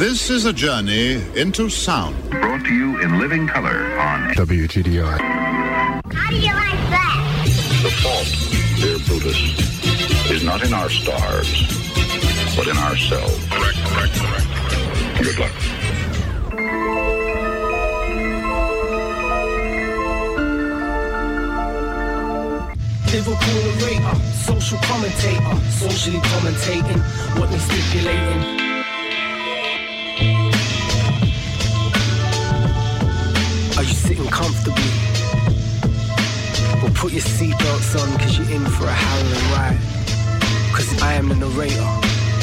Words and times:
This 0.00 0.30
is 0.30 0.46
a 0.46 0.52
journey 0.54 1.22
into 1.38 1.68
sound. 1.68 2.16
Brought 2.30 2.64
to 2.64 2.72
you 2.72 3.02
in 3.02 3.18
living 3.18 3.46
color 3.46 3.98
on 3.98 4.30
WTDI. 4.30 5.20
How 6.14 6.30
do 6.30 6.36
you 6.36 6.54
like 6.54 6.80
that? 6.88 7.44
The 7.82 7.90
fault, 8.00 8.26
dear 8.80 8.98
Brutus, 9.00 9.36
is 10.30 10.42
not 10.42 10.64
in 10.64 10.72
our 10.72 10.88
stars, 10.88 11.52
but 12.56 12.66
in 12.66 12.78
ourselves. 12.78 13.46
Correct, 13.50 13.76
correct, 13.92 14.14
correct. 14.14 15.22
Good 15.22 15.38
luck. 15.38 15.52
Liverpool 23.12 23.36
narrator, 23.76 24.06
uh, 24.06 24.14
social 24.32 24.78
commentator, 24.78 25.56
socially 25.68 26.20
commentating 26.20 26.98
what 27.38 27.50
they 27.50 27.58
stipulating. 27.58 28.69
You 34.20 34.28
comfortably? 34.28 34.92
Well, 36.82 36.92
put 36.92 37.10
your 37.12 37.24
seatbelts 37.24 37.96
on 37.96 38.12
because 38.18 38.36
you're 38.36 38.50
in 38.50 38.64
for 38.76 38.84
a 38.84 38.92
harrowing 38.92 39.48
ride. 39.56 39.80
Because 40.68 41.00
I 41.00 41.14
am 41.14 41.28
the 41.28 41.36
narrator, 41.36 41.88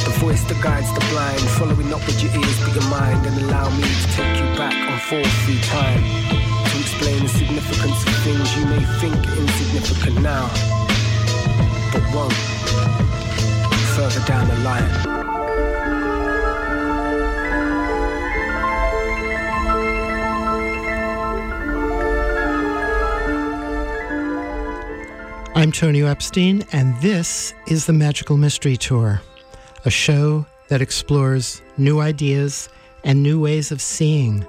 the 0.01 0.13
voice 0.17 0.41
that 0.49 0.57
guides 0.63 0.91
the 0.97 1.05
blind, 1.13 1.39
following 1.53 1.87
not 1.87 2.03
with 2.07 2.17
your 2.23 2.33
ears 2.33 2.57
but 2.65 2.73
your 2.73 2.89
mind, 2.89 3.23
and 3.27 3.37
allow 3.43 3.69
me 3.77 3.83
to 3.85 4.07
take 4.17 4.41
you 4.41 4.49
back 4.57 4.73
on 4.73 4.97
four 5.05 5.21
through 5.45 5.61
time 5.69 6.01
to 6.65 6.79
explain 6.81 7.21
the 7.21 7.29
significance 7.29 7.99
of 8.09 8.15
things 8.25 8.57
you 8.57 8.65
may 8.65 8.81
think 8.97 9.13
insignificant 9.37 10.21
now, 10.25 10.49
but 11.93 12.01
won't 12.09 12.33
further 13.93 14.25
down 14.25 14.47
the 14.49 14.57
line. 14.65 15.16
I'm 25.57 25.71
Tonio 25.71 26.05
Epstein, 26.05 26.63
and 26.71 26.95
this 27.01 27.51
is 27.65 27.87
the 27.87 27.91
Magical 27.91 28.37
Mystery 28.37 28.77
Tour, 28.77 29.23
a 29.85 29.89
show 29.89 30.45
that 30.67 30.83
explores 30.83 31.63
new 31.79 31.99
ideas 31.99 32.69
and 33.03 33.23
new 33.23 33.39
ways 33.39 33.71
of 33.71 33.81
seeing, 33.81 34.45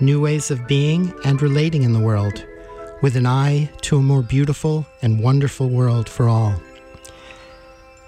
new 0.00 0.20
ways 0.20 0.50
of 0.50 0.66
being 0.66 1.14
and 1.24 1.40
relating 1.40 1.84
in 1.84 1.92
the 1.92 2.00
world, 2.00 2.44
with 3.02 3.14
an 3.14 3.24
eye 3.24 3.70
to 3.82 3.98
a 3.98 4.02
more 4.02 4.20
beautiful 4.20 4.84
and 5.00 5.22
wonderful 5.22 5.68
world 5.68 6.08
for 6.08 6.28
all. 6.28 6.60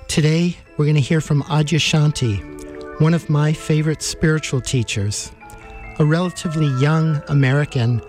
Today, 0.09 0.57
we're 0.77 0.87
going 0.87 0.97
to 0.97 1.01
hear 1.01 1.21
from 1.21 1.45
Adyashanti, 1.45 3.01
one 3.01 3.15
of 3.15 3.31
my 3.31 3.53
favorite 3.53 4.03
spiritual 4.03 4.61
teachers, 4.61 5.31
a 6.01 6.05
relatively 6.05 6.67
young 6.83 7.23
American 7.29 8.03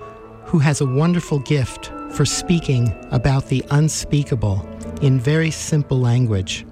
who 0.45 0.57
has 0.57 0.81
a 0.81 0.85
wonderful 0.87 1.37
gift 1.37 1.91
for 2.13 2.25
speaking 2.25 2.93
about 3.11 3.47
the 3.47 3.63
unspeakable 3.71 4.67
in 5.01 5.19
very 5.19 5.51
simple 5.51 5.99
language. 5.99 6.65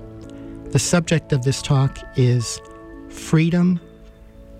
The 0.71 0.79
subject 0.79 1.33
of 1.33 1.43
this 1.43 1.61
talk 1.61 1.97
is 2.17 2.61
freedom 3.09 3.79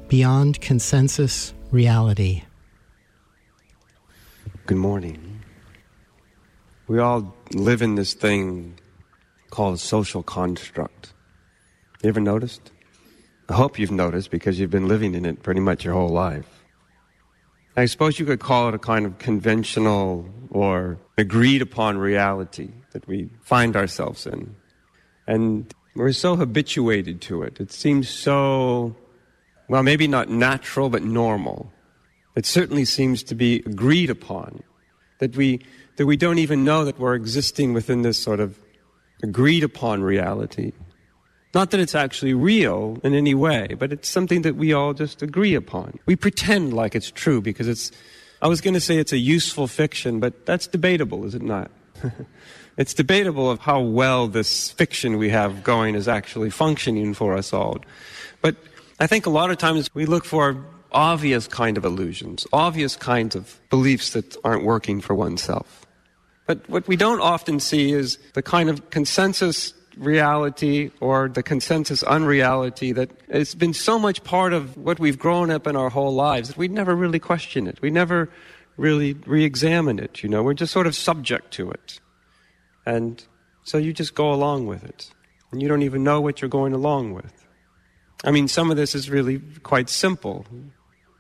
beyond 0.08 0.61
consensus 0.61 1.53
reality. 1.71 2.44
Good 4.66 4.77
morning. 4.77 5.41
We 6.88 6.99
all 6.99 7.36
live 7.53 7.81
in 7.81 7.95
this 7.95 8.14
thing 8.14 8.80
called 9.49 9.80
social 9.80 10.23
construct. 10.23 11.14
You 12.02 12.09
ever 12.09 12.21
noticed? 12.21 12.71
I 13.49 13.53
hope 13.53 13.77
you've 13.77 13.91
noticed 13.91 14.31
because 14.31 14.59
you've 14.59 14.69
been 14.69 14.88
living 14.88 15.14
in 15.14 15.25
it 15.25 15.43
pretty 15.43 15.59
much 15.59 15.83
your 15.83 15.93
whole 15.93 16.09
life. 16.09 16.47
I 17.75 17.86
suppose 17.86 18.19
you 18.19 18.25
could 18.25 18.39
call 18.39 18.69
it 18.69 18.75
a 18.75 18.80
kind 18.80 19.05
of 19.05 19.19
conventional 19.19 20.27
or 20.52 20.97
agreed 21.17 21.61
upon 21.61 21.98
reality 21.98 22.71
that 22.92 23.08
we 23.08 23.30
find 23.42 23.76
ourselves 23.76 24.26
in. 24.26 24.55
And 25.27 25.71
we're 25.95 26.11
so 26.11 26.36
habituated 26.36 27.21
to 27.21 27.43
it. 27.43 27.60
It 27.60 27.71
seems 27.71 28.10
so, 28.10 28.95
well, 29.67 29.83
maybe 29.83 30.08
not 30.08 30.30
natural, 30.30 30.89
but 30.89 31.04
normal. 31.04 31.71
It 32.36 32.45
certainly 32.45 32.86
seems 32.86 33.21
to 33.23 33.36
be 33.36 33.58
agreed 33.65 34.10
upon 34.10 34.64
that 35.20 35.36
we, 35.36 35.61
that 35.98 36.05
we 36.05 36.17
don't 36.17 36.39
even 36.39 36.64
know 36.64 36.86
that 36.86 36.98
we're 36.98 37.16
existing 37.16 37.73
within 37.73 38.02
this 38.02 38.17
sort 38.17 38.39
of 38.39 38.58
agreed 39.21 39.64
upon 39.64 40.02
reality. 40.02 40.71
Not 41.54 41.71
that 41.71 41.80
it's 41.80 41.95
actually 41.95 42.33
real 42.33 42.99
in 43.04 43.14
any 43.14 43.33
way, 43.33 43.76
but 43.77 43.92
it's 43.92 44.08
something 44.08 44.43
that 44.43 44.55
we 44.55 44.71
all 44.71 44.93
just 44.93 45.21
agree 45.21 45.55
upon. 45.55 45.99
We 46.05 46.16
pretend 46.16 46.73
like 46.73 46.95
it's 46.95 47.11
true 47.11 47.42
because 47.42 47.67
it's, 47.67 47.92
I 48.42 48.48
was 48.48 48.61
going 48.61 48.73
to 48.73 48.80
say 48.80 48.98
it's 48.98 49.11
a 49.11 49.17
useful 49.17 49.67
fiction, 49.67 50.20
but 50.20 50.45
that's 50.45 50.67
debatable, 50.67 51.26
is 51.26 51.36
it 51.36 51.42
not? 51.42 51.70
it's 52.77 52.94
debatable 52.94 53.52
of 53.52 53.60
how 53.60 53.82
well 53.82 54.27
this 54.27 54.72
fiction 54.72 55.17
we 55.17 55.30
have 55.30 55.64
going 55.64 55.95
is 55.95 56.08
actually 56.08 56.49
functioning 56.49 57.14
for 57.14 57.36
us 57.36 57.52
all. 57.52 57.80
But 58.42 58.55
I 58.99 59.08
think 59.08 59.26
a 59.26 59.30
lot 59.30 59.52
of 59.52 59.58
times 59.58 59.89
we 59.94 60.05
look 60.05 60.23
for 60.23 60.64
obvious 60.92 61.48
kind 61.48 61.78
of 61.78 61.83
illusions, 61.83 62.48
obvious 62.54 62.95
kinds 62.95 63.36
of 63.36 63.60
beliefs 63.70 64.11
that 64.11 64.38
aren't 64.44 64.64
working 64.64 65.02
for 65.02 65.14
oneself. 65.14 65.86
But 66.48 66.67
what 66.70 66.88
we 66.88 66.95
don't 66.95 67.22
often 67.22 67.60
see 67.60 67.92
is 67.92 68.17
the 68.33 68.42
kind 68.42 68.70
of 68.70 68.89
consensus 68.89 69.73
reality 69.98 70.92
or 71.00 71.30
the 71.30 71.44
consensus 71.44 72.04
unreality 72.04 72.92
that 72.94 73.11
it's 73.27 73.55
been 73.55 73.73
so 73.73 74.00
much 74.00 74.23
part 74.23 74.54
of 74.54 74.77
what 74.77 75.00
we've 75.00 75.20
grown 75.20 75.52
up 75.52 75.67
in 75.67 75.76
our 75.76 75.89
whole 75.89 76.14
lives 76.14 76.50
that 76.50 76.58
we 76.58 76.67
never 76.67 76.95
really 76.95 77.20
question 77.20 77.67
it. 77.67 77.82
We 77.82 77.89
never 77.89 78.30
really 78.78 79.14
re 79.14 79.44
examine 79.44 79.99
it, 79.99 80.23
you 80.23 80.30
know. 80.30 80.42
We're 80.42 80.54
just 80.54 80.72
sort 80.72 80.88
of 80.88 80.95
subject 80.95 81.52
to 81.54 81.72
it. 81.72 81.99
And 82.86 83.23
so 83.64 83.78
you 83.78 83.94
just 83.94 84.16
go 84.16 84.32
along 84.32 84.67
with 84.67 84.83
it. 84.83 85.11
And 85.52 85.61
you 85.61 85.67
don't 85.67 85.82
even 85.82 86.04
know 86.04 86.22
what 86.22 86.42
you're 86.42 86.49
going 86.49 86.73
along 86.73 87.14
with. 87.14 87.33
I 88.23 88.32
mean, 88.32 88.48
some 88.48 88.70
of 88.70 88.78
this 88.78 88.95
is 88.95 89.10
really 89.10 89.39
quite 89.64 89.89
simple. 89.89 90.45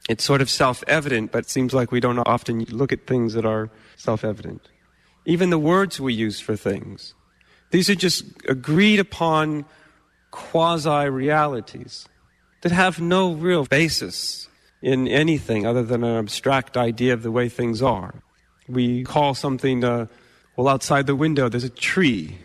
It's 0.07 0.23
sort 0.23 0.41
of 0.41 0.49
self 0.49 0.83
evident, 0.87 1.31
but 1.31 1.45
it 1.45 1.49
seems 1.49 1.73
like 1.73 1.91
we 1.91 1.99
don't 1.99 2.19
often 2.19 2.63
look 2.65 2.91
at 2.91 3.07
things 3.07 3.33
that 3.33 3.45
are 3.45 3.69
self 3.95 4.23
evident. 4.23 4.67
Even 5.25 5.49
the 5.49 5.59
words 5.59 5.99
we 5.99 6.13
use 6.13 6.39
for 6.39 6.55
things. 6.55 7.13
These 7.71 7.89
are 7.89 7.95
just 7.95 8.25
agreed 8.47 8.99
upon 8.99 9.65
quasi 10.31 11.09
realities 11.09 12.07
that 12.61 12.71
have 12.71 12.99
no 12.99 13.33
real 13.33 13.65
basis 13.65 14.47
in 14.81 15.07
anything 15.07 15.65
other 15.65 15.83
than 15.83 16.03
an 16.03 16.17
abstract 16.17 16.77
idea 16.77 17.13
of 17.13 17.23
the 17.23 17.31
way 17.31 17.49
things 17.49 17.81
are. 17.81 18.15
We 18.67 19.03
call 19.03 19.33
something, 19.33 19.83
uh, 19.83 20.07
well, 20.55 20.67
outside 20.67 21.07
the 21.07 21.15
window 21.15 21.49
there's 21.49 21.63
a 21.63 21.69
tree. 21.69 22.37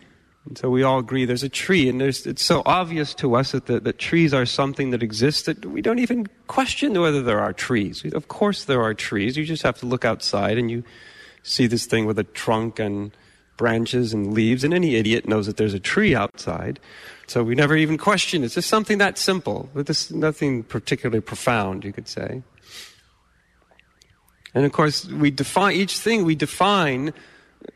And 0.47 0.59
so 0.59 0.69
we 0.69 0.83
all 0.83 0.99
agree 0.99 1.25
there's 1.25 1.43
a 1.43 1.49
tree, 1.49 1.89
and 1.89 2.03
it's 2.03 2.43
so 2.43 2.63
obvious 2.67 3.15
to 3.15 3.34
us 3.34 3.53
that, 3.53 3.65
the, 3.65 3.81
that 3.81 3.99
trees 3.99 4.34
are 4.34 4.45
something 4.45 4.91
that 4.91 5.03
exists 5.03 5.45
that 5.45 5.65
we 5.65 5.81
don't 5.81 6.01
even 6.01 6.27
question 6.49 7.01
whether 7.01 7.23
there 7.23 7.41
are 7.41 7.55
trees. 7.55 8.05
Of 8.13 8.29
course, 8.29 8.65
there 8.65 8.83
are 8.83 8.93
trees. 8.93 9.39
You 9.39 9.47
just 9.47 9.63
have 9.63 9.79
to 9.79 9.87
look 9.87 10.05
outside 10.05 10.59
and 10.59 10.71
you 10.71 10.84
see 11.43 11.67
this 11.67 11.87
thing 11.87 12.05
with 12.05 12.19
a 12.19 12.25
trunk 12.25 12.79
and 12.79 13.17
branches 13.56 14.12
and 14.12 14.32
leaves, 14.32 14.65
and 14.65 14.75
any 14.75 14.97
idiot 14.97 15.28
knows 15.28 15.47
that 15.47 15.56
there's 15.56 15.75
a 15.75 15.81
tree 15.81 16.15
outside. 16.15 16.81
So 17.26 17.42
we 17.42 17.54
never 17.54 17.76
even 17.76 17.97
question 17.97 18.42
it. 18.42 18.47
It's 18.47 18.54
just 18.54 18.69
something 18.69 18.98
that 18.98 19.19
simple, 19.19 19.69
but 19.75 19.87
this 19.87 20.10
nothing 20.10 20.62
particularly 20.62 21.20
profound, 21.20 21.84
you 21.84 21.92
could 21.92 22.09
say. 22.09 22.42
And 24.54 24.65
of 24.65 24.72
course, 24.72 25.06
we 25.06 25.31
define 25.31 25.75
each 25.75 25.98
thing 25.98 26.25
we 26.25 26.34
define 26.34 27.12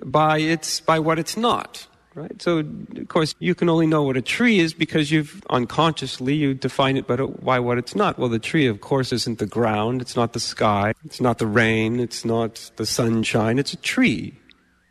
by 0.04 0.38
its 0.38 0.80
by 0.80 0.98
what 0.98 1.18
it's 1.18 1.36
not. 1.36 1.86
Right? 2.14 2.42
So, 2.42 2.58
of 2.58 3.08
course, 3.08 3.36
you 3.38 3.54
can 3.54 3.68
only 3.68 3.86
know 3.86 4.02
what 4.02 4.16
a 4.16 4.22
tree 4.22 4.58
is 4.58 4.74
because 4.74 5.12
you've 5.12 5.40
unconsciously 5.50 6.34
you 6.34 6.52
define 6.52 6.96
it 6.96 7.06
by, 7.06 7.14
by 7.14 7.60
what 7.60 7.78
it's 7.78 7.94
not. 7.94 8.18
Well, 8.18 8.28
the 8.28 8.40
tree, 8.40 8.66
of 8.66 8.80
course, 8.80 9.12
isn't 9.12 9.38
the 9.38 9.46
ground, 9.46 10.02
it's 10.02 10.16
not 10.16 10.32
the 10.32 10.40
sky, 10.40 10.94
it's 11.04 11.20
not 11.20 11.38
the 11.38 11.46
rain, 11.46 12.00
it's 12.00 12.24
not 12.24 12.72
the 12.74 12.86
sunshine, 12.86 13.56
it's 13.56 13.72
a 13.72 13.76
tree. 13.76 14.34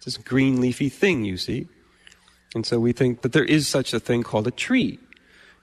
This 0.07 0.15
green 0.15 0.61
leafy 0.61 0.87
thing, 0.87 1.25
you 1.25 1.35
see. 1.35 1.67
And 2.55 2.65
so 2.65 2.79
we 2.79 2.93
think 2.93 3.23
that 3.23 3.33
there 3.33 3.43
is 3.43 3.67
such 3.67 3.93
a 3.93 3.99
thing 3.99 4.23
called 4.23 4.47
a 4.47 4.51
tree. 4.51 4.99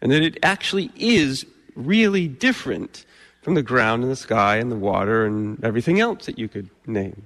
And 0.03 0.13
that 0.13 0.23
it 0.23 0.37
actually 0.43 0.93
is 0.97 1.47
really 1.75 2.29
different 2.29 3.07
from 3.41 3.55
the 3.55 3.63
ground 3.63 4.03
and 4.03 4.13
the 4.13 4.17
sky 4.17 4.57
and 4.57 4.71
the 4.71 4.77
water 4.77 5.25
and 5.25 5.65
everything 5.65 5.99
else 5.99 6.27
that 6.27 6.39
you 6.39 6.49
could 6.49 6.69
name. 6.87 7.25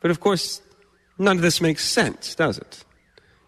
But 0.00 0.10
of 0.10 0.18
course, 0.18 0.60
none 1.18 1.36
of 1.36 1.42
this 1.42 1.60
makes 1.60 1.84
sense, 1.84 2.34
does 2.34 2.58
it? 2.58 2.84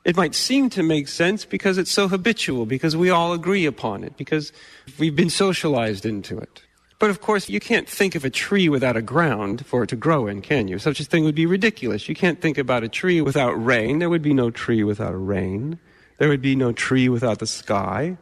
It 0.04 0.16
might 0.16 0.36
seem 0.36 0.70
to 0.70 0.84
make 0.84 1.08
sense 1.08 1.44
because 1.44 1.76
it's 1.76 1.90
so 1.90 2.06
habitual, 2.06 2.66
because 2.66 2.96
we 2.96 3.10
all 3.10 3.32
agree 3.32 3.66
upon 3.66 4.04
it, 4.04 4.16
because 4.16 4.52
we've 4.96 5.16
been 5.16 5.28
socialized 5.28 6.06
into 6.06 6.38
it. 6.38 6.62
But 6.98 7.10
of 7.10 7.20
course, 7.20 7.48
you 7.48 7.60
can't 7.60 7.88
think 7.88 8.16
of 8.16 8.24
a 8.24 8.30
tree 8.30 8.68
without 8.68 8.96
a 8.96 9.02
ground 9.02 9.64
for 9.64 9.84
it 9.84 9.88
to 9.88 9.96
grow 9.96 10.26
in, 10.26 10.42
can 10.42 10.66
you? 10.66 10.78
Such 10.78 10.98
a 10.98 11.04
thing 11.04 11.24
would 11.24 11.34
be 11.34 11.46
ridiculous. 11.46 12.08
You 12.08 12.14
can't 12.14 12.40
think 12.40 12.58
about 12.58 12.82
a 12.82 12.88
tree 12.88 13.20
without 13.20 13.52
rain. 13.52 14.00
There 14.00 14.10
would 14.10 14.22
be 14.22 14.34
no 14.34 14.50
tree 14.50 14.82
without 14.82 15.12
rain. 15.12 15.78
There 16.18 16.28
would 16.28 16.42
be 16.42 16.56
no 16.56 16.72
tree 16.72 17.08
without 17.08 17.38
the 17.38 17.46
sky. 17.46 18.18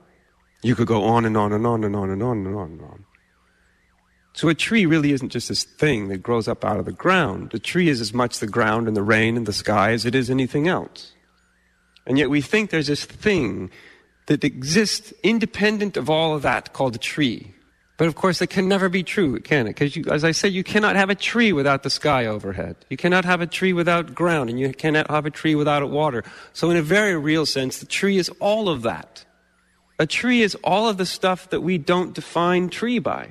You 0.62 0.74
could 0.74 0.86
go 0.86 1.04
on 1.04 1.24
and 1.24 1.36
on 1.36 1.52
and 1.52 1.66
on 1.66 1.84
and 1.84 1.96
on 1.96 2.10
and 2.10 2.22
on 2.22 2.46
and 2.46 2.54
on 2.54 2.70
and 2.72 2.82
on. 2.82 3.04
So 4.34 4.50
a 4.50 4.54
tree 4.54 4.84
really 4.84 5.12
isn't 5.12 5.30
just 5.30 5.48
this 5.48 5.64
thing 5.64 6.08
that 6.08 6.18
grows 6.18 6.46
up 6.46 6.62
out 6.62 6.78
of 6.78 6.84
the 6.84 6.92
ground. 6.92 7.54
A 7.54 7.58
tree 7.58 7.88
is 7.88 8.02
as 8.02 8.12
much 8.12 8.38
the 8.38 8.46
ground 8.46 8.86
and 8.86 8.94
the 8.94 9.02
rain 9.02 9.38
and 9.38 9.46
the 9.46 9.52
sky 9.54 9.92
as 9.92 10.04
it 10.04 10.14
is 10.14 10.28
anything 10.28 10.68
else. 10.68 11.14
And 12.06 12.18
yet 12.18 12.28
we 12.28 12.42
think 12.42 12.68
there's 12.68 12.88
this 12.88 13.06
thing 13.06 13.70
that 14.26 14.44
exists 14.44 15.14
independent 15.22 15.96
of 15.96 16.10
all 16.10 16.34
of 16.34 16.42
that 16.42 16.74
called 16.74 16.94
a 16.94 16.98
tree. 16.98 17.54
But 17.98 18.08
of 18.08 18.14
course, 18.14 18.42
it 18.42 18.48
can 18.48 18.68
never 18.68 18.90
be 18.90 19.02
true, 19.02 19.40
can 19.40 19.66
it? 19.66 19.78
Because, 19.78 19.96
as 20.08 20.22
I 20.22 20.32
said, 20.32 20.52
you 20.52 20.62
cannot 20.62 20.96
have 20.96 21.08
a 21.08 21.14
tree 21.14 21.52
without 21.52 21.82
the 21.82 21.88
sky 21.88 22.26
overhead. 22.26 22.76
You 22.90 22.96
cannot 22.96 23.24
have 23.24 23.40
a 23.40 23.46
tree 23.46 23.72
without 23.72 24.14
ground, 24.14 24.50
and 24.50 24.60
you 24.60 24.70
cannot 24.72 25.10
have 25.10 25.24
a 25.24 25.30
tree 25.30 25.54
without 25.54 25.88
water. 25.90 26.22
So, 26.52 26.68
in 26.68 26.76
a 26.76 26.82
very 26.82 27.16
real 27.16 27.46
sense, 27.46 27.78
the 27.78 27.86
tree 27.86 28.18
is 28.18 28.28
all 28.38 28.68
of 28.68 28.82
that. 28.82 29.24
A 29.98 30.06
tree 30.06 30.42
is 30.42 30.54
all 30.56 30.90
of 30.90 30.98
the 30.98 31.06
stuff 31.06 31.48
that 31.48 31.62
we 31.62 31.78
don't 31.78 32.14
define 32.14 32.68
tree 32.68 32.98
by. 32.98 33.30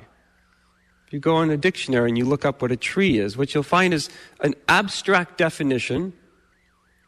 If 1.06 1.12
you 1.12 1.20
go 1.20 1.40
in 1.42 1.50
a 1.50 1.56
dictionary 1.56 2.08
and 2.08 2.18
you 2.18 2.24
look 2.24 2.44
up 2.44 2.60
what 2.60 2.72
a 2.72 2.76
tree 2.76 3.18
is, 3.18 3.36
what 3.36 3.54
you'll 3.54 3.62
find 3.62 3.94
is 3.94 4.10
an 4.40 4.54
abstract 4.68 5.38
definition 5.38 6.12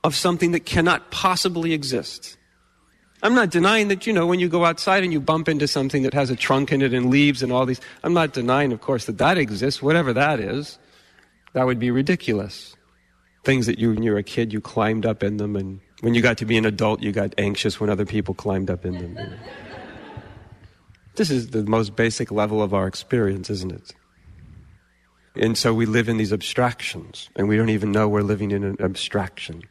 of 0.05 0.15
something 0.15 0.53
that 0.53 0.65
cannot 0.65 1.11
possibly 1.11 1.73
exist. 1.73 2.38
I'm 3.23 3.35
not 3.35 3.51
denying 3.51 3.89
that, 3.89 4.07
you 4.07 4.13
know, 4.13 4.27
when 4.27 4.39
you 4.39 4.49
go 4.49 4.65
outside 4.65 5.03
and 5.03 5.13
you 5.13 5.21
bump 5.21 5.49
into 5.49 5.67
something 5.67 6.03
that 6.05 6.15
has 6.15 6.31
a 6.31 6.37
trunk 6.37 6.71
in 6.71 6.83
it 6.83 6.95
and 6.95 7.11
leaves 7.11 7.43
and 7.43 7.51
all 7.51 7.67
these, 7.67 7.81
I'm 8.05 8.15
not 8.15 8.33
denying, 8.33 8.73
of 8.73 8.81
course, 8.81 9.07
that 9.07 9.19
that 9.19 9.37
exists, 9.39 9.83
whatever 9.83 10.13
that 10.13 10.39
is. 10.39 10.79
That 11.55 11.67
would 11.67 11.79
be 11.79 11.91
ridiculous. 11.91 12.77
Things 13.45 13.67
that 13.67 13.79
you, 13.79 13.91
when 13.91 14.03
you 14.03 14.13
were 14.13 14.19
a 14.19 14.23
kid, 14.23 14.53
you 14.53 14.61
climbed 14.61 15.05
up 15.07 15.23
in 15.23 15.39
them, 15.39 15.57
and 15.57 15.81
when 16.01 16.15
you 16.15 16.23
got 16.23 16.39
to 16.39 16.45
be 16.45 16.57
an 16.57 16.67
adult, 16.67 17.03
you 17.03 17.11
got 17.11 17.35
anxious 17.39 17.81
when 17.81 17.91
other 17.91 18.05
people 18.05 18.35
climbed 18.35 18.71
up 18.71 18.85
in 18.85 18.93
them. 18.93 19.17
You 19.17 19.25
know. 19.25 19.37
This 21.17 21.31
is 21.31 21.49
the 21.51 21.65
most 21.65 21.97
basic 21.97 22.31
level 22.31 22.63
of 22.63 22.73
our 22.75 22.87
experience, 22.87 23.51
isn't 23.51 23.73
it? 23.73 23.95
And 25.35 25.57
so 25.57 25.73
we 25.75 25.87
live 25.87 26.09
in 26.09 26.17
these 26.17 26.33
abstractions, 26.33 27.31
and 27.35 27.49
we 27.49 27.57
don't 27.57 27.71
even 27.71 27.91
know 27.91 28.09
we're 28.09 28.23
living 28.23 28.51
in 28.51 28.63
an 28.63 28.77
abstraction. 28.81 29.63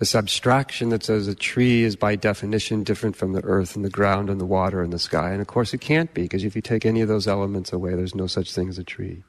This 0.00 0.14
abstraction 0.14 0.88
that 0.88 1.04
says 1.04 1.28
a 1.28 1.34
tree 1.34 1.84
is 1.84 1.94
by 1.94 2.16
definition 2.16 2.84
different 2.84 3.16
from 3.16 3.34
the 3.34 3.44
earth 3.44 3.76
and 3.76 3.84
the 3.84 3.90
ground 3.90 4.30
and 4.30 4.40
the 4.40 4.46
water 4.46 4.80
and 4.82 4.94
the 4.94 4.98
sky. 4.98 5.30
And 5.30 5.42
of 5.42 5.46
course 5.46 5.74
it 5.74 5.82
can't 5.82 6.12
be, 6.14 6.22
because 6.22 6.42
if 6.42 6.56
you 6.56 6.62
take 6.62 6.86
any 6.86 7.02
of 7.02 7.08
those 7.08 7.28
elements 7.28 7.70
away, 7.70 7.94
there's 7.94 8.14
no 8.14 8.26
such 8.26 8.54
thing 8.54 8.70
as 8.70 8.78
a 8.78 8.82
tree. 8.82 9.22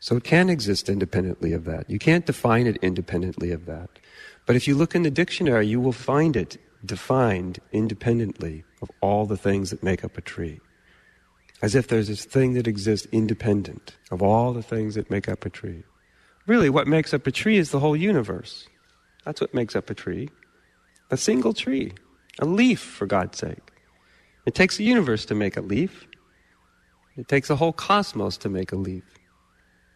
So 0.00 0.16
it 0.16 0.24
can 0.24 0.48
exist 0.48 0.88
independently 0.88 1.52
of 1.52 1.66
that. 1.66 1.90
You 1.90 1.98
can't 1.98 2.24
define 2.24 2.66
it 2.66 2.78
independently 2.80 3.50
of 3.52 3.66
that. 3.66 3.90
But 4.46 4.56
if 4.56 4.66
you 4.66 4.74
look 4.74 4.94
in 4.94 5.02
the 5.02 5.10
dictionary, 5.10 5.66
you 5.66 5.80
will 5.80 5.92
find 5.92 6.34
it 6.34 6.56
defined 6.86 7.58
independently 7.72 8.64
of 8.80 8.90
all 9.02 9.26
the 9.26 9.36
things 9.36 9.68
that 9.68 9.82
make 9.82 10.02
up 10.02 10.16
a 10.16 10.22
tree. 10.22 10.60
As 11.60 11.74
if 11.74 11.88
there's 11.88 12.08
this 12.08 12.24
thing 12.24 12.54
that 12.54 12.66
exists 12.66 13.06
independent 13.12 13.96
of 14.10 14.22
all 14.22 14.54
the 14.54 14.62
things 14.62 14.94
that 14.94 15.10
make 15.10 15.28
up 15.28 15.44
a 15.44 15.50
tree. 15.50 15.82
Really, 16.46 16.70
what 16.70 16.88
makes 16.88 17.12
up 17.12 17.26
a 17.26 17.30
tree 17.30 17.58
is 17.58 17.70
the 17.70 17.80
whole 17.80 17.96
universe. 17.96 18.66
That's 19.26 19.40
what 19.40 19.52
makes 19.52 19.74
up 19.74 19.90
a 19.90 19.94
tree. 19.94 20.30
A 21.10 21.16
single 21.16 21.52
tree. 21.52 21.92
A 22.38 22.46
leaf, 22.46 22.80
for 22.80 23.06
God's 23.06 23.36
sake. 23.38 23.72
It 24.46 24.54
takes 24.54 24.78
a 24.78 24.84
universe 24.84 25.26
to 25.26 25.34
make 25.34 25.56
a 25.56 25.60
leaf. 25.60 26.06
It 27.16 27.26
takes 27.26 27.50
a 27.50 27.56
whole 27.56 27.72
cosmos 27.72 28.36
to 28.38 28.48
make 28.48 28.70
a 28.70 28.76
leaf. 28.76 29.02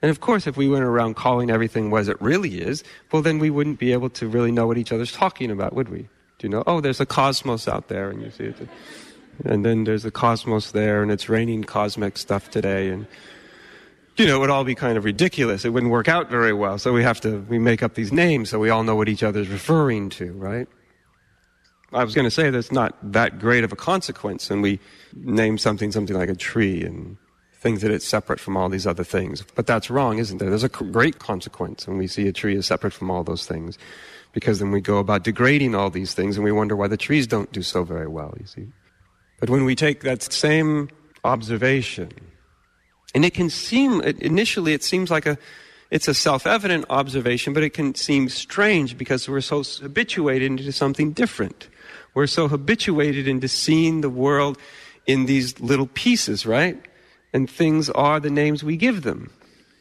And 0.02 0.10
of 0.10 0.20
course, 0.20 0.46
if 0.46 0.56
we 0.56 0.68
went 0.68 0.84
around 0.84 1.14
calling 1.14 1.50
everything 1.50 1.90
what 1.90 2.08
it 2.08 2.20
really 2.20 2.60
is, 2.60 2.82
well, 3.12 3.22
then 3.22 3.38
we 3.38 3.50
wouldn't 3.50 3.78
be 3.78 3.92
able 3.92 4.10
to 4.10 4.26
really 4.26 4.50
know 4.50 4.66
what 4.66 4.78
each 4.78 4.92
other's 4.92 5.12
talking 5.12 5.50
about, 5.50 5.74
would 5.74 5.90
we? 5.90 6.08
Do 6.38 6.46
you 6.46 6.48
know? 6.48 6.64
Oh, 6.66 6.80
there's 6.80 7.00
a 7.00 7.06
cosmos 7.06 7.68
out 7.68 7.88
there, 7.88 8.10
and 8.10 8.22
you 8.22 8.30
see 8.30 8.44
it. 8.44 8.56
And 9.44 9.64
then 9.64 9.84
there's 9.84 10.04
a 10.04 10.10
cosmos 10.10 10.72
there, 10.72 11.02
and 11.02 11.12
it's 11.12 11.28
raining 11.28 11.64
cosmic 11.64 12.18
stuff 12.18 12.50
today, 12.50 12.88
and 12.88 13.06
you 14.20 14.26
know, 14.26 14.36
it 14.36 14.40
would 14.40 14.50
all 14.50 14.64
be 14.64 14.74
kind 14.74 14.98
of 14.98 15.04
ridiculous. 15.04 15.64
It 15.64 15.70
wouldn't 15.70 15.90
work 15.90 16.06
out 16.06 16.30
very 16.30 16.52
well. 16.52 16.78
So 16.78 16.92
we 16.92 17.02
have 17.02 17.20
to 17.22 17.40
we 17.48 17.58
make 17.58 17.82
up 17.82 17.94
these 17.94 18.12
names 18.12 18.50
so 18.50 18.58
we 18.58 18.68
all 18.68 18.84
know 18.84 18.94
what 18.94 19.08
each 19.08 19.22
other's 19.22 19.48
referring 19.48 20.10
to, 20.10 20.32
right? 20.32 20.68
I 21.92 22.04
was 22.04 22.14
going 22.14 22.26
to 22.26 22.30
say 22.30 22.50
that's 22.50 22.70
not 22.70 22.96
that 23.12 23.38
great 23.40 23.64
of 23.64 23.72
a 23.72 23.76
consequence, 23.76 24.50
and 24.50 24.62
we 24.62 24.78
name 25.14 25.58
something 25.58 25.90
something 25.90 26.16
like 26.16 26.28
a 26.28 26.36
tree 26.36 26.84
and 26.84 27.16
things 27.54 27.80
that 27.82 27.90
it's 27.90 28.06
separate 28.06 28.38
from 28.38 28.56
all 28.56 28.68
these 28.68 28.86
other 28.86 29.04
things. 29.04 29.42
But 29.54 29.66
that's 29.66 29.90
wrong, 29.90 30.18
isn't 30.18 30.38
there? 30.38 30.48
There's 30.48 30.64
a 30.64 30.68
great 30.68 31.18
consequence 31.18 31.86
when 31.86 31.98
we 31.98 32.06
see 32.06 32.28
a 32.28 32.32
tree 32.32 32.56
is 32.56 32.66
separate 32.66 32.92
from 32.92 33.10
all 33.10 33.24
those 33.24 33.46
things 33.46 33.76
because 34.32 34.60
then 34.60 34.70
we 34.70 34.80
go 34.80 34.98
about 34.98 35.24
degrading 35.24 35.74
all 35.74 35.90
these 35.90 36.14
things 36.14 36.36
and 36.36 36.44
we 36.44 36.52
wonder 36.52 36.76
why 36.76 36.88
the 36.88 36.96
trees 36.96 37.26
don't 37.26 37.52
do 37.52 37.62
so 37.62 37.84
very 37.84 38.06
well, 38.06 38.34
you 38.38 38.46
see. 38.46 38.68
But 39.40 39.50
when 39.50 39.64
we 39.64 39.74
take 39.74 40.02
that 40.02 40.22
same 40.22 40.88
observation, 41.24 42.12
and 43.14 43.24
it 43.24 43.34
can 43.34 43.50
seem, 43.50 44.00
initially, 44.00 44.72
it 44.72 44.82
seems 44.82 45.10
like 45.10 45.26
a, 45.26 45.36
it's 45.90 46.06
a 46.06 46.14
self-evident 46.14 46.84
observation, 46.88 47.52
but 47.52 47.62
it 47.62 47.70
can 47.70 47.94
seem 47.94 48.28
strange 48.28 48.96
because 48.96 49.28
we're 49.28 49.40
so 49.40 49.62
habituated 49.62 50.46
into 50.46 50.70
something 50.72 51.12
different. 51.12 51.68
We're 52.14 52.28
so 52.28 52.48
habituated 52.48 53.26
into 53.26 53.48
seeing 53.48 54.00
the 54.00 54.10
world 54.10 54.58
in 55.06 55.26
these 55.26 55.58
little 55.60 55.88
pieces, 55.88 56.46
right? 56.46 56.80
And 57.32 57.50
things 57.50 57.90
are 57.90 58.20
the 58.20 58.30
names 58.30 58.62
we 58.62 58.76
give 58.76 59.02
them. 59.02 59.30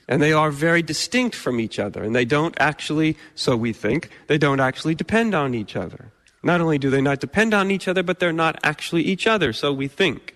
And 0.08 0.22
they 0.24 0.34
are 0.34 0.50
very 0.50 0.82
distinct 0.82 1.36
from 1.36 1.60
each 1.60 1.78
other. 1.78 2.04
And 2.04 2.16
they 2.16 2.26
don't 2.26 2.56
actually, 2.60 3.16
so 3.36 3.56
we 3.56 3.74
think, 3.74 4.10
they 4.26 4.40
don't 4.40 4.60
actually 4.60 4.96
depend 4.96 5.36
on 5.36 5.54
each 5.54 5.76
other. 5.76 6.12
Not 6.42 6.62
only 6.62 6.80
do 6.80 6.90
they 6.90 7.02
not 7.02 7.20
depend 7.20 7.54
on 7.54 7.70
each 7.70 7.88
other, 7.88 8.02
but 8.02 8.20
they're 8.20 8.34
not 8.34 8.58
actually 8.64 9.04
each 9.04 9.28
other, 9.28 9.54
so 9.54 9.72
we 9.72 9.88
think. 9.88 10.36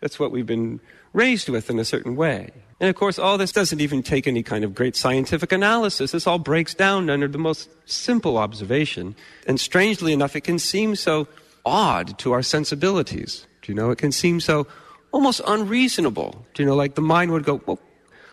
That's 0.00 0.18
what 0.18 0.30
we've 0.30 0.44
been 0.44 0.80
raised 1.14 1.48
with 1.48 1.70
in 1.70 1.78
a 1.78 1.84
certain 1.84 2.16
way. 2.16 2.50
And 2.80 2.90
of 2.90 2.96
course, 2.96 3.18
all 3.18 3.38
this 3.38 3.52
doesn't 3.52 3.80
even 3.80 4.02
take 4.02 4.26
any 4.26 4.42
kind 4.42 4.64
of 4.64 4.74
great 4.74 4.96
scientific 4.96 5.52
analysis. 5.52 6.10
This 6.10 6.26
all 6.26 6.38
breaks 6.38 6.74
down 6.74 7.08
under 7.08 7.28
the 7.28 7.38
most 7.38 7.70
simple 7.86 8.36
observation. 8.36 9.16
And 9.46 9.58
strangely 9.58 10.12
enough, 10.12 10.36
it 10.36 10.42
can 10.42 10.58
seem 10.58 10.96
so 10.96 11.26
odd 11.64 12.18
to 12.18 12.32
our 12.32 12.42
sensibilities. 12.42 13.46
Do 13.62 13.72
you 13.72 13.76
know? 13.76 13.90
It 13.90 13.98
can 13.98 14.12
seem 14.12 14.40
so 14.40 14.66
almost 15.12 15.40
unreasonable. 15.46 16.44
Do 16.52 16.62
you 16.62 16.68
know? 16.68 16.74
Like 16.74 16.96
the 16.96 17.00
mind 17.00 17.30
would 17.30 17.44
go, 17.44 17.62
well, 17.64 17.78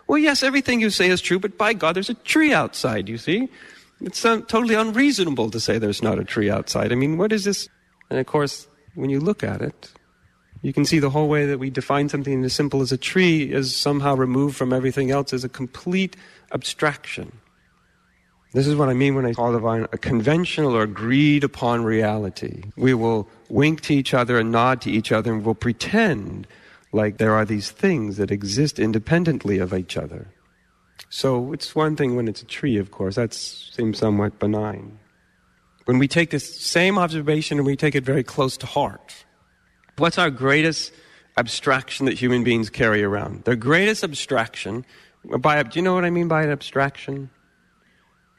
well, 0.08 0.18
yes, 0.18 0.42
everything 0.42 0.80
you 0.80 0.90
say 0.90 1.08
is 1.08 1.22
true, 1.22 1.38
but 1.38 1.56
by 1.56 1.72
God, 1.72 1.94
there's 1.94 2.10
a 2.10 2.14
tree 2.14 2.52
outside, 2.52 3.08
you 3.08 3.16
see? 3.16 3.48
It's 4.00 4.20
totally 4.20 4.74
unreasonable 4.74 5.50
to 5.50 5.60
say 5.60 5.78
there's 5.78 6.02
not 6.02 6.18
a 6.18 6.24
tree 6.24 6.50
outside. 6.50 6.90
I 6.90 6.96
mean, 6.96 7.16
what 7.16 7.32
is 7.32 7.44
this? 7.44 7.68
And 8.10 8.18
of 8.18 8.26
course, 8.26 8.66
when 8.96 9.08
you 9.08 9.20
look 9.20 9.44
at 9.44 9.62
it, 9.62 9.92
you 10.62 10.72
can 10.72 10.84
see 10.84 11.00
the 11.00 11.10
whole 11.10 11.28
way 11.28 11.46
that 11.46 11.58
we 11.58 11.70
define 11.70 12.08
something 12.08 12.44
as 12.44 12.52
simple 12.52 12.82
as 12.82 12.92
a 12.92 12.96
tree 12.96 13.52
is 13.52 13.74
somehow 13.76 14.14
removed 14.14 14.56
from 14.56 14.72
everything 14.72 15.10
else 15.10 15.32
as 15.32 15.42
a 15.42 15.48
complete 15.48 16.16
abstraction. 16.52 17.32
This 18.52 18.66
is 18.66 18.76
what 18.76 18.88
I 18.88 18.94
mean 18.94 19.14
when 19.14 19.26
I 19.26 19.32
call 19.32 19.52
divine 19.52 19.88
a 19.92 19.98
conventional 19.98 20.76
or 20.76 20.82
agreed 20.82 21.42
upon 21.42 21.84
reality. 21.84 22.64
We 22.76 22.94
will 22.94 23.28
wink 23.48 23.80
to 23.82 23.94
each 23.94 24.14
other 24.14 24.38
and 24.38 24.52
nod 24.52 24.82
to 24.82 24.90
each 24.90 25.10
other 25.10 25.32
and 25.32 25.40
we 25.40 25.46
will 25.46 25.54
pretend 25.54 26.46
like 26.92 27.16
there 27.16 27.34
are 27.34 27.46
these 27.46 27.70
things 27.70 28.18
that 28.18 28.30
exist 28.30 28.78
independently 28.78 29.58
of 29.58 29.72
each 29.72 29.96
other. 29.96 30.28
So 31.08 31.52
it's 31.52 31.74
one 31.74 31.96
thing 31.96 32.14
when 32.14 32.28
it's 32.28 32.42
a 32.42 32.46
tree, 32.46 32.76
of 32.76 32.90
course, 32.90 33.16
that 33.16 33.34
seems 33.34 33.98
somewhat 33.98 34.38
benign. 34.38 34.98
When 35.86 35.98
we 35.98 36.06
take 36.06 36.30
this 36.30 36.60
same 36.60 36.98
observation 36.98 37.58
and 37.58 37.66
we 37.66 37.74
take 37.74 37.94
it 37.94 38.04
very 38.04 38.22
close 38.22 38.56
to 38.58 38.66
heart, 38.66 39.24
what's 39.96 40.18
our 40.18 40.30
greatest 40.30 40.92
abstraction 41.36 42.06
that 42.06 42.18
human 42.18 42.44
beings 42.44 42.70
carry 42.70 43.02
around? 43.02 43.44
Their 43.44 43.56
greatest 43.56 44.04
abstraction, 44.04 44.84
by, 45.38 45.62
do 45.62 45.78
you 45.78 45.82
know 45.82 45.94
what 45.94 46.04
I 46.04 46.10
mean 46.10 46.28
by 46.28 46.42
an 46.42 46.50
abstraction? 46.50 47.30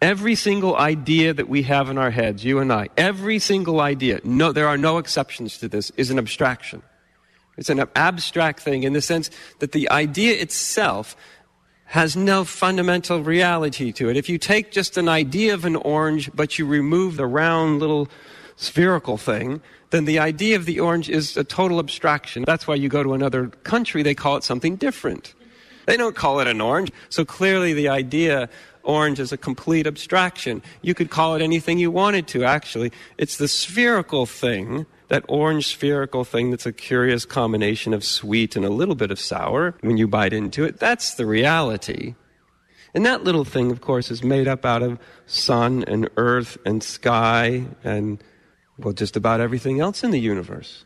Every 0.02 0.36
single 0.36 0.76
idea 0.76 1.34
that 1.34 1.48
we 1.48 1.64
have 1.64 1.90
in 1.90 1.98
our 1.98 2.12
heads, 2.12 2.44
you 2.44 2.60
and 2.60 2.74
I, 2.74 2.90
every 2.98 3.40
single 3.40 3.80
idea, 3.80 4.20
no, 4.24 4.52
there 4.52 4.68
are 4.68 4.78
no 4.78 4.98
exceptions 4.98 5.58
to 5.60 5.70
this, 5.70 5.92
is 5.92 6.12
an 6.12 6.20
abstraction. 6.20 6.82
It's 7.58 7.70
an 7.70 7.84
abstract 7.96 8.60
thing 8.60 8.84
in 8.84 8.94
the 8.94 9.02
sense 9.02 9.30
that 9.60 9.72
the 9.72 9.90
idea 9.90 10.42
itself 10.42 11.16
has 11.86 12.16
no 12.16 12.44
fundamental 12.44 13.22
reality 13.22 13.92
to 13.94 14.10
it. 14.10 14.18
If 14.18 14.28
you 14.28 14.38
take 14.38 14.72
just 14.72 14.98
an 14.98 15.08
idea 15.08 15.54
of 15.54 15.64
an 15.64 15.76
orange, 15.76 16.32
but 16.34 16.58
you 16.58 16.66
remove 16.66 17.18
the 17.18 17.28
round 17.28 17.80
little 17.80 18.10
spherical 18.56 19.18
thing, 19.18 19.62
then 19.90 20.06
the 20.06 20.20
idea 20.20 20.56
of 20.56 20.66
the 20.66 20.80
orange 20.80 21.10
is 21.10 21.38
a 21.38 21.44
total 21.44 21.80
abstraction. 21.80 22.44
That's 22.46 22.68
why 22.68 22.76
you 22.76 22.90
go 22.90 23.04
to 23.04 23.14
another 23.14 23.48
country, 23.64 24.04
they 24.04 24.16
call 24.16 24.38
it 24.38 24.44
something 24.44 24.76
different. 24.76 25.34
They 25.86 25.98
don't 25.98 26.16
call 26.16 26.40
it 26.40 26.48
an 26.48 26.62
orange. 26.62 26.92
So 27.10 27.26
clearly 27.26 27.74
the 27.74 27.90
idea 27.90 28.50
orange 28.84 29.20
is 29.20 29.32
a 29.32 29.38
complete 29.38 29.88
abstraction. 29.88 30.62
You 30.82 30.94
could 30.94 31.10
call 31.10 31.36
it 31.36 31.42
anything 31.42 31.78
you 31.78 31.92
wanted 31.92 32.28
to, 32.30 32.44
actually. 32.44 32.92
It's 33.18 33.38
the 33.38 33.48
spherical 33.48 34.26
thing 34.26 34.86
that 35.10 35.26
orange 35.28 35.68
spherical 35.68 36.24
thing 36.24 36.50
that's 36.50 36.66
a 36.66 36.74
curious 36.74 37.26
combination 37.26 37.94
of 37.94 38.04
sweet 38.04 38.56
and 38.56 38.66
a 38.66 38.70
little 38.70 38.96
bit 38.96 39.12
of 39.12 39.20
sour 39.20 39.76
when 39.82 39.98
you 39.98 40.08
bite 40.08 40.34
into 40.34 40.64
it, 40.64 40.80
that's 40.80 41.16
the 41.16 41.26
reality. 41.26 42.16
And 42.96 43.06
that 43.06 43.24
little 43.24 43.46
thing, 43.46 43.72
of 43.72 43.82
course, 43.82 44.12
is 44.12 44.24
made 44.24 44.48
up 44.48 44.66
out 44.66 44.84
of 44.84 45.00
sun 45.26 45.84
and 45.88 46.10
earth 46.18 46.58
and 46.66 46.84
sky 46.84 47.66
and, 47.84 48.24
well, 48.78 48.94
just 48.94 49.16
about 49.16 49.40
everything 49.40 49.80
else 49.80 50.04
in 50.04 50.12
the 50.12 50.20
universe. 50.20 50.86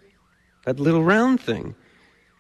That 0.66 0.80
little 0.80 1.04
round 1.04 1.42
thing. 1.42 1.76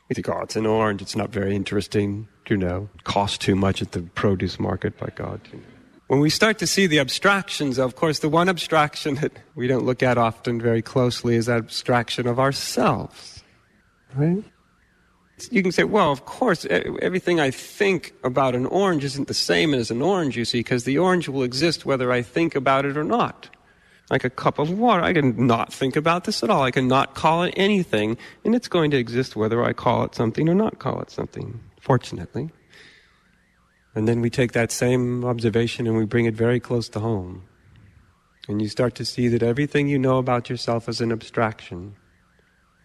We 0.09 0.13
think, 0.13 0.29
oh, 0.29 0.41
it's 0.41 0.55
an 0.55 0.65
orange. 0.65 1.01
It's 1.01 1.15
not 1.15 1.29
very 1.29 1.55
interesting. 1.55 2.27
You 2.49 2.57
know, 2.57 2.89
costs 3.03 3.37
too 3.37 3.55
much 3.55 3.81
at 3.81 3.91
the 3.91 4.01
produce 4.01 4.59
market. 4.59 4.97
By 4.97 5.09
God. 5.15 5.41
You 5.51 5.59
know. 5.59 5.65
When 6.07 6.21
we 6.21 6.29
start 6.29 6.57
to 6.59 6.67
see 6.67 6.87
the 6.87 6.99
abstractions, 6.99 7.77
of 7.77 7.97
course, 7.97 8.19
the 8.19 8.29
one 8.29 8.47
abstraction 8.47 9.15
that 9.15 9.33
we 9.55 9.67
don't 9.67 9.85
look 9.85 10.01
at 10.01 10.17
often 10.17 10.61
very 10.61 10.81
closely 10.81 11.35
is 11.35 11.47
that 11.47 11.57
abstraction 11.57 12.27
of 12.27 12.39
ourselves. 12.39 13.43
Right? 14.15 14.43
You 15.51 15.61
can 15.61 15.73
say, 15.73 15.83
well, 15.83 16.11
of 16.11 16.25
course, 16.25 16.65
everything 16.65 17.39
I 17.39 17.51
think 17.51 18.13
about 18.23 18.55
an 18.55 18.65
orange 18.65 19.03
isn't 19.03 19.27
the 19.27 19.33
same 19.33 19.73
as 19.73 19.91
an 19.91 20.01
orange, 20.01 20.37
you 20.37 20.45
see, 20.45 20.59
because 20.59 20.85
the 20.85 20.97
orange 20.97 21.27
will 21.27 21.43
exist 21.43 21.85
whether 21.85 22.11
I 22.11 22.21
think 22.21 22.55
about 22.55 22.85
it 22.85 22.97
or 22.97 23.03
not. 23.03 23.49
Like 24.09 24.23
a 24.23 24.29
cup 24.29 24.57
of 24.57 24.71
water, 24.71 25.03
I 25.03 25.11
can 25.13 25.47
not 25.47 25.73
think 25.73 25.97
about 25.97 26.23
this 26.23 26.41
at 26.41 26.49
all. 26.49 26.63
I 26.63 26.71
can 26.71 26.87
not 26.87 27.13
call 27.13 27.43
it 27.43 27.53
anything, 27.57 28.17
and 28.45 28.55
it's 28.55 28.69
going 28.69 28.89
to 28.91 28.97
exist 28.97 29.35
whether 29.35 29.63
I 29.63 29.73
call 29.73 30.03
it 30.03 30.15
something 30.15 30.47
or 30.47 30.55
not 30.55 30.79
call 30.79 31.01
it 31.01 31.11
something, 31.11 31.59
fortunately. 31.81 32.49
And 33.95 34.07
then 34.07 34.21
we 34.21 34.29
take 34.29 34.53
that 34.53 34.71
same 34.71 35.25
observation 35.25 35.87
and 35.87 35.97
we 35.97 36.05
bring 36.05 36.25
it 36.25 36.35
very 36.35 36.59
close 36.59 36.87
to 36.89 36.99
home. 36.99 37.43
And 38.47 38.61
you 38.61 38.69
start 38.69 38.95
to 38.95 39.05
see 39.05 39.27
that 39.27 39.43
everything 39.43 39.87
you 39.87 39.99
know 39.99 40.19
about 40.19 40.49
yourself 40.49 40.87
is 40.87 41.01
an 41.01 41.11
abstraction. 41.11 41.95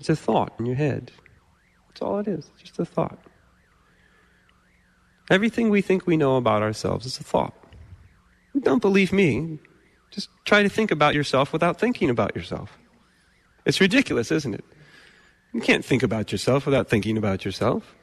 It's 0.01 0.09
a 0.09 0.17
thought 0.17 0.55
in 0.59 0.67
your 0.67 0.75
head. 0.75 1.13
That's 1.87 2.03
all 2.03 2.19
it 2.19 2.27
is, 2.27 2.51
just 2.59 2.79
a 2.81 2.85
thought. 2.85 3.19
Everything 5.31 5.71
we 5.71 5.83
think 5.83 6.07
we 6.07 6.17
know 6.17 6.37
about 6.37 6.63
ourselves 6.63 7.07
is 7.07 7.21
a 7.21 7.23
thought. 7.23 7.55
Don't 8.59 8.83
believe 8.83 9.13
me. 9.13 9.61
Just 10.13 10.29
try 10.45 10.63
to 10.63 10.69
think 10.69 10.91
about 10.91 11.15
yourself 11.15 11.53
without 11.53 11.81
thinking 11.81 12.11
about 12.11 12.37
yourself. 12.37 12.79
It's 13.67 13.81
ridiculous, 13.81 14.31
isn't 14.31 14.55
it? 14.55 14.65
You 15.53 15.61
can't 15.61 15.85
think 15.85 16.03
about 16.03 16.33
yourself 16.33 16.65
without 16.65 16.89
thinking 16.89 17.19
about 17.19 17.45
yourself. 17.45 17.95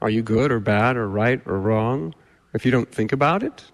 Are 0.00 0.10
you 0.10 0.22
good 0.22 0.50
or 0.50 0.60
bad 0.60 0.96
or 0.96 1.08
right 1.08 1.40
or 1.46 1.60
wrong? 1.60 2.14
if 2.56 2.64
you 2.64 2.72
don't 2.72 2.90
think 2.90 3.12
about 3.12 3.42
it, 3.42 3.64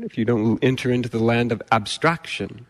if 0.00 0.16
you 0.16 0.24
don't 0.24 0.58
enter 0.64 0.90
into 0.90 1.08
the 1.08 1.18
land 1.18 1.52
of 1.52 1.62
abstraction. 1.70 2.66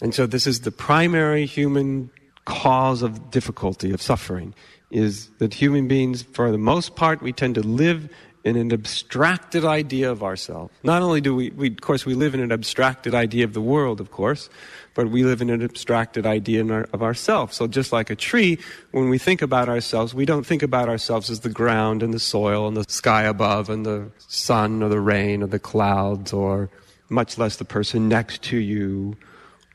And 0.00 0.14
so 0.14 0.26
this 0.26 0.46
is 0.46 0.60
the 0.60 0.70
primary 0.70 1.46
human 1.46 2.10
cause 2.44 3.02
of 3.02 3.30
difficulty, 3.32 3.90
of 3.90 4.00
suffering, 4.00 4.54
is 4.90 5.30
that 5.38 5.54
human 5.54 5.88
beings, 5.88 6.22
for 6.22 6.52
the 6.52 6.58
most 6.58 6.94
part, 6.94 7.22
we 7.22 7.32
tend 7.32 7.56
to 7.56 7.62
live 7.62 8.08
in 8.44 8.56
an 8.56 8.72
abstracted 8.72 9.64
idea 9.64 10.10
of 10.10 10.22
ourselves. 10.22 10.72
Not 10.82 11.00
only 11.00 11.22
do 11.22 11.34
we, 11.34 11.50
we, 11.50 11.68
of 11.68 11.80
course, 11.80 12.04
we 12.04 12.14
live 12.14 12.34
in 12.34 12.40
an 12.40 12.52
abstracted 12.52 13.14
idea 13.14 13.44
of 13.44 13.54
the 13.54 13.60
world, 13.60 14.00
of 14.00 14.10
course, 14.10 14.50
but 14.92 15.08
we 15.08 15.24
live 15.24 15.40
in 15.40 15.48
an 15.48 15.62
abstracted 15.62 16.26
idea 16.26 16.64
our, 16.70 16.86
of 16.92 17.02
ourselves. 17.02 17.56
So 17.56 17.66
just 17.66 17.90
like 17.90 18.10
a 18.10 18.14
tree, 18.14 18.58
when 18.92 19.08
we 19.08 19.16
think 19.16 19.40
about 19.40 19.70
ourselves, 19.70 20.14
we 20.14 20.26
don't 20.26 20.44
think 20.44 20.62
about 20.62 20.90
ourselves 20.90 21.30
as 21.30 21.40
the 21.40 21.48
ground 21.48 22.02
and 22.02 22.12
the 22.12 22.20
soil 22.20 22.68
and 22.68 22.76
the 22.76 22.84
sky 22.86 23.22
above 23.22 23.70
and 23.70 23.86
the 23.86 24.10
sun 24.28 24.82
or 24.82 24.90
the 24.90 25.00
rain 25.00 25.42
or 25.42 25.46
the 25.46 25.58
clouds 25.58 26.32
or 26.32 26.68
much 27.08 27.38
less 27.38 27.56
the 27.56 27.64
person 27.64 28.08
next 28.10 28.42
to 28.42 28.58
you 28.58 29.16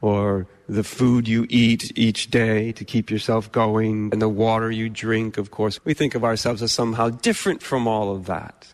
or 0.02 0.48
the 0.70 0.84
food 0.84 1.28
you 1.28 1.48
eat 1.50 1.92
each 1.98 2.30
day 2.30 2.72
to 2.74 2.86
keep 2.86 3.10
yourself 3.10 3.52
going 3.52 4.10
and 4.12 4.22
the 4.22 4.30
water 4.30 4.70
you 4.70 4.88
drink, 4.88 5.38
of 5.38 5.50
course. 5.50 5.84
We 5.84 5.96
think 5.96 6.14
of 6.14 6.24
ourselves 6.24 6.62
as 6.62 6.72
somehow 6.72 7.10
different 7.10 7.64
from 7.64 7.88
all 7.88 8.16
of 8.16 8.28
that. 8.28 8.72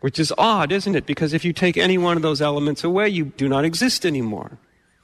Which 0.00 0.18
is 0.18 0.32
odd, 0.36 0.72
isn't 0.72 0.96
it? 0.96 1.06
Because 1.06 1.32
if 1.32 1.44
you 1.44 1.52
take 1.52 1.76
any 1.76 1.98
one 1.98 2.16
of 2.16 2.22
those 2.22 2.42
elements 2.42 2.82
away, 2.82 3.08
you 3.08 3.26
do 3.26 3.48
not 3.48 3.64
exist 3.64 4.04
anymore. 4.04 4.58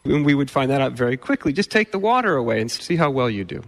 And 0.05 0.27
we 0.27 0.35
would 0.35 0.51
find 0.51 0.71
that 0.71 0.81
out 0.81 0.93
very 0.93 1.17
quickly. 1.17 1.53
Just 1.53 1.71
take 1.71 1.93
the 1.93 1.99
water 1.99 2.35
away 2.35 2.61
and 2.61 2.71
see 2.71 2.97
how 2.97 3.11
well 3.11 3.31
you 3.31 3.45
do. 3.45 3.63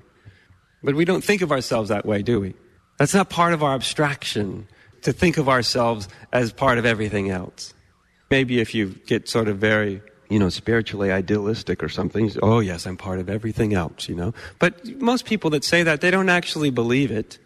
But 0.83 0.97
we 0.97 1.05
don't 1.05 1.25
think 1.25 1.43
of 1.43 1.53
ourselves 1.53 1.89
that 1.89 2.05
way, 2.05 2.23
do 2.23 2.41
we? 2.41 2.55
That's 2.99 3.15
not 3.15 3.31
part 3.31 3.55
of 3.55 3.63
our 3.63 3.75
abstraction 3.75 4.67
to 5.03 5.13
think 5.13 5.39
of 5.39 5.49
ourselves 5.49 6.09
as 6.33 6.53
part 6.53 6.79
of 6.79 6.85
everything 6.85 7.31
else. 7.31 7.73
Maybe 8.31 8.59
if 8.59 8.75
you 8.75 8.91
get 9.07 9.29
sort 9.29 9.49
of 9.49 9.59
very, 9.59 10.03
you 10.29 10.39
know, 10.39 10.49
spiritually 10.49 11.13
idealistic 11.13 11.83
or 11.83 11.89
something, 11.89 12.31
oh 12.43 12.61
yes, 12.61 12.87
I'm 12.87 12.97
part 12.97 13.19
of 13.19 13.29
everything 13.29 13.75
else, 13.75 14.09
you 14.09 14.15
know. 14.15 14.35
But 14.59 15.01
most 15.01 15.25
people 15.25 15.51
that 15.51 15.65
say 15.65 15.83
that, 15.83 16.01
they 16.01 16.11
don't 16.11 16.29
actually 16.29 16.71
believe 16.71 17.11
it. 17.11 17.39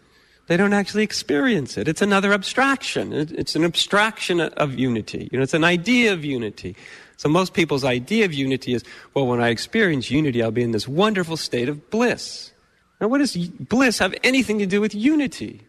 They 0.47 0.57
don't 0.57 0.73
actually 0.73 1.03
experience 1.03 1.77
it. 1.77 1.87
It's 1.87 2.01
another 2.01 2.33
abstraction. 2.33 3.13
It's 3.13 3.55
an 3.55 3.63
abstraction 3.63 4.39
of 4.41 4.79
unity. 4.79 5.29
You 5.31 5.37
know, 5.37 5.43
it's 5.43 5.53
an 5.53 5.63
idea 5.63 6.11
of 6.11 6.25
unity. 6.25 6.75
So 7.17 7.29
most 7.29 7.53
people's 7.53 7.83
idea 7.83 8.25
of 8.25 8.33
unity 8.33 8.73
is, 8.73 8.83
well, 9.13 9.27
when 9.27 9.41
I 9.41 9.49
experience 9.49 10.09
unity, 10.09 10.41
I'll 10.41 10.51
be 10.51 10.63
in 10.63 10.71
this 10.71 10.87
wonderful 10.87 11.37
state 11.37 11.69
of 11.69 11.91
bliss. 11.91 12.51
Now, 12.99 13.09
what 13.09 13.19
does 13.19 13.35
bliss 13.35 13.99
have 13.99 14.15
anything 14.23 14.57
to 14.59 14.65
do 14.65 14.81
with 14.81 14.95
unity? 14.95 15.67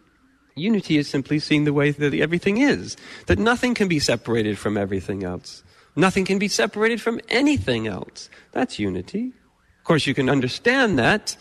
Unity 0.57 0.97
is 0.97 1.09
simply 1.09 1.39
seeing 1.39 1.65
the 1.65 1.73
way 1.73 1.91
that 1.91 2.15
everything 2.15 2.59
is, 2.59 2.97
that 3.27 3.39
nothing 3.39 3.75
can 3.75 3.89
be 3.89 3.99
separated 3.99 4.59
from 4.59 4.77
everything 4.77 5.25
else. 5.25 5.63
Nothing 5.97 6.25
can 6.25 6.39
be 6.39 6.49
separated 6.49 7.01
from 7.01 7.21
anything 7.29 7.87
else. 7.87 8.31
That's 8.53 8.79
unity. 8.79 9.33
Of 9.79 9.85
course, 9.85 10.07
you 10.07 10.15
can 10.15 10.29
understand 10.29 10.99
that 10.99 11.37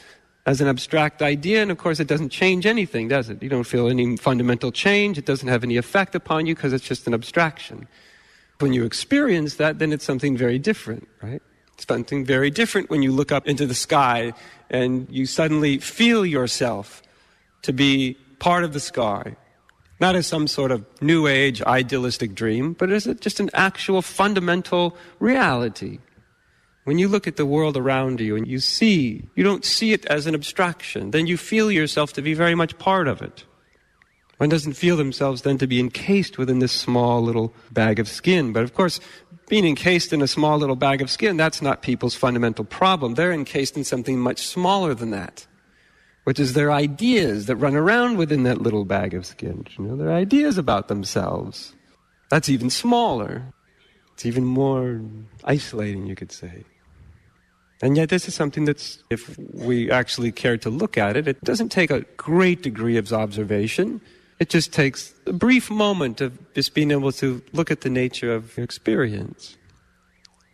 as 0.46 0.62
an 0.62 0.68
abstract 0.68 1.22
idea, 1.22 1.62
and 1.62 1.70
of 1.70 1.78
course, 1.78 2.00
it 2.00 2.08
doesn't 2.08 2.30
change 2.30 2.66
anything, 2.66 3.08
does 3.08 3.30
it? 3.30 3.44
You 3.44 3.50
don't 3.50 3.66
feel 3.66 3.88
any 3.88 4.18
fundamental 4.18 4.72
change. 4.72 5.18
It 5.18 5.26
doesn't 5.26 5.48
have 5.48 5.64
any 5.64 5.78
effect 5.78 6.16
upon 6.16 6.48
you 6.48 6.56
because 6.56 6.74
it's 6.74 6.88
just 6.88 7.06
an 7.06 7.14
abstraction. 7.14 7.88
When 8.60 8.74
you 8.74 8.84
experience 8.84 9.56
that, 9.56 9.80
then 9.80 9.94
it's 9.94 10.04
something 10.04 10.36
very 10.36 10.58
different, 10.58 11.08
right? 11.22 11.42
It's 11.76 11.86
something 11.88 12.26
very 12.26 12.50
different 12.50 12.90
when 12.90 13.04
you 13.04 13.12
look 13.12 13.32
up 13.32 13.48
into 13.48 13.66
the 13.66 13.76
sky 13.76 14.34
and 14.70 15.08
you 15.12 15.26
suddenly 15.26 15.78
feel 15.78 16.26
yourself 16.26 17.04
to 17.62 17.72
be 17.72 18.18
part 18.40 18.64
of 18.64 18.74
the 18.74 18.80
sky. 18.80 19.36
Not 20.00 20.16
as 20.16 20.28
some 20.28 20.48
sort 20.48 20.72
of 20.72 20.86
new 21.02 21.28
age 21.28 21.62
idealistic 21.64 22.34
dream, 22.34 22.74
but 22.74 22.90
as 22.90 23.06
just 23.20 23.40
an 23.40 23.50
actual 23.54 24.02
fundamental 24.02 24.96
reality. 25.20 26.00
When 26.86 26.98
you 26.98 27.08
look 27.08 27.28
at 27.28 27.36
the 27.36 27.46
world 27.46 27.76
around 27.76 28.20
you 28.20 28.36
and 28.36 28.48
you 28.48 28.60
see, 28.60 29.30
you 29.36 29.44
don't 29.44 29.66
see 29.66 29.94
it 29.94 30.06
as 30.06 30.26
an 30.26 30.34
abstraction, 30.34 31.12
then 31.12 31.28
you 31.28 31.38
feel 31.38 31.70
yourself 31.70 32.14
to 32.14 32.22
be 32.22 32.34
very 32.34 32.56
much 32.56 32.78
part 32.78 33.08
of 33.08 33.22
it. 33.22 33.44
One 34.38 34.48
doesn't 34.48 34.74
feel 34.74 34.96
themselves 34.96 35.42
then 35.42 35.58
to 35.58 35.68
be 35.68 35.82
encased 35.82 36.38
within 36.38 36.60
this 36.60 36.72
small 36.72 37.22
little 37.22 37.54
bag 37.72 38.00
of 38.00 38.08
skin. 38.08 38.54
But 38.54 38.64
of 38.64 38.74
course, 38.74 39.02
being 39.50 39.66
encased 39.66 40.14
in 40.14 40.22
a 40.22 40.28
small 40.28 40.58
little 40.58 40.78
bag 40.78 41.02
of 41.02 41.10
skin, 41.10 41.36
that's 41.36 41.62
not 41.62 41.82
people's 41.82 42.16
fundamental 42.16 42.64
problem. 42.64 43.16
They're 43.16 43.34
encased 43.34 43.76
in 43.76 43.84
something 43.84 44.18
much 44.18 44.48
smaller 44.48 44.94
than 44.94 45.12
that, 45.12 45.46
which 46.30 46.40
is 46.40 46.54
their 46.54 46.72
ideas 46.72 47.48
that 47.48 47.56
run 47.56 47.76
around 47.76 48.16
within 48.16 48.44
that 48.44 48.62
little 48.62 48.86
bag 48.86 49.16
of 49.16 49.26
skin. 49.26 49.66
You 49.80 49.86
know, 49.86 49.96
their 49.96 50.12
ideas 50.12 50.60
about 50.60 50.88
themselves. 50.88 51.74
That's 52.30 52.50
even 52.50 52.70
smaller. 52.70 53.52
It's 54.14 54.28
even 54.28 54.46
more 54.46 55.02
isolating, 55.44 56.06
you 56.06 56.16
could 56.16 56.32
say. 56.32 56.66
And 57.82 57.98
yet, 57.98 58.10
this 58.10 58.28
is 58.28 58.36
something 58.36 58.66
that's, 58.66 59.04
if 59.10 59.40
we 59.40 59.90
actually 59.90 60.32
care 60.32 60.56
to 60.60 60.70
look 60.70 61.00
at 61.00 61.18
it, 61.18 61.28
it 61.28 61.44
doesn't 61.44 61.70
take 61.70 61.90
a 61.90 62.02
great 62.16 62.62
degree 62.62 62.98
of 62.98 63.12
observation. 63.12 64.00
It 64.38 64.50
just 64.50 64.72
takes 64.72 65.16
a 65.26 65.34
brief 65.34 65.72
moment 65.72 66.22
of 66.22 66.38
just 66.54 66.76
being 66.76 66.92
able 66.92 67.12
to 67.14 67.42
look 67.54 67.72
at 67.72 67.82
the 67.82 67.90
nature 67.90 68.32
of 68.32 68.56
experience. 68.60 69.58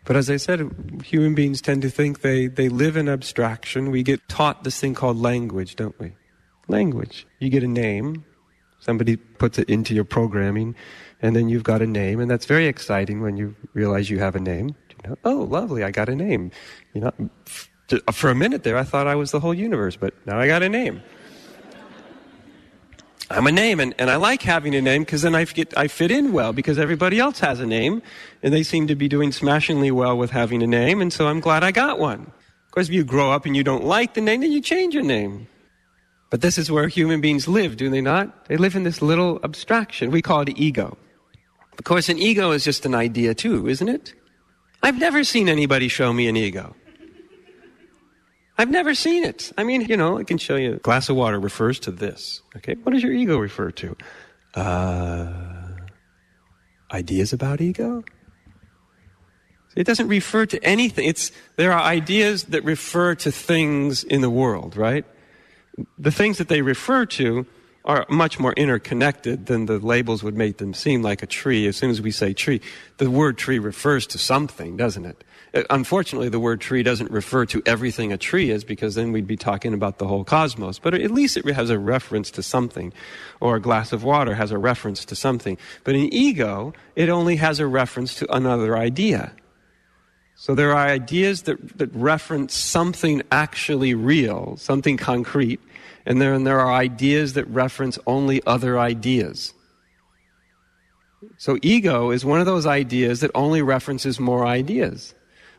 But 0.06 0.16
as 0.16 0.30
I 0.30 0.36
said, 0.36 1.02
human 1.04 1.34
beings 1.34 1.60
tend 1.60 1.82
to 1.82 1.90
think 1.90 2.20
they, 2.20 2.46
they 2.46 2.68
live 2.68 2.96
in 2.96 3.08
abstraction. 3.08 3.90
We 3.90 4.04
get 4.04 4.26
taught 4.28 4.62
this 4.62 4.80
thing 4.80 4.94
called 4.94 5.18
language, 5.18 5.74
don't 5.74 5.98
we? 5.98 6.12
Language. 6.68 7.26
You 7.40 7.50
get 7.50 7.64
a 7.64 7.68
name, 7.68 8.24
somebody 8.78 9.16
puts 9.16 9.58
it 9.58 9.68
into 9.68 9.94
your 9.94 10.04
programming, 10.04 10.76
and 11.20 11.34
then 11.34 11.48
you've 11.48 11.64
got 11.64 11.82
a 11.82 11.86
name, 11.88 12.20
and 12.20 12.30
that's 12.30 12.46
very 12.46 12.66
exciting 12.66 13.20
when 13.20 13.36
you 13.36 13.56
realize 13.74 14.08
you 14.08 14.20
have 14.20 14.36
a 14.36 14.40
name. 14.40 14.76
You 14.90 15.10
know, 15.10 15.16
oh, 15.24 15.38
lovely, 15.42 15.82
I 15.82 15.90
got 15.90 16.08
a 16.08 16.14
name. 16.14 16.52
You 16.94 17.00
know, 17.00 17.30
for 18.12 18.30
a 18.30 18.34
minute 18.34 18.62
there, 18.62 18.76
I 18.76 18.84
thought 18.84 19.08
I 19.08 19.16
was 19.16 19.32
the 19.32 19.40
whole 19.40 19.54
universe, 19.54 19.96
but 19.96 20.14
now 20.24 20.38
I 20.38 20.46
got 20.46 20.62
a 20.62 20.68
name. 20.68 21.02
I'm 23.28 23.46
a 23.46 23.52
name, 23.52 23.80
and, 23.80 23.94
and 23.98 24.08
I 24.08 24.16
like 24.16 24.42
having 24.42 24.74
a 24.74 24.80
name 24.80 25.02
because 25.02 25.22
then 25.22 25.34
I, 25.34 25.44
get, 25.44 25.76
I 25.76 25.88
fit 25.88 26.10
in 26.12 26.32
well 26.32 26.52
because 26.52 26.78
everybody 26.78 27.18
else 27.18 27.40
has 27.40 27.58
a 27.58 27.66
name, 27.66 28.02
and 28.42 28.54
they 28.54 28.62
seem 28.62 28.86
to 28.86 28.94
be 28.94 29.08
doing 29.08 29.32
smashingly 29.32 29.90
well 29.90 30.16
with 30.16 30.30
having 30.30 30.62
a 30.62 30.66
name, 30.66 31.00
and 31.02 31.12
so 31.12 31.26
I'm 31.26 31.40
glad 31.40 31.64
I 31.64 31.72
got 31.72 31.98
one. 31.98 32.20
Of 32.20 32.70
course, 32.70 32.88
if 32.88 32.94
you 32.94 33.04
grow 33.04 33.32
up 33.32 33.44
and 33.44 33.56
you 33.56 33.64
don't 33.64 33.84
like 33.84 34.14
the 34.14 34.20
name, 34.20 34.42
then 34.42 34.52
you 34.52 34.60
change 34.60 34.94
your 34.94 35.02
name. 35.02 35.48
But 36.30 36.40
this 36.40 36.56
is 36.58 36.70
where 36.70 36.86
human 36.88 37.20
beings 37.20 37.48
live, 37.48 37.76
do 37.76 37.90
they 37.90 38.00
not? 38.00 38.46
They 38.46 38.56
live 38.56 38.76
in 38.76 38.84
this 38.84 39.02
little 39.02 39.40
abstraction. 39.42 40.10
We 40.10 40.22
call 40.22 40.42
it 40.42 40.50
ego. 40.56 40.96
Of 41.78 41.84
course, 41.84 42.08
an 42.08 42.18
ego 42.18 42.52
is 42.52 42.64
just 42.64 42.86
an 42.86 42.94
idea 42.94 43.34
too, 43.34 43.68
isn't 43.68 43.88
it? 43.88 44.14
I've 44.82 44.98
never 44.98 45.24
seen 45.24 45.48
anybody 45.48 45.88
show 45.88 46.12
me 46.12 46.28
an 46.28 46.36
ego. 46.36 46.76
I've 48.58 48.70
never 48.70 48.94
seen 48.94 49.24
it. 49.24 49.52
I 49.58 49.64
mean, 49.64 49.82
you 49.82 49.96
know, 49.96 50.18
I 50.18 50.24
can 50.24 50.38
show 50.38 50.56
you 50.56 50.76
glass 50.76 51.08
of 51.08 51.16
water 51.16 51.38
refers 51.38 51.78
to 51.80 51.90
this. 51.90 52.42
Okay, 52.56 52.74
what 52.82 52.92
does 52.92 53.02
your 53.02 53.12
ego 53.12 53.38
refer 53.38 53.70
to? 53.72 53.96
Uh, 54.54 55.32
ideas 56.90 57.32
about 57.32 57.60
ego? 57.60 58.02
It 59.76 59.86
doesn't 59.86 60.08
refer 60.08 60.46
to 60.46 60.64
anything. 60.64 61.06
It's, 61.06 61.32
there 61.56 61.70
are 61.70 61.82
ideas 61.82 62.44
that 62.44 62.64
refer 62.64 63.14
to 63.16 63.30
things 63.30 64.04
in 64.04 64.22
the 64.22 64.30
world, 64.30 64.74
right? 64.74 65.04
the 65.98 66.10
things 66.10 66.38
that 66.38 66.48
they 66.48 66.62
refer 66.62 67.06
to 67.06 67.46
are 67.84 68.04
much 68.08 68.38
more 68.40 68.52
interconnected 68.54 69.46
than 69.46 69.66
the 69.66 69.78
labels 69.78 70.22
would 70.22 70.36
make 70.36 70.58
them 70.58 70.74
seem 70.74 71.02
like 71.02 71.22
a 71.22 71.26
tree. 71.26 71.66
As 71.66 71.76
soon 71.76 71.90
as 71.90 72.00
we 72.00 72.10
say 72.10 72.32
tree, 72.32 72.60
the 72.96 73.10
word 73.10 73.38
tree 73.38 73.58
refers 73.58 74.06
to 74.08 74.18
something, 74.18 74.76
doesn't 74.76 75.04
it? 75.04 75.22
Uh, 75.56 75.62
unfortunately, 75.70 76.28
the 76.28 76.38
word 76.38 76.60
tree 76.60 76.82
doesn't 76.82 77.10
refer 77.10 77.46
to 77.46 77.62
everything 77.64 78.12
a 78.12 78.18
tree 78.18 78.50
is 78.50 78.62
because 78.62 78.94
then 78.94 79.10
we'd 79.10 79.26
be 79.26 79.36
talking 79.36 79.72
about 79.72 79.96
the 79.96 80.06
whole 80.06 80.22
cosmos. 80.22 80.78
But 80.78 80.92
at 80.92 81.10
least 81.10 81.38
it 81.38 81.46
has 81.46 81.70
a 81.70 81.78
reference 81.78 82.30
to 82.32 82.42
something. 82.42 82.92
Or 83.40 83.56
a 83.56 83.60
glass 83.60 83.92
of 83.92 84.04
water 84.04 84.34
has 84.34 84.50
a 84.50 84.58
reference 84.58 85.04
to 85.06 85.16
something. 85.16 85.56
But 85.82 85.94
in 85.94 86.12
ego, 86.12 86.74
it 86.94 87.08
only 87.08 87.36
has 87.36 87.58
a 87.58 87.66
reference 87.66 88.14
to 88.16 88.30
another 88.34 88.76
idea. 88.76 89.32
So 90.34 90.54
there 90.54 90.72
are 90.72 90.86
ideas 90.86 91.42
that, 91.42 91.78
that 91.78 91.94
reference 91.94 92.54
something 92.54 93.22
actually 93.32 93.94
real, 93.94 94.58
something 94.58 94.98
concrete, 94.98 95.60
and 96.04 96.20
then 96.20 96.44
there 96.44 96.60
are 96.60 96.74
ideas 96.74 97.32
that 97.32 97.46
reference 97.46 97.98
only 98.06 98.42
other 98.46 98.78
ideas. 98.78 99.54
So 101.38 101.58
ego 101.62 102.10
is 102.10 102.26
one 102.26 102.40
of 102.40 102.46
those 102.46 102.66
ideas 102.66 103.20
that 103.20 103.30
only 103.34 103.62
references 103.62 104.20
more 104.20 104.44
ideas. 104.44 105.14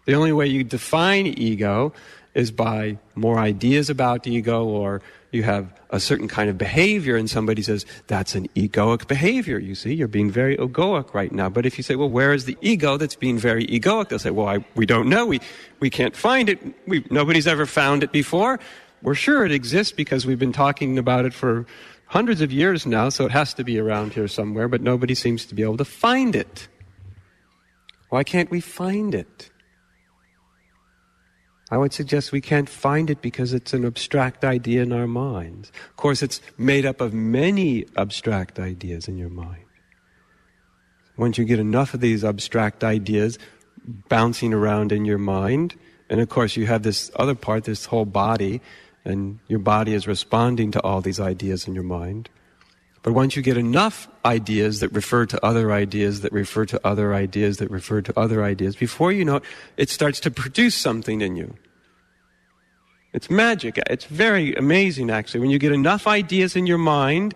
The 0.07 0.15
only 0.15 0.31
way 0.31 0.47
you 0.47 0.63
define 0.63 1.27
ego 1.27 1.91
is 2.33 2.49
by 2.49 2.97
more 3.15 3.39
ideas 3.39 3.89
about 3.89 4.25
ego 4.25 4.63
or 4.63 5.01
you 5.33 5.43
have 5.43 5.77
a 5.89 5.99
certain 5.99 6.29
kind 6.29 6.49
of 6.49 6.57
behavior 6.57 7.17
and 7.17 7.29
somebody 7.29 7.61
says 7.61 7.85
that's 8.07 8.33
an 8.33 8.47
egoic 8.55 9.09
behavior. 9.09 9.59
You 9.59 9.75
see 9.75 9.93
you're 9.93 10.07
being 10.07 10.31
very 10.31 10.55
egoic 10.55 11.13
right 11.13 11.33
now. 11.33 11.49
But 11.49 11.65
if 11.65 11.77
you 11.77 11.83
say 11.83 11.97
well 11.97 12.09
where 12.09 12.31
is 12.31 12.45
the 12.45 12.57
ego 12.61 12.95
that's 12.95 13.17
being 13.17 13.37
very 13.37 13.67
egoic? 13.67 14.07
They'll 14.07 14.19
say 14.19 14.29
well 14.29 14.47
I, 14.47 14.65
we 14.75 14.85
don't 14.85 15.09
know. 15.09 15.25
We, 15.25 15.41
we 15.81 15.89
can't 15.89 16.15
find 16.15 16.47
it. 16.47 16.59
We, 16.87 17.05
nobody's 17.11 17.45
ever 17.45 17.65
found 17.65 18.01
it 18.01 18.13
before. 18.13 18.61
We're 19.01 19.13
sure 19.13 19.45
it 19.45 19.51
exists 19.51 19.91
because 19.91 20.25
we've 20.25 20.39
been 20.39 20.53
talking 20.53 20.97
about 20.97 21.25
it 21.25 21.33
for 21.33 21.65
hundreds 22.05 22.39
of 22.39 22.53
years 22.53 22.85
now, 22.85 23.09
so 23.09 23.25
it 23.25 23.31
has 23.31 23.53
to 23.55 23.65
be 23.65 23.77
around 23.77 24.13
here 24.13 24.29
somewhere, 24.29 24.69
but 24.69 24.79
nobody 24.79 25.15
seems 25.15 25.45
to 25.47 25.53
be 25.53 25.63
able 25.63 25.75
to 25.77 25.85
find 25.85 26.33
it. 26.33 26.69
Why 28.07 28.23
can't 28.23 28.49
we 28.49 28.61
find 28.61 29.13
it? 29.13 29.51
I 31.69 31.77
would 31.77 31.91
suggest 31.91 32.31
we 32.31 32.41
can't 32.41 32.69
find 32.69 33.09
it 33.09 33.21
because 33.21 33.53
it's 33.53 33.73
an 33.73 33.85
abstract 33.85 34.45
idea 34.45 34.83
in 34.83 34.93
our 34.93 35.07
minds. 35.07 35.71
Of 35.89 35.97
course, 35.97 36.23
it's 36.23 36.39
made 36.57 36.85
up 36.85 37.01
of 37.01 37.13
many 37.13 37.85
abstract 37.97 38.57
ideas 38.57 39.07
in 39.07 39.17
your 39.17 39.29
mind. 39.29 39.65
Once 41.17 41.37
you 41.37 41.43
get 41.45 41.59
enough 41.59 41.93
of 41.93 41.99
these 41.99 42.23
abstract 42.23 42.83
ideas 42.83 43.37
bouncing 44.07 44.53
around 44.53 44.91
in 44.91 45.03
your 45.03 45.17
mind, 45.17 45.75
and 46.09 46.21
of 46.21 46.29
course, 46.29 46.55
you 46.55 46.67
have 46.67 46.83
this 46.83 47.11
other 47.15 47.35
part, 47.35 47.65
this 47.65 47.85
whole 47.85 48.05
body, 48.05 48.61
and 49.03 49.39
your 49.47 49.59
body 49.59 49.93
is 49.93 50.07
responding 50.07 50.71
to 50.71 50.81
all 50.83 51.01
these 51.01 51.19
ideas 51.19 51.67
in 51.67 51.73
your 51.73 51.83
mind. 51.83 52.29
But 53.07 53.13
once 53.13 53.37
you 53.37 53.41
get 53.41 53.55
enough 53.55 54.09
ideas 54.25 54.81
that 54.81 54.91
refer 54.91 55.25
to 55.27 55.45
other 55.45 55.71
ideas, 55.71 56.19
that 56.23 56.33
refer 56.33 56.65
to 56.65 56.81
other 56.85 57.13
ideas, 57.13 57.55
that 57.55 57.71
refer 57.71 58.01
to 58.01 58.19
other 58.19 58.43
ideas, 58.43 58.75
before 58.75 59.13
you 59.13 59.23
know 59.23 59.37
it, 59.37 59.43
it 59.77 59.89
starts 59.89 60.19
to 60.19 60.29
produce 60.29 60.75
something 60.75 61.21
in 61.21 61.37
you. 61.37 61.55
It's 63.13 63.29
magic. 63.29 63.79
It's 63.89 64.03
very 64.03 64.53
amazing, 64.55 65.09
actually. 65.09 65.39
When 65.39 65.51
you 65.51 65.57
get 65.57 65.71
enough 65.71 66.05
ideas 66.05 66.57
in 66.57 66.67
your 66.67 66.79
mind 66.79 67.33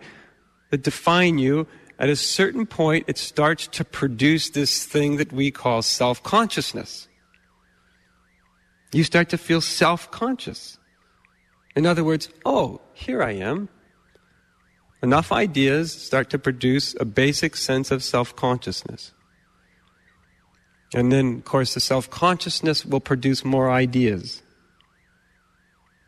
that 0.71 0.83
define 0.83 1.37
you, 1.37 1.67
at 1.99 2.09
a 2.09 2.17
certain 2.17 2.65
point, 2.65 3.05
it 3.07 3.17
starts 3.17 3.65
to 3.67 3.85
produce 3.85 4.49
this 4.49 4.85
thing 4.85 5.15
that 5.15 5.31
we 5.31 5.51
call 5.51 5.81
self 5.81 6.21
consciousness. 6.21 7.07
You 8.91 9.05
start 9.05 9.29
to 9.29 9.37
feel 9.37 9.61
self 9.61 10.11
conscious. 10.11 10.77
In 11.77 11.85
other 11.85 12.03
words, 12.03 12.27
oh, 12.43 12.81
here 12.93 13.23
I 13.23 13.31
am. 13.35 13.69
Enough 15.03 15.31
ideas 15.31 15.91
start 15.91 16.29
to 16.29 16.37
produce 16.37 16.95
a 16.99 17.05
basic 17.05 17.55
sense 17.55 17.89
of 17.89 18.03
self 18.03 18.35
consciousness. 18.35 19.13
And 20.93 21.11
then, 21.11 21.37
of 21.37 21.45
course, 21.45 21.73
the 21.73 21.79
self 21.79 22.09
consciousness 22.09 22.85
will 22.85 22.99
produce 22.99 23.43
more 23.43 23.71
ideas. 23.71 24.43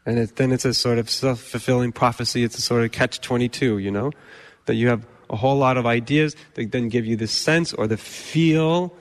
And 0.05 0.19
it, 0.19 0.35
then 0.35 0.51
it's 0.51 0.65
a 0.65 0.73
sort 0.73 0.99
of 0.99 1.09
self 1.09 1.39
fulfilling 1.39 1.91
prophecy. 1.91 2.43
It's 2.43 2.57
a 2.57 2.61
sort 2.61 2.83
of 2.83 2.91
catch 2.91 3.21
22, 3.21 3.79
you 3.79 3.89
know? 3.89 4.11
That 4.65 4.75
you 4.75 4.89
have 4.89 5.05
a 5.29 5.35
whole 5.35 5.57
lot 5.57 5.77
of 5.77 5.85
ideas 5.85 6.35
that 6.53 6.71
then 6.71 6.89
give 6.89 7.05
you 7.05 7.15
the 7.15 7.27
sense 7.27 7.73
or 7.73 7.87
the 7.87 7.97
feel 7.97 8.93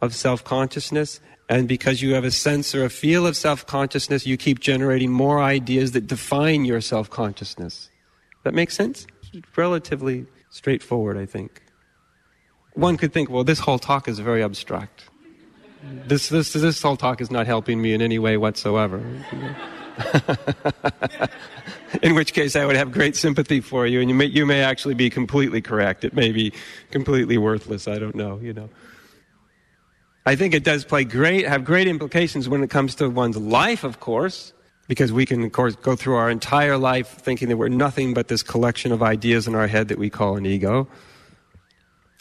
of 0.00 0.14
self 0.14 0.44
consciousness. 0.44 1.20
And 1.48 1.66
because 1.66 2.00
you 2.00 2.14
have 2.14 2.24
a 2.24 2.30
sense 2.30 2.74
or 2.74 2.84
a 2.84 2.90
feel 2.90 3.26
of 3.26 3.36
self 3.36 3.66
consciousness, 3.66 4.26
you 4.26 4.36
keep 4.36 4.60
generating 4.60 5.10
more 5.10 5.42
ideas 5.42 5.92
that 5.92 6.06
define 6.06 6.64
your 6.64 6.80
self 6.80 7.10
consciousness. 7.10 7.90
That 8.44 8.54
makes 8.54 8.74
sense? 8.74 9.06
Relatively 9.56 10.26
straightforward, 10.50 11.18
I 11.18 11.26
think. 11.26 11.62
One 12.74 12.96
could 12.96 13.12
think, 13.12 13.30
well, 13.30 13.44
this 13.44 13.58
whole 13.58 13.78
talk 13.78 14.08
is 14.08 14.18
very 14.18 14.42
abstract. 14.42 15.04
This, 16.06 16.28
this, 16.28 16.52
this 16.52 16.80
whole 16.80 16.96
talk 16.96 17.20
is 17.20 17.30
not 17.30 17.46
helping 17.46 17.82
me 17.82 17.92
in 17.92 18.00
any 18.00 18.18
way 18.18 18.36
whatsoever. 18.36 18.98
in 22.02 22.14
which 22.14 22.32
case, 22.32 22.56
I 22.56 22.64
would 22.64 22.76
have 22.76 22.90
great 22.90 23.16
sympathy 23.16 23.60
for 23.60 23.86
you, 23.86 24.00
and 24.00 24.08
you 24.08 24.14
may, 24.14 24.26
you 24.26 24.46
may 24.46 24.62
actually 24.62 24.94
be 24.94 25.10
completely 25.10 25.60
correct. 25.60 26.04
It 26.04 26.14
may 26.14 26.32
be 26.32 26.52
completely 26.90 27.38
worthless. 27.38 27.86
I 27.86 27.98
don't 27.98 28.14
know, 28.14 28.38
you 28.42 28.52
know. 28.52 28.70
I 30.26 30.36
think 30.36 30.54
it 30.54 30.64
does 30.64 30.84
play 30.84 31.04
great, 31.04 31.46
have 31.46 31.64
great 31.64 31.86
implications 31.86 32.48
when 32.48 32.62
it 32.62 32.70
comes 32.70 32.94
to 32.96 33.10
one's 33.10 33.36
life, 33.36 33.84
of 33.84 34.00
course, 34.00 34.53
because 34.86 35.12
we 35.12 35.24
can, 35.24 35.42
of 35.44 35.52
course, 35.52 35.76
go 35.76 35.96
through 35.96 36.16
our 36.16 36.30
entire 36.30 36.76
life 36.76 37.08
thinking 37.08 37.48
that 37.48 37.56
we're 37.56 37.68
nothing 37.68 38.14
but 38.14 38.28
this 38.28 38.42
collection 38.42 38.92
of 38.92 39.02
ideas 39.02 39.46
in 39.46 39.54
our 39.54 39.66
head 39.66 39.88
that 39.88 39.98
we 39.98 40.10
call 40.10 40.36
an 40.36 40.44
ego. 40.44 40.88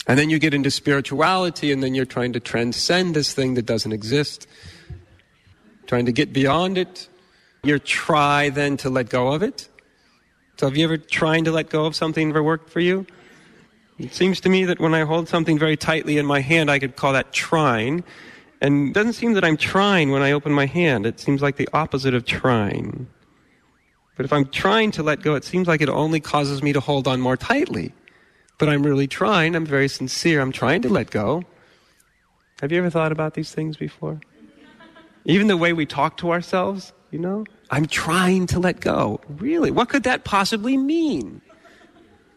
And 0.07 0.19
then 0.19 0.29
you 0.29 0.39
get 0.39 0.53
into 0.53 0.69
spirituality, 0.69 1.71
and 1.71 1.81
then 1.81 1.95
you're 1.95 2.05
trying 2.05 2.33
to 2.33 2.39
transcend 2.39 3.15
this 3.15 3.33
thing 3.33 3.53
that 3.53 3.65
doesn't 3.65 3.91
exist, 3.91 4.47
trying 5.87 6.05
to 6.05 6.11
get 6.11 6.33
beyond 6.33 6.77
it. 6.77 7.07
You 7.63 7.79
try 7.79 8.49
then 8.49 8.75
to 8.77 8.89
let 8.89 9.09
go 9.09 9.31
of 9.31 9.43
it. 9.43 9.69
So, 10.57 10.67
have 10.67 10.77
you 10.77 10.83
ever 10.83 10.97
tried 10.97 11.45
to 11.45 11.51
let 11.51 11.69
go 11.69 11.85
of 11.85 11.95
something 11.95 12.29
ever 12.29 12.43
worked 12.43 12.69
for 12.69 12.81
you? 12.81 13.07
It 13.97 14.13
seems 14.13 14.41
to 14.41 14.49
me 14.49 14.65
that 14.65 14.79
when 14.79 14.93
I 14.93 15.01
hold 15.01 15.29
something 15.29 15.57
very 15.57 15.77
tightly 15.77 16.17
in 16.17 16.25
my 16.25 16.41
hand, 16.41 16.69
I 16.69 16.79
could 16.79 16.95
call 16.95 17.13
that 17.13 17.31
trying. 17.31 18.03
And 18.63 18.87
it 18.87 18.93
doesn't 18.93 19.13
seem 19.13 19.33
that 19.33 19.43
I'm 19.43 19.57
trying 19.57 20.09
when 20.11 20.21
I 20.21 20.31
open 20.31 20.53
my 20.53 20.65
hand. 20.65 21.05
It 21.05 21.19
seems 21.19 21.41
like 21.41 21.57
the 21.57 21.67
opposite 21.73 22.13
of 22.13 22.23
trying. 22.23 23.07
But 24.15 24.25
if 24.25 24.31
I'm 24.31 24.45
trying 24.45 24.91
to 24.91 25.03
let 25.03 25.21
go, 25.21 25.35
it 25.35 25.43
seems 25.43 25.67
like 25.67 25.81
it 25.81 25.89
only 25.89 26.21
causes 26.21 26.63
me 26.63 26.71
to 26.71 26.79
hold 26.79 27.05
on 27.05 27.19
more 27.19 27.35
tightly. 27.35 27.93
But 28.57 28.69
I'm 28.69 28.83
really 28.83 29.05
trying. 29.05 29.53
I'm 29.53 29.65
very 29.65 29.89
sincere. 29.89 30.39
I'm 30.39 30.53
trying 30.53 30.81
to 30.83 30.89
let 30.89 31.11
go. 31.11 31.43
Have 32.61 32.71
you 32.71 32.77
ever 32.77 32.89
thought 32.89 33.11
about 33.11 33.33
these 33.33 33.51
things 33.51 33.75
before? 33.75 34.21
Even 35.25 35.47
the 35.47 35.57
way 35.57 35.73
we 35.73 35.85
talk 35.85 36.15
to 36.17 36.31
ourselves, 36.31 36.93
you 37.11 37.19
know? 37.19 37.43
I'm 37.69 37.85
trying 37.85 38.47
to 38.47 38.59
let 38.59 38.79
go. 38.79 39.19
Really? 39.27 39.71
What 39.71 39.89
could 39.89 40.03
that 40.03 40.23
possibly 40.23 40.77
mean? 40.77 41.41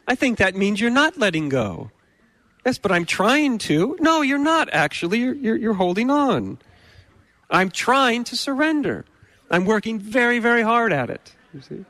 I 0.08 0.16
think 0.16 0.38
that 0.38 0.56
means 0.56 0.80
you're 0.80 0.90
not 0.90 1.18
letting 1.18 1.48
go. 1.48 1.92
Yes, 2.66 2.78
but 2.78 2.90
I'm 2.90 3.04
trying 3.04 3.58
to. 3.58 3.96
No, 4.00 4.22
you're 4.22 4.38
not 4.38 4.68
actually. 4.72 5.20
You're, 5.20 5.34
you're, 5.34 5.56
you're 5.56 5.74
holding 5.74 6.10
on. 6.10 6.58
I'm 7.48 7.70
trying 7.70 8.24
to 8.24 8.36
surrender. 8.36 9.04
I'm 9.52 9.64
working 9.66 10.00
very, 10.00 10.40
very 10.40 10.62
hard 10.62 10.92
at 10.92 11.08
it. 11.08 11.36
You 11.54 11.60
see? 11.60 11.84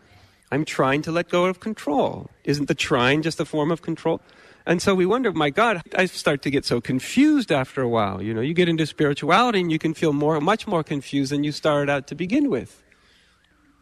I'm 0.52 0.66
trying 0.66 1.00
to 1.02 1.10
let 1.10 1.30
go 1.30 1.46
of 1.46 1.60
control. 1.60 2.28
Isn't 2.44 2.68
the 2.68 2.74
trying 2.74 3.22
just 3.22 3.40
a 3.40 3.46
form 3.46 3.70
of 3.70 3.80
control? 3.80 4.20
And 4.66 4.82
so 4.82 4.94
we 4.94 5.06
wonder, 5.06 5.32
my 5.32 5.48
God, 5.48 5.80
I 5.96 6.04
start 6.04 6.42
to 6.42 6.50
get 6.50 6.66
so 6.66 6.82
confused 6.82 7.50
after 7.50 7.80
a 7.80 7.88
while. 7.88 8.20
You 8.20 8.34
know, 8.34 8.42
you 8.42 8.52
get 8.52 8.68
into 8.68 8.84
spirituality 8.84 9.60
and 9.60 9.72
you 9.72 9.78
can 9.78 9.94
feel 9.94 10.12
more, 10.12 10.38
much 10.42 10.66
more 10.66 10.84
confused 10.84 11.32
than 11.32 11.42
you 11.42 11.52
started 11.52 11.90
out 11.90 12.06
to 12.08 12.14
begin 12.14 12.50
with. 12.50 12.82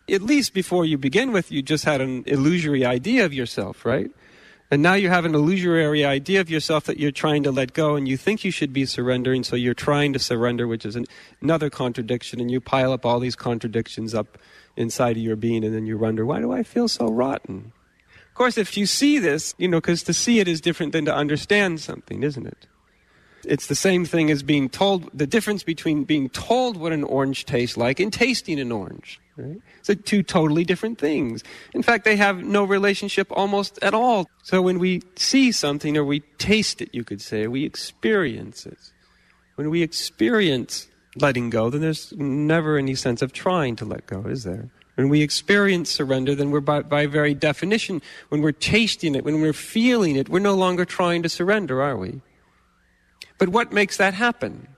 At 0.08 0.22
least 0.22 0.54
before 0.54 0.84
you 0.84 0.96
begin 0.96 1.32
with, 1.32 1.50
you 1.50 1.60
just 1.60 1.84
had 1.84 2.00
an 2.00 2.22
illusory 2.28 2.84
idea 2.84 3.24
of 3.24 3.34
yourself, 3.34 3.84
right? 3.84 4.12
And 4.70 4.82
now 4.82 4.94
you 4.94 5.08
have 5.08 5.24
an 5.24 5.34
illusory 5.34 6.04
idea 6.04 6.40
of 6.40 6.50
yourself 6.50 6.84
that 6.84 6.98
you're 6.98 7.12
trying 7.12 7.42
to 7.44 7.52
let 7.52 7.74
go 7.74 7.96
and 7.96 8.08
you 8.08 8.16
think 8.16 8.44
you 8.44 8.50
should 8.50 8.72
be 8.72 8.86
surrendering, 8.86 9.44
so 9.44 9.56
you're 9.56 9.74
trying 9.74 10.12
to 10.14 10.18
surrender, 10.18 10.66
which 10.66 10.86
is 10.86 10.96
an, 10.96 11.04
another 11.40 11.70
contradiction, 11.70 12.40
and 12.40 12.50
you 12.50 12.60
pile 12.60 12.92
up 12.92 13.04
all 13.04 13.20
these 13.20 13.36
contradictions 13.36 14.14
up 14.14 14.38
inside 14.76 15.16
of 15.16 15.22
your 15.22 15.36
being, 15.36 15.64
and 15.64 15.74
then 15.74 15.86
you 15.86 15.98
wonder, 15.98 16.24
why 16.26 16.40
do 16.40 16.52
I 16.52 16.62
feel 16.62 16.88
so 16.88 17.06
rotten? 17.08 17.72
Of 18.28 18.34
course, 18.34 18.58
if 18.58 18.76
you 18.76 18.86
see 18.86 19.18
this, 19.20 19.54
you 19.58 19.68
know, 19.68 19.80
because 19.80 20.02
to 20.04 20.12
see 20.12 20.40
it 20.40 20.48
is 20.48 20.60
different 20.60 20.92
than 20.92 21.04
to 21.04 21.14
understand 21.14 21.80
something, 21.80 22.22
isn't 22.24 22.46
it? 22.46 22.66
It's 23.46 23.66
the 23.66 23.74
same 23.74 24.04
thing 24.04 24.30
as 24.30 24.42
being 24.42 24.68
told, 24.68 25.10
the 25.12 25.26
difference 25.26 25.62
between 25.62 26.04
being 26.04 26.28
told 26.30 26.76
what 26.76 26.92
an 26.92 27.04
orange 27.04 27.44
tastes 27.44 27.76
like 27.76 28.00
and 28.00 28.12
tasting 28.12 28.60
an 28.60 28.72
orange. 28.72 29.20
Right? 29.36 29.58
Two 30.04 30.22
totally 30.22 30.64
different 30.64 30.98
things. 30.98 31.42
In 31.72 31.82
fact, 31.82 32.04
they 32.04 32.16
have 32.16 32.44
no 32.44 32.64
relationship 32.64 33.26
almost 33.30 33.78
at 33.82 33.92
all. 33.92 34.28
So 34.42 34.62
when 34.62 34.78
we 34.78 35.02
see 35.16 35.50
something 35.50 35.96
or 35.96 36.04
we 36.04 36.20
taste 36.38 36.80
it, 36.80 36.90
you 36.92 37.02
could 37.02 37.20
say, 37.20 37.46
we 37.46 37.64
experience 37.64 38.64
it. 38.64 38.78
When 39.56 39.70
we 39.70 39.82
experience 39.82 40.88
letting 41.16 41.50
go, 41.50 41.70
then 41.70 41.80
there's 41.80 42.12
never 42.16 42.76
any 42.78 42.94
sense 42.94 43.22
of 43.22 43.32
trying 43.32 43.76
to 43.76 43.84
let 43.84 44.06
go, 44.06 44.22
is 44.22 44.44
there? 44.44 44.68
When 44.94 45.08
we 45.08 45.22
experience 45.22 45.90
surrender, 45.90 46.36
then 46.36 46.52
we're 46.52 46.60
by, 46.60 46.82
by 46.82 47.06
very 47.06 47.34
definition, 47.34 48.00
when 48.28 48.42
we're 48.42 48.52
tasting 48.52 49.16
it, 49.16 49.24
when 49.24 49.40
we're 49.40 49.52
feeling 49.52 50.14
it, 50.14 50.28
we're 50.28 50.38
no 50.38 50.54
longer 50.54 50.84
trying 50.84 51.22
to 51.24 51.28
surrender, 51.28 51.82
are 51.82 51.96
we? 51.96 52.20
But 53.38 53.48
what 53.48 53.72
makes 53.72 53.96
that 53.96 54.14
happen? 54.14 54.68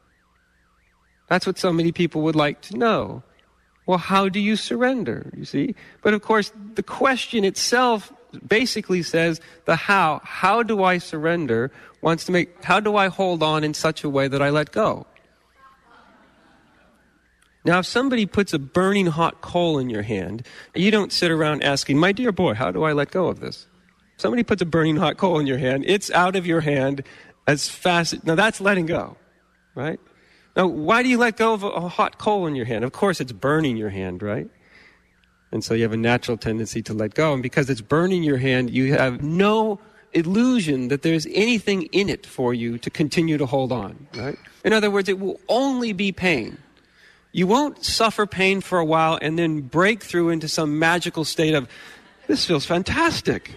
That's 1.29 1.47
what 1.47 1.59
so 1.59 1.73
many 1.73 1.93
people 1.93 2.23
would 2.23 2.37
like 2.37 2.61
to 2.63 2.77
know. 2.77 3.23
Well, 3.87 3.99
how 3.99 4.29
do 4.29 4.41
you 4.41 4.57
surrender? 4.57 5.33
You 5.37 5.45
see? 5.45 5.75
But 6.03 6.15
of 6.15 6.23
course, 6.23 6.53
the 6.75 6.83
question 6.83 7.45
itself 7.45 8.13
basically 8.47 9.03
says 9.03 9.41
the 9.65 9.77
how. 9.77 10.21
How 10.25 10.63
do 10.63 10.83
I 10.83 10.99
surrender 10.99 11.71
wants 12.01 12.25
to 12.25 12.33
make, 12.33 12.63
how 12.65 12.81
do 12.81 12.97
I 12.97 13.09
hold 13.09 13.43
on 13.43 13.65
in 13.65 13.75
such 13.75 14.05
a 14.05 14.11
way 14.11 14.29
that 14.29 14.43
I 14.43 14.51
let 14.51 14.73
go? 14.73 15.07
Now, 17.65 17.81
if 17.81 17.87
somebody 17.87 18.27
puts 18.27 18.53
a 18.53 18.61
burning 18.61 19.07
hot 19.07 19.41
coal 19.41 19.81
in 19.81 19.91
your 19.91 20.03
hand, 20.03 20.47
you 20.75 20.93
don't 20.93 21.13
sit 21.13 21.33
around 21.33 21.65
asking, 21.65 21.99
my 21.99 22.13
dear 22.13 22.31
boy, 22.31 22.55
how 22.55 22.71
do 22.71 22.85
I 22.85 22.93
let 22.93 23.11
go 23.11 23.27
of 23.27 23.41
this? 23.41 23.67
Somebody 24.19 24.45
puts 24.45 24.63
a 24.63 24.67
burning 24.67 24.97
hot 24.97 25.17
coal 25.17 25.41
in 25.41 25.47
your 25.49 25.59
hand, 25.59 25.85
it's 25.87 26.11
out 26.13 26.37
of 26.37 26.47
your 26.47 26.61
hand 26.61 27.03
as 27.47 27.69
fast. 27.69 28.25
Now, 28.25 28.35
that's 28.35 28.61
letting 28.61 28.87
go, 28.87 29.17
right? 29.75 30.01
Now, 30.57 30.67
why 30.67 31.03
do 31.03 31.09
you 31.09 31.19
let 31.19 31.37
go 31.37 31.53
of 31.53 31.63
a, 31.63 31.89
hot 31.89 32.19
coal 32.19 32.47
in 32.47 32.55
your 32.55 32.65
hand? 32.65 32.85
Of 32.85 32.93
course, 32.93 33.21
it's 33.21 33.33
burning 33.33 33.77
your 33.77 33.91
hand, 33.91 34.23
right? 34.23 34.49
And 35.53 35.63
so 35.63 35.75
you 35.75 35.83
have 35.83 35.93
a 35.93 35.99
natural 35.99 36.37
tendency 36.37 36.83
to 36.83 36.95
let 36.95 37.15
go. 37.15 37.35
And 37.35 37.43
because 37.43 37.69
it's 37.69 37.83
burning 37.83 38.23
your 38.23 38.39
hand, 38.39 38.71
you 38.71 38.95
have 38.95 39.23
no 39.23 39.79
illusion 40.13 40.89
that 40.89 41.03
there's 41.03 41.27
anything 41.27 41.83
in 41.85 42.09
it 42.09 42.25
for 42.25 42.55
you 42.55 42.79
to 42.79 42.91
continue 42.91 43.37
to 43.37 43.45
hold 43.45 43.71
on, 43.71 44.09
right? 44.17 44.39
In 44.65 44.73
other 44.73 44.91
words, 44.91 45.09
it 45.09 45.19
will 45.19 45.39
only 45.49 45.93
be 45.93 46.11
pain. 46.11 46.57
You 47.33 47.47
won't 47.47 47.85
suffer 47.85 48.27
pain 48.27 48.63
for 48.63 48.79
a 48.79 48.85
while 48.85 49.19
and 49.21 49.39
then 49.39 49.61
break 49.61 50.03
through 50.03 50.31
into 50.31 50.49
some 50.49 50.79
magical 50.79 51.25
state 51.25 51.55
of, 51.55 51.69
this 52.29 52.47
feels 52.47 52.65
fantastic. 52.65 53.53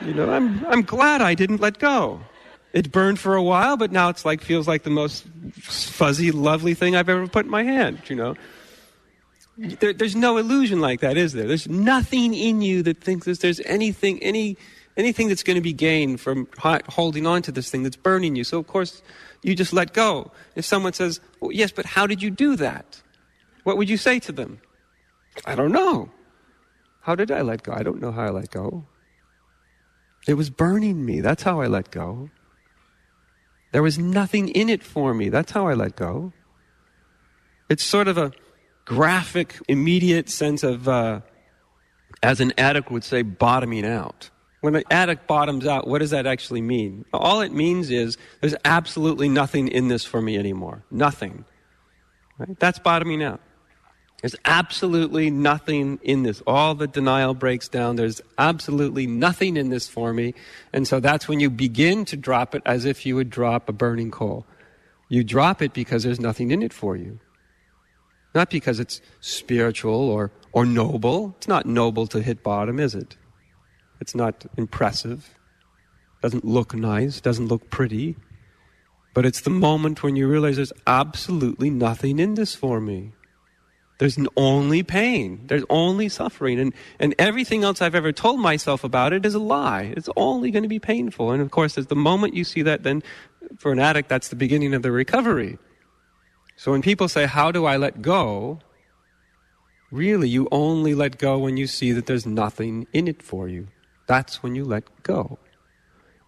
You 0.00 0.14
know, 0.14 0.30
I'm, 0.30 0.64
I'm 0.66 0.82
glad 0.82 1.20
I 1.20 1.34
didn't 1.34 1.60
let 1.60 1.78
go. 1.78 2.20
It 2.72 2.90
burned 2.90 3.18
for 3.18 3.34
a 3.34 3.42
while, 3.42 3.76
but 3.76 3.92
now 3.92 4.08
it's 4.08 4.24
like, 4.24 4.40
feels 4.40 4.66
like 4.66 4.82
the 4.82 4.90
most 4.90 5.26
fuzzy, 5.60 6.32
lovely 6.32 6.74
thing 6.74 6.96
I've 6.96 7.08
ever 7.08 7.26
put 7.26 7.44
in 7.44 7.50
my 7.50 7.62
hand, 7.62 8.00
you 8.06 8.16
know? 8.16 8.34
There, 9.58 9.92
there's 9.92 10.16
no 10.16 10.38
illusion 10.38 10.80
like 10.80 11.00
that, 11.00 11.18
is 11.18 11.34
there? 11.34 11.46
There's 11.46 11.68
nothing 11.68 12.32
in 12.32 12.62
you 12.62 12.82
that 12.84 12.98
thinks 12.98 13.26
that 13.26 13.40
there's 13.40 13.60
anything, 13.60 14.22
any, 14.22 14.56
anything 14.96 15.28
that's 15.28 15.42
going 15.42 15.56
to 15.56 15.62
be 15.62 15.74
gained 15.74 16.20
from 16.20 16.48
holding 16.88 17.26
on 17.26 17.42
to 17.42 17.52
this 17.52 17.70
thing 17.70 17.82
that's 17.82 17.96
burning 17.96 18.36
you. 18.36 18.44
So, 18.44 18.58
of 18.58 18.66
course, 18.66 19.02
you 19.42 19.54
just 19.54 19.74
let 19.74 19.92
go. 19.92 20.30
If 20.54 20.64
someone 20.64 20.94
says, 20.94 21.20
well, 21.40 21.52
yes, 21.52 21.72
but 21.72 21.84
how 21.84 22.06
did 22.06 22.22
you 22.22 22.30
do 22.30 22.56
that? 22.56 23.02
What 23.64 23.76
would 23.76 23.90
you 23.90 23.98
say 23.98 24.18
to 24.20 24.32
them? 24.32 24.60
I 25.44 25.54
don't 25.54 25.72
know. 25.72 26.10
How 27.02 27.14
did 27.14 27.30
I 27.30 27.42
let 27.42 27.62
go? 27.64 27.72
I 27.72 27.82
don't 27.82 28.00
know 28.00 28.12
how 28.12 28.22
I 28.22 28.30
let 28.30 28.50
go. 28.50 28.86
It 30.26 30.34
was 30.34 30.48
burning 30.48 31.04
me. 31.04 31.20
That's 31.20 31.42
how 31.42 31.60
I 31.60 31.66
let 31.66 31.90
go. 31.90 32.30
There 33.72 33.82
was 33.82 33.98
nothing 33.98 34.48
in 34.48 34.68
it 34.68 34.82
for 34.82 35.14
me. 35.14 35.28
That's 35.28 35.50
how 35.50 35.66
I 35.66 35.74
let 35.74 35.96
go. 35.96 36.32
It's 37.68 37.82
sort 37.82 38.06
of 38.06 38.18
a 38.18 38.32
graphic, 38.84 39.56
immediate 39.66 40.28
sense 40.28 40.62
of, 40.62 40.88
uh, 40.88 41.20
as 42.22 42.40
an 42.40 42.52
addict 42.58 42.90
would 42.90 43.04
say, 43.04 43.22
bottoming 43.22 43.86
out. 43.86 44.30
When 44.60 44.76
an 44.76 44.84
addict 44.90 45.26
bottoms 45.26 45.66
out, 45.66 45.88
what 45.88 45.98
does 45.98 46.10
that 46.10 46.26
actually 46.26 46.60
mean? 46.60 47.04
All 47.12 47.40
it 47.40 47.52
means 47.52 47.90
is 47.90 48.16
there's 48.40 48.54
absolutely 48.64 49.28
nothing 49.28 49.68
in 49.68 49.88
this 49.88 50.04
for 50.04 50.22
me 50.22 50.36
anymore. 50.36 50.84
Nothing. 50.90 51.44
Right? 52.38 52.56
That's 52.60 52.78
bottoming 52.78 53.22
out. 53.22 53.40
There's 54.22 54.36
absolutely 54.44 55.30
nothing 55.30 55.98
in 56.04 56.22
this. 56.22 56.42
All 56.46 56.76
the 56.76 56.86
denial 56.86 57.34
breaks 57.34 57.68
down. 57.68 57.96
There's 57.96 58.20
absolutely 58.38 59.08
nothing 59.08 59.56
in 59.56 59.68
this 59.70 59.88
for 59.88 60.12
me. 60.12 60.34
And 60.72 60.86
so 60.86 61.00
that's 61.00 61.26
when 61.26 61.40
you 61.40 61.50
begin 61.50 62.04
to 62.06 62.16
drop 62.16 62.54
it 62.54 62.62
as 62.64 62.84
if 62.84 63.04
you 63.04 63.16
would 63.16 63.30
drop 63.30 63.68
a 63.68 63.72
burning 63.72 64.12
coal. 64.12 64.46
You 65.08 65.24
drop 65.24 65.60
it 65.60 65.72
because 65.72 66.04
there's 66.04 66.20
nothing 66.20 66.52
in 66.52 66.62
it 66.62 66.72
for 66.72 66.96
you. 66.96 67.18
Not 68.32 68.48
because 68.48 68.78
it's 68.78 69.00
spiritual 69.20 70.08
or, 70.08 70.30
or 70.52 70.64
noble. 70.64 71.34
It's 71.38 71.48
not 71.48 71.66
noble 71.66 72.06
to 72.06 72.22
hit 72.22 72.44
bottom, 72.44 72.78
is 72.78 72.94
it? 72.94 73.16
It's 74.00 74.14
not 74.14 74.46
impressive. 74.56 75.30
Doesn't 76.22 76.44
look 76.44 76.74
nice, 76.76 77.20
doesn't 77.20 77.48
look 77.48 77.70
pretty. 77.70 78.14
But 79.14 79.26
it's 79.26 79.40
the 79.40 79.50
moment 79.50 80.04
when 80.04 80.14
you 80.14 80.28
realize 80.28 80.56
there's 80.56 80.72
absolutely 80.86 81.70
nothing 81.70 82.20
in 82.20 82.34
this 82.34 82.54
for 82.54 82.80
me. 82.80 83.12
There's 84.02 84.18
only 84.36 84.82
pain. 84.82 85.44
There's 85.46 85.62
only 85.70 86.08
suffering. 86.08 86.58
And, 86.58 86.74
and 86.98 87.14
everything 87.20 87.62
else 87.62 87.80
I've 87.80 87.94
ever 87.94 88.10
told 88.10 88.40
myself 88.40 88.82
about 88.82 89.12
it 89.12 89.24
is 89.24 89.36
a 89.36 89.38
lie. 89.38 89.94
It's 89.96 90.08
only 90.16 90.50
going 90.50 90.64
to 90.64 90.68
be 90.68 90.80
painful. 90.80 91.30
And 91.30 91.40
of 91.40 91.52
course, 91.52 91.78
at 91.78 91.88
the 91.88 91.94
moment 91.94 92.34
you 92.34 92.42
see 92.42 92.62
that, 92.62 92.82
then 92.82 93.04
for 93.58 93.70
an 93.70 93.78
addict, 93.78 94.08
that's 94.08 94.26
the 94.26 94.34
beginning 94.34 94.74
of 94.74 94.82
the 94.82 94.90
recovery. 94.90 95.56
So 96.56 96.72
when 96.72 96.82
people 96.82 97.06
say, 97.06 97.26
How 97.26 97.52
do 97.52 97.64
I 97.64 97.76
let 97.76 98.02
go? 98.02 98.58
Really, 99.92 100.28
you 100.28 100.48
only 100.50 100.96
let 100.96 101.16
go 101.18 101.38
when 101.38 101.56
you 101.56 101.68
see 101.68 101.92
that 101.92 102.06
there's 102.06 102.26
nothing 102.26 102.88
in 102.92 103.06
it 103.06 103.22
for 103.22 103.48
you. 103.48 103.68
That's 104.08 104.42
when 104.42 104.56
you 104.56 104.64
let 104.64 105.04
go. 105.04 105.38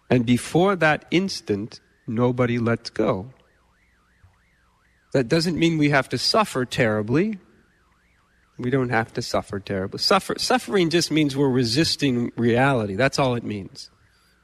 And 0.09 0.25
before 0.25 0.77
that 0.77 1.03
instant, 1.11 1.81
nobody 2.07 2.57
lets 2.57 2.89
go. 2.89 3.33
That 5.11 5.27
doesn't 5.27 5.59
mean 5.59 5.77
we 5.77 5.89
have 5.89 6.07
to 6.07 6.17
suffer 6.17 6.63
terribly. 6.63 7.39
We 8.57 8.69
don't 8.69 8.89
have 8.89 9.13
to 9.13 9.21
suffer 9.21 9.59
terribly. 9.59 9.99
Suffer, 9.99 10.35
suffering 10.37 10.89
just 10.89 11.11
means 11.11 11.35
we're 11.35 11.49
resisting 11.49 12.31
reality. 12.37 12.95
That's 12.95 13.19
all 13.19 13.35
it 13.35 13.43
means. 13.43 13.89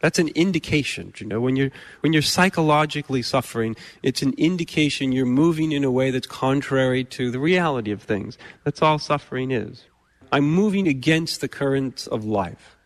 That's 0.02 0.17
an 0.17 0.30
indication, 0.30 1.13
you 1.17 1.28
know, 1.28 1.39
when 1.39 1.56
you're, 1.56 1.69
when 2.00 2.12
you're 2.12 2.24
psychologically 2.24 3.21
suffering, 3.21 3.76
it's 4.02 4.24
an 4.24 4.34
indication 4.36 5.12
you're 5.12 5.28
moving 5.28 5.71
in 5.71 5.84
a 5.84 5.91
way 5.91 6.10
that's 6.10 6.26
contrary 6.26 7.04
to 7.06 7.30
the 7.30 7.39
reality 7.39 7.91
of 7.91 8.02
things. 8.02 8.38
That's 8.63 8.82
all 8.82 8.97
suffering 8.97 9.52
is. 9.52 9.84
I'm 10.32 10.50
moving 10.50 10.88
against 10.88 11.39
the 11.39 11.47
currents 11.47 12.08
of 12.08 12.26
life. 12.26 12.78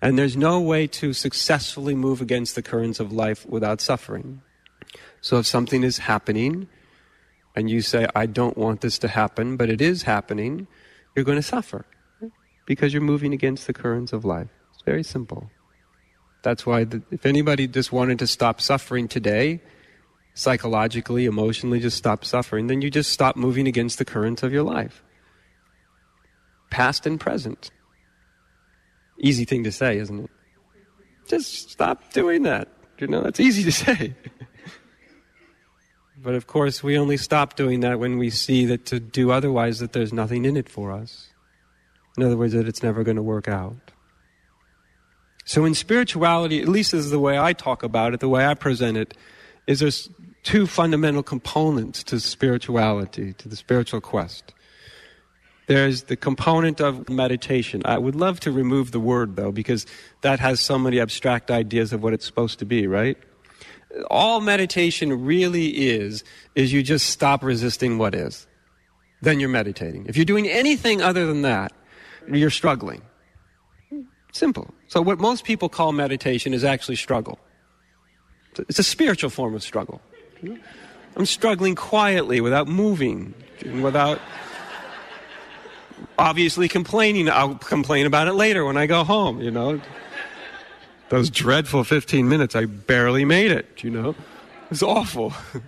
And 0.00 0.16
there's 0.18 0.36
no 0.36 0.60
way 0.60 0.86
to 0.88 1.12
successfully 1.12 1.94
move 1.94 2.20
against 2.20 2.54
the 2.54 2.62
currents 2.62 3.00
of 3.00 3.12
life 3.12 3.44
without 3.46 3.80
suffering. 3.80 4.42
So 5.20 5.38
if 5.38 5.46
something 5.46 5.82
is 5.82 5.98
happening, 5.98 6.68
and 7.54 7.70
you 7.70 7.82
say, 7.82 8.06
I 8.14 8.26
don't 8.26 8.56
want 8.56 8.80
this 8.80 8.98
to 9.00 9.08
happen, 9.08 9.56
but 9.56 9.68
it 9.68 9.80
is 9.80 10.02
happening, 10.02 10.66
you're 11.14 11.24
going 11.24 11.38
to 11.38 11.42
suffer 11.42 11.84
because 12.66 12.92
you're 12.92 13.02
moving 13.02 13.32
against 13.32 13.66
the 13.66 13.72
currents 13.72 14.12
of 14.12 14.24
life. 14.24 14.48
It's 14.72 14.82
very 14.82 15.02
simple. 15.02 15.50
That's 16.42 16.66
why, 16.66 16.84
the, 16.84 17.02
if 17.10 17.26
anybody 17.26 17.66
just 17.66 17.92
wanted 17.92 18.18
to 18.20 18.26
stop 18.26 18.60
suffering 18.60 19.08
today, 19.08 19.60
psychologically, 20.34 21.26
emotionally, 21.26 21.80
just 21.80 21.96
stop 21.96 22.24
suffering, 22.24 22.66
then 22.66 22.82
you 22.82 22.90
just 22.90 23.12
stop 23.12 23.36
moving 23.36 23.68
against 23.68 23.98
the 23.98 24.04
currents 24.04 24.42
of 24.42 24.52
your 24.52 24.62
life. 24.62 25.04
Past 26.70 27.06
and 27.06 27.20
present. 27.20 27.70
Easy 29.18 29.44
thing 29.44 29.64
to 29.64 29.72
say, 29.72 29.98
isn't 29.98 30.24
it? 30.24 30.30
Just 31.28 31.70
stop 31.70 32.12
doing 32.12 32.42
that. 32.42 32.68
You 32.98 33.06
know, 33.06 33.22
that's 33.22 33.40
easy 33.40 33.62
to 33.64 33.72
say. 33.84 34.14
But 36.22 36.34
of 36.34 36.46
course, 36.46 36.82
we 36.82 36.96
only 36.96 37.16
stop 37.16 37.56
doing 37.56 37.80
that 37.80 37.98
when 37.98 38.16
we 38.16 38.30
see 38.30 38.64
that 38.66 38.86
to 38.86 39.00
do 39.00 39.32
otherwise, 39.32 39.80
that 39.80 39.92
there's 39.92 40.12
nothing 40.12 40.44
in 40.44 40.56
it 40.56 40.68
for 40.68 40.92
us. 40.92 41.28
In 42.16 42.22
other 42.22 42.36
words, 42.36 42.52
that 42.52 42.68
it's 42.68 42.82
never 42.82 43.02
going 43.02 43.16
to 43.16 43.22
work 43.22 43.48
out. 43.48 43.90
So 45.44 45.64
in 45.64 45.74
spirituality, 45.74 46.62
at 46.62 46.68
least 46.68 46.94
is 46.94 47.10
the 47.10 47.18
way 47.18 47.38
I 47.38 47.52
talk 47.52 47.82
about 47.82 48.14
it, 48.14 48.20
the 48.20 48.28
way 48.28 48.46
I 48.46 48.54
present 48.54 48.96
it, 48.96 49.16
is 49.66 49.80
there's 49.80 50.08
two 50.44 50.68
fundamental 50.68 51.24
components 51.24 52.04
to 52.04 52.20
spirituality, 52.20 53.32
to 53.34 53.48
the 53.48 53.56
spiritual 53.56 54.00
quest. 54.00 54.54
There's 55.66 56.04
the 56.04 56.16
component 56.16 56.80
of 56.80 57.08
meditation. 57.08 57.82
I 57.84 57.98
would 57.98 58.14
love 58.14 58.38
to 58.40 58.52
remove 58.52 58.92
the 58.92 59.00
word 59.00 59.34
though, 59.34 59.50
because 59.50 59.86
that 60.20 60.38
has 60.38 60.60
so 60.60 60.78
many 60.78 61.00
abstract 61.00 61.50
ideas 61.50 61.92
of 61.92 62.02
what 62.02 62.12
it's 62.12 62.26
supposed 62.26 62.60
to 62.60 62.64
be, 62.64 62.86
right? 62.86 63.18
All 64.10 64.40
meditation 64.40 65.24
really 65.24 65.68
is, 65.68 66.24
is 66.54 66.72
you 66.72 66.82
just 66.82 67.10
stop 67.10 67.42
resisting 67.42 67.98
what 67.98 68.14
is. 68.14 68.46
Then 69.20 69.38
you're 69.38 69.48
meditating. 69.48 70.06
If 70.08 70.16
you're 70.16 70.24
doing 70.24 70.48
anything 70.48 71.00
other 71.00 71.26
than 71.26 71.42
that, 71.42 71.72
you're 72.28 72.50
struggling. 72.50 73.02
Simple. 74.32 74.72
So 74.88 75.02
what 75.02 75.20
most 75.20 75.44
people 75.44 75.68
call 75.68 75.92
meditation 75.92 76.54
is 76.54 76.64
actually 76.64 76.96
struggle. 76.96 77.38
It's 78.58 78.78
a 78.78 78.84
spiritual 78.84 79.30
form 79.30 79.54
of 79.54 79.62
struggle. 79.62 80.00
I'm 81.16 81.26
struggling 81.26 81.74
quietly 81.74 82.40
without 82.40 82.66
moving, 82.66 83.34
without 83.80 84.20
obviously 86.18 86.68
complaining. 86.68 87.28
I'll 87.28 87.56
complain 87.56 88.06
about 88.06 88.28
it 88.28 88.32
later 88.32 88.64
when 88.64 88.76
I 88.76 88.86
go 88.86 89.04
home, 89.04 89.40
you 89.40 89.50
know 89.50 89.80
those 91.12 91.28
dreadful 91.28 91.84
15 91.84 92.26
minutes, 92.26 92.56
I 92.56 92.64
barely 92.64 93.26
made 93.26 93.50
it, 93.50 93.84
you 93.84 93.90
know? 93.90 94.10
It 94.10 94.70
was 94.70 94.82
awful. 94.82 95.34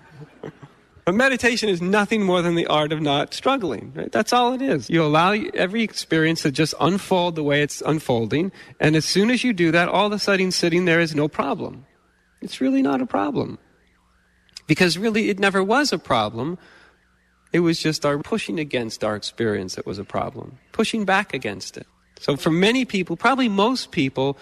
But 1.04 1.16
meditation 1.16 1.68
is 1.68 1.82
nothing 1.82 2.22
more 2.22 2.40
than 2.40 2.54
the 2.54 2.66
art 2.66 2.90
of 2.90 3.02
not 3.02 3.34
struggling. 3.34 3.92
Right? 3.94 4.10
That's 4.10 4.32
all 4.32 4.54
it 4.54 4.62
is. 4.62 4.88
You 4.88 5.04
allow 5.04 5.32
every 5.32 5.82
experience 5.82 6.40
to 6.44 6.50
just 6.50 6.72
unfold 6.80 7.34
the 7.34 7.42
way 7.42 7.60
it's 7.60 7.82
unfolding, 7.82 8.50
and 8.80 8.96
as 8.96 9.04
soon 9.04 9.30
as 9.30 9.44
you 9.44 9.52
do 9.52 9.70
that, 9.70 9.90
all 9.90 10.06
of 10.06 10.12
a 10.12 10.18
sudden 10.18 10.50
sitting 10.50 10.86
there 10.86 11.00
is 11.00 11.14
no 11.14 11.28
problem. 11.28 11.84
It's 12.40 12.58
really 12.62 12.80
not 12.80 13.02
a 13.02 13.06
problem. 13.06 13.58
Because 14.66 14.96
really, 14.96 15.28
it 15.28 15.38
never 15.38 15.62
was 15.62 15.92
a 15.92 15.98
problem. 15.98 16.56
It 17.52 17.60
was 17.60 17.78
just 17.78 18.06
our 18.06 18.18
pushing 18.20 18.58
against 18.58 19.04
our 19.04 19.14
experience 19.14 19.74
that 19.74 19.84
was 19.84 19.98
a 19.98 20.04
problem, 20.04 20.58
pushing 20.72 21.04
back 21.04 21.34
against 21.34 21.76
it. 21.76 21.86
So, 22.18 22.38
for 22.38 22.50
many 22.50 22.86
people, 22.86 23.14
probably 23.14 23.50
most 23.50 23.90
people, 23.90 24.38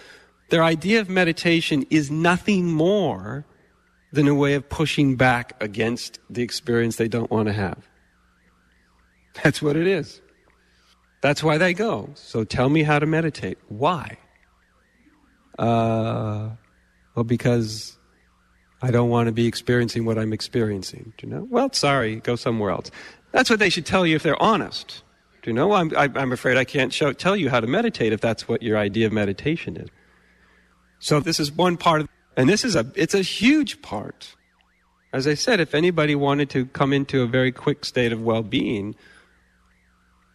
their 0.53 0.63
idea 0.63 1.01
of 1.01 1.09
meditation 1.09 1.87
is 1.89 2.11
nothing 2.11 2.71
more 2.71 3.47
than 4.13 4.29
a 4.29 4.35
way 4.35 4.53
of 4.53 4.69
pushing 4.69 5.17
back 5.17 5.55
against 5.63 6.19
the 6.29 6.43
experience 6.43 6.97
they 6.97 7.09
don't 7.09 7.31
want 7.31 7.47
to 7.47 7.55
have. 7.55 7.89
That's 9.43 9.63
what 9.63 9.77
it 9.77 9.87
is. 9.87 10.21
That's 11.23 11.43
why 11.43 11.57
they 11.57 11.73
go. 11.73 12.11
So 12.17 12.45
tell 12.45 12.69
me 12.69 12.83
how 12.83 12.99
to 12.99 13.07
meditate. 13.07 13.57
Why? 13.69 14.19
Uh, 15.59 16.51
well, 17.15 17.25
because 17.25 17.97
I 18.83 18.91
don't 18.91 19.09
want 19.09 19.29
to 19.29 19.33
be 19.33 19.47
experiencing 19.47 20.05
what 20.05 20.19
I'm 20.19 20.35
experiencing. 20.35 21.15
Do 21.17 21.27
you 21.27 21.33
know? 21.33 21.47
Well, 21.49 21.73
sorry, 21.73 22.17
go 22.17 22.37
somewhere 22.37 22.73
else. 22.73 22.91
That's 23.31 23.49
what 23.49 23.59
they 23.59 23.71
should 23.71 23.87
tell 23.87 24.07
you 24.07 24.17
if 24.17 24.23
they're 24.23 24.43
honest. 24.43 25.03
Do 25.41 25.49
you 25.49 25.55
know? 25.55 25.73
I'm, 25.73 25.97
I'm 25.97 26.31
afraid 26.31 26.59
I 26.59 26.65
can't 26.65 26.93
show, 26.93 27.15
tell 27.15 27.37
you 27.37 27.49
how 27.49 27.61
to 27.61 27.67
meditate 27.67 28.13
if 28.13 28.21
that's 28.21 28.47
what 28.47 28.63
your 28.63 28.77
idea 28.77 29.07
of 29.07 29.15
meditation 29.15 29.79
is. 29.79 29.89
So 31.03 31.19
this 31.19 31.41
is 31.41 31.51
one 31.51 31.77
part 31.77 32.03
of 32.03 32.09
and 32.37 32.49
this 32.49 32.65
is 32.65 32.77
a, 32.77 32.87
it's 32.95 33.13
a 33.13 33.23
huge 33.23 33.83
part. 33.83 34.37
As 35.13 35.27
I 35.27 35.35
said, 35.35 35.59
if 35.59 35.75
anybody 35.75 36.15
wanted 36.15 36.49
to 36.51 36.65
come 36.67 36.93
into 36.93 37.23
a 37.23 37.27
very 37.27 37.51
quick 37.51 37.85
state 37.85 38.13
of 38.13 38.23
well-being, 38.23 38.95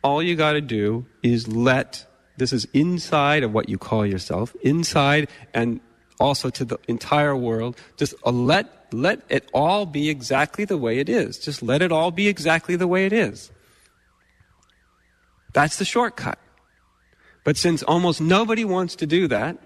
all 0.03 0.21
you 0.21 0.36
got 0.36 0.53
to 0.53 0.62
do 0.62 1.08
is 1.23 1.47
let, 1.47 2.06
this 2.36 2.51
is 2.51 2.67
inside 2.73 3.43
of 3.43 3.53
what 3.53 3.69
you 3.69 3.77
call 3.77 4.06
yourself, 4.06 4.53
inside 4.62 5.30
and 5.53 5.80
also 6.19 6.49
to 6.49 6.65
the 6.65 6.77
entire 6.89 7.36
world, 7.36 7.77
just 7.95 8.13
let, 8.25 8.93
let 8.93 9.21
it 9.30 9.49
all 9.53 9.86
be 9.86 10.10
exactly 10.10 10.65
the 10.65 10.77
way 10.77 10.99
it 10.99 11.08
is. 11.08 11.39
Just 11.39 11.63
let 11.63 11.82
it 11.82 11.93
all 11.93 12.12
be 12.12 12.27
exactly 12.27 12.75
the 12.75 12.88
way 12.88 13.06
it 13.06 13.13
is. 13.13 13.49
That's 15.53 15.77
the 15.77 15.86
shortcut. 15.86 16.38
But 17.45 17.56
since 17.56 17.82
almost 17.84 18.19
nobody 18.19 18.65
wants 18.65 18.97
to 18.97 19.08
do 19.08 19.30
that, 19.30 19.58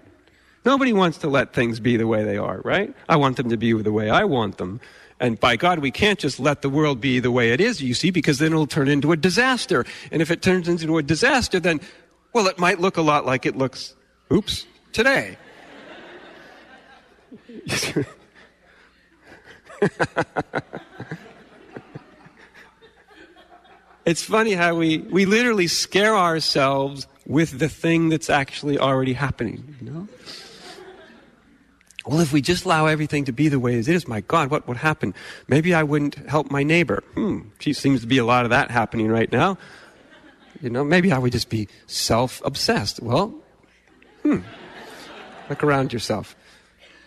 Nobody 0.64 0.92
wants 0.92 1.18
to 1.18 1.28
let 1.28 1.52
things 1.52 1.80
be 1.80 1.96
the 1.96 2.06
way 2.06 2.22
they 2.22 2.36
are, 2.36 2.60
right? 2.64 2.94
I 3.08 3.16
want 3.16 3.36
them 3.36 3.48
to 3.48 3.56
be 3.56 3.72
the 3.72 3.92
way 3.92 4.10
I 4.10 4.24
want 4.24 4.58
them. 4.58 4.80
And 5.18 5.38
by 5.38 5.56
God, 5.56 5.78
we 5.80 5.90
can't 5.90 6.18
just 6.18 6.40
let 6.40 6.62
the 6.62 6.68
world 6.68 7.00
be 7.00 7.20
the 7.20 7.30
way 7.30 7.52
it 7.52 7.60
is, 7.60 7.80
you 7.80 7.94
see, 7.94 8.10
because 8.10 8.38
then 8.38 8.52
it'll 8.52 8.66
turn 8.66 8.88
into 8.88 9.12
a 9.12 9.16
disaster. 9.16 9.84
And 10.10 10.20
if 10.20 10.32
it 10.32 10.42
turns 10.42 10.68
into 10.68 10.98
a 10.98 11.02
disaster, 11.02 11.60
then, 11.60 11.80
well, 12.32 12.46
it 12.48 12.58
might 12.58 12.80
look 12.80 12.96
a 12.96 13.02
lot 13.02 13.24
like 13.24 13.46
it 13.46 13.56
looks, 13.56 13.94
oops, 14.32 14.66
today. 14.92 15.36
it's 24.04 24.22
funny 24.22 24.54
how 24.54 24.74
we, 24.74 24.98
we 24.98 25.24
literally 25.24 25.66
scare 25.66 26.16
ourselves 26.16 27.06
with 27.26 27.58
the 27.58 27.68
thing 27.68 28.08
that's 28.08 28.28
actually 28.28 28.78
already 28.78 29.12
happening, 29.12 29.76
you 29.80 29.90
know? 29.90 30.08
Well, 32.06 32.20
if 32.20 32.32
we 32.32 32.40
just 32.42 32.64
allow 32.64 32.86
everything 32.86 33.24
to 33.26 33.32
be 33.32 33.48
the 33.48 33.60
way 33.60 33.78
it 33.78 33.86
is, 33.86 34.08
my 34.08 34.22
God, 34.22 34.50
what 34.50 34.66
would 34.66 34.76
happen? 34.76 35.14
Maybe 35.46 35.72
I 35.72 35.84
wouldn't 35.84 36.16
help 36.28 36.50
my 36.50 36.64
neighbor. 36.64 37.04
Hmm, 37.14 37.42
seems 37.60 38.00
to 38.00 38.06
be 38.06 38.18
a 38.18 38.24
lot 38.24 38.44
of 38.44 38.50
that 38.50 38.70
happening 38.70 39.08
right 39.08 39.30
now. 39.30 39.56
You 40.60 40.70
know, 40.70 40.82
maybe 40.84 41.12
I 41.12 41.18
would 41.18 41.32
just 41.32 41.48
be 41.48 41.68
self 41.86 42.42
obsessed. 42.44 43.00
Well, 43.00 43.34
hmm, 44.22 44.40
look 45.48 45.62
around 45.62 45.92
yourself. 45.92 46.34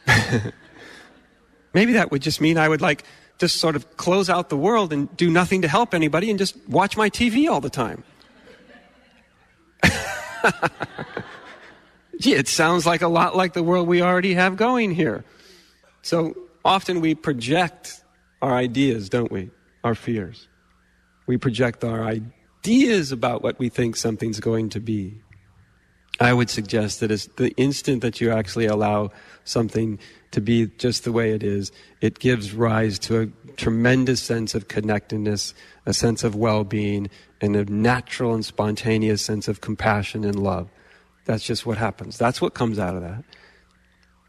maybe 1.74 1.94
that 1.94 2.12
would 2.12 2.22
just 2.22 2.40
mean 2.40 2.58
I 2.58 2.70
would 2.70 2.82
like 2.82 3.04
just 3.38 3.58
sort 3.58 3.76
of 3.76 3.98
close 3.98 4.30
out 4.30 4.50
the 4.50 4.58
world 4.58 4.94
and 4.94 5.16
do 5.18 5.30
nothing 5.30 5.62
to 5.64 5.68
help 5.68 5.94
anybody 5.94 6.30
and 6.30 6.40
just 6.40 6.56
watch 6.70 6.96
my 6.96 7.10
TV 7.10 7.50
all 7.50 7.60
the 7.60 7.70
time. 7.70 8.04
It 12.24 12.48
sounds 12.48 12.86
like 12.86 13.02
a 13.02 13.08
lot 13.08 13.36
like 13.36 13.54
the 13.54 13.64
world 13.64 13.88
we 13.88 14.02
already 14.02 14.34
have 14.34 14.56
going 14.56 14.92
here. 14.92 15.24
So 16.02 16.36
often 16.64 17.02
we 17.02 17.16
project 17.16 18.02
our 18.42 18.56
ideas, 18.56 19.10
don't 19.10 19.32
we? 19.32 19.50
Our 19.84 19.96
fears. 19.96 20.48
We 21.28 21.38
project 21.38 21.84
our 21.84 22.04
ideas 22.04 23.12
about 23.12 23.42
what 23.42 23.60
we 23.60 23.70
think 23.70 23.96
something's 23.96 24.40
going 24.40 24.70
to 24.70 24.80
be. 24.80 25.22
I 26.20 26.32
would 26.32 26.50
suggest 26.50 27.02
that 27.02 27.12
it's 27.12 27.26
the 27.36 27.50
instant 27.58 28.02
that 28.02 28.22
you 28.22 28.32
actually 28.32 28.68
allow 28.68 29.12
something 29.44 30.00
to 30.32 30.42
be 30.42 30.68
just 30.78 31.04
the 31.04 31.12
way 31.12 31.32
it 31.32 31.44
is, 31.44 31.72
it 32.02 32.20
gives 32.20 32.54
rise 32.54 33.00
to 33.00 33.22
a 33.22 33.28
tremendous 33.56 34.22
sense 34.22 34.54
of 34.54 34.68
connectedness, 34.68 35.54
a 35.86 35.94
sense 35.94 36.24
of 36.24 36.36
well 36.36 36.64
being, 36.64 37.10
and 37.42 37.56
a 37.56 37.66
natural 37.66 38.34
and 38.34 38.46
spontaneous 38.46 39.22
sense 39.22 39.48
of 39.48 39.62
compassion 39.62 40.26
and 40.26 40.36
love. 40.42 40.70
That's 41.26 41.44
just 41.44 41.66
what 41.66 41.78
happens. 41.78 42.18
That's 42.18 42.42
what 42.42 42.54
comes 42.54 42.80
out 42.80 42.96
of 42.96 43.02
that. 43.02 43.24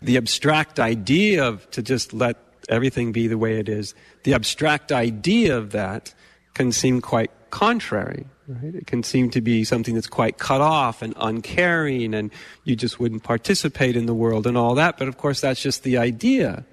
The 0.02 0.16
abstract 0.16 0.80
idea 0.80 1.44
of 1.44 1.70
to 1.70 1.82
just 1.82 2.12
let 2.12 2.37
everything 2.68 3.12
be 3.12 3.28
the 3.28 3.38
way 3.38 3.59
it 3.59 3.68
is, 3.68 3.94
the 4.24 4.35
abstract 4.35 4.92
idea 4.92 5.56
of 5.56 5.72
that 5.72 6.14
can 6.54 6.72
seem 6.72 7.00
quite 7.00 7.30
contrary. 7.50 8.26
Right? 8.48 8.74
It 8.74 8.87
can 8.87 9.02
seem 9.02 9.30
to 9.30 9.40
be 9.40 9.64
something 9.64 9.94
that's 9.94 10.06
quite 10.06 10.38
cut 10.38 10.61
off 10.61 11.02
and 11.02 11.14
uncaring, 11.16 12.14
and 12.14 12.30
you 12.64 12.76
just 12.76 12.98
wouldn't 12.98 13.24
participate 13.24 13.96
in 13.96 14.06
the 14.06 14.14
world 14.14 14.46
and 14.46 14.56
all 14.56 14.74
that. 14.76 14.98
But 14.98 15.09
of 15.09 15.18
course, 15.18 15.40
that's 15.40 15.61
just 15.61 15.82
the 15.82 15.98
idea. 15.98 16.64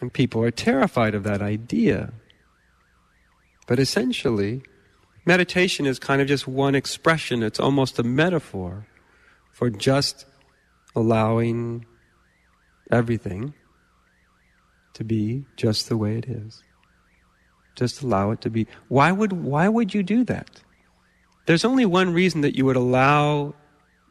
And 0.00 0.12
people 0.12 0.42
are 0.42 0.50
terrified 0.50 1.14
of 1.14 1.22
that 1.24 1.40
idea. 1.40 2.12
But 3.66 3.78
essentially, 3.78 4.62
meditation 5.24 5.86
is 5.86 5.98
kind 5.98 6.20
of 6.20 6.28
just 6.28 6.48
one 6.48 6.74
expression, 6.74 7.42
it's 7.42 7.60
almost 7.60 7.98
a 7.98 8.02
metaphor 8.02 8.86
for 9.52 9.70
just 9.70 10.26
allowing 10.96 11.86
everything 12.90 13.54
to 14.94 15.04
be 15.04 15.44
just 15.56 15.88
the 15.88 15.96
way 15.96 16.16
it 16.16 16.26
is. 16.26 16.62
Just 17.74 18.02
allow 18.02 18.32
it 18.32 18.40
to 18.42 18.50
be. 18.50 18.66
Why 18.88 19.12
would, 19.12 19.32
why 19.32 19.68
would 19.68 19.94
you 19.94 20.02
do 20.02 20.24
that? 20.24 20.60
There's 21.46 21.64
only 21.64 21.86
one 21.86 22.12
reason 22.12 22.42
that 22.42 22.56
you 22.56 22.64
would 22.66 22.76
allow 22.76 23.54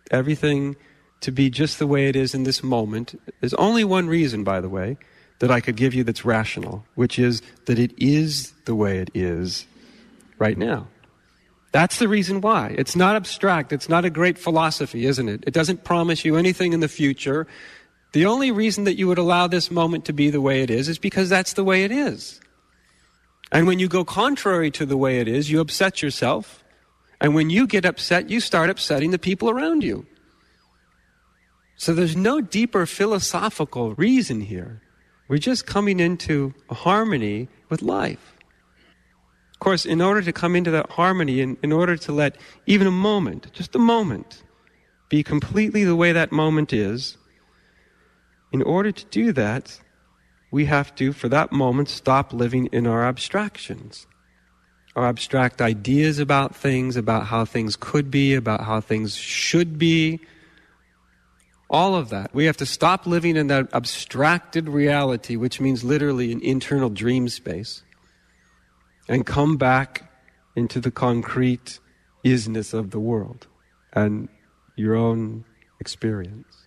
everything 0.10 0.76
to 1.22 1.32
be 1.32 1.50
just 1.50 1.80
the 1.80 1.88
way 1.88 2.08
it 2.08 2.16
is 2.16 2.34
in 2.34 2.44
this 2.44 2.64
moment. 2.64 3.20
There's 3.40 3.54
only 3.56 3.84
one 3.84 4.08
reason, 4.08 4.44
by 4.44 4.60
the 4.60 4.70
way, 4.70 4.98
that 5.40 5.52
I 5.52 5.60
could 5.60 5.76
give 5.76 5.94
you 5.94 6.04
that's 6.04 6.26
rational, 6.26 6.84
which 6.96 7.20
is 7.20 7.42
that 7.66 7.78
it 7.78 7.94
is 7.98 8.52
the 8.66 8.76
way 8.76 8.98
it 8.98 9.12
is 9.14 9.66
right 10.40 10.58
now. 10.58 10.88
That's 11.72 12.00
the 12.00 12.08
reason 12.08 12.42
why. 12.42 12.76
It's 12.78 12.96
not 12.96 13.16
abstract. 13.16 13.72
It's 13.72 13.88
not 13.88 14.04
a 14.04 14.10
great 14.10 14.38
philosophy, 14.38 15.06
isn't 15.06 15.30
it? 15.30 15.44
It 15.48 15.54
doesn't 15.54 15.84
promise 15.84 16.26
you 16.26 16.36
anything 16.36 16.74
in 16.74 16.82
the 16.82 16.90
future. 16.90 17.48
The 18.12 18.26
only 18.26 18.52
reason 18.52 18.84
that 18.84 18.98
you 18.98 19.08
would 19.08 19.18
allow 19.18 19.48
this 19.48 19.72
moment 19.72 20.04
to 20.06 20.14
be 20.14 20.30
the 20.30 20.42
way 20.42 20.62
it 20.62 20.70
is 20.70 20.90
is 20.90 21.00
because 21.00 21.30
that's 21.30 21.54
the 21.54 21.64
way 21.64 21.84
it 21.86 21.92
is. 21.92 22.42
And 23.54 23.68
when 23.68 23.80
you 23.80 23.88
go 23.88 24.04
contrary 24.04 24.70
to 24.72 24.86
the 24.86 24.98
way 24.98 25.20
it 25.20 25.28
is, 25.28 25.50
you 25.50 25.62
upset 25.62 26.02
yourself. 26.02 26.64
And 27.22 27.36
when 27.36 27.50
you 27.50 27.68
get 27.68 27.86
upset, 27.86 28.30
you 28.30 28.42
start 28.42 28.70
upsetting 28.70 29.12
the 29.12 29.20
people 29.20 29.50
around 29.50 29.84
you. 29.84 30.06
So 31.78 31.94
there's 31.94 32.18
no 32.18 32.42
deeper 32.42 32.86
philosophical 32.86 33.96
reason 33.96 34.42
here. 34.42 34.82
We're 35.30 35.38
just 35.38 35.66
coming 35.66 36.02
into 36.02 36.54
harmony 36.70 37.48
with 37.70 37.82
life 37.82 38.31
course, 39.62 39.86
in 39.86 40.02
order 40.02 40.22
to 40.22 40.34
come 40.34 40.56
into 40.56 40.72
that 40.72 40.90
harmony, 40.90 41.40
in, 41.40 41.58
in 41.64 41.72
order 41.72 41.96
to 41.96 42.12
let 42.12 42.36
even 42.66 42.88
a 42.88 42.92
moment, 42.92 43.54
just 43.54 43.74
a 43.76 43.80
moment, 43.80 44.44
be 45.08 45.24
completely 45.24 45.86
the 45.86 45.96
way 45.96 46.12
that 46.12 46.32
moment 46.32 46.74
is, 46.74 47.18
in 48.52 48.62
order 48.64 48.92
to 48.92 49.06
do 49.06 49.32
that, 49.32 49.80
we 50.52 50.66
have 50.66 50.94
to, 50.96 51.14
for 51.14 51.30
that 51.30 51.52
moment, 51.54 51.88
stop 51.88 52.34
living 52.34 52.66
in 52.74 52.86
our 52.86 53.06
abstractions. 53.06 54.08
Our 54.96 55.06
abstract 55.06 55.62
ideas 55.62 56.20
about 56.20 56.54
things, 56.54 56.98
about 56.98 57.28
how 57.28 57.46
things 57.46 57.78
could 57.78 58.12
be, 58.12 58.34
about 58.34 58.62
how 58.66 58.82
things 58.82 59.16
should 59.16 59.78
be. 59.78 60.20
All 61.70 61.96
of 61.96 62.10
that. 62.10 62.34
We 62.34 62.46
have 62.46 62.58
to 62.58 62.66
stop 62.66 63.08
living 63.08 63.38
in 63.38 63.48
that 63.48 63.70
abstracted 63.74 64.68
reality, 64.68 65.38
which 65.38 65.62
means 65.62 65.86
literally 65.86 66.34
an 66.34 66.42
internal 66.42 66.90
dream 66.90 67.30
space 67.30 67.84
and 69.12 69.26
come 69.26 69.58
back 69.58 70.10
into 70.56 70.80
the 70.80 70.90
concrete 70.90 71.80
isness 72.24 72.74
of 72.74 72.92
the 72.92 73.00
world 73.00 73.46
and 73.92 74.30
your 74.78 74.96
own 74.96 75.44
experience. 75.82 76.66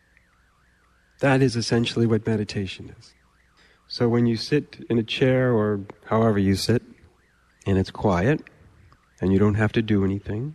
That 1.21 1.41
is 1.41 1.57
essentially 1.57 2.07
what 2.07 2.27
meditation 2.27 2.95
is. 2.99 3.15
So 3.89 4.11
when 4.11 4.27
you 4.27 4.37
sit 4.37 4.85
in 4.91 4.99
a 4.99 5.03
chair 5.03 5.55
or 5.55 5.87
however 6.05 6.39
you 6.39 6.55
sit, 6.55 6.83
and 7.67 7.79
it's 7.79 7.91
quiet, 7.91 8.43
and 9.23 9.33
you 9.33 9.39
don't 9.39 9.55
have 9.55 9.73
to 9.73 9.81
do 9.81 10.05
anything, 10.05 10.55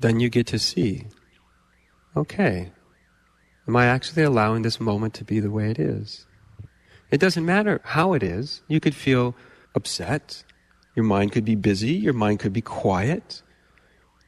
then 0.00 0.20
you 0.20 0.30
get 0.30 0.46
to 0.48 0.58
see 0.58 1.04
okay, 2.16 2.70
am 3.68 3.76
I 3.76 3.86
actually 3.86 4.22
allowing 4.22 4.62
this 4.62 4.80
moment 4.80 5.12
to 5.14 5.24
be 5.24 5.38
the 5.40 5.50
way 5.50 5.68
it 5.70 5.78
is? 5.78 6.26
It 7.10 7.20
doesn't 7.20 7.44
matter 7.44 7.82
how 7.84 8.14
it 8.14 8.22
is. 8.22 8.62
You 8.68 8.80
could 8.80 8.94
feel 8.94 9.34
upset. 9.74 10.44
Your 10.94 11.04
mind 11.04 11.32
could 11.32 11.44
be 11.44 11.54
busy. 11.54 11.92
Your 11.92 12.12
mind 12.12 12.40
could 12.40 12.52
be 12.52 12.60
quiet. 12.60 13.42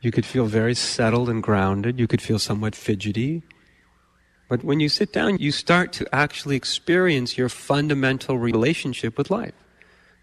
You 0.01 0.11
could 0.11 0.27
feel 0.27 0.47
very 0.47 0.75
settled 0.75 1.29
and 1.29 1.43
grounded. 1.43 1.99
You 1.99 2.07
could 2.07 2.23
feel 2.23 2.39
somewhat 2.39 2.75
fidgety. 2.75 3.43
But 4.49 4.63
when 4.63 4.81
you 4.81 4.89
sit 4.89 5.13
down, 5.13 5.39
you 5.39 5.51
start 5.51 5.93
to 5.95 6.15
actually 6.15 6.57
experience 6.57 7.37
your 7.37 7.49
fundamental 7.49 8.39
relationship 8.39 9.19
with 9.19 9.31
life. 9.31 9.55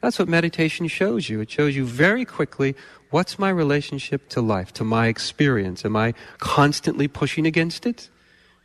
That's 0.02 0.20
what 0.20 0.28
meditation 0.28 0.88
shows 0.88 1.30
you. 1.30 1.40
It 1.40 1.50
shows 1.50 1.76
you 1.76 1.86
very 1.86 2.26
quickly 2.26 2.76
what's 3.10 3.40
my 3.40 3.50
relationship 3.50 4.28
to 4.30 4.42
life, 4.42 4.74
to 4.74 4.84
my 4.84 5.08
experience. 5.08 5.86
Am 5.86 5.96
I 5.96 6.14
constantly 6.40 7.08
pushing 7.08 7.46
against 7.46 7.86
it? 7.86 8.10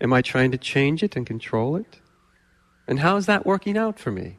Am 0.01 0.13
I 0.13 0.23
trying 0.23 0.51
to 0.51 0.59
change 0.59 1.03
it 1.03 1.17
and 1.17 1.27
control 1.27 1.77
it? 1.77 2.01
And 2.89 3.01
how 3.01 3.17
is 3.17 3.27
that 3.27 3.47
working 3.47 3.77
out 3.77 3.99
for 3.99 4.11
me? 4.11 4.39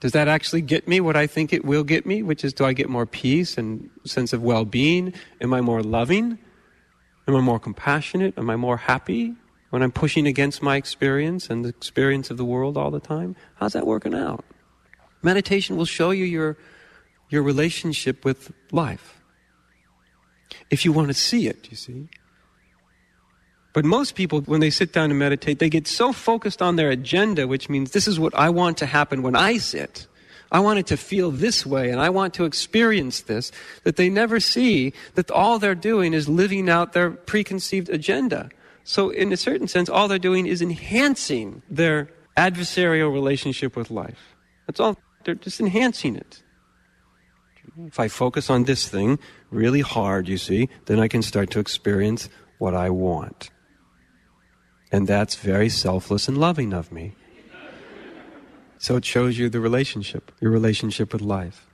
Does 0.00 0.12
that 0.12 0.28
actually 0.28 0.62
get 0.62 0.88
me 0.88 1.00
what 1.00 1.14
I 1.14 1.26
think 1.26 1.52
it 1.52 1.64
will 1.64 1.84
get 1.84 2.06
me, 2.06 2.22
which 2.22 2.42
is 2.42 2.54
do 2.54 2.64
I 2.64 2.72
get 2.72 2.88
more 2.88 3.06
peace 3.06 3.58
and 3.58 3.90
sense 4.04 4.32
of 4.32 4.42
well 4.42 4.64
being? 4.64 5.12
Am 5.40 5.52
I 5.52 5.60
more 5.60 5.82
loving? 5.82 6.38
Am 7.28 7.36
I 7.36 7.40
more 7.40 7.60
compassionate? 7.60 8.36
Am 8.38 8.48
I 8.48 8.56
more 8.56 8.78
happy 8.78 9.34
when 9.68 9.82
I'm 9.82 9.92
pushing 9.92 10.26
against 10.26 10.62
my 10.62 10.76
experience 10.76 11.50
and 11.50 11.64
the 11.64 11.68
experience 11.68 12.30
of 12.30 12.38
the 12.38 12.46
world 12.46 12.78
all 12.78 12.90
the 12.90 13.00
time? 13.00 13.36
How's 13.56 13.74
that 13.74 13.86
working 13.86 14.14
out? 14.14 14.44
Meditation 15.22 15.76
will 15.76 15.84
show 15.84 16.12
you 16.12 16.24
your, 16.24 16.56
your 17.28 17.42
relationship 17.42 18.24
with 18.24 18.52
life. 18.72 19.20
If 20.70 20.86
you 20.86 20.92
want 20.92 21.08
to 21.08 21.14
see 21.14 21.46
it, 21.46 21.68
you 21.70 21.76
see. 21.76 22.08
But 23.72 23.84
most 23.84 24.14
people, 24.16 24.40
when 24.42 24.60
they 24.60 24.70
sit 24.70 24.92
down 24.92 25.10
to 25.10 25.14
meditate, 25.14 25.60
they 25.60 25.70
get 25.70 25.86
so 25.86 26.12
focused 26.12 26.60
on 26.60 26.76
their 26.76 26.90
agenda, 26.90 27.46
which 27.46 27.68
means 27.68 27.92
this 27.92 28.08
is 28.08 28.18
what 28.18 28.34
I 28.34 28.50
want 28.50 28.78
to 28.78 28.86
happen 28.86 29.22
when 29.22 29.36
I 29.36 29.58
sit. 29.58 30.08
I 30.52 30.58
want 30.58 30.80
it 30.80 30.86
to 30.88 30.96
feel 30.96 31.30
this 31.30 31.64
way 31.64 31.90
and 31.90 32.00
I 32.00 32.10
want 32.10 32.34
to 32.34 32.44
experience 32.44 33.20
this, 33.20 33.52
that 33.84 33.94
they 33.94 34.08
never 34.08 34.40
see 34.40 34.92
that 35.14 35.30
all 35.30 35.60
they're 35.60 35.76
doing 35.76 36.12
is 36.12 36.28
living 36.28 36.68
out 36.68 36.92
their 36.92 37.10
preconceived 37.10 37.88
agenda. 37.88 38.50
So, 38.82 39.10
in 39.10 39.32
a 39.32 39.36
certain 39.36 39.68
sense, 39.68 39.88
all 39.88 40.08
they're 40.08 40.18
doing 40.18 40.46
is 40.46 40.60
enhancing 40.60 41.62
their 41.70 42.08
adversarial 42.36 43.12
relationship 43.12 43.76
with 43.76 43.90
life. 43.90 44.34
That's 44.66 44.80
all. 44.80 44.98
They're 45.24 45.34
just 45.36 45.60
enhancing 45.60 46.16
it. 46.16 46.42
If 47.86 48.00
I 48.00 48.08
focus 48.08 48.50
on 48.50 48.64
this 48.64 48.88
thing 48.88 49.18
really 49.50 49.82
hard, 49.82 50.26
you 50.26 50.38
see, 50.38 50.68
then 50.86 50.98
I 50.98 51.06
can 51.06 51.22
start 51.22 51.50
to 51.50 51.60
experience 51.60 52.28
what 52.58 52.74
I 52.74 52.90
want. 52.90 53.50
And 54.92 55.06
that's 55.06 55.36
very 55.36 55.68
selfless 55.68 56.28
and 56.28 56.38
loving 56.38 56.72
of 56.72 56.90
me. 56.90 57.14
So 58.78 58.96
it 58.96 59.04
shows 59.04 59.38
you 59.38 59.48
the 59.48 59.60
relationship, 59.60 60.32
your 60.40 60.50
relationship 60.50 61.12
with 61.12 61.22
life. 61.22 61.66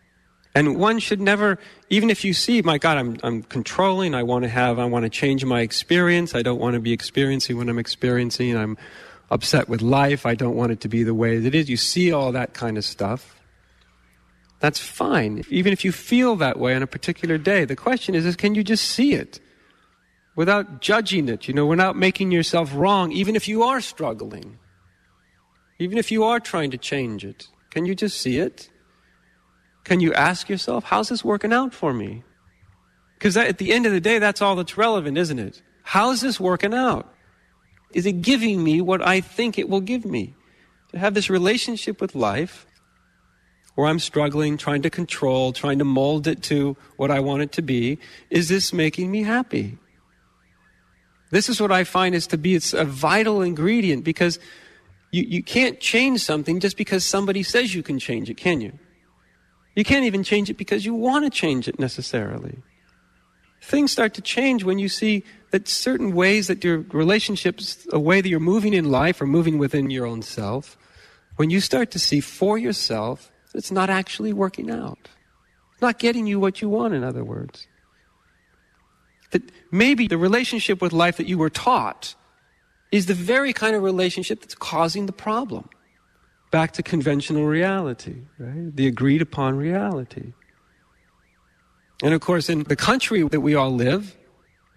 And 0.57 0.76
one 0.76 0.98
should 0.98 1.20
never, 1.20 1.59
even 1.90 2.11
if 2.11 2.24
you 2.24 2.33
see, 2.33 2.62
my 2.62 2.79
God, 2.79 2.96
I'm, 2.98 3.16
I'm 3.22 3.42
controlling, 3.42 4.14
I 4.14 4.22
want 4.22 4.42
to 4.44 4.48
have, 4.48 4.79
I 4.79 4.87
want 4.87 5.05
to 5.05 5.11
change 5.11 5.44
my 5.44 5.61
experience, 5.61 6.35
I 6.35 6.42
don't 6.42 6.59
want 6.59 6.74
to 6.74 6.81
be 6.81 6.92
experiencing 6.92 7.59
what 7.59 7.68
I'm 7.68 7.79
experiencing, 7.79 8.57
I'm 8.57 8.76
upset 9.31 9.68
with 9.68 9.83
life, 9.83 10.24
I 10.24 10.35
don't 10.35 10.57
want 10.57 10.72
it 10.72 10.81
to 10.81 10.88
be 10.88 11.02
the 11.02 11.14
way 11.14 11.38
that 11.38 11.46
it 11.46 11.55
is. 11.55 11.68
You 11.68 11.76
see 11.76 12.11
all 12.11 12.33
that 12.33 12.55
kind 12.55 12.79
of 12.79 12.85
stuff. 12.85 13.37
That's 14.61 14.81
fine. 14.81 15.44
Even 15.50 15.72
if 15.72 15.85
you 15.85 15.92
feel 15.92 16.37
that 16.37 16.59
way 16.59 16.74
on 16.74 16.83
a 16.83 16.87
particular 16.87 17.37
day, 17.37 17.66
the 17.66 17.76
question 17.76 18.14
is, 18.14 18.24
is 18.24 18.35
can 18.35 18.55
you 18.55 18.64
just 18.64 18.85
see 18.85 19.12
it 19.12 19.38
without 20.37 20.81
judging 20.81 21.29
it? 21.29 21.49
You 21.49 21.55
know, 21.55 21.66
without 21.66 21.96
making 21.96 22.31
yourself 22.31 22.70
wrong, 22.75 23.11
even 23.11 23.35
if 23.35 23.49
you 23.49 23.64
are 23.64 23.81
struggling, 23.81 24.59
even 25.79 25.99
if 25.99 26.12
you 26.12 26.25
are 26.25 26.38
trying 26.38 26.70
to 26.70 26.79
change 26.79 27.25
it. 27.25 27.49
Can 27.70 27.85
you 27.85 27.94
just 27.94 28.20
see 28.20 28.38
it? 28.38 28.70
Can 29.85 30.01
you 30.01 30.12
ask 30.14 30.49
yourself, 30.49 30.85
how's 30.85 31.09
this 31.09 31.25
working 31.25 31.53
out 31.53 31.75
for 31.75 31.92
me? 31.92 32.22
Because 33.18 33.37
at 33.37 33.59
the 33.59 33.72
end 33.72 33.87
of 33.87 33.92
the 33.92 34.01
day, 34.01 34.18
that's 34.18 34.42
all 34.42 34.57
that's 34.57 34.77
relevant, 34.77 35.18
isn't 35.18 35.38
it? 35.38 35.62
How's 35.83 36.20
this 36.20 36.40
working 36.40 36.75
out? 36.75 37.12
Is 37.92 38.05
it 38.05 38.20
giving 38.20 38.62
me 38.62 38.81
what 38.81 39.07
I 39.07 39.20
think 39.20 39.59
it 39.59 39.68
will 39.68 39.81
give 39.81 40.05
me? 40.05 40.35
To 40.92 40.99
have 40.99 41.14
this 41.14 41.31
relationship 41.31 42.01
with 42.01 42.14
life 42.14 42.66
where 43.75 43.87
I'm 43.87 43.99
struggling, 43.99 44.57
trying 44.57 44.83
to 44.83 44.90
control, 44.90 45.53
trying 45.53 45.79
to 45.79 45.85
mold 45.85 46.27
it 46.27 46.42
to 46.44 46.77
what 46.96 47.11
I 47.11 47.20
want 47.20 47.42
it 47.42 47.53
to 47.53 47.62
be, 47.62 47.99
is 48.31 48.49
this 48.49 48.72
making 48.72 49.11
me 49.11 49.22
happy? 49.22 49.79
This 51.31 51.49
is 51.49 51.61
what 51.61 51.73
I 51.73 51.85
find 51.85 52.15
is 52.15 52.27
to 52.29 52.39
be 52.39 52.55
it's 52.55 52.73
a 52.73 52.85
vital 52.85 53.43
ingredient 53.43 54.05
because 54.05 54.39
you, 55.11 55.25
you 55.25 55.43
can't 55.43 55.81
change 55.81 56.21
something 56.21 56.61
just 56.61 56.77
because 56.77 57.05
somebody 57.05 57.43
says 57.43 57.75
you 57.75 57.83
can 57.83 57.99
change 57.99 58.31
it, 58.31 58.37
can 58.37 58.61
you? 58.61 58.79
You 59.75 59.85
can't 59.85 60.05
even 60.05 60.23
change 60.23 60.51
it 60.51 60.57
because 60.57 60.85
you 60.85 60.95
want 60.95 61.25
to 61.25 61.31
change 61.31 61.69
it 61.69 61.79
necessarily. 61.79 62.59
Things 63.61 63.91
start 63.91 64.15
to 64.15 64.23
change 64.23 64.65
when 64.65 64.79
you 64.79 64.89
see 64.89 65.25
that 65.51 65.69
certain 65.69 66.15
ways 66.15 66.47
that 66.47 66.62
your 66.62 66.79
relationships, 66.93 67.87
a 67.93 67.99
way 67.99 68.21
that 68.21 68.29
you're 68.29 68.41
moving 68.41 68.75
in 68.75 68.91
life 68.91 69.21
or 69.21 69.27
moving 69.27 69.59
within 69.59 69.91
your 69.91 70.07
own 70.07 70.23
self, 70.23 70.77
when 71.37 71.51
you 71.51 71.61
start 71.61 71.91
to 71.91 71.99
see 71.99 72.21
for 72.21 72.57
yourself 72.57 73.31
that 73.53 73.59
it's 73.59 73.73
not 73.73 73.91
actually 73.91 74.33
working 74.33 74.71
out. 74.71 75.09
It's 75.73 75.83
not 75.83 75.99
getting 75.99 76.27
you 76.27 76.41
what 76.41 76.62
you 76.62 76.69
want, 76.69 76.95
in 76.95 77.05
other 77.05 77.25
words. 77.25 77.67
That 79.33 79.43
maybe 79.77 80.07
the 80.07 80.19
relationship 80.19 80.81
with 80.81 80.93
life 80.93 81.17
that 81.19 81.27
you 81.27 81.39
were 81.39 81.51
taught 81.51 82.15
is 82.93 83.07
the 83.07 83.15
very 83.15 83.53
kind 83.53 83.77
of 83.77 83.83
relationship 83.83 84.41
that's 84.41 84.55
causing 84.55 85.07
the 85.07 85.12
problem. 85.12 85.69
Back 86.51 86.73
to 86.73 86.83
conventional 86.83 87.45
reality, 87.47 88.17
right? 88.39 88.75
The 88.75 88.87
agreed 88.87 89.21
upon 89.21 89.57
reality. 89.57 90.33
And 92.03 92.15
of 92.15 92.21
course, 92.21 92.49
in 92.49 92.65
the 92.65 92.77
country 92.77 93.23
that 93.23 93.41
we 93.41 93.55
all 93.55 93.71
live, 93.71 94.17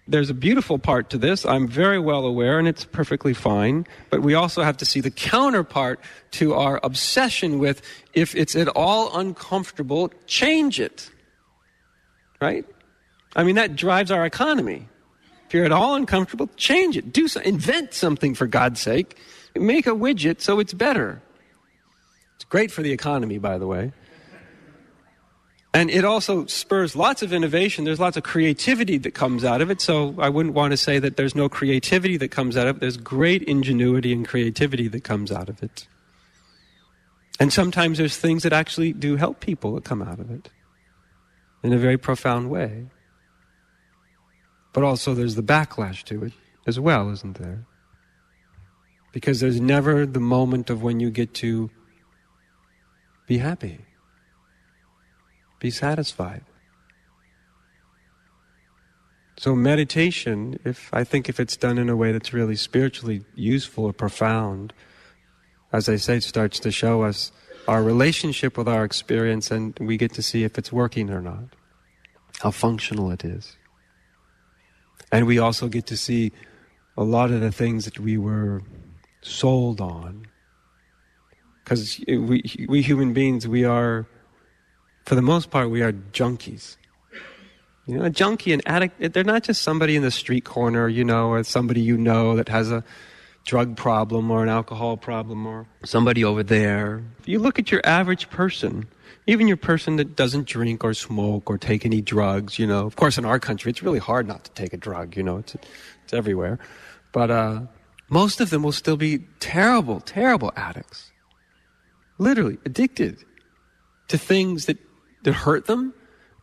there's 0.08 0.30
a 0.30 0.34
beautiful 0.34 0.78
part 0.78 1.10
to 1.10 1.18
this. 1.18 1.46
I'm 1.46 1.68
very 1.68 2.00
well 2.00 2.24
aware, 2.26 2.58
and 2.58 2.66
it's 2.66 2.84
perfectly 2.84 3.32
fine. 3.32 3.86
But 4.10 4.22
we 4.22 4.34
also 4.34 4.62
have 4.62 4.76
to 4.78 4.84
see 4.84 5.00
the 5.00 5.10
counterpart 5.10 6.00
to 6.32 6.54
our 6.54 6.80
obsession 6.82 7.60
with 7.60 7.80
if 8.12 8.34
it's 8.34 8.56
at 8.56 8.66
all 8.68 9.16
uncomfortable, 9.16 10.10
change 10.26 10.80
it. 10.80 11.10
Right? 12.40 12.66
I 13.36 13.44
mean, 13.44 13.54
that 13.54 13.76
drives 13.76 14.10
our 14.10 14.26
economy. 14.26 14.88
If 15.50 15.54
you're 15.54 15.64
at 15.64 15.72
all 15.72 15.96
uncomfortable, 15.96 16.48
change 16.54 16.96
it. 16.96 17.12
Do 17.12 17.26
so, 17.26 17.40
invent 17.40 17.92
something 17.92 18.36
for 18.36 18.46
God's 18.46 18.80
sake. 18.80 19.16
Make 19.56 19.88
a 19.88 19.90
widget 19.90 20.40
so 20.40 20.60
it's 20.60 20.72
better. 20.72 21.20
It's 22.36 22.44
great 22.44 22.70
for 22.70 22.82
the 22.82 22.92
economy, 22.92 23.38
by 23.38 23.58
the 23.58 23.66
way. 23.66 23.90
And 25.74 25.90
it 25.90 26.04
also 26.04 26.46
spurs 26.46 26.94
lots 26.94 27.24
of 27.24 27.32
innovation. 27.32 27.84
There's 27.84 27.98
lots 27.98 28.16
of 28.16 28.22
creativity 28.22 28.96
that 28.98 29.10
comes 29.14 29.44
out 29.44 29.60
of 29.60 29.72
it. 29.72 29.80
So 29.80 30.14
I 30.18 30.28
wouldn't 30.28 30.54
want 30.54 30.70
to 30.70 30.76
say 30.76 31.00
that 31.00 31.16
there's 31.16 31.34
no 31.34 31.48
creativity 31.48 32.16
that 32.18 32.28
comes 32.30 32.56
out 32.56 32.68
of 32.68 32.76
it. 32.76 32.80
There's 32.80 32.96
great 32.96 33.42
ingenuity 33.42 34.12
and 34.12 34.24
creativity 34.24 34.86
that 34.86 35.02
comes 35.02 35.32
out 35.32 35.48
of 35.48 35.64
it. 35.64 35.88
And 37.40 37.52
sometimes 37.52 37.98
there's 37.98 38.16
things 38.16 38.44
that 38.44 38.52
actually 38.52 38.92
do 38.92 39.16
help 39.16 39.40
people 39.40 39.74
that 39.74 39.82
come 39.82 40.00
out 40.00 40.20
of 40.20 40.30
it 40.30 40.48
in 41.64 41.72
a 41.72 41.78
very 41.78 41.98
profound 41.98 42.50
way. 42.50 42.86
But 44.72 44.84
also 44.84 45.14
there's 45.14 45.34
the 45.34 45.42
backlash 45.42 46.04
to 46.04 46.24
it 46.24 46.32
as 46.66 46.78
well, 46.78 47.10
isn't 47.10 47.38
there? 47.38 47.66
Because 49.12 49.40
there's 49.40 49.60
never 49.60 50.06
the 50.06 50.20
moment 50.20 50.70
of 50.70 50.82
when 50.82 51.00
you 51.00 51.10
get 51.10 51.34
to 51.34 51.70
be 53.26 53.38
happy. 53.38 53.78
Be 55.58 55.70
satisfied. 55.70 56.44
So 59.36 59.56
meditation, 59.56 60.60
if 60.64 60.90
I 60.92 61.02
think 61.02 61.28
if 61.28 61.40
it's 61.40 61.56
done 61.56 61.78
in 61.78 61.88
a 61.88 61.96
way 61.96 62.12
that's 62.12 62.32
really 62.32 62.56
spiritually 62.56 63.24
useful 63.34 63.84
or 63.84 63.92
profound, 63.92 64.72
as 65.72 65.88
I 65.88 65.96
say, 65.96 66.20
starts 66.20 66.60
to 66.60 66.70
show 66.70 67.02
us 67.02 67.32
our 67.66 67.82
relationship 67.82 68.58
with 68.58 68.68
our 68.68 68.84
experience 68.84 69.50
and 69.50 69.78
we 69.80 69.96
get 69.96 70.12
to 70.14 70.22
see 70.22 70.44
if 70.44 70.58
it's 70.58 70.72
working 70.72 71.08
or 71.08 71.22
not, 71.22 71.44
how 72.40 72.50
functional 72.50 73.10
it 73.10 73.24
is. 73.24 73.56
And 75.12 75.26
we 75.26 75.38
also 75.38 75.68
get 75.68 75.86
to 75.86 75.96
see 75.96 76.32
a 76.96 77.04
lot 77.04 77.30
of 77.30 77.40
the 77.40 77.52
things 77.52 77.84
that 77.84 77.98
we 77.98 78.16
were 78.16 78.62
sold 79.22 79.80
on. 79.80 80.26
Because 81.64 82.02
we, 82.06 82.66
we 82.68 82.82
human 82.82 83.12
beings, 83.12 83.46
we 83.46 83.64
are 83.64 84.06
for 85.10 85.14
the 85.14 85.22
most 85.22 85.50
part, 85.50 85.70
we 85.70 85.82
are 85.82 85.92
junkies. 85.92 86.76
You 87.86 87.98
know, 87.98 88.04
a 88.04 88.10
junkie, 88.10 88.52
an 88.52 88.60
addict, 88.66 89.12
they're 89.12 89.24
not 89.24 89.42
just 89.42 89.62
somebody 89.62 89.96
in 89.96 90.02
the 90.02 90.10
street 90.10 90.44
corner, 90.44 90.88
you 90.88 91.04
know, 91.04 91.30
or 91.30 91.42
somebody 91.42 91.80
you 91.80 91.96
know 91.96 92.36
that 92.36 92.48
has 92.48 92.70
a 92.70 92.84
drug 93.44 93.76
problem 93.76 94.30
or 94.30 94.42
an 94.42 94.48
alcohol 94.48 94.96
problem 94.96 95.46
or 95.46 95.66
somebody 95.84 96.24
over 96.24 96.42
there. 96.42 97.02
You 97.24 97.40
look 97.40 97.58
at 97.58 97.72
your 97.72 97.80
average 97.84 98.30
person, 98.30 98.86
even 99.30 99.46
your 99.46 99.56
person 99.56 99.94
that 99.94 100.16
doesn't 100.16 100.46
drink 100.48 100.82
or 100.82 100.92
smoke 100.92 101.48
or 101.48 101.56
take 101.56 101.86
any 101.86 102.00
drugs, 102.00 102.58
you 102.58 102.66
know, 102.66 102.84
of 102.84 102.96
course 102.96 103.16
in 103.16 103.24
our 103.24 103.38
country 103.38 103.70
it's 103.70 103.80
really 103.80 104.00
hard 104.00 104.26
not 104.26 104.42
to 104.42 104.50
take 104.52 104.72
a 104.72 104.76
drug, 104.76 105.16
you 105.16 105.22
know, 105.22 105.38
it's, 105.38 105.54
it's 105.54 106.12
everywhere. 106.12 106.58
But 107.12 107.30
uh, 107.30 107.60
most 108.08 108.40
of 108.40 108.50
them 108.50 108.64
will 108.64 108.72
still 108.72 108.96
be 108.96 109.18
terrible, 109.38 110.00
terrible 110.00 110.52
addicts. 110.56 111.12
Literally 112.18 112.58
addicted 112.64 113.24
to 114.08 114.18
things 114.18 114.66
that, 114.66 114.78
that 115.22 115.32
hurt 115.32 115.66
them 115.66 115.94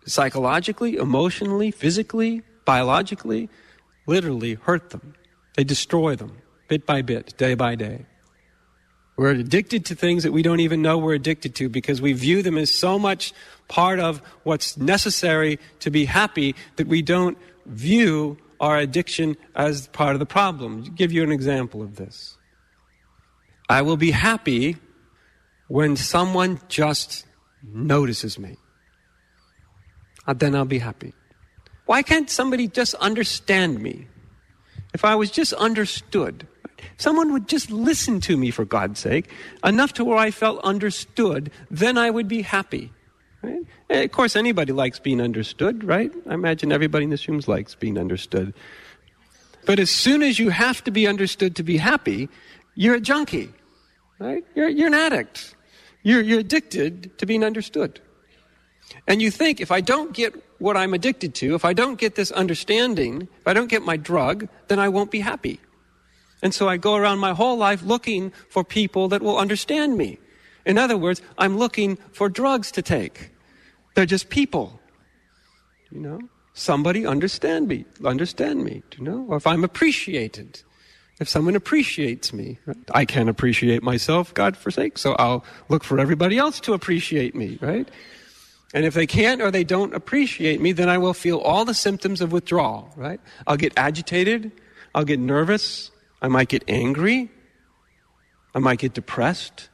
psychologically, 0.05 0.95
emotionally, 0.95 1.71
physically, 1.71 2.41
biologically, 2.63 3.49
literally 4.05 4.53
hurt 4.53 4.91
them. 4.91 5.13
They 5.57 5.65
destroy 5.65 6.15
them 6.15 6.37
bit 6.69 6.85
by 6.85 7.01
bit, 7.01 7.35
day 7.37 7.53
by 7.53 7.75
day. 7.75 8.05
We're 9.17 9.31
addicted 9.31 9.85
to 9.85 9.95
things 9.95 10.23
that 10.23 10.31
we 10.31 10.43
don't 10.43 10.59
even 10.59 10.83
know 10.83 10.99
we're 10.99 11.15
addicted 11.15 11.55
to 11.55 11.69
because 11.69 11.99
we 11.99 12.13
view 12.13 12.43
them 12.43 12.57
as 12.57 12.71
so 12.71 12.99
much 12.99 13.33
part 13.67 13.99
of 13.99 14.21
what's 14.43 14.77
necessary 14.77 15.59
to 15.79 15.89
be 15.89 16.05
happy 16.05 16.55
that 16.75 16.87
we 16.87 17.01
don't 17.01 17.35
view 17.65 18.37
our 18.59 18.77
addiction 18.77 19.35
as 19.55 19.87
part 19.87 20.13
of 20.13 20.19
the 20.19 20.25
problem. 20.27 20.83
I'll 20.83 20.91
give 20.91 21.11
you 21.11 21.23
an 21.23 21.31
example 21.31 21.81
of 21.81 21.95
this. 21.95 22.37
I 23.67 23.81
will 23.81 23.97
be 23.97 24.11
happy 24.11 24.77
when 25.67 25.95
someone 25.95 26.59
just 26.69 27.25
notices 27.63 28.37
me. 28.37 28.57
Uh, 30.27 30.33
then 30.33 30.55
I'll 30.55 30.65
be 30.65 30.79
happy. 30.79 31.13
Why 31.85 32.03
can't 32.03 32.29
somebody 32.29 32.67
just 32.67 32.93
understand 32.95 33.79
me? 33.79 34.07
If 34.93 35.03
I 35.03 35.15
was 35.15 35.31
just 35.31 35.53
understood, 35.53 36.47
someone 36.97 37.33
would 37.33 37.47
just 37.47 37.71
listen 37.71 38.19
to 38.21 38.37
me 38.37 38.51
for 38.51 38.65
God's 38.65 38.99
sake, 38.99 39.29
enough 39.63 39.93
to 39.93 40.05
where 40.05 40.17
I 40.17 40.31
felt 40.31 40.59
understood, 40.63 41.51
then 41.69 41.97
I 41.97 42.09
would 42.09 42.27
be 42.27 42.41
happy. 42.41 42.91
Right? 43.41 43.65
Eh, 43.89 44.03
of 44.03 44.11
course, 44.11 44.35
anybody 44.35 44.73
likes 44.73 44.99
being 44.99 45.21
understood, 45.21 45.83
right? 45.83 46.11
I 46.27 46.33
imagine 46.33 46.71
everybody 46.71 47.05
in 47.05 47.09
this 47.09 47.27
room 47.27 47.41
likes 47.47 47.75
being 47.75 47.97
understood. 47.97 48.53
But 49.65 49.79
as 49.79 49.91
soon 49.91 50.23
as 50.23 50.39
you 50.39 50.49
have 50.49 50.83
to 50.85 50.91
be 50.91 51.07
understood 51.07 51.55
to 51.57 51.63
be 51.63 51.77
happy, 51.77 52.29
you're 52.75 52.95
a 52.95 53.01
junkie, 53.01 53.51
right? 54.19 54.43
You're, 54.55 54.69
you're 54.69 54.87
an 54.87 54.93
addict. 54.93 55.55
You're, 56.03 56.21
you're 56.21 56.39
addicted 56.39 57.17
to 57.17 57.25
being 57.25 57.43
understood. 57.43 57.99
And 59.07 59.21
you 59.21 59.29
think, 59.29 59.59
if 59.59 59.71
I 59.71 59.81
don't 59.81 60.13
get 60.13 60.33
what 60.59 60.77
I'm 60.77 60.93
addicted 60.93 61.35
to, 61.35 61.55
if 61.55 61.65
I 61.65 61.73
don't 61.73 61.99
get 61.99 62.15
this 62.15 62.31
understanding, 62.31 63.27
if 63.39 63.47
I 63.47 63.53
don't 63.53 63.67
get 63.67 63.83
my 63.83 63.97
drug, 63.97 64.47
then 64.69 64.79
I 64.79 64.89
won't 64.89 65.11
be 65.11 65.19
happy. 65.19 65.59
And 66.41 66.53
so 66.53 66.69
I 66.69 66.77
go 66.77 66.95
around 66.95 67.19
my 67.19 67.33
whole 67.33 67.57
life 67.57 67.81
looking 67.83 68.31
for 68.49 68.63
people 68.63 69.07
that 69.09 69.21
will 69.21 69.37
understand 69.37 69.97
me. 69.97 70.19
In 70.65 70.77
other 70.77 70.97
words, 70.97 71.21
I'm 71.37 71.57
looking 71.57 71.97
for 72.11 72.29
drugs 72.29 72.71
to 72.73 72.81
take. 72.81 73.31
They're 73.95 74.05
just 74.05 74.29
people. 74.29 74.79
You 75.91 76.01
know? 76.01 76.19
Somebody 76.53 77.05
understand 77.05 77.67
me, 77.67 77.85
understand 78.03 78.63
me, 78.63 78.83
you 78.97 79.03
know? 79.03 79.25
Or 79.29 79.37
if 79.37 79.47
I'm 79.47 79.63
appreciated. 79.63 80.61
If 81.19 81.29
someone 81.29 81.55
appreciates 81.55 82.31
me, 82.31 82.59
right? 82.65 82.77
I 82.93 83.05
can't 83.05 83.29
appreciate 83.29 83.81
myself, 83.81 84.33
God 84.33 84.55
forsake, 84.55 84.97
so 84.97 85.13
I'll 85.13 85.43
look 85.69 85.83
for 85.83 85.99
everybody 85.99 86.37
else 86.37 86.59
to 86.61 86.73
appreciate 86.73 87.33
me, 87.33 87.57
right? 87.59 87.89
And 88.73 88.85
if 88.85 88.93
they 88.93 89.07
can't 89.07 89.41
or 89.41 89.49
they 89.49 89.63
don't 89.63 89.95
appreciate 89.95 90.61
me, 90.61 90.73
then 90.73 90.89
I 90.89 90.97
will 90.99 91.13
feel 91.13 91.39
all 91.39 91.65
the 91.65 91.73
symptoms 91.73 92.21
of 92.21 92.31
withdrawal, 92.31 92.93
right? 92.95 93.19
I'll 93.47 93.57
get 93.57 93.73
agitated, 93.77 94.51
I'll 94.93 95.05
get 95.05 95.19
nervous, 95.19 95.89
I 96.21 96.27
might 96.27 96.49
get 96.49 96.63
angry. 96.67 97.29
I 98.55 98.59
might 98.59 98.79
get 98.79 98.93
depressed. 98.93 99.69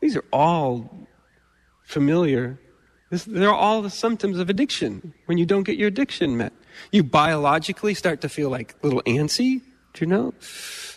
These 0.00 0.16
are 0.16 0.24
all 0.32 1.08
familiar. 1.84 2.58
This, 3.10 3.24
they're 3.24 3.52
all 3.52 3.82
the 3.82 3.90
symptoms 3.90 4.38
of 4.38 4.50
addiction 4.50 5.14
when 5.26 5.38
you 5.38 5.46
don't 5.46 5.62
get 5.62 5.76
your 5.76 5.88
addiction 5.88 6.36
met. 6.36 6.52
You 6.90 7.04
biologically 7.04 7.94
start 7.94 8.20
to 8.22 8.28
feel 8.28 8.50
like 8.50 8.74
a 8.82 8.86
little 8.86 9.02
antsy. 9.02 9.60
Do 9.92 10.00
you 10.04 10.06
know? 10.06 10.34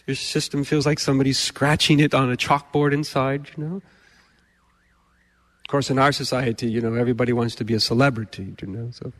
Your 0.07 0.15
system 0.15 0.63
feels 0.63 0.85
like 0.85 0.99
somebody's 0.99 1.37
scratching 1.37 1.99
it 1.99 2.13
on 2.13 2.31
a 2.31 2.35
chalkboard 2.35 2.93
inside, 2.93 3.49
you 3.55 3.63
know? 3.63 3.75
Of 3.75 5.69
course, 5.69 5.89
in 5.89 5.99
our 5.99 6.11
society, 6.11 6.71
you 6.71 6.81
know, 6.81 6.93
everybody 6.93 7.33
wants 7.33 7.53
to 7.55 7.65
be 7.65 7.73
a 7.73 7.79
celebrity, 7.79 8.55
you 8.59 8.67
know? 8.67 8.89
So 8.91 9.11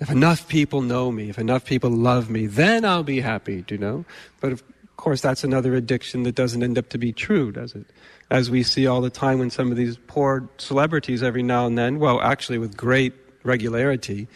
if 0.00 0.10
enough 0.10 0.48
people 0.48 0.80
know 0.80 1.12
me, 1.12 1.28
if 1.28 1.38
enough 1.38 1.64
people 1.64 1.90
love 1.90 2.30
me, 2.30 2.46
then 2.46 2.84
I'll 2.84 3.02
be 3.02 3.20
happy, 3.20 3.62
do 3.62 3.74
you 3.74 3.80
know? 3.80 4.04
But 4.40 4.52
of 4.52 4.62
course, 4.96 5.20
that's 5.20 5.44
another 5.44 5.74
addiction 5.74 6.22
that 6.22 6.34
doesn't 6.34 6.62
end 6.62 6.78
up 6.78 6.88
to 6.90 6.98
be 6.98 7.12
true, 7.12 7.52
does 7.52 7.74
it? 7.74 7.86
As 8.30 8.50
we 8.50 8.62
see 8.62 8.86
all 8.86 9.02
the 9.02 9.10
time 9.10 9.38
when 9.38 9.50
some 9.50 9.70
of 9.70 9.76
these 9.76 9.98
poor 10.06 10.48
celebrities 10.56 11.22
every 11.22 11.42
now 11.42 11.66
and 11.66 11.76
then, 11.76 11.98
well, 11.98 12.20
actually 12.20 12.58
with 12.58 12.76
great 12.76 13.12
regularity, 13.42 14.26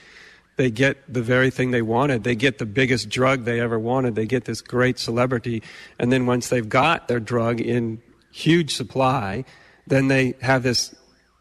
they 0.57 0.71
get 0.71 0.99
the 1.13 1.23
very 1.23 1.51
thing 1.51 1.71
they 1.71 1.83
wanted. 1.83 2.25
They 2.25 2.37
get 2.37 2.59
the 2.59 2.67
biggest 2.67 3.09
drug 3.09 3.45
they 3.45 3.61
ever 3.61 3.79
wanted. 3.79 4.15
They 4.15 4.27
get 4.27 4.45
this 4.45 4.61
great 4.61 4.99
celebrity. 4.99 5.63
And 5.99 6.13
then 6.13 6.27
once 6.27 6.49
they've 6.49 6.69
got 6.69 7.09
their 7.09 7.21
drug 7.21 7.61
in 7.61 8.01
huge 8.31 8.75
supply, 8.75 9.45
then 9.87 10.09
they 10.09 10.35
have 10.43 10.63
this 10.63 10.95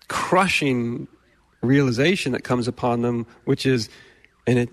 crushing 0.07 1.07
realization 1.61 2.31
that 2.31 2.43
comes 2.43 2.67
upon 2.67 3.01
them, 3.01 3.25
which 3.45 3.65
is 3.65 3.89
and 4.45 4.59
it 4.59 4.69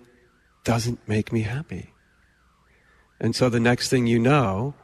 doesn't 0.65 1.07
make 1.09 1.33
me 1.33 1.43
happy. 1.43 1.91
And 3.21 3.37
so 3.37 3.49
the 3.49 3.61
next 3.61 3.91
thing 3.91 4.07
you 4.07 4.19
know, 4.19 4.75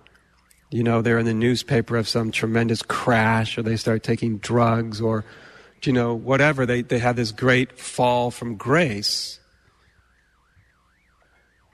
you 0.70 0.82
know, 0.82 1.01
they're 1.01 1.18
in 1.18 1.26
the 1.26 1.34
newspaper 1.34 1.97
of 1.97 2.09
some 2.09 2.30
tremendous 2.30 2.82
crash, 2.82 3.57
or 3.57 3.62
they 3.62 3.76
start 3.76 4.03
taking 4.03 4.39
drugs, 4.39 5.01
or, 5.01 5.24
you 5.84 5.93
know, 5.93 6.14
whatever. 6.14 6.66
They, 6.66 6.82
they 6.82 6.99
have 6.99 7.16
this 7.16 7.32
great 7.32 7.78
fall 7.78 8.30
from 8.30 8.57
grace. 8.57 9.39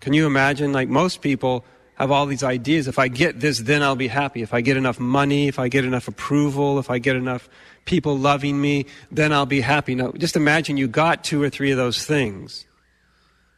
Can 0.01 0.13
you 0.13 0.27
imagine? 0.27 0.73
Like 0.73 0.89
most 0.89 1.21
people 1.21 1.65
have 1.95 2.11
all 2.11 2.27
these 2.27 2.43
ideas. 2.43 2.89
If 2.89 2.99
I 2.99 3.09
get 3.09 3.41
this, 3.41 3.61
then 3.61 3.83
I'll 3.83 3.97
be 3.97 4.09
happy. 4.09 4.43
If 4.43 4.53
I 4.53 4.61
get 4.61 4.77
enough 4.77 4.99
money, 5.01 5.49
if 5.49 5.59
I 5.59 5.69
get 5.69 5.85
enough 5.85 6.09
approval, 6.09 6.79
if 6.79 6.91
I 6.91 6.99
get 6.99 7.17
enough 7.17 7.49
people 7.85 8.19
loving 8.19 8.61
me, 8.61 8.87
then 9.11 9.33
I'll 9.33 9.47
be 9.47 9.61
happy. 9.61 9.95
Now, 9.95 10.13
just 10.13 10.37
imagine 10.37 10.77
you 10.77 10.89
got 10.89 11.25
two 11.25 11.43
or 11.43 11.51
three 11.51 11.71
of 11.71 11.77
those 11.77 12.05
things 12.05 12.67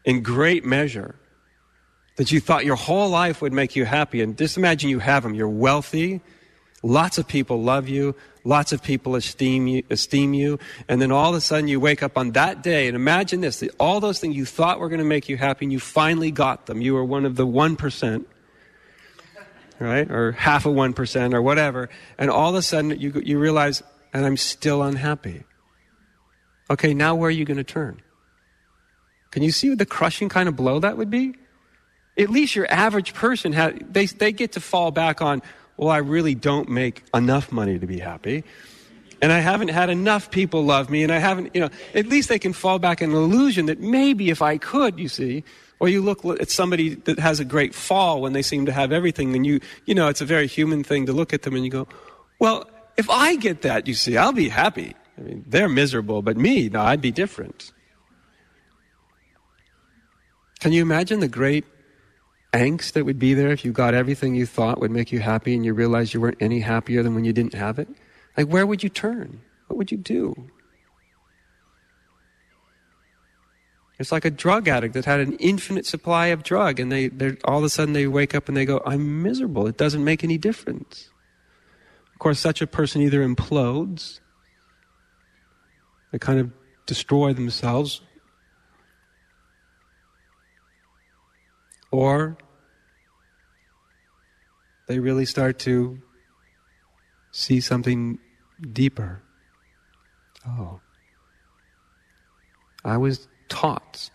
in 0.04 0.22
great 0.22 0.64
measure 0.64 1.16
that 2.16 2.30
you 2.30 2.40
thought 2.40 2.64
your 2.64 2.76
whole 2.76 3.08
life 3.08 3.42
would 3.42 3.52
make 3.52 3.74
you 3.74 3.84
happy. 3.84 4.22
And 4.22 4.36
just 4.36 4.56
imagine 4.56 4.90
you 4.90 5.00
have 5.00 5.22
them. 5.22 5.34
You're 5.34 5.48
wealthy. 5.48 6.20
Lots 6.82 7.18
of 7.18 7.26
people 7.26 7.62
love 7.62 7.88
you. 7.88 8.14
Lots 8.44 8.72
of 8.72 8.82
people 8.82 9.16
esteem 9.16 9.66
you, 9.66 9.82
esteem 9.88 10.34
you. 10.34 10.58
And 10.86 11.00
then 11.00 11.10
all 11.10 11.30
of 11.30 11.36
a 11.36 11.40
sudden 11.40 11.66
you 11.66 11.80
wake 11.80 12.02
up 12.02 12.18
on 12.18 12.32
that 12.32 12.62
day 12.62 12.86
and 12.86 12.94
imagine 12.94 13.40
this, 13.40 13.64
all 13.80 14.00
those 14.00 14.20
things 14.20 14.36
you 14.36 14.44
thought 14.44 14.78
were 14.78 14.90
going 14.90 14.98
to 14.98 15.04
make 15.04 15.28
you 15.30 15.38
happy 15.38 15.64
and 15.64 15.72
you 15.72 15.80
finally 15.80 16.30
got 16.30 16.66
them. 16.66 16.82
You 16.82 16.92
were 16.94 17.04
one 17.04 17.24
of 17.24 17.36
the 17.36 17.46
1%, 17.46 18.24
right? 19.80 20.10
Or 20.10 20.32
half 20.32 20.66
of 20.66 20.74
1% 20.74 21.34
or 21.34 21.40
whatever. 21.40 21.88
And 22.18 22.30
all 22.30 22.50
of 22.50 22.54
a 22.54 22.62
sudden 22.62 23.00
you, 23.00 23.20
you 23.24 23.38
realize, 23.38 23.82
and 24.12 24.26
I'm 24.26 24.36
still 24.36 24.82
unhappy. 24.82 25.44
Okay, 26.68 26.92
now 26.92 27.14
where 27.14 27.28
are 27.28 27.30
you 27.30 27.46
going 27.46 27.56
to 27.56 27.64
turn? 27.64 28.02
Can 29.34 29.42
you 29.42 29.50
see 29.50 29.74
the 29.74 29.84
crushing 29.84 30.28
kind 30.28 30.48
of 30.48 30.54
blow 30.54 30.78
that 30.78 30.96
would 30.96 31.10
be? 31.10 31.34
At 32.16 32.30
least 32.30 32.54
your 32.54 32.72
average 32.72 33.14
person, 33.14 33.52
has, 33.52 33.74
they, 33.90 34.06
they 34.06 34.30
get 34.30 34.52
to 34.52 34.60
fall 34.60 34.92
back 34.92 35.20
on, 35.20 35.42
well, 35.76 35.90
I 35.90 35.96
really 35.96 36.36
don't 36.36 36.68
make 36.68 37.02
enough 37.12 37.50
money 37.50 37.76
to 37.80 37.84
be 37.84 37.98
happy. 37.98 38.44
And 39.20 39.32
I 39.32 39.40
haven't 39.40 39.70
had 39.70 39.90
enough 39.90 40.30
people 40.30 40.64
love 40.64 40.88
me, 40.88 41.02
and 41.02 41.10
I 41.10 41.18
haven't, 41.18 41.50
you 41.52 41.60
know, 41.62 41.68
at 41.96 42.06
least 42.06 42.28
they 42.28 42.38
can 42.38 42.52
fall 42.52 42.78
back 42.78 43.02
in 43.02 43.10
an 43.10 43.16
illusion 43.16 43.66
that 43.66 43.80
maybe 43.80 44.30
if 44.30 44.40
I 44.40 44.56
could, 44.56 45.00
you 45.00 45.08
see, 45.08 45.42
or 45.80 45.88
you 45.88 46.00
look 46.00 46.24
at 46.24 46.48
somebody 46.48 46.94
that 46.94 47.18
has 47.18 47.40
a 47.40 47.44
great 47.44 47.74
fall 47.74 48.22
when 48.22 48.34
they 48.34 48.42
seem 48.42 48.66
to 48.66 48.72
have 48.72 48.92
everything, 48.92 49.34
and 49.34 49.44
you, 49.44 49.58
you 49.84 49.96
know, 49.96 50.06
it's 50.06 50.20
a 50.20 50.24
very 50.24 50.46
human 50.46 50.84
thing 50.84 51.06
to 51.06 51.12
look 51.12 51.34
at 51.34 51.42
them 51.42 51.56
and 51.56 51.64
you 51.64 51.72
go, 51.72 51.88
well, 52.38 52.70
if 52.96 53.10
I 53.10 53.34
get 53.34 53.62
that, 53.62 53.88
you 53.88 53.94
see, 53.94 54.16
I'll 54.16 54.30
be 54.30 54.48
happy. 54.48 54.94
I 55.18 55.22
mean, 55.22 55.44
they're 55.48 55.68
miserable, 55.68 56.22
but 56.22 56.36
me, 56.36 56.68
no, 56.68 56.82
I'd 56.82 57.00
be 57.00 57.10
different. 57.10 57.72
Can 60.64 60.72
you 60.72 60.80
imagine 60.80 61.20
the 61.20 61.28
great 61.28 61.66
angst 62.54 62.92
that 62.92 63.04
would 63.04 63.18
be 63.18 63.34
there 63.34 63.50
if 63.50 63.66
you 63.66 63.70
got 63.70 63.92
everything 63.92 64.34
you 64.34 64.46
thought 64.46 64.80
would 64.80 64.90
make 64.90 65.12
you 65.12 65.20
happy 65.20 65.54
and 65.54 65.62
you 65.62 65.74
realized 65.74 66.14
you 66.14 66.22
weren't 66.22 66.38
any 66.40 66.60
happier 66.60 67.02
than 67.02 67.14
when 67.14 67.22
you 67.22 67.34
didn't 67.34 67.52
have 67.52 67.78
it? 67.78 67.86
Like, 68.34 68.46
where 68.46 68.66
would 68.66 68.82
you 68.82 68.88
turn? 68.88 69.42
What 69.66 69.76
would 69.76 69.92
you 69.92 69.98
do? 69.98 70.48
It's 73.98 74.10
like 74.10 74.24
a 74.24 74.30
drug 74.30 74.66
addict 74.66 74.94
that 74.94 75.04
had 75.04 75.20
an 75.20 75.34
infinite 75.34 75.84
supply 75.84 76.28
of 76.28 76.42
drug, 76.42 76.80
and 76.80 76.90
they, 76.90 77.10
all 77.44 77.58
of 77.58 77.64
a 77.64 77.68
sudden 77.68 77.92
they 77.92 78.06
wake 78.06 78.34
up 78.34 78.48
and 78.48 78.56
they 78.56 78.64
go, 78.64 78.80
I'm 78.86 79.22
miserable. 79.22 79.66
It 79.66 79.76
doesn't 79.76 80.02
make 80.02 80.24
any 80.24 80.38
difference. 80.38 81.10
Of 82.14 82.20
course, 82.20 82.40
such 82.40 82.62
a 82.62 82.66
person 82.66 83.02
either 83.02 83.22
implodes, 83.22 84.20
they 86.10 86.18
kind 86.18 86.40
of 86.40 86.50
destroy 86.86 87.34
themselves, 87.34 88.00
or 91.94 92.36
they 94.88 94.98
really 94.98 95.24
start 95.24 95.60
to 95.60 96.02
see 97.30 97.60
something 97.60 98.18
deeper. 98.72 99.22
Oh. 100.46 100.80
I 102.84 102.96
was 102.96 103.28
taught 103.48 104.10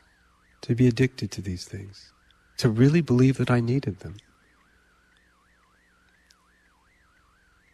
to 0.61 0.75
be 0.75 0.87
addicted 0.87 1.31
to 1.31 1.41
these 1.41 1.63
things, 1.63 2.11
to 2.57 2.69
really 2.69 3.01
believe 3.01 3.37
that 3.37 3.49
I 3.49 3.61
needed 3.61 3.99
them. 3.99 4.17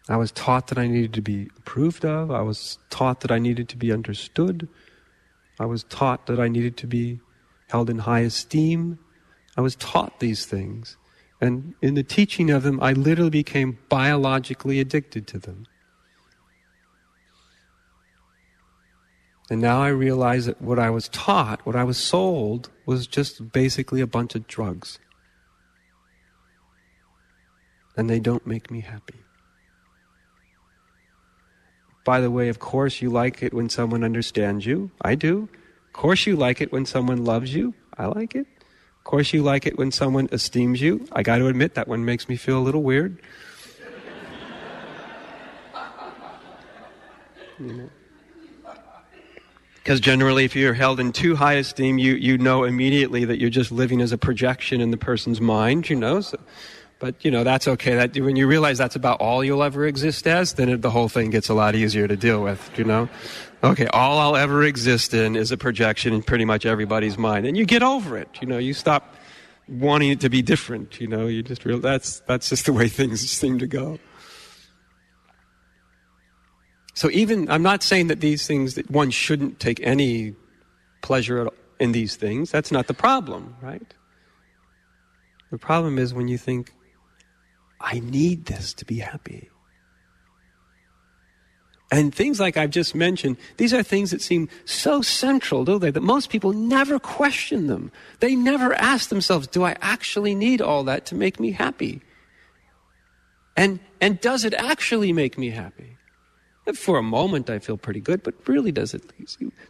I 0.08 0.18
was 0.18 0.32
taught 0.32 0.68
that 0.68 0.78
I 0.78 0.86
needed 0.86 1.14
to 1.14 1.22
be 1.24 1.50
approved 1.58 2.06
of. 2.06 2.30
I 2.30 2.42
was 2.42 2.78
taught 2.92 3.22
that 3.22 3.32
I 3.32 3.40
needed 3.40 3.70
to 3.70 3.78
be 3.78 3.92
understood. 3.92 4.70
I 5.60 5.66
was 5.66 5.84
taught 5.86 6.28
that 6.28 6.40
I 6.40 6.48
needed 6.48 6.78
to 6.78 6.88
be 6.88 7.20
held 7.70 7.90
in 7.90 7.98
high 7.98 8.20
esteem. 8.20 9.00
I 9.58 9.62
was 9.62 9.76
taught 9.76 10.20
these 10.20 10.46
things. 10.46 10.98
And 11.42 11.76
in 11.82 11.96
the 11.96 12.04
teaching 12.04 12.50
of 12.50 12.64
them, 12.64 12.80
I 12.82 12.94
literally 12.94 13.30
became 13.30 13.78
biologically 13.90 14.80
addicted 14.80 15.28
to 15.28 15.40
them. 15.40 15.66
And 19.50 19.62
now 19.62 19.82
I 19.82 19.90
realize 19.90 20.48
that 20.48 20.62
what 20.62 20.80
I 20.80 20.90
was 20.90 21.08
taught, 21.10 21.66
what 21.66 21.76
I 21.76 21.84
was 21.84 21.98
sold, 21.98 22.72
was 22.86 23.06
just 23.06 23.52
basically 23.52 24.02
a 24.02 24.08
bunch 24.08 24.34
of 24.34 24.48
drugs. 24.48 24.98
And 27.96 28.10
they 28.10 28.20
don't 28.20 28.46
make 28.48 28.72
me 28.72 28.82
happy. 28.82 29.20
By 32.04 32.22
the 32.22 32.32
way, 32.32 32.50
of 32.50 32.60
course, 32.60 33.02
you 33.02 33.10
like 33.10 33.42
it 33.42 33.54
when 33.54 33.70
someone 33.70 34.04
understands 34.04 34.66
you. 34.66 34.92
I 35.02 35.16
do. 35.16 35.50
Of 35.88 35.94
course, 35.94 36.26
you 36.26 36.36
like 36.36 36.62
it 36.62 36.72
when 36.72 36.86
someone 36.86 37.24
loves 37.24 37.54
you. 37.54 37.74
I 37.98 38.08
like 38.08 38.36
it. 38.36 38.48
Of 39.06 39.12
course, 39.12 39.34
you 39.34 39.44
like 39.44 39.68
it 39.68 39.78
when 39.78 39.92
someone 39.92 40.30
esteems 40.32 40.82
you. 40.82 41.08
I 41.12 41.22
got 41.22 41.38
to 41.38 41.46
admit, 41.46 41.76
that 41.76 41.88
one 41.88 42.06
makes 42.06 42.28
me 42.28 42.36
feel 42.38 42.58
a 42.58 42.64
little 42.66 42.82
weird. 42.82 43.20
you 47.60 47.74
know. 47.74 47.90
Because 49.76 50.00
generally, 50.00 50.44
if 50.44 50.56
you're 50.56 50.74
held 50.74 51.00
in 51.00 51.12
too 51.12 51.36
high 51.36 51.54
esteem, 51.54 52.00
you, 52.00 52.16
you 52.16 52.40
know 52.40 52.64
immediately 52.64 53.26
that 53.26 53.38
you're 53.38 53.52
just 53.52 53.72
living 53.72 54.02
as 54.02 54.12
a 54.12 54.18
projection 54.18 54.82
in 54.82 54.90
the 54.90 54.98
person's 54.98 55.40
mind, 55.40 55.88
you 55.88 55.96
know. 55.96 56.22
So, 56.22 56.40
but, 56.98 57.24
you 57.24 57.30
know, 57.30 57.44
that's 57.44 57.68
okay. 57.68 57.94
That, 57.94 58.18
when 58.18 58.36
you 58.36 58.48
realize 58.48 58.80
that's 58.80 58.96
about 58.96 59.22
all 59.22 59.44
you'll 59.44 59.62
ever 59.62 59.86
exist 59.86 60.26
as, 60.26 60.54
then 60.54 60.68
it, 60.68 60.82
the 60.82 60.90
whole 60.90 61.10
thing 61.10 61.30
gets 61.30 61.48
a 61.50 61.54
lot 61.54 61.76
easier 61.76 62.08
to 62.08 62.18
deal 62.18 62.42
with, 62.42 62.72
you 62.76 62.86
know. 62.86 63.08
Okay, 63.66 63.88
all 63.88 64.20
I'll 64.20 64.36
ever 64.36 64.64
exist 64.64 65.16
in 65.16 65.36
is 65.36 65.52
a 65.52 65.58
projection 65.58 66.14
in 66.14 66.22
pretty 66.22 66.46
much 66.46 66.68
everybody's 66.68 67.18
mind. 67.18 67.48
And 67.48 67.58
you 67.58 67.66
get 67.66 67.82
over 67.82 68.16
it, 68.16 68.30
you 68.40 68.46
know, 68.46 68.60
you 68.60 68.76
stop 68.76 69.16
wanting 69.68 70.12
it 70.12 70.20
to 70.20 70.30
be 70.30 70.44
different, 70.44 71.02
you 71.02 71.08
know, 71.08 71.26
you 71.26 71.42
just 71.42 71.66
realize 71.66 71.82
that's, 71.82 72.20
that's 72.22 72.50
just 72.50 72.68
the 72.68 72.74
way 72.74 72.88
things 73.00 73.28
seem 73.28 73.58
to 73.58 73.66
go. 73.66 73.98
So 76.94 77.10
even, 77.10 77.50
I'm 77.50 77.64
not 77.64 77.82
saying 77.82 78.08
that 78.08 78.20
these 78.20 78.46
things, 78.46 78.76
that 78.76 78.92
one 78.92 79.10
shouldn't 79.10 79.60
take 79.60 79.80
any 79.82 80.36
pleasure 81.02 81.50
in 81.80 81.92
these 81.92 82.16
things. 82.16 82.52
That's 82.52 82.72
not 82.72 82.86
the 82.86 82.94
problem, 82.94 83.56
right? 83.64 83.96
The 85.50 85.58
problem 85.58 85.98
is 85.98 86.14
when 86.14 86.28
you 86.28 86.38
think, 86.38 86.72
I 87.82 88.00
need 88.00 88.46
this 88.46 88.76
to 88.76 88.86
be 88.86 89.00
happy. 89.00 89.50
And 91.96 92.14
things 92.14 92.42
like 92.42 92.58
I've 92.58 92.72
just 92.72 92.94
mentioned, 92.94 93.38
these 93.56 93.74
are 93.74 93.82
things 93.82 94.12
that 94.12 94.22
seem 94.22 94.50
so 94.66 95.02
central, 95.02 95.64
don't 95.64 95.80
they, 95.80 95.92
that 95.92 96.04
most 96.04 96.30
people 96.30 96.52
never 96.52 97.00
question 97.00 97.68
them. 97.68 97.90
They 98.20 98.36
never 98.36 98.74
ask 98.74 99.08
themselves, 99.08 99.48
do 99.48 99.64
I 99.64 99.78
actually 99.80 100.36
need 100.36 100.62
all 100.62 100.84
that 100.84 101.06
to 101.06 101.16
make 101.16 101.40
me 101.40 101.52
happy? 101.52 102.02
And, 103.56 103.80
and 104.02 104.20
does 104.20 104.44
it 104.44 104.54
actually 104.56 105.14
make 105.14 105.38
me 105.38 105.52
happy? 105.52 105.96
For 106.74 106.98
a 106.98 107.02
moment, 107.02 107.50
I 107.50 107.60
feel 107.60 107.78
pretty 107.78 108.02
good, 108.02 108.24
but 108.24 108.34
really 108.46 108.74
does 108.74 108.94
it? 108.94 109.02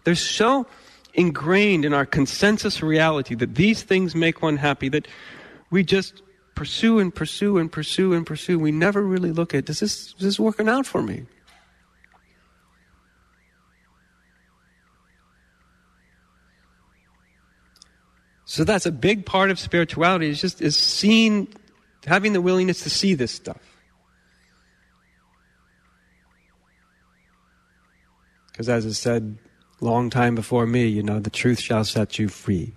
They're 0.04 0.16
so 0.16 0.66
ingrained 1.14 1.86
in 1.86 1.94
our 1.94 2.08
consensus 2.08 2.82
reality 2.82 3.36
that 3.36 3.54
these 3.54 3.84
things 3.84 4.16
make 4.16 4.42
one 4.42 4.58
happy 4.58 4.90
that 4.90 5.08
we 5.70 5.84
just 5.84 6.24
pursue 6.56 6.98
and 6.98 7.14
pursue 7.14 7.60
and 7.60 7.72
pursue 7.72 8.14
and 8.14 8.26
pursue. 8.26 8.58
We 8.58 8.72
never 8.72 9.04
really 9.04 9.32
look 9.32 9.54
at 9.54 9.66
does 9.66 9.80
this, 9.80 10.16
is 10.16 10.16
this 10.18 10.40
working 10.40 10.68
out 10.68 10.88
for 10.88 11.04
me? 11.04 11.28
So 18.56 18.64
that's 18.64 18.86
a 18.86 18.92
big 18.94 19.26
part 19.26 19.52
of 19.52 19.60
spirituality 19.60 20.30
is 20.30 20.40
just 20.40 20.62
is 20.62 20.78
seeing 20.78 21.50
having 22.06 22.32
the 22.32 22.40
willingness 22.40 22.84
to 22.84 22.90
see 22.90 23.14
this 23.14 23.34
stuff. 23.34 23.60
Because 28.48 28.70
as 28.70 28.86
I 28.86 28.92
said 28.92 29.38
long 29.82 30.10
time 30.10 30.36
before 30.36 30.66
me, 30.66 30.88
you 30.88 31.04
know, 31.04 31.20
the 31.20 31.30
truth 31.30 31.60
shall 31.60 31.84
set 31.84 32.18
you 32.18 32.30
free. 32.30 32.74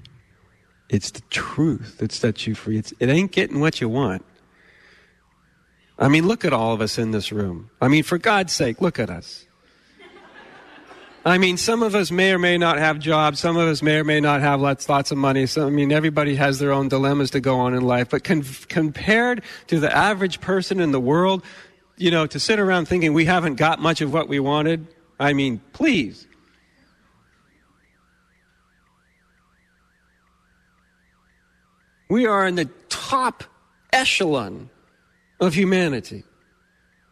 It's 0.89 1.13
the 1.13 1.21
truth 1.31 1.99
that 1.99 2.11
sets 2.11 2.45
you 2.49 2.57
free. 2.57 2.79
It's, 2.79 2.93
it 2.99 3.09
ain't 3.09 3.31
getting 3.31 3.61
what 3.61 3.81
you 3.81 3.89
want. 3.89 4.25
I 5.97 6.09
mean, 6.09 6.27
look 6.27 6.45
at 6.45 6.53
all 6.53 6.75
of 6.75 6.81
us 6.81 6.99
in 6.99 7.13
this 7.13 7.31
room. 7.31 7.71
I 7.81 7.87
mean, 7.87 8.03
for 8.03 8.19
God's 8.19 8.53
sake, 8.53 8.81
look 8.81 8.99
at 8.99 9.11
us. 9.11 9.47
I 11.25 11.37
mean, 11.37 11.57
some 11.57 11.83
of 11.83 11.95
us 11.95 12.11
may 12.11 12.33
or 12.33 12.39
may 12.39 12.57
not 12.59 12.79
have 12.79 12.99
jobs. 12.99 13.41
Some 13.41 13.57
of 13.57 13.69
us 13.69 13.83
may 13.83 13.99
or 13.99 14.05
may 14.05 14.21
not 14.21 14.41
have 14.41 14.61
lots, 14.61 14.89
lots 14.89 15.11
of 15.11 15.19
money. 15.19 15.47
So, 15.47 15.67
I 15.67 15.71
mean, 15.71 15.93
everybody 15.93 16.37
has 16.37 16.59
their 16.59 16.73
own 16.73 16.89
dilemmas 16.89 17.31
to 17.33 17.41
go 17.41 17.59
on 17.59 17.75
in 17.75 17.83
life. 17.83 18.11
But 18.11 18.25
con- 18.25 18.45
compared 18.69 19.43
to 19.67 19.81
the 19.81 19.95
average 19.95 20.41
person 20.41 20.81
in 20.81 20.93
the 20.93 21.01
world, 21.01 21.45
you 21.97 22.11
know, 22.11 22.27
to 22.27 22.39
sit 22.39 22.59
around 22.59 22.87
thinking 22.87 23.13
we 23.13 23.25
haven't 23.25 23.57
got 23.57 23.81
much 23.81 24.01
of 24.01 24.13
what 24.13 24.29
we 24.29 24.39
wanted, 24.39 24.87
I 25.19 25.33
mean, 25.33 25.61
please. 25.73 26.27
We 32.09 32.27
are 32.27 32.47
in 32.47 32.55
the 32.55 32.71
top 32.89 33.45
echelon 33.93 34.71
of 35.41 35.55
humanity. 35.55 36.25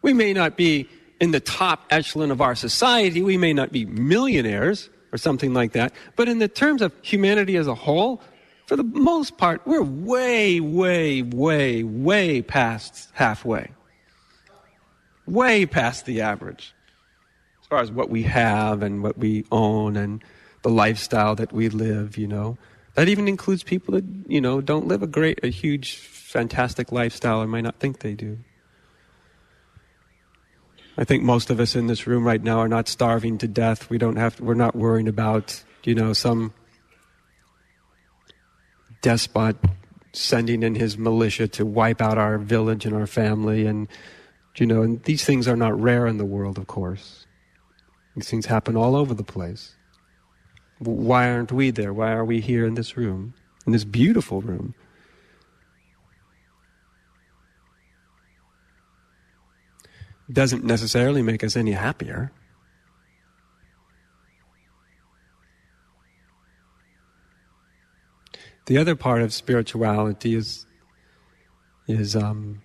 We 0.01 0.13
may 0.13 0.33
not 0.33 0.57
be 0.57 0.89
in 1.19 1.31
the 1.31 1.39
top 1.39 1.85
echelon 1.89 2.31
of 2.31 2.41
our 2.41 2.55
society, 2.55 3.21
we 3.21 3.37
may 3.37 3.53
not 3.53 3.71
be 3.71 3.85
millionaires 3.85 4.89
or 5.11 5.17
something 5.17 5.53
like 5.53 5.71
that, 5.73 5.93
but 6.15 6.27
in 6.27 6.39
the 6.39 6.47
terms 6.47 6.81
of 6.81 6.93
humanity 7.01 7.57
as 7.57 7.67
a 7.67 7.75
whole, 7.75 8.21
for 8.65 8.75
the 8.75 8.83
most 8.83 9.37
part, 9.37 9.61
we're 9.65 9.81
way, 9.81 10.59
way, 10.59 11.21
way, 11.21 11.83
way 11.83 12.41
past 12.41 13.09
halfway. 13.13 13.71
Way 15.25 15.65
past 15.65 16.05
the 16.05 16.21
average 16.21 16.73
as 17.61 17.67
far 17.67 17.79
as 17.79 17.91
what 17.91 18.09
we 18.09 18.23
have 18.23 18.81
and 18.81 19.03
what 19.03 19.17
we 19.17 19.43
own 19.51 19.97
and 19.97 20.23
the 20.61 20.69
lifestyle 20.69 21.35
that 21.35 21.51
we 21.51 21.67
live, 21.67 22.17
you 22.17 22.27
know. 22.27 22.57
That 22.95 23.09
even 23.09 23.27
includes 23.27 23.61
people 23.61 23.93
that, 23.93 24.05
you 24.27 24.39
know, 24.39 24.61
don't 24.61 24.87
live 24.87 25.03
a 25.03 25.07
great, 25.07 25.39
a 25.43 25.47
huge, 25.47 25.97
fantastic 25.97 26.91
lifestyle 26.91 27.41
or 27.41 27.47
might 27.47 27.61
not 27.61 27.79
think 27.79 27.99
they 27.99 28.13
do. 28.13 28.37
I 30.97 31.03
think 31.03 31.23
most 31.23 31.51
of 31.51 31.59
us 31.59 31.75
in 31.75 31.87
this 31.87 32.07
room 32.07 32.23
right 32.23 32.41
now 32.41 32.59
are 32.59 32.67
not 32.67 32.87
starving 32.87 33.37
to 33.39 33.47
death. 33.47 33.89
We 33.89 33.99
don't 33.99 34.15
have, 34.15 34.39
we're 34.39 34.55
not 34.55 34.75
worrying 34.75 35.07
about, 35.07 35.63
you 35.83 35.93
know, 35.93 36.13
some 36.13 36.53
despot 39.01 39.57
sending 40.11 40.63
in 40.63 40.73
his 40.73 40.97
militia 40.97 41.47
to 41.47 41.65
wipe 41.65 42.01
out 42.01 42.17
our 42.17 42.39
village 42.39 42.85
and 42.85 42.95
our 42.95 43.05
family 43.05 43.67
and, 43.67 43.87
you 44.57 44.65
know, 44.65 44.81
and 44.81 45.03
these 45.03 45.23
things 45.23 45.47
are 45.47 45.55
not 45.55 45.79
rare 45.79 46.07
in 46.07 46.17
the 46.17 46.25
world, 46.25 46.57
of 46.57 46.65
course. 46.65 47.27
These 48.15 48.29
things 48.29 48.47
happen 48.47 48.75
all 48.75 48.95
over 48.95 49.13
the 49.13 49.23
place. 49.23 49.75
Why 50.79 51.29
aren't 51.29 51.51
we 51.51 51.69
there? 51.69 51.93
Why 51.93 52.11
are 52.11 52.25
we 52.25 52.41
here 52.41 52.65
in 52.65 52.73
this 52.73 52.97
room, 52.97 53.35
in 53.67 53.71
this 53.71 53.83
beautiful 53.83 54.41
room? 54.41 54.73
Doesn't 60.31 60.63
necessarily 60.63 61.21
make 61.21 61.43
us 61.43 61.55
any 61.55 61.71
happier. 61.71 62.31
The 68.65 68.77
other 68.77 68.95
part 68.95 69.21
of 69.21 69.33
spirituality 69.33 70.35
is 70.35 70.65
is 71.87 72.17
um, 72.17 72.61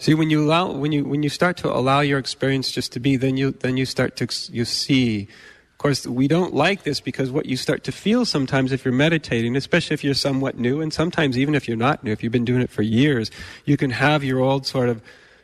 See, 0.00 0.14
when 0.14 0.30
you 0.30 0.42
allow, 0.42 0.72
when 0.72 0.92
you 0.92 1.04
when 1.04 1.22
you 1.22 1.28
start 1.28 1.58
to 1.58 1.70
allow 1.70 2.00
your 2.00 2.18
experience 2.18 2.72
just 2.72 2.90
to 2.92 3.00
be, 3.00 3.16
then 3.16 3.36
you 3.36 3.50
then 3.50 3.76
you 3.76 3.84
start 3.84 4.16
to 4.16 4.28
you 4.50 4.64
see. 4.64 5.28
Of 5.72 5.78
course, 5.78 6.06
we 6.06 6.26
don't 6.26 6.54
like 6.54 6.84
this 6.84 7.00
because 7.00 7.30
what 7.30 7.44
you 7.44 7.56
start 7.56 7.84
to 7.84 7.92
feel 7.92 8.24
sometimes 8.24 8.72
if 8.72 8.82
you're 8.82 8.94
meditating, 8.94 9.56
especially 9.56 9.94
if 9.94 10.02
you're 10.02 10.14
somewhat 10.14 10.58
new, 10.58 10.80
and 10.80 10.90
sometimes 10.90 11.36
even 11.36 11.54
if 11.54 11.68
you're 11.68 11.76
not 11.76 12.02
new, 12.02 12.12
if 12.12 12.22
you've 12.22 12.32
been 12.32 12.46
doing 12.46 12.62
it 12.62 12.70
for 12.70 12.80
years, 12.80 13.30
you 13.66 13.76
can 13.76 13.90
have 13.90 14.24
your 14.24 14.40
old 14.40 14.66
sort 14.66 14.88
of 14.88 15.02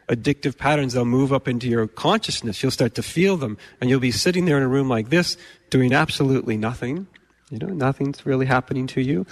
addictive 0.09 0.57
patterns. 0.57 0.92
They'll 0.92 1.04
move 1.04 1.32
up 1.32 1.48
into 1.48 1.68
your 1.68 1.86
consciousness. 1.86 2.62
You'll 2.62 2.72
start 2.72 2.94
to 2.94 3.02
feel 3.02 3.36
them, 3.36 3.59
and 3.80 3.90
you'll 3.90 4.00
be 4.00 4.12
sitting 4.12 4.44
there 4.44 4.57
in 4.57 4.62
a 4.62 4.68
room 4.68 4.88
like 4.88 5.11
this, 5.11 5.36
doing 5.70 5.92
absolutely 5.92 6.57
nothing. 6.57 7.07
You 7.50 7.59
know, 7.59 7.68
nothing's 7.68 8.26
really 8.26 8.46
happening 8.46 8.86
to 8.88 9.00
you, 9.00 9.26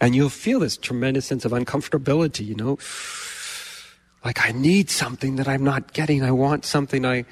and 0.00 0.14
you'll 0.14 0.30
feel 0.30 0.60
this 0.60 0.76
tremendous 0.76 1.26
sense 1.26 1.44
of 1.44 1.52
uncomfortability. 1.52 2.46
You 2.46 2.54
know 2.54 2.78
Like 4.24 4.46
I 4.46 4.52
need 4.52 4.90
something 4.90 5.36
that 5.36 5.48
I'm 5.48 5.64
not 5.64 5.92
getting. 5.92 6.22
I 6.22 6.30
want 6.30 6.64
something. 6.64 7.04
I, 7.04 7.24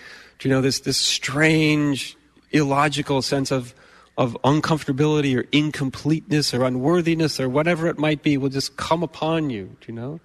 you 0.43 0.51
know, 0.51 0.61
this 0.61 0.81
this 0.81 0.99
strange, 0.99 2.17
illogical 2.51 3.23
sense 3.23 3.51
of 3.51 3.75
of 4.19 4.37
uncomfortability 4.43 5.39
or 5.39 5.47
incompleteness 5.53 6.53
or 6.53 6.65
unworthiness 6.65 7.39
or 7.39 7.49
whatever 7.49 7.87
it 7.87 7.99
might 7.99 8.23
be 8.23 8.37
will 8.37 8.49
just 8.49 8.77
come 8.77 9.03
upon 9.03 9.49
you. 9.49 9.77
You 9.87 9.95
know? 9.95 10.21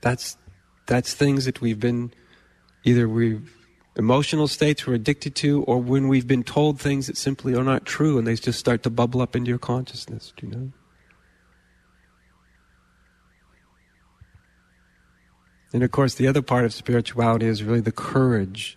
That's 0.00 0.36
that's 0.86 1.14
things 1.14 1.44
that 1.44 1.60
we've 1.60 1.78
been 1.78 2.12
either 2.84 3.08
we've 3.08 3.56
emotional 3.96 4.48
states 4.48 4.86
we're 4.86 4.94
addicted 4.94 5.34
to, 5.36 5.62
or 5.64 5.78
when 5.78 6.08
we've 6.08 6.26
been 6.26 6.42
told 6.42 6.80
things 6.80 7.06
that 7.06 7.16
simply 7.16 7.54
are 7.54 7.64
not 7.64 7.84
true 7.84 8.18
and 8.18 8.26
they 8.26 8.34
just 8.34 8.58
start 8.58 8.82
to 8.82 8.90
bubble 8.90 9.20
up 9.20 9.36
into 9.36 9.48
your 9.48 9.58
consciousness. 9.58 10.32
Do 10.36 10.46
you 10.46 10.52
know? 10.52 10.72
And 15.72 15.82
of 15.82 15.90
course, 15.90 16.14
the 16.14 16.26
other 16.26 16.42
part 16.42 16.64
of 16.64 16.72
spirituality 16.72 17.46
is 17.46 17.62
really 17.62 17.80
the 17.80 17.92
courage. 17.92 18.76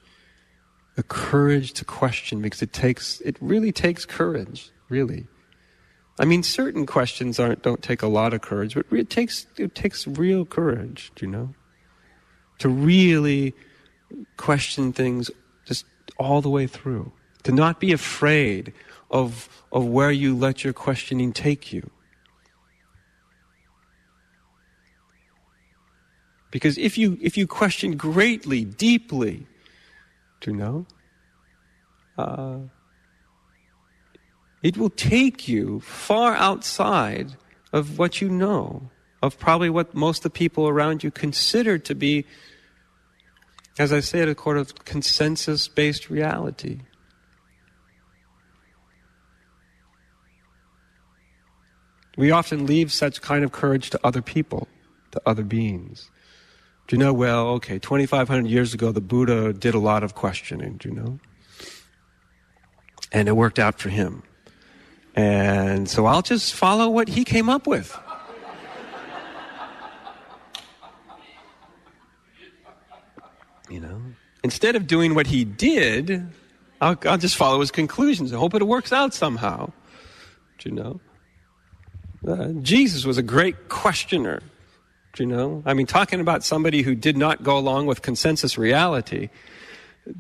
The 0.95 1.03
courage 1.03 1.73
to 1.73 1.85
question, 1.85 2.41
because 2.41 2.61
it 2.61 2.71
takes, 2.71 3.19
it 3.21 3.35
really 3.41 3.71
takes 3.71 4.05
courage, 4.05 4.71
really. 4.89 5.25
I 6.19 6.25
mean, 6.25 6.43
certain 6.43 6.85
questions 6.85 7.39
aren't, 7.39 7.63
don't 7.63 7.81
take 7.81 8.03
a 8.03 8.07
lot 8.07 8.33
of 8.33 8.41
courage, 8.41 8.75
but 8.75 8.85
it 8.91 9.09
takes, 9.09 9.47
it 9.57 9.73
takes 9.73 10.05
real 10.07 10.45
courage, 10.45 11.11
do 11.15 11.25
you 11.25 11.31
know? 11.31 11.55
To 12.59 12.69
really 12.69 13.53
question 14.37 14.93
things 14.93 15.31
just 15.65 15.85
all 16.17 16.41
the 16.41 16.49
way 16.49 16.67
through. 16.67 17.11
To 17.43 17.51
not 17.51 17.79
be 17.79 17.91
afraid 17.91 18.73
of, 19.09 19.49
of 19.71 19.85
where 19.85 20.11
you 20.11 20.35
let 20.35 20.63
your 20.63 20.73
questioning 20.73 21.33
take 21.33 21.73
you. 21.73 21.89
Because 26.51 26.77
if 26.77 26.99
you, 26.99 27.17
if 27.19 27.35
you 27.35 27.47
question 27.47 27.97
greatly, 27.97 28.63
deeply, 28.63 29.47
do 30.41 30.51
you 30.51 30.57
know? 30.57 30.85
Uh, 32.15 32.57
it 34.63 34.77
will 34.77 34.89
take 34.89 35.47
you 35.47 35.81
far 35.81 36.35
outside 36.35 37.33
of 37.73 37.99
what 37.99 38.21
you 38.21 38.29
know, 38.29 38.89
of 39.21 39.37
probably 39.37 39.69
what 39.69 39.93
most 39.93 40.19
of 40.19 40.23
the 40.23 40.29
people 40.29 40.69
around 40.69 41.03
you 41.03 41.11
consider 41.11 41.77
to 41.77 41.93
be, 41.93 42.25
as 43.77 43.91
I 43.91 43.99
said, 43.99 44.29
a 44.29 44.41
sort 44.41 44.57
of 44.57 44.85
consensus 44.85 45.67
based 45.67 46.09
reality. 46.09 46.79
We 52.15 52.31
often 52.31 52.65
leave 52.65 52.91
such 52.93 53.21
kind 53.21 53.43
of 53.43 53.51
courage 53.51 53.89
to 53.89 53.99
other 54.03 54.21
people, 54.21 54.67
to 55.11 55.21
other 55.25 55.43
beings. 55.43 56.09
Do 56.87 56.95
you 56.95 56.99
know, 56.99 57.11
well, 57.11 57.47
okay, 57.55 57.79
2,500 57.79 58.47
years 58.47 58.73
ago, 58.73 58.91
the 58.91 59.01
Buddha 59.01 59.51
did 59.51 59.73
a 59.73 59.79
lot 59.79 60.03
of 60.03 60.13
questioning, 60.13 60.77
do 60.77 60.89
you 60.89 60.95
know? 60.95 61.19
And 63.11 63.27
it 63.27 63.35
worked 63.35 63.57
out 63.57 63.79
for 63.79 63.89
him. 63.89 64.23
And 65.15 65.89
so 65.89 66.05
I'll 66.05 66.21
just 66.21 66.53
follow 66.53 66.89
what 66.89 67.07
he 67.07 67.23
came 67.23 67.49
up 67.49 67.67
with. 67.67 67.97
You 73.69 73.79
know? 73.79 74.01
Instead 74.43 74.75
of 74.75 74.87
doing 74.87 75.15
what 75.15 75.27
he 75.27 75.45
did, 75.45 76.27
I'll, 76.81 76.97
I'll 77.05 77.17
just 77.17 77.35
follow 77.35 77.59
his 77.59 77.71
conclusions 77.71 78.31
and 78.31 78.39
hope 78.39 78.53
it 78.53 78.63
works 78.63 78.91
out 78.91 79.13
somehow. 79.13 79.71
Do 80.59 80.69
you 80.69 80.75
know? 80.75 81.01
Uh, 82.27 82.47
Jesus 82.61 83.05
was 83.05 83.17
a 83.17 83.23
great 83.23 83.69
questioner 83.69 84.41
you 85.19 85.25
know? 85.25 85.63
I 85.65 85.73
mean, 85.73 85.85
talking 85.85 86.19
about 86.19 86.43
somebody 86.43 86.81
who 86.81 86.95
did 86.95 87.17
not 87.17 87.43
go 87.43 87.57
along 87.57 87.85
with 87.85 88.01
consensus 88.01 88.57
reality. 88.57 89.29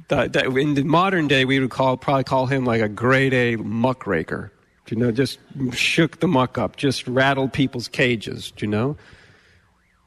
That, 0.07 0.33
that 0.33 0.45
in 0.45 0.75
the 0.75 0.83
modern 0.83 1.27
day, 1.27 1.45
we 1.45 1.59
would 1.59 1.69
call 1.69 1.97
probably 1.97 2.23
call 2.23 2.45
him 2.45 2.65
like 2.65 2.81
a 2.81 2.87
grade 2.87 3.33
A 3.33 3.55
muckraker. 3.57 4.51
You 4.89 4.97
know, 4.97 5.11
just 5.11 5.39
shook 5.71 6.19
the 6.19 6.27
muck 6.27 6.57
up, 6.57 6.75
just 6.75 7.07
rattled 7.07 7.53
people's 7.53 7.87
cages. 7.87 8.51
Do 8.51 8.65
you 8.65 8.69
know. 8.69 8.97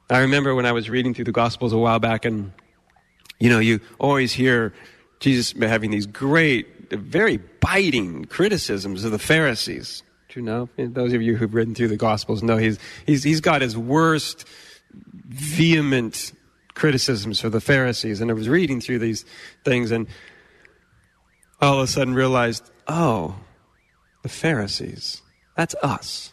I 0.09 0.19
remember 0.21 0.55
when 0.55 0.67
I 0.67 0.73
was 0.73 0.89
reading 0.89 1.15
through 1.15 1.25
the 1.25 1.33
Gospels 1.33 1.73
a 1.73 1.79
while 1.79 1.99
back, 1.99 2.25
and 2.25 2.53
you 3.41 3.51
know, 3.51 3.59
you 3.59 3.81
always 3.99 4.33
hear 4.33 4.73
Jesus 5.19 5.55
having 5.61 5.91
these 5.91 6.07
great, 6.07 6.91
very 6.91 7.39
biting 7.61 8.27
criticisms 8.27 9.05
of 9.05 9.11
the 9.11 9.19
Pharisees. 9.19 10.03
Do 10.29 10.41
you 10.41 10.47
know? 10.47 10.69
Those 10.77 11.13
of 11.13 11.23
you 11.23 11.37
who've 11.37 11.53
written 11.53 11.75
through 11.75 11.89
the 11.89 11.97
Gospels 11.97 12.43
know 12.43 12.57
he's 12.57 12.79
he's 13.07 13.25
he's 13.25 13.41
got 13.41 13.63
his 13.63 13.77
worst 13.77 14.47
vehement 15.29 16.33
criticisms 16.75 17.41
for 17.41 17.49
the 17.49 17.61
Pharisees. 17.61 18.21
And 18.21 18.31
I 18.31 18.35
was 18.35 18.49
reading 18.49 18.81
through 18.81 19.01
these 19.01 19.25
things 19.65 19.91
and 19.91 20.07
all 21.61 21.79
of 21.79 21.85
a 21.85 21.87
sudden 21.87 22.15
realized, 22.15 22.71
oh, 22.87 23.35
the 24.27 24.33
Pharisees, 24.33 25.23
that's 25.57 25.77
us. 25.83 26.33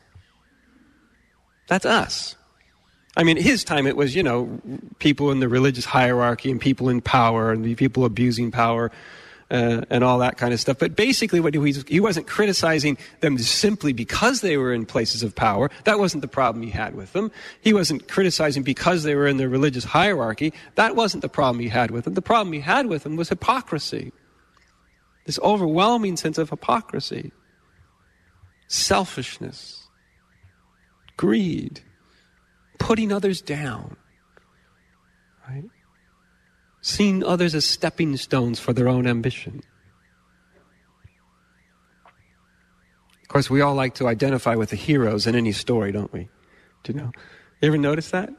That's 1.67 1.85
us. 1.85 2.35
I 3.15 3.23
mean, 3.23 3.37
his 3.37 3.63
time 3.63 3.85
it 3.85 3.95
was, 3.95 4.15
you 4.15 4.23
know, 4.23 4.59
people 4.97 5.29
in 5.29 5.39
the 5.39 5.47
religious 5.47 5.85
hierarchy 5.85 6.49
and 6.49 6.59
people 6.59 6.89
in 6.89 7.01
power 7.01 7.51
and 7.51 7.63
the 7.63 7.75
people 7.75 8.03
abusing 8.03 8.49
power 8.49 8.91
uh, 9.51 9.81
and 9.91 10.03
all 10.03 10.17
that 10.17 10.37
kind 10.37 10.55
of 10.55 10.59
stuff. 10.59 10.79
But 10.79 10.95
basically, 10.95 11.39
what 11.39 11.53
he, 11.53 11.59
was, 11.59 11.83
he 11.87 11.99
wasn't 11.99 12.25
criticizing 12.25 12.97
them 13.19 13.37
simply 13.37 13.93
because 13.93 14.41
they 14.41 14.57
were 14.57 14.73
in 14.73 14.87
places 14.87 15.21
of 15.21 15.35
power. 15.35 15.69
That 15.83 15.99
wasn't 15.99 16.21
the 16.21 16.27
problem 16.27 16.63
he 16.63 16.71
had 16.71 16.95
with 16.95 17.13
them. 17.13 17.31
He 17.61 17.73
wasn't 17.73 18.07
criticizing 18.07 18.63
because 18.63 19.03
they 19.03 19.13
were 19.13 19.27
in 19.27 19.37
the 19.37 19.47
religious 19.47 19.83
hierarchy. 19.83 20.51
That 20.73 20.95
wasn't 20.95 21.21
the 21.21 21.29
problem 21.29 21.59
he 21.59 21.69
had 21.69 21.91
with 21.91 22.05
them. 22.05 22.15
The 22.15 22.23
problem 22.23 22.51
he 22.53 22.61
had 22.61 22.87
with 22.87 23.03
them 23.03 23.15
was 23.15 23.29
hypocrisy. 23.29 24.11
This 25.25 25.37
overwhelming 25.43 26.17
sense 26.17 26.39
of 26.39 26.49
hypocrisy, 26.49 27.31
selfishness, 28.73 29.87
greed, 31.17 31.81
putting 32.79 33.11
others 33.11 33.41
down. 33.41 33.97
Right? 35.47 35.65
seeing 36.83 37.23
others 37.23 37.55
as 37.55 37.65
stepping 37.65 38.15
stones 38.17 38.59
for 38.59 38.73
their 38.73 38.87
own 38.87 39.07
ambition. 39.07 39.63
Of 43.21 43.27
course, 43.29 43.49
we 43.49 43.61
all 43.61 43.73
like 43.73 43.95
to 43.95 44.07
identify 44.07 44.55
with 44.55 44.69
the 44.69 44.75
heroes 44.75 45.25
in 45.25 45.33
any 45.33 45.53
story, 45.53 45.91
don't 45.91 46.11
we? 46.13 46.27
Do 46.83 46.91
you 46.91 46.99
know? 46.99 47.11
You 47.61 47.69
ever 47.69 47.77
notice 47.77 48.11
that? 48.11 48.29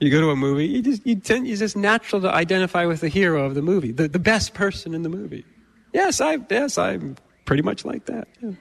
You 0.00 0.10
go 0.10 0.20
to 0.20 0.30
a 0.30 0.36
movie, 0.36 0.66
you 0.66 0.82
just 0.82 1.06
you 1.06 1.14
tend 1.14 1.46
it's 1.46 1.60
just 1.60 1.76
natural 1.76 2.20
to 2.22 2.34
identify 2.34 2.86
with 2.86 3.00
the 3.00 3.08
hero 3.08 3.44
of 3.44 3.54
the 3.54 3.62
movie, 3.62 3.92
the, 3.92 4.08
the 4.08 4.18
best 4.18 4.52
person 4.52 4.92
in 4.92 5.02
the 5.02 5.08
movie. 5.08 5.44
Yes, 5.92 6.20
I 6.20 6.38
yes, 6.50 6.76
I'm 6.76 7.16
pretty 7.44 7.62
much 7.62 7.84
like 7.84 8.06
that. 8.06 8.26
Yeah. 8.42 8.52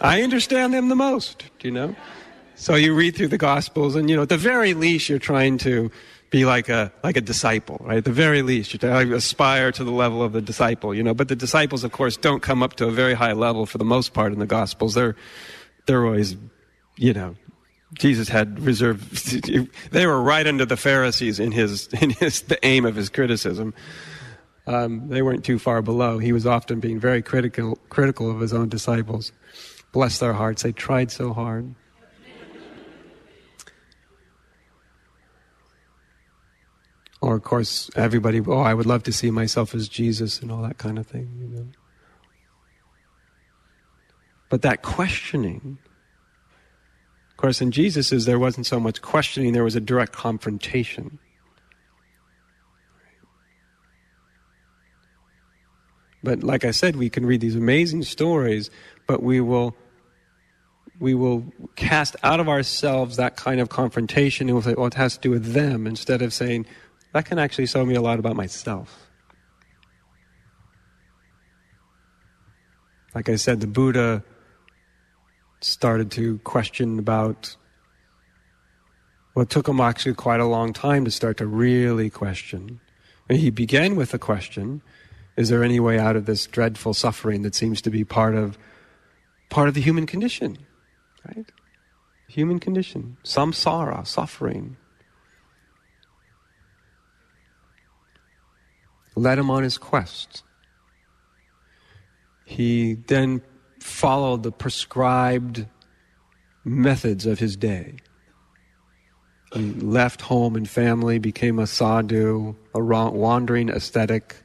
I 0.00 0.22
understand 0.22 0.74
them 0.74 0.88
the 0.88 0.96
most, 0.96 1.44
do 1.58 1.68
you 1.68 1.74
know? 1.74 1.96
So 2.54 2.74
you 2.74 2.94
read 2.94 3.16
through 3.16 3.28
the 3.28 3.38
Gospels, 3.38 3.96
and 3.96 4.08
you 4.08 4.16
know, 4.16 4.22
at 4.22 4.28
the 4.28 4.36
very 4.36 4.74
least, 4.74 5.08
you're 5.08 5.18
trying 5.18 5.58
to 5.58 5.90
be 6.30 6.44
like 6.44 6.68
a 6.68 6.92
like 7.04 7.16
a 7.16 7.20
disciple, 7.20 7.78
right? 7.80 7.98
At 7.98 8.04
the 8.04 8.12
very 8.12 8.42
least, 8.42 8.72
you 8.72 9.14
aspire 9.14 9.70
to 9.72 9.84
the 9.84 9.90
level 9.90 10.22
of 10.22 10.32
the 10.32 10.40
disciple, 10.40 10.94
you 10.94 11.02
know. 11.02 11.14
But 11.14 11.28
the 11.28 11.36
disciples, 11.36 11.84
of 11.84 11.92
course, 11.92 12.16
don't 12.16 12.42
come 12.42 12.62
up 12.62 12.74
to 12.74 12.86
a 12.86 12.90
very 12.90 13.14
high 13.14 13.32
level 13.32 13.66
for 13.66 13.78
the 13.78 13.84
most 13.84 14.14
part 14.14 14.32
in 14.32 14.38
the 14.38 14.46
Gospels. 14.46 14.94
They're 14.94 15.16
they're 15.86 16.04
always, 16.04 16.36
you 16.96 17.12
know, 17.12 17.36
Jesus 17.94 18.28
had 18.28 18.60
reserved. 18.60 19.04
They 19.90 20.06
were 20.06 20.20
right 20.20 20.46
under 20.46 20.64
the 20.64 20.76
Pharisees 20.76 21.38
in 21.38 21.52
his 21.52 21.88
in 22.00 22.10
his 22.10 22.42
the 22.42 22.64
aim 22.64 22.84
of 22.84 22.94
his 22.94 23.08
criticism. 23.08 23.74
Um, 24.66 25.08
they 25.08 25.22
weren't 25.22 25.44
too 25.44 25.58
far 25.60 25.80
below. 25.80 26.18
He 26.18 26.32
was 26.32 26.44
often 26.44 26.80
being 26.80 26.98
very 26.98 27.22
critical 27.22 27.78
critical 27.88 28.30
of 28.30 28.40
his 28.40 28.52
own 28.52 28.68
disciples. 28.68 29.32
Bless 29.96 30.18
their 30.18 30.34
hearts; 30.34 30.62
they 30.62 30.72
tried 30.72 31.10
so 31.10 31.32
hard. 31.32 31.74
Or, 37.22 37.36
of 37.36 37.42
course, 37.42 37.88
everybody, 37.96 38.42
oh, 38.46 38.60
I 38.60 38.74
would 38.74 38.84
love 38.84 39.04
to 39.04 39.12
see 39.12 39.30
myself 39.30 39.74
as 39.74 39.88
Jesus 39.88 40.42
and 40.42 40.52
all 40.52 40.60
that 40.60 40.76
kind 40.76 40.98
of 40.98 41.06
thing, 41.06 41.30
you 41.40 41.48
know. 41.48 41.66
But 44.50 44.60
that 44.60 44.82
questioning, 44.82 45.78
of 47.30 47.36
course, 47.38 47.62
in 47.62 47.70
Jesus' 47.70 48.26
there 48.26 48.38
wasn't 48.38 48.66
so 48.66 48.78
much 48.78 49.00
questioning, 49.00 49.54
there 49.54 49.64
was 49.64 49.76
a 49.76 49.80
direct 49.80 50.12
confrontation. 50.12 51.18
But 56.22 56.42
like 56.42 56.66
I 56.66 56.70
said, 56.70 56.96
we 56.96 57.08
can 57.08 57.24
read 57.24 57.40
these 57.40 57.56
amazing 57.56 58.02
stories, 58.02 58.68
but 59.06 59.22
we 59.22 59.40
will 59.40 59.74
we 60.98 61.14
will 61.14 61.44
cast 61.74 62.16
out 62.22 62.40
of 62.40 62.48
ourselves 62.48 63.16
that 63.16 63.36
kind 63.36 63.60
of 63.60 63.68
confrontation 63.68 64.48
and 64.48 64.54
we'll 64.54 64.62
say, 64.62 64.74
well, 64.74 64.86
it 64.86 64.94
has 64.94 65.14
to 65.14 65.20
do 65.20 65.30
with 65.30 65.52
them, 65.52 65.86
instead 65.86 66.22
of 66.22 66.32
saying, 66.32 66.66
that 67.12 67.26
can 67.26 67.38
actually 67.38 67.66
show 67.66 67.84
me 67.84 67.94
a 67.94 68.00
lot 68.00 68.18
about 68.18 68.36
myself. 68.36 69.08
Like 73.14 73.28
I 73.28 73.36
said, 73.36 73.60
the 73.60 73.66
Buddha 73.66 74.22
started 75.60 76.10
to 76.12 76.38
question 76.38 76.98
about 76.98 77.56
well, 79.36 79.42
it 79.42 79.50
took 79.50 79.68
him 79.68 79.80
actually 79.80 80.14
quite 80.14 80.40
a 80.40 80.46
long 80.46 80.72
time 80.72 81.04
to 81.04 81.10
start 81.10 81.36
to 81.36 81.46
really 81.46 82.08
question. 82.08 82.80
And 83.28 83.38
he 83.38 83.50
began 83.50 83.94
with 83.94 84.14
a 84.14 84.18
question 84.18 84.82
Is 85.36 85.50
there 85.50 85.62
any 85.62 85.78
way 85.78 85.98
out 85.98 86.16
of 86.16 86.24
this 86.24 86.46
dreadful 86.46 86.94
suffering 86.94 87.42
that 87.42 87.54
seems 87.54 87.82
to 87.82 87.90
be 87.90 88.02
part 88.02 88.34
of, 88.34 88.56
part 89.50 89.68
of 89.68 89.74
the 89.74 89.82
human 89.82 90.06
condition? 90.06 90.56
Right? 91.26 91.50
Human 92.28 92.58
condition. 92.58 93.16
Samsara, 93.24 94.06
suffering. 94.06 94.76
Led 99.14 99.38
him 99.38 99.50
on 99.50 99.62
his 99.62 99.78
quest. 99.78 100.42
He 102.44 102.94
then 102.94 103.42
followed 103.80 104.42
the 104.42 104.52
prescribed 104.52 105.66
methods 106.64 107.26
of 107.26 107.38
his 107.38 107.56
day. 107.56 107.96
He 109.52 109.72
left 109.72 110.20
home 110.20 110.56
and 110.56 110.68
family, 110.68 111.18
became 111.18 111.58
a 111.58 111.66
sadhu, 111.66 112.56
a 112.74 112.80
wandering 112.80 113.70
ascetic, 113.70 114.36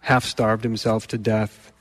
half 0.00 0.24
starved 0.24 0.64
himself 0.64 1.06
to 1.08 1.18
death, 1.18 1.71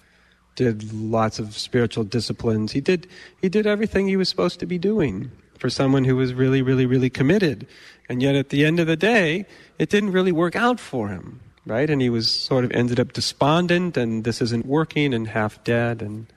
did 0.55 0.91
lots 0.93 1.39
of 1.39 1.57
spiritual 1.57 2.03
disciplines. 2.03 2.71
He 2.71 2.81
did, 2.81 3.07
he 3.41 3.49
did 3.49 3.65
everything 3.65 4.07
he 4.07 4.17
was 4.17 4.29
supposed 4.29 4.59
to 4.59 4.65
be 4.65 4.77
doing 4.77 5.31
for 5.57 5.69
someone 5.69 6.03
who 6.03 6.15
was 6.15 6.33
really, 6.33 6.61
really, 6.61 6.85
really 6.85 7.09
committed. 7.09 7.67
And 8.09 8.21
yet 8.21 8.35
at 8.35 8.49
the 8.49 8.65
end 8.65 8.79
of 8.79 8.87
the 8.87 8.95
day, 8.95 9.45
it 9.79 9.89
didn't 9.89 10.11
really 10.11 10.31
work 10.31 10.55
out 10.55 10.79
for 10.79 11.07
him, 11.07 11.39
right? 11.65 11.89
And 11.89 12.01
he 12.01 12.09
was 12.09 12.29
sort 12.29 12.65
of 12.65 12.71
ended 12.71 12.99
up 12.99 13.13
despondent 13.13 13.95
and 13.97 14.23
this 14.23 14.41
isn't 14.41 14.65
working 14.65 15.13
and 15.13 15.27
half 15.27 15.63
dead 15.63 16.01
and 16.01 16.27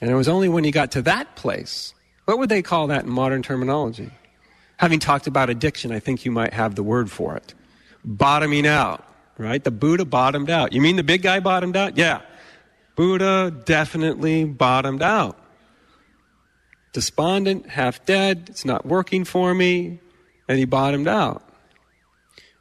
and 0.00 0.08
it 0.08 0.14
was 0.14 0.28
only 0.28 0.48
when 0.48 0.62
he 0.62 0.70
got 0.70 0.92
to 0.92 1.02
that 1.02 1.34
place 1.34 1.92
what 2.28 2.38
would 2.38 2.50
they 2.50 2.60
call 2.60 2.88
that 2.88 3.04
in 3.04 3.10
modern 3.10 3.42
terminology? 3.42 4.10
Having 4.76 4.98
talked 4.98 5.26
about 5.26 5.48
addiction, 5.48 5.92
I 5.92 5.98
think 5.98 6.26
you 6.26 6.30
might 6.30 6.52
have 6.52 6.74
the 6.74 6.82
word 6.82 7.10
for 7.10 7.34
it. 7.34 7.54
Bottoming 8.04 8.66
out, 8.66 9.02
right? 9.38 9.62
The 9.62 9.70
Buddha 9.70 10.04
bottomed 10.04 10.50
out. 10.50 10.72
You 10.72 10.80
mean 10.80 10.96
the 10.96 11.02
big 11.02 11.22
guy 11.22 11.40
bottomed 11.40 11.76
out? 11.76 11.96
Yeah. 11.96 12.20
Buddha 12.96 13.54
definitely 13.64 14.44
bottomed 14.44 15.02
out. 15.02 15.38
Despondent, 16.92 17.68
half 17.68 18.04
dead, 18.04 18.48
it's 18.50 18.64
not 18.64 18.84
working 18.84 19.24
for 19.24 19.54
me, 19.54 20.00
and 20.48 20.58
he 20.58 20.64
bottomed 20.64 21.06
out. 21.06 21.42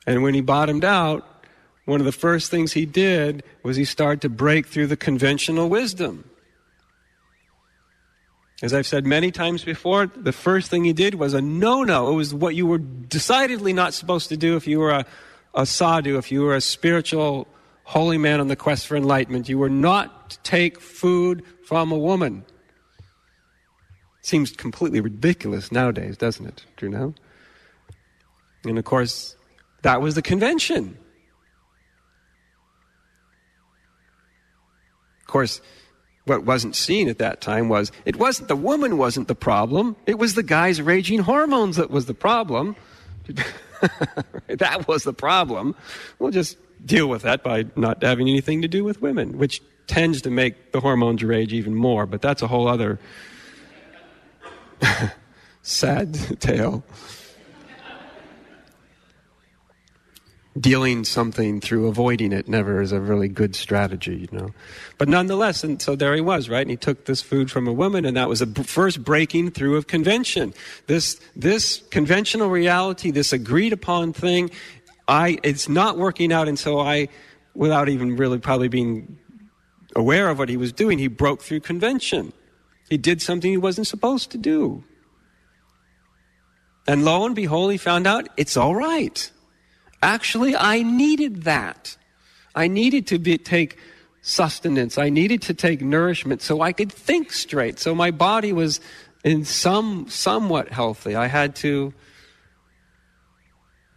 And 0.05 0.21
when 0.21 0.33
he 0.33 0.41
bottomed 0.41 0.85
out, 0.85 1.25
one 1.85 1.99
of 1.99 2.05
the 2.05 2.11
first 2.11 2.51
things 2.51 2.73
he 2.73 2.85
did 2.85 3.43
was 3.63 3.77
he 3.77 3.85
started 3.85 4.21
to 4.21 4.29
break 4.29 4.67
through 4.67 4.87
the 4.87 4.97
conventional 4.97 5.69
wisdom. 5.69 6.29
As 8.61 8.73
I've 8.73 8.87
said 8.87 9.05
many 9.05 9.31
times 9.31 9.63
before, 9.63 10.07
the 10.07 10.31
first 10.31 10.69
thing 10.69 10.83
he 10.83 10.93
did 10.93 11.15
was 11.15 11.33
a 11.33 11.41
no 11.41 11.83
no. 11.83 12.09
It 12.09 12.15
was 12.15 12.33
what 12.33 12.55
you 12.55 12.65
were 12.65 12.79
decidedly 12.79 13.71
not 13.71 13.93
supposed 13.93 14.29
to 14.29 14.37
do 14.37 14.55
if 14.55 14.67
you 14.67 14.79
were 14.79 14.91
a, 14.91 15.05
a 15.57 15.65
sadhu, 15.65 16.17
if 16.17 16.31
you 16.31 16.43
were 16.43 16.55
a 16.55 16.61
spiritual 16.61 17.47
holy 17.87 18.17
man 18.17 18.41
on 18.41 18.49
the 18.49 18.55
quest 18.55 18.85
for 18.85 18.97
enlightenment. 18.97 19.47
You 19.47 19.57
were 19.57 19.69
not 19.69 20.29
to 20.29 20.39
take 20.39 20.81
food 20.81 21.41
from 21.63 21.89
a 21.89 21.97
woman. 21.97 22.43
Seems 24.21 24.51
completely 24.51 24.99
ridiculous 24.99 25.71
nowadays, 25.71 26.17
doesn't 26.17 26.45
it? 26.45 26.65
Do 26.75 26.85
you 26.85 26.91
know? 26.91 27.13
And 28.65 28.77
of 28.77 28.83
course, 28.83 29.37
that 29.83 30.01
was 30.01 30.15
the 30.15 30.21
convention. 30.21 30.97
Of 35.21 35.27
course, 35.27 35.61
what 36.25 36.43
wasn't 36.43 36.75
seen 36.75 37.07
at 37.07 37.19
that 37.19 37.39
time 37.39 37.69
was 37.69 37.93
it 38.03 38.17
wasn't 38.17 38.49
the 38.49 38.55
woman 38.57 38.97
wasn't 38.97 39.29
the 39.29 39.35
problem 39.35 39.95
it 40.05 40.19
was 40.19 40.33
the 40.33 40.43
guy's 40.43 40.81
raging 40.81 41.19
hormones 41.19 41.77
that 41.77 41.89
was 41.89 42.05
the 42.05 42.13
problem 42.13 42.75
that 44.47 44.87
was 44.87 45.03
the 45.03 45.13
problem. 45.13 45.75
We'll 46.19 46.31
just 46.31 46.57
deal 46.85 47.07
with 47.07 47.23
that 47.23 47.43
by 47.43 47.65
not 47.75 48.03
having 48.03 48.29
anything 48.29 48.61
to 48.61 48.67
do 48.67 48.83
with 48.83 49.01
women 49.01 49.37
which 49.37 49.61
tends 49.87 50.21
to 50.21 50.29
make 50.29 50.71
the 50.71 50.79
hormones 50.79 51.23
rage 51.23 51.53
even 51.53 51.73
more 51.73 52.05
but 52.05 52.21
that's 52.21 52.41
a 52.41 52.47
whole 52.47 52.67
other 52.67 52.99
sad 55.61 56.13
tale 56.39 56.83
dealing 60.59 61.03
something 61.03 61.59
through 61.59 61.87
avoiding 61.87 62.31
it 62.31 62.47
never 62.47 62.81
is 62.81 62.91
a 62.91 62.99
really 62.99 63.27
good 63.27 63.55
strategy, 63.55 64.27
you 64.31 64.37
know. 64.37 64.53
But 64.97 65.09
nonetheless, 65.09 65.63
and 65.63 65.81
so 65.81 65.95
there 65.95 66.15
he 66.15 66.21
was, 66.21 66.49
right? 66.49 66.61
And 66.61 66.69
he 66.69 66.77
took 66.77 67.05
this 67.05 67.21
food 67.21 67.51
from 67.51 67.67
a 67.67 67.73
woman, 67.73 68.05
and 68.05 68.15
that 68.17 68.29
was 68.29 68.39
the 68.39 68.63
first 68.63 69.03
breaking 69.03 69.51
through 69.51 69.75
of 69.75 69.87
convention. 69.87 70.53
This 70.87 71.19
this 71.35 71.83
conventional 71.91 72.49
reality, 72.49 73.11
this 73.11 73.33
agreed 73.33 73.73
upon 73.73 74.13
thing, 74.13 74.49
I 75.07 75.37
it's 75.43 75.69
not 75.69 75.97
working 75.97 76.31
out, 76.31 76.47
and 76.47 76.57
so 76.57 76.79
I, 76.79 77.09
without 77.53 77.89
even 77.89 78.15
really 78.15 78.39
probably 78.39 78.67
being 78.67 79.17
aware 79.95 80.29
of 80.29 80.39
what 80.39 80.49
he 80.49 80.57
was 80.57 80.71
doing, 80.71 80.97
he 80.97 81.07
broke 81.07 81.41
through 81.41 81.61
convention. 81.61 82.33
He 82.89 82.97
did 82.97 83.21
something 83.21 83.51
he 83.51 83.57
wasn't 83.57 83.87
supposed 83.87 84.31
to 84.31 84.37
do. 84.37 84.83
And 86.87 87.03
lo 87.03 87.25
and 87.25 87.35
behold, 87.35 87.71
he 87.71 87.77
found 87.77 88.07
out 88.07 88.29
it's 88.37 88.55
all 88.55 88.73
right. 88.73 89.29
Actually, 90.01 90.55
I 90.55 90.83
needed 90.83 91.43
that. 91.43 91.97
I 92.55 92.67
needed 92.67 93.07
to 93.07 93.19
be, 93.19 93.37
take 93.37 93.77
sustenance. 94.21 94.97
I 94.97 95.09
needed 95.09 95.41
to 95.43 95.53
take 95.53 95.81
nourishment 95.81 96.41
so 96.41 96.61
I 96.61 96.73
could 96.73 96.91
think 96.91 97.31
straight. 97.31 97.79
So 97.79 97.95
my 97.95 98.11
body 98.11 98.51
was 98.53 98.79
in 99.23 99.45
some 99.45 100.07
somewhat 100.09 100.69
healthy. 100.69 101.15
I 101.15 101.27
had 101.27 101.55
to 101.57 101.93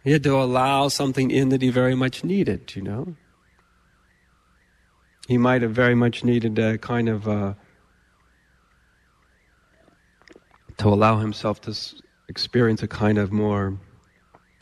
he 0.03 0.11
had 0.11 0.23
to 0.23 0.35
allow 0.35 0.87
something 0.87 1.29
in 1.29 1.49
that 1.49 1.61
he 1.61 1.69
very 1.69 1.95
much 1.95 2.23
needed, 2.23 2.75
you 2.75 2.81
know. 2.81 3.15
He 5.27 5.37
might 5.37 5.61
have 5.61 5.71
very 5.71 5.93
much 5.93 6.23
needed 6.23 6.57
a 6.57 6.77
kind 6.79 7.07
of 7.07 7.27
uh, 7.27 7.53
to 10.77 10.87
allow 10.87 11.19
himself 11.19 11.61
to 11.61 11.77
experience 12.27 12.81
a 12.81 12.87
kind 12.87 13.19
of 13.19 13.31
more 13.31 13.77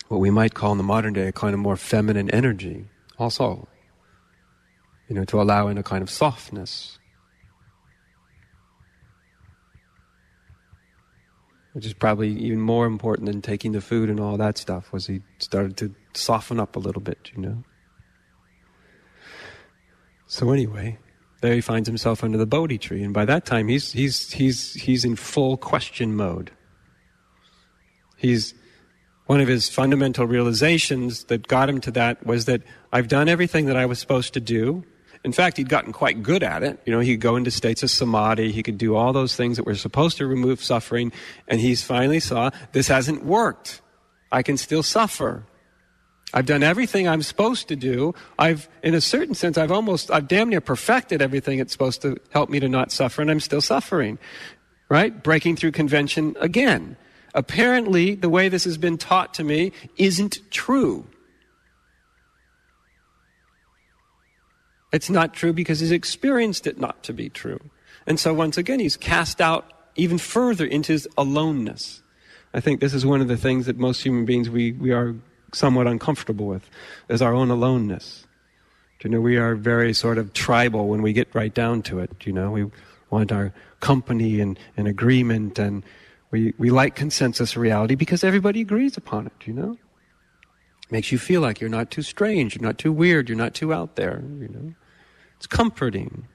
what 0.10 0.20
we 0.20 0.30
might 0.30 0.54
call 0.54 0.72
in 0.72 0.78
the 0.78 0.84
modern 0.84 1.14
day 1.14 1.28
a 1.28 1.32
kind 1.32 1.54
of 1.54 1.60
more 1.60 1.78
feminine 1.78 2.30
energy, 2.32 2.86
also. 3.18 3.68
You 5.08 5.16
know, 5.16 5.24
to 5.26 5.42
allow 5.42 5.68
in 5.68 5.78
a 5.78 5.84
kind 5.84 6.04
of 6.04 6.10
softness. 6.10 7.00
Which 11.74 11.86
is 11.86 11.94
probably 11.94 12.30
even 12.32 12.60
more 12.60 12.86
important 12.86 13.28
than 13.28 13.42
taking 13.42 13.72
the 13.72 13.82
food 13.82 14.10
and 14.10 14.20
all 14.20 14.38
that 14.38 14.58
stuff, 14.58 14.92
was 14.92 15.06
he 15.06 15.22
started 15.38 15.78
to 15.78 15.96
soften 16.14 16.60
up 16.60 16.76
a 16.76 16.80
little 16.80 17.02
bit, 17.02 17.32
you 17.36 17.42
know. 17.42 17.64
So 20.26 20.52
anyway, 20.52 20.98
there 21.42 21.54
he 21.54 21.62
finds 21.62 21.88
himself 21.88 22.24
under 22.24 22.38
the 22.38 22.48
Bodhi 22.48 22.80
tree, 22.80 23.04
and 23.04 23.14
by 23.14 23.26
that 23.26 23.46
time 23.46 23.68
he's 23.68 23.92
he's 23.92 24.32
he's 24.32 24.74
he's 24.74 25.06
in 25.06 25.16
full 25.16 25.56
question 25.58 26.16
mode. 26.16 26.52
He's 28.18 28.54
one 29.30 29.42
of 29.42 29.48
his 29.48 29.70
fundamental 29.70 30.26
realizations 30.26 31.26
that 31.26 31.48
got 31.48 31.70
him 31.70 31.80
to 31.80 31.92
that 31.92 32.26
was 32.26 32.46
that 32.46 32.64
I've 32.92 33.08
done 33.08 33.30
everything 33.30 33.68
that 33.68 33.78
I 33.78 33.86
was 33.86 34.00
supposed 34.00 34.34
to 34.34 34.40
do. 34.40 34.84
In 35.24 35.32
fact, 35.34 35.58
he'd 35.58 35.70
gotten 35.70 35.94
quite 35.94 36.24
good 36.24 36.42
at 36.42 36.64
it. 36.64 36.82
You 36.84 36.92
know, 36.92 37.00
he'd 37.00 37.22
go 37.22 37.36
into 37.36 37.52
states 37.52 37.84
of 37.84 37.92
samadhi, 37.92 38.52
he 38.52 38.64
could 38.64 38.80
do 38.80 38.96
all 38.96 39.14
those 39.14 39.36
things 39.36 39.58
that 39.58 39.68
were 39.68 39.76
supposed 39.76 40.18
to 40.18 40.26
remove 40.26 40.64
suffering, 40.64 41.12
and 41.48 41.62
he 41.62 41.76
finally 41.76 42.20
saw 42.20 42.50
this 42.72 42.88
hasn't 42.88 43.24
worked. 43.24 43.84
I 44.32 44.42
can 44.42 44.58
still 44.58 44.82
suffer. 44.82 45.46
I've 46.34 46.48
done 46.48 46.64
everything 46.64 47.08
I'm 47.08 47.22
supposed 47.22 47.68
to 47.68 47.76
do. 47.76 48.16
I've, 48.40 48.68
in 48.82 48.96
a 48.96 49.02
certain 49.02 49.36
sense, 49.36 49.60
I've 49.60 49.72
almost, 49.72 50.10
I've 50.10 50.28
damn 50.28 50.50
near 50.50 50.60
perfected 50.60 51.22
everything 51.22 51.60
that's 51.60 51.72
supposed 51.72 52.02
to 52.02 52.18
help 52.32 52.50
me 52.50 52.60
to 52.62 52.68
not 52.68 52.92
suffer, 52.92 53.22
and 53.22 53.30
I'm 53.30 53.42
still 53.42 53.62
suffering. 53.62 54.18
Right? 54.90 55.22
Breaking 55.22 55.56
through 55.56 55.74
convention 55.74 56.36
again 56.40 56.98
apparently, 57.34 58.16
the 58.16 58.30
way 58.30 58.50
this 58.50 58.64
has 58.64 58.78
been 58.78 58.98
taught 58.98 59.34
to 59.36 59.44
me 59.44 59.72
isn't 59.98 60.40
true. 60.52 61.06
It's 64.92 65.10
not 65.10 65.34
true 65.34 65.54
because 65.54 65.80
he's 65.80 65.92
experienced 65.92 66.66
it 66.66 66.80
not 66.80 67.04
to 67.04 67.14
be 67.14 67.30
true. 67.30 67.60
And 68.08 68.20
so, 68.20 68.34
once 68.34 68.58
again, 68.58 68.80
he's 68.80 68.98
cast 68.98 69.40
out 69.40 69.72
even 69.96 70.18
further 70.18 70.66
into 70.66 70.94
his 70.94 71.08
aloneness. 71.18 72.02
I 72.54 72.60
think 72.60 72.80
this 72.80 72.94
is 72.94 73.06
one 73.06 73.22
of 73.22 73.28
the 73.28 73.38
things 73.38 73.68
that 73.68 73.78
most 73.78 74.02
human 74.02 74.26
beings 74.26 74.50
we, 74.50 74.72
we 74.72 74.92
are 74.92 75.16
somewhat 75.54 75.88
uncomfortable 75.88 76.48
with, 76.48 76.68
is 77.08 77.22
our 77.22 77.34
own 77.34 77.52
aloneness. 77.52 78.26
You 79.04 79.10
know, 79.10 79.22
we 79.22 79.38
are 79.38 79.56
very 79.56 79.94
sort 79.94 80.18
of 80.18 80.34
tribal 80.34 80.88
when 80.88 81.02
we 81.02 81.14
get 81.14 81.34
right 81.34 81.54
down 81.54 81.84
to 81.84 82.00
it. 82.00 82.12
You 82.26 82.34
know, 82.34 82.52
we 82.52 82.66
want 83.10 83.32
our 83.32 83.54
company 83.80 84.42
and, 84.42 84.60
and 84.76 84.88
agreement 84.88 85.58
and 85.60 85.84
we, 86.32 86.54
we 86.58 86.70
like 86.70 86.96
consensus 86.96 87.58
reality 87.58 87.96
because 87.96 88.24
everybody 88.24 88.62
agrees 88.62 88.98
upon 88.98 89.28
it, 89.28 89.34
you 89.46 89.54
know? 89.54 89.78
Makes 90.92 91.12
you 91.12 91.18
feel 91.18 91.42
like 91.42 91.60
you're 91.60 91.70
not 91.70 91.92
too 91.92 92.02
strange, 92.02 92.56
you're 92.56 92.66
not 92.66 92.78
too 92.78 92.92
weird, 92.92 93.30
you're 93.30 93.38
not 93.38 93.54
too 93.54 93.74
out 93.74 93.96
there, 93.96 94.24
you 94.40 94.48
know? 94.48 94.74
It's 95.38 95.48
comforting. 95.48 96.28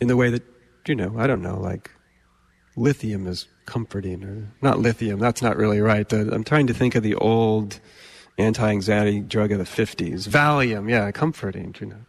in 0.00 0.08
the 0.08 0.16
way 0.16 0.30
that, 0.30 0.42
you 0.86 0.94
know, 0.94 1.14
I 1.18 1.26
don't 1.26 1.42
know, 1.42 1.58
like 1.58 1.90
lithium 2.76 3.26
is 3.26 3.46
comforting, 3.66 4.24
or 4.24 4.52
not 4.62 4.78
lithium, 4.78 5.18
that's 5.18 5.42
not 5.42 5.56
really 5.56 5.80
right. 5.80 6.08
The, 6.08 6.32
I'm 6.32 6.44
trying 6.44 6.66
to 6.68 6.74
think 6.74 6.94
of 6.94 7.02
the 7.02 7.14
old 7.16 7.80
anti 8.38 8.68
anxiety 8.68 9.20
drug 9.20 9.52
of 9.52 9.58
the 9.58 9.64
50s. 9.64 10.26
Valium, 10.28 10.88
yeah, 10.88 11.10
comforting, 11.10 11.74
you 11.80 11.86
know. 11.88 12.04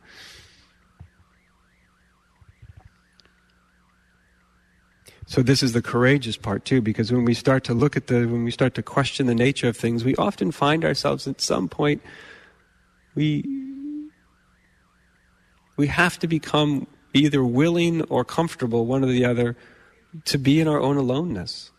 So 5.32 5.42
this 5.42 5.64
is 5.64 5.72
the 5.72 5.82
courageous 5.82 6.36
part 6.36 6.66
too, 6.66 6.82
because 6.82 7.10
when 7.10 7.24
we 7.24 7.34
start 7.34 7.64
to 7.64 7.74
look 7.74 7.96
at 7.96 8.08
the, 8.08 8.26
when 8.26 8.44
we 8.44 8.52
start 8.52 8.74
to 8.74 8.84
question 8.84 9.28
the 9.28 9.34
nature 9.34 9.70
of 9.70 9.78
things, 9.78 10.04
we 10.04 10.14
often 10.18 10.52
find 10.52 10.84
ourselves 10.84 11.26
at 11.26 11.40
some 11.40 11.70
point, 11.70 12.02
we, 13.16 14.10
we 15.78 15.88
have 15.88 16.20
to 16.20 16.28
become 16.28 16.86
either 17.14 17.46
willing 17.46 18.02
or 18.10 18.26
comfortable, 18.26 18.86
one 18.86 19.06
or 19.06 19.08
the 19.08 19.24
other, 19.24 19.56
to 20.26 20.38
be 20.38 20.60
in 20.60 20.68
our 20.68 20.82
own 20.82 20.98
aloneness. 20.98 21.72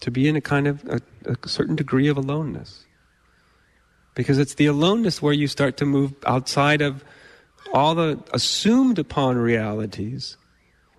To 0.00 0.10
be 0.10 0.28
in 0.28 0.34
a 0.34 0.40
kind 0.40 0.66
of, 0.66 0.82
a, 0.86 1.02
a 1.26 1.46
certain 1.46 1.76
degree 1.76 2.08
of 2.08 2.16
aloneness. 2.16 2.86
Because 4.14 4.38
it's 4.38 4.54
the 4.54 4.64
aloneness 4.64 5.20
where 5.20 5.34
you 5.34 5.46
start 5.46 5.76
to 5.76 5.84
move 5.84 6.14
outside 6.24 6.80
of 6.80 7.04
all 7.74 7.94
the 7.94 8.18
assumed 8.32 8.98
upon 8.98 9.36
realities 9.36 10.38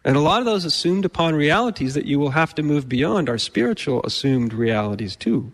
and 0.06 0.18
a 0.18 0.22
lot 0.22 0.40
of 0.40 0.46
those 0.46 0.66
assumed 0.66 1.06
upon 1.06 1.36
realities 1.36 1.94
that 1.94 2.06
you 2.06 2.20
will 2.20 2.32
have 2.32 2.54
to 2.56 2.64
move 2.64 2.90
beyond 2.90 3.30
are 3.30 3.38
spiritual 3.38 4.02
assumed 4.04 4.54
realities 4.54 5.16
too. 5.16 5.52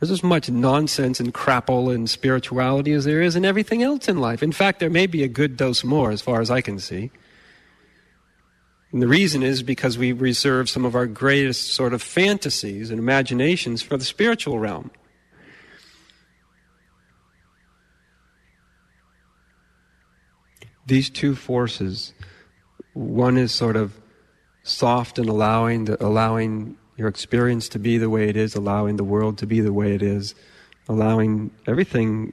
There's 0.00 0.10
as 0.10 0.24
much 0.24 0.50
nonsense 0.50 1.20
and 1.20 1.32
crapple 1.32 1.94
in 1.94 2.06
spirituality 2.06 2.92
as 2.92 3.04
there 3.04 3.22
is 3.22 3.36
in 3.36 3.44
everything 3.44 3.82
else 3.82 4.08
in 4.08 4.18
life. 4.18 4.42
In 4.42 4.50
fact, 4.50 4.80
there 4.80 4.90
may 4.90 5.06
be 5.06 5.22
a 5.22 5.28
good 5.28 5.56
dose 5.56 5.84
more 5.84 6.10
as 6.10 6.20
far 6.20 6.40
as 6.40 6.50
I 6.50 6.60
can 6.60 6.80
see. 6.80 7.12
And 8.90 9.00
the 9.00 9.08
reason 9.08 9.42
is 9.42 9.62
because 9.62 9.96
we 9.96 10.12
reserve 10.12 10.68
some 10.68 10.84
of 10.84 10.94
our 10.94 11.06
greatest 11.06 11.72
sort 11.72 11.94
of 11.94 12.02
fantasies 12.02 12.90
and 12.90 12.98
imaginations 12.98 13.80
for 13.80 13.96
the 13.96 14.04
spiritual 14.04 14.58
realm. 14.58 14.90
These 20.86 21.10
two 21.10 21.36
forces 21.36 22.12
one 22.94 23.36
is 23.36 23.52
sort 23.52 23.76
of 23.76 24.00
soft 24.62 25.18
and 25.18 25.28
allowing, 25.28 25.86
the, 25.86 26.04
allowing 26.04 26.76
your 26.96 27.08
experience 27.08 27.68
to 27.70 27.78
be 27.78 27.98
the 27.98 28.10
way 28.10 28.28
it 28.28 28.36
is, 28.36 28.54
allowing 28.54 28.96
the 28.96 29.04
world 29.04 29.38
to 29.38 29.46
be 29.46 29.60
the 29.60 29.72
way 29.72 29.94
it 29.94 30.02
is, 30.02 30.34
allowing 30.88 31.50
everything 31.66 32.32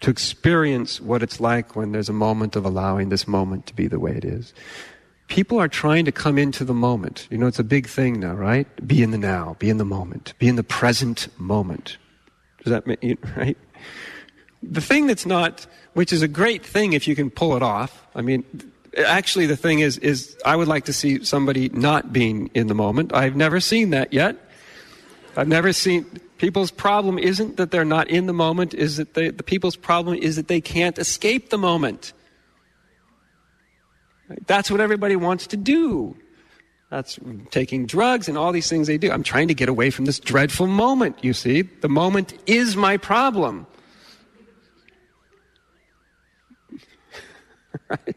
to 0.00 0.10
experience 0.10 1.00
what 1.00 1.22
it's 1.22 1.40
like 1.40 1.74
when 1.74 1.92
there's 1.92 2.08
a 2.08 2.12
moment 2.12 2.54
of 2.54 2.64
allowing 2.64 3.08
this 3.08 3.26
moment 3.26 3.66
to 3.66 3.74
be 3.74 3.88
the 3.88 3.98
way 3.98 4.12
it 4.12 4.24
is. 4.24 4.54
People 5.26 5.58
are 5.58 5.68
trying 5.68 6.04
to 6.04 6.12
come 6.12 6.38
into 6.38 6.64
the 6.64 6.72
moment. 6.72 7.26
You 7.30 7.36
know, 7.36 7.46
it's 7.46 7.58
a 7.58 7.64
big 7.64 7.86
thing 7.86 8.20
now, 8.20 8.34
right? 8.34 8.66
Be 8.86 9.02
in 9.02 9.10
the 9.10 9.18
now, 9.18 9.56
be 9.58 9.68
in 9.68 9.76
the 9.76 9.84
moment, 9.84 10.34
be 10.38 10.48
in 10.48 10.56
the 10.56 10.62
present 10.62 11.28
moment. 11.38 11.98
Does 12.62 12.70
that 12.70 12.86
mean, 12.86 13.18
right? 13.36 13.58
The 14.62 14.80
thing 14.80 15.06
that's 15.06 15.26
not 15.26 15.66
which 15.98 16.12
is 16.12 16.22
a 16.22 16.28
great 16.28 16.64
thing 16.64 16.92
if 16.92 17.08
you 17.08 17.16
can 17.16 17.28
pull 17.28 17.56
it 17.56 17.62
off. 17.62 18.06
I 18.14 18.22
mean, 18.22 18.44
actually, 18.96 19.46
the 19.46 19.56
thing 19.56 19.80
is, 19.80 19.98
is 19.98 20.36
I 20.46 20.54
would 20.54 20.68
like 20.68 20.84
to 20.84 20.92
see 20.92 21.24
somebody 21.24 21.70
not 21.70 22.12
being 22.12 22.50
in 22.54 22.68
the 22.68 22.74
moment. 22.74 23.12
I've 23.12 23.34
never 23.34 23.58
seen 23.58 23.90
that 23.90 24.12
yet. 24.12 24.36
I've 25.36 25.48
never 25.48 25.72
seen 25.72 26.04
people's 26.38 26.70
problem 26.70 27.18
isn't 27.18 27.56
that 27.56 27.72
they're 27.72 27.84
not 27.84 28.08
in 28.08 28.26
the 28.26 28.32
moment. 28.32 28.74
Is 28.74 28.96
that 28.98 29.14
they, 29.14 29.30
the 29.30 29.42
people's 29.42 29.74
problem 29.74 30.16
is 30.16 30.36
that 30.36 30.46
they 30.46 30.60
can't 30.60 30.98
escape 30.98 31.50
the 31.50 31.58
moment. 31.58 32.12
That's 34.46 34.70
what 34.70 34.80
everybody 34.80 35.16
wants 35.16 35.48
to 35.48 35.56
do. 35.56 36.16
That's 36.90 37.18
taking 37.50 37.86
drugs 37.86 38.28
and 38.28 38.38
all 38.38 38.52
these 38.52 38.68
things 38.68 38.86
they 38.86 38.98
do. 38.98 39.10
I'm 39.10 39.24
trying 39.24 39.48
to 39.48 39.54
get 39.54 39.68
away 39.68 39.90
from 39.90 40.04
this 40.04 40.20
dreadful 40.20 40.68
moment, 40.68 41.22
you 41.22 41.32
see. 41.32 41.62
The 41.62 41.88
moment 41.88 42.34
is 42.46 42.76
my 42.76 42.96
problem. 42.96 43.66
right? 47.90 48.16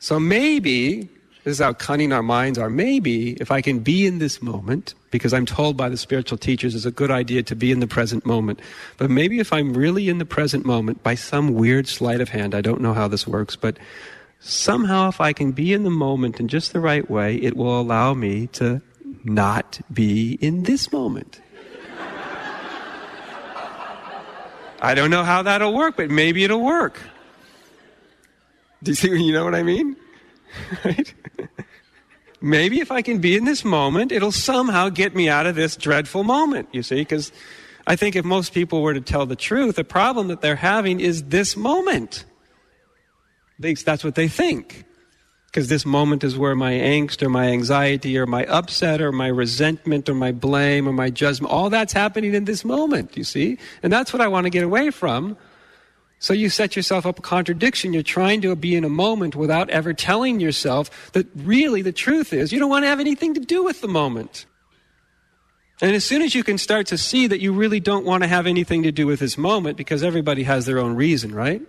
So 0.00 0.20
maybe, 0.20 1.08
this 1.42 1.52
is 1.52 1.58
how 1.58 1.72
cunning 1.72 2.12
our 2.12 2.22
minds 2.22 2.58
are, 2.58 2.70
maybe 2.70 3.32
if 3.34 3.50
I 3.50 3.60
can 3.60 3.80
be 3.80 4.06
in 4.06 4.18
this 4.18 4.40
moment, 4.40 4.94
because 5.10 5.32
I'm 5.32 5.46
told 5.46 5.76
by 5.76 5.88
the 5.88 5.96
spiritual 5.96 6.38
teachers 6.38 6.74
it's 6.74 6.84
a 6.84 6.90
good 6.90 7.10
idea 7.10 7.42
to 7.44 7.56
be 7.56 7.72
in 7.72 7.80
the 7.80 7.86
present 7.86 8.24
moment, 8.24 8.60
but 8.96 9.10
maybe 9.10 9.40
if 9.40 9.52
I'm 9.52 9.74
really 9.74 10.08
in 10.08 10.18
the 10.18 10.24
present 10.24 10.64
moment 10.64 11.02
by 11.02 11.16
some 11.16 11.54
weird 11.54 11.88
sleight 11.88 12.20
of 12.20 12.28
hand, 12.28 12.54
I 12.54 12.60
don't 12.60 12.80
know 12.80 12.94
how 12.94 13.08
this 13.08 13.26
works, 13.26 13.56
but 13.56 13.76
somehow 14.40 15.08
if 15.08 15.20
I 15.20 15.32
can 15.32 15.50
be 15.50 15.72
in 15.72 15.82
the 15.82 15.90
moment 15.90 16.38
in 16.38 16.46
just 16.46 16.72
the 16.72 16.80
right 16.80 17.08
way, 17.10 17.36
it 17.36 17.56
will 17.56 17.80
allow 17.80 18.14
me 18.14 18.46
to 18.48 18.80
not 19.24 19.80
be 19.92 20.38
in 20.40 20.62
this 20.62 20.92
moment. 20.92 21.40
I 24.80 24.94
don't 24.94 25.10
know 25.10 25.24
how 25.24 25.42
that'll 25.42 25.74
work, 25.74 25.96
but 25.96 26.08
maybe 26.08 26.44
it'll 26.44 26.62
work. 26.62 27.00
Do 28.82 28.90
you 28.92 28.94
see? 28.94 29.08
You 29.08 29.32
know 29.32 29.44
what 29.44 29.54
I 29.54 29.62
mean? 29.62 29.96
right? 30.84 31.12
Maybe 32.40 32.80
if 32.80 32.92
I 32.92 33.02
can 33.02 33.20
be 33.20 33.36
in 33.36 33.44
this 33.44 33.64
moment, 33.64 34.12
it'll 34.12 34.32
somehow 34.32 34.88
get 34.88 35.14
me 35.14 35.28
out 35.28 35.46
of 35.46 35.56
this 35.56 35.76
dreadful 35.76 36.22
moment. 36.22 36.68
You 36.72 36.82
see, 36.82 36.96
because 36.96 37.32
I 37.86 37.96
think 37.96 38.14
if 38.14 38.24
most 38.24 38.54
people 38.54 38.82
were 38.82 38.94
to 38.94 39.00
tell 39.00 39.26
the 39.26 39.34
truth, 39.34 39.76
the 39.76 39.84
problem 39.84 40.28
that 40.28 40.40
they're 40.40 40.56
having 40.56 41.00
is 41.00 41.24
this 41.24 41.56
moment. 41.56 42.24
That's 43.58 44.04
what 44.04 44.14
they 44.14 44.28
think. 44.28 44.84
Because 45.46 45.68
this 45.68 45.86
moment 45.86 46.22
is 46.22 46.36
where 46.36 46.54
my 46.54 46.72
angst 46.72 47.22
or 47.22 47.30
my 47.30 47.48
anxiety 47.48 48.18
or 48.18 48.26
my 48.26 48.44
upset 48.44 49.00
or 49.00 49.10
my 49.10 49.28
resentment 49.28 50.08
or 50.08 50.14
my 50.14 50.30
blame 50.30 50.86
or 50.86 50.92
my 50.92 51.08
judgment, 51.08 51.50
all 51.50 51.70
that's 51.70 51.92
happening 51.92 52.34
in 52.34 52.44
this 52.44 52.64
moment, 52.64 53.16
you 53.16 53.24
see? 53.24 53.58
And 53.82 53.90
that's 53.90 54.12
what 54.12 54.20
I 54.20 54.28
want 54.28 54.44
to 54.44 54.50
get 54.50 54.62
away 54.62 54.90
from. 54.90 55.36
So 56.20 56.34
you 56.34 56.50
set 56.50 56.74
yourself 56.74 57.06
up 57.06 57.18
a 57.18 57.22
contradiction. 57.22 57.92
You're 57.92 58.02
trying 58.02 58.40
to 58.40 58.54
be 58.56 58.74
in 58.74 58.84
a 58.84 58.88
moment 58.88 59.36
without 59.36 59.70
ever 59.70 59.92
telling 59.92 60.40
yourself 60.40 61.12
that 61.12 61.26
really 61.34 61.80
the 61.82 61.92
truth 61.92 62.32
is 62.32 62.52
you 62.52 62.58
don't 62.58 62.70
want 62.70 62.84
to 62.84 62.88
have 62.88 63.00
anything 63.00 63.34
to 63.34 63.40
do 63.40 63.62
with 63.62 63.80
the 63.80 63.88
moment. 63.88 64.46
And 65.80 65.94
as 65.94 66.04
soon 66.04 66.22
as 66.22 66.34
you 66.34 66.42
can 66.42 66.58
start 66.58 66.88
to 66.88 66.98
see 66.98 67.28
that 67.28 67.40
you 67.40 67.52
really 67.52 67.78
don't 67.78 68.04
want 68.04 68.24
to 68.24 68.28
have 68.28 68.48
anything 68.48 68.82
to 68.82 68.90
do 68.90 69.06
with 69.06 69.20
this 69.20 69.38
moment, 69.38 69.76
because 69.76 70.02
everybody 70.02 70.42
has 70.42 70.66
their 70.66 70.80
own 70.80 70.96
reason, 70.96 71.32
right? 71.32 71.62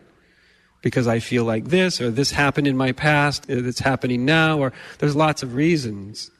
Because 0.82 1.08
I 1.08 1.20
feel 1.20 1.44
like 1.44 1.66
this, 1.66 2.02
or 2.02 2.10
this 2.10 2.32
happened 2.32 2.66
in 2.66 2.76
my 2.76 2.92
past, 2.92 3.48
uh, 3.52 3.64
it's 3.64 3.80
happening 3.80 4.26
now, 4.26 4.58
or 4.58 4.74
there's 4.98 5.16
lots 5.16 5.44
of 5.44 5.54
reasons, 5.54 6.32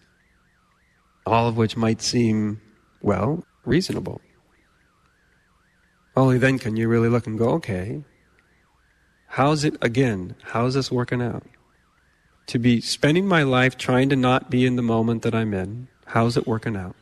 all 1.28 1.48
of 1.48 1.58
which 1.58 1.78
might 1.78 2.02
seem, 2.02 2.60
well, 3.02 3.46
reasonable. 3.66 4.20
Only 6.20 6.38
then 6.38 6.60
can 6.60 6.76
you 6.76 6.90
really 6.90 7.08
look 7.08 7.28
and 7.28 7.40
go, 7.40 7.52
okay, 7.52 8.04
how's 9.28 9.64
it, 9.64 9.78
again, 9.82 10.36
how's 10.44 10.74
this 10.74 10.92
working 10.92 11.22
out? 11.22 11.44
To 12.48 12.60
be 12.60 12.82
spending 12.82 13.26
my 13.26 13.44
life 13.44 13.78
trying 13.78 14.10
to 14.10 14.18
not 14.18 14.52
be 14.52 14.66
in 14.66 14.76
the 14.76 14.82
moment 14.82 15.22
that 15.22 15.34
I'm 15.34 15.54
in, 15.54 15.88
how's 16.08 16.36
it 16.36 16.46
working 16.46 16.76
out? 16.76 16.98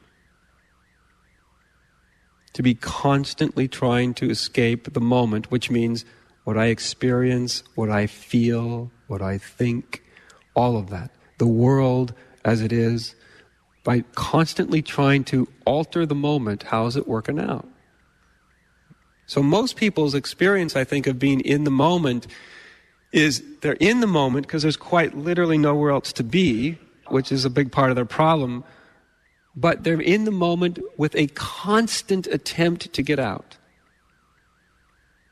To 2.53 2.61
be 2.61 2.76
constantly 2.76 3.68
trying 3.68 4.13
to 4.13 4.30
escape 4.30 4.93
the 4.93 5.01
moment, 5.01 5.49
which 5.49 5.72
means 5.72 6.05
what 6.43 6.55
I 6.55 6.68
experience, 6.68 7.63
what 7.74 7.89
I 7.89 8.05
feel, 8.05 8.91
what 9.07 9.24
I 9.24 9.39
think, 9.39 10.03
all 10.55 10.78
of 10.78 10.91
that. 10.91 11.09
The 11.39 11.47
world 11.47 12.13
as 12.45 12.61
it 12.61 12.72
is, 12.72 13.15
by 13.84 14.01
constantly 14.13 14.84
trying 14.84 15.24
to 15.24 15.47
alter 15.65 16.05
the 16.05 16.13
moment, 16.13 16.61
how's 16.61 16.95
it 16.95 17.07
working 17.07 17.39
out? 17.39 17.68
So 19.28 19.43
most 19.43 19.75
people's 19.75 20.15
experience, 20.15 20.75
I 20.75 20.86
think, 20.86 21.05
of 21.05 21.19
being 21.19 21.41
in 21.41 21.65
the 21.65 21.71
moment 21.71 22.28
is 23.11 23.43
they're 23.61 23.73
in 23.73 23.99
the 23.99 24.07
moment 24.07 24.47
because 24.47 24.63
there's 24.63 24.78
quite 24.78 25.15
literally 25.17 25.57
nowhere 25.57 25.91
else 25.91 26.13
to 26.13 26.23
be, 26.23 26.78
which 27.07 27.32
is 27.32 27.45
a 27.45 27.49
big 27.49 27.71
part 27.71 27.89
of 27.89 27.95
their 27.95 28.05
problem. 28.05 28.63
But 29.55 29.84
they're 29.84 30.01
in 30.01 30.23
the 30.23 30.32
moment 30.32 30.80
with 30.97 31.15
a 31.15 31.28
constant 31.28 32.28
attempt 32.28 32.93
to 32.93 33.01
get 33.01 33.19
out. 33.19 33.57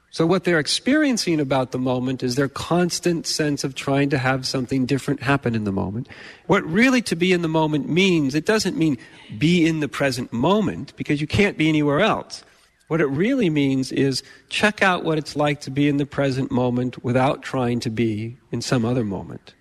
So 0.09 0.25
what 0.25 0.45
they're 0.45 0.59
experiencing 0.59 1.41
about 1.41 1.71
the 1.71 1.77
moment 1.77 2.23
is 2.23 2.35
their 2.35 2.47
constant 2.47 3.27
sense 3.27 3.63
of 3.65 3.75
trying 3.75 4.09
to 4.11 4.17
have 4.17 4.47
something 4.47 4.85
different 4.85 5.21
happen 5.21 5.55
in 5.55 5.65
the 5.65 5.73
moment. 5.73 6.07
What 6.47 6.65
really 6.65 7.01
to 7.03 7.15
be 7.15 7.33
in 7.33 7.41
the 7.41 7.49
moment 7.49 7.89
means, 7.89 8.33
it 8.33 8.45
doesn't 8.45 8.77
mean 8.77 8.97
be 9.37 9.65
in 9.65 9.81
the 9.81 9.89
present 9.89 10.31
moment 10.31 10.93
because 10.95 11.19
you 11.19 11.27
can't 11.27 11.57
be 11.57 11.67
anywhere 11.67 11.99
else. 11.99 12.43
What 12.87 13.01
it 13.01 13.07
really 13.07 13.49
means 13.49 13.91
is 13.91 14.21
check 14.49 14.83
out 14.83 15.03
what 15.03 15.17
it's 15.17 15.35
like 15.35 15.61
to 15.61 15.71
be 15.71 15.87
in 15.87 15.97
the 15.97 16.05
present 16.05 16.51
moment 16.51 17.03
without 17.03 17.41
trying 17.41 17.79
to 17.81 17.89
be 17.89 18.37
in 18.51 18.61
some 18.61 18.85
other 18.85 19.03
moment. 19.03 19.55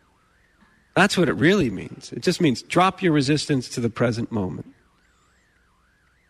That's 0.94 1.16
what 1.16 1.28
it 1.28 1.34
really 1.34 1.70
means. 1.70 2.12
It 2.12 2.22
just 2.22 2.40
means 2.40 2.62
drop 2.62 3.02
your 3.02 3.12
resistance 3.12 3.68
to 3.70 3.80
the 3.80 3.90
present 3.90 4.30
moment. 4.30 4.74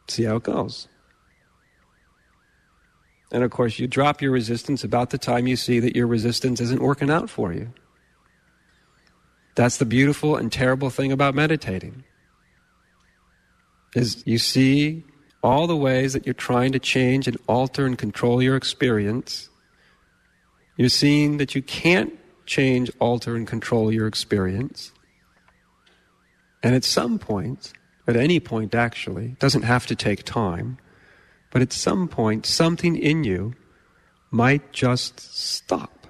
See 0.09 0.24
how 0.24 0.36
it 0.36 0.45
goes. 0.45 0.88
And 3.32 3.42
of 3.42 3.51
course, 3.51 3.78
you 3.78 3.88
drop 3.88 4.22
your 4.22 4.30
resistance 4.30 4.84
about 4.84 5.11
the 5.11 5.18
time 5.18 5.49
you 5.49 5.57
see 5.57 5.80
that 5.80 5.97
your 5.97 6.07
resistance 6.07 6.61
isn't 6.61 6.80
working 6.80 7.11
out 7.11 7.28
for 7.28 7.53
you. 7.53 7.72
That's 9.57 9.78
the 9.78 9.84
beautiful 9.84 10.36
and 10.36 10.53
terrible 10.53 10.90
thing 10.90 11.11
about 11.11 11.34
meditating. 11.34 12.05
Is 13.95 14.22
you 14.26 14.38
see 14.38 15.05
all 15.45 15.66
the 15.66 15.76
ways 15.76 16.14
that 16.14 16.26
you're 16.26 16.32
trying 16.32 16.72
to 16.72 16.78
change 16.78 17.28
and 17.28 17.36
alter 17.47 17.84
and 17.84 17.99
control 17.99 18.42
your 18.42 18.57
experience. 18.57 19.51
You're 20.78 20.88
seeing 20.88 21.36
that 21.36 21.55
you 21.55 21.61
can't 21.61 22.18
change, 22.47 22.90
alter, 22.99 23.36
and 23.36 23.47
control 23.47 23.92
your 23.92 24.07
experience. 24.07 24.90
And 26.62 26.74
at 26.74 26.82
some 26.82 27.18
point, 27.18 27.74
at 28.09 28.16
any 28.16 28.40
point 28.40 28.74
actually, 28.74 29.36
doesn't 29.38 29.62
have 29.62 29.86
to 29.86 29.95
take 29.95 30.24
time, 30.24 30.78
but 31.51 31.61
at 31.61 31.74
some 31.74 32.09
point, 32.09 32.47
something 32.47 32.97
in 32.97 33.22
you 33.22 33.53
might 34.30 34.72
just 34.72 35.20
stop. 35.20 36.07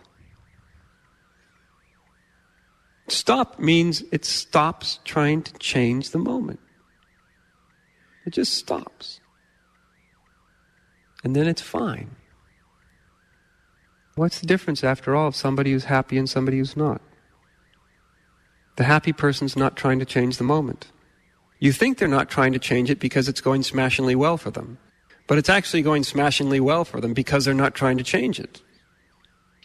Stop 3.08 3.58
means 3.58 4.04
it 4.12 4.24
stops 4.24 5.00
trying 5.04 5.42
to 5.42 5.52
change 5.54 6.10
the 6.10 6.18
moment. 6.20 6.60
It 8.26 8.30
just 8.30 8.54
stops. 8.54 9.20
And 11.24 11.34
then 11.34 11.48
it's 11.48 11.62
fine. 11.62 12.10
What's 14.14 14.38
the 14.38 14.46
difference, 14.46 14.84
after 14.84 15.16
all, 15.16 15.26
of 15.26 15.34
somebody 15.34 15.72
who's 15.72 15.86
happy 15.86 16.18
and 16.18 16.30
somebody 16.30 16.58
who's 16.58 16.76
not? 16.76 17.00
The 18.76 18.84
happy 18.84 19.12
person's 19.12 19.56
not 19.56 19.76
trying 19.76 19.98
to 19.98 20.04
change 20.04 20.36
the 20.36 20.44
moment. 20.44 20.86
You 21.58 21.72
think 21.72 21.98
they're 21.98 22.08
not 22.08 22.28
trying 22.28 22.52
to 22.52 22.58
change 22.58 22.90
it 22.90 23.00
because 23.00 23.28
it's 23.28 23.40
going 23.40 23.62
smashingly 23.62 24.14
well 24.14 24.36
for 24.36 24.50
them. 24.50 24.78
But 25.26 25.38
it's 25.38 25.48
actually 25.48 25.82
going 25.82 26.04
smashingly 26.04 26.60
well 26.60 26.84
for 26.84 27.00
them 27.00 27.14
because 27.14 27.44
they're 27.44 27.54
not 27.54 27.74
trying 27.74 27.96
to 27.98 28.04
change 28.04 28.38
it. 28.38 28.60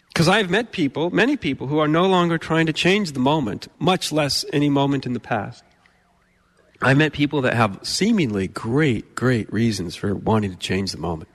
Because 0.08 0.26
I've 0.26 0.50
met 0.50 0.72
people, 0.72 1.10
many 1.10 1.36
people, 1.36 1.66
who 1.66 1.78
are 1.78 1.88
no 1.88 2.06
longer 2.06 2.38
trying 2.38 2.66
to 2.66 2.72
change 2.72 3.12
the 3.12 3.20
moment, 3.20 3.68
much 3.78 4.10
less 4.10 4.44
any 4.52 4.68
moment 4.68 5.06
in 5.06 5.12
the 5.12 5.20
past. 5.20 5.62
I 6.82 6.94
met 6.94 7.12
people 7.12 7.42
that 7.42 7.54
have 7.54 7.78
seemingly 7.82 8.48
great, 8.48 9.14
great 9.14 9.52
reasons 9.52 9.94
for 9.94 10.14
wanting 10.14 10.50
to 10.50 10.56
change 10.56 10.92
the 10.92 10.98
moment. 10.98 11.28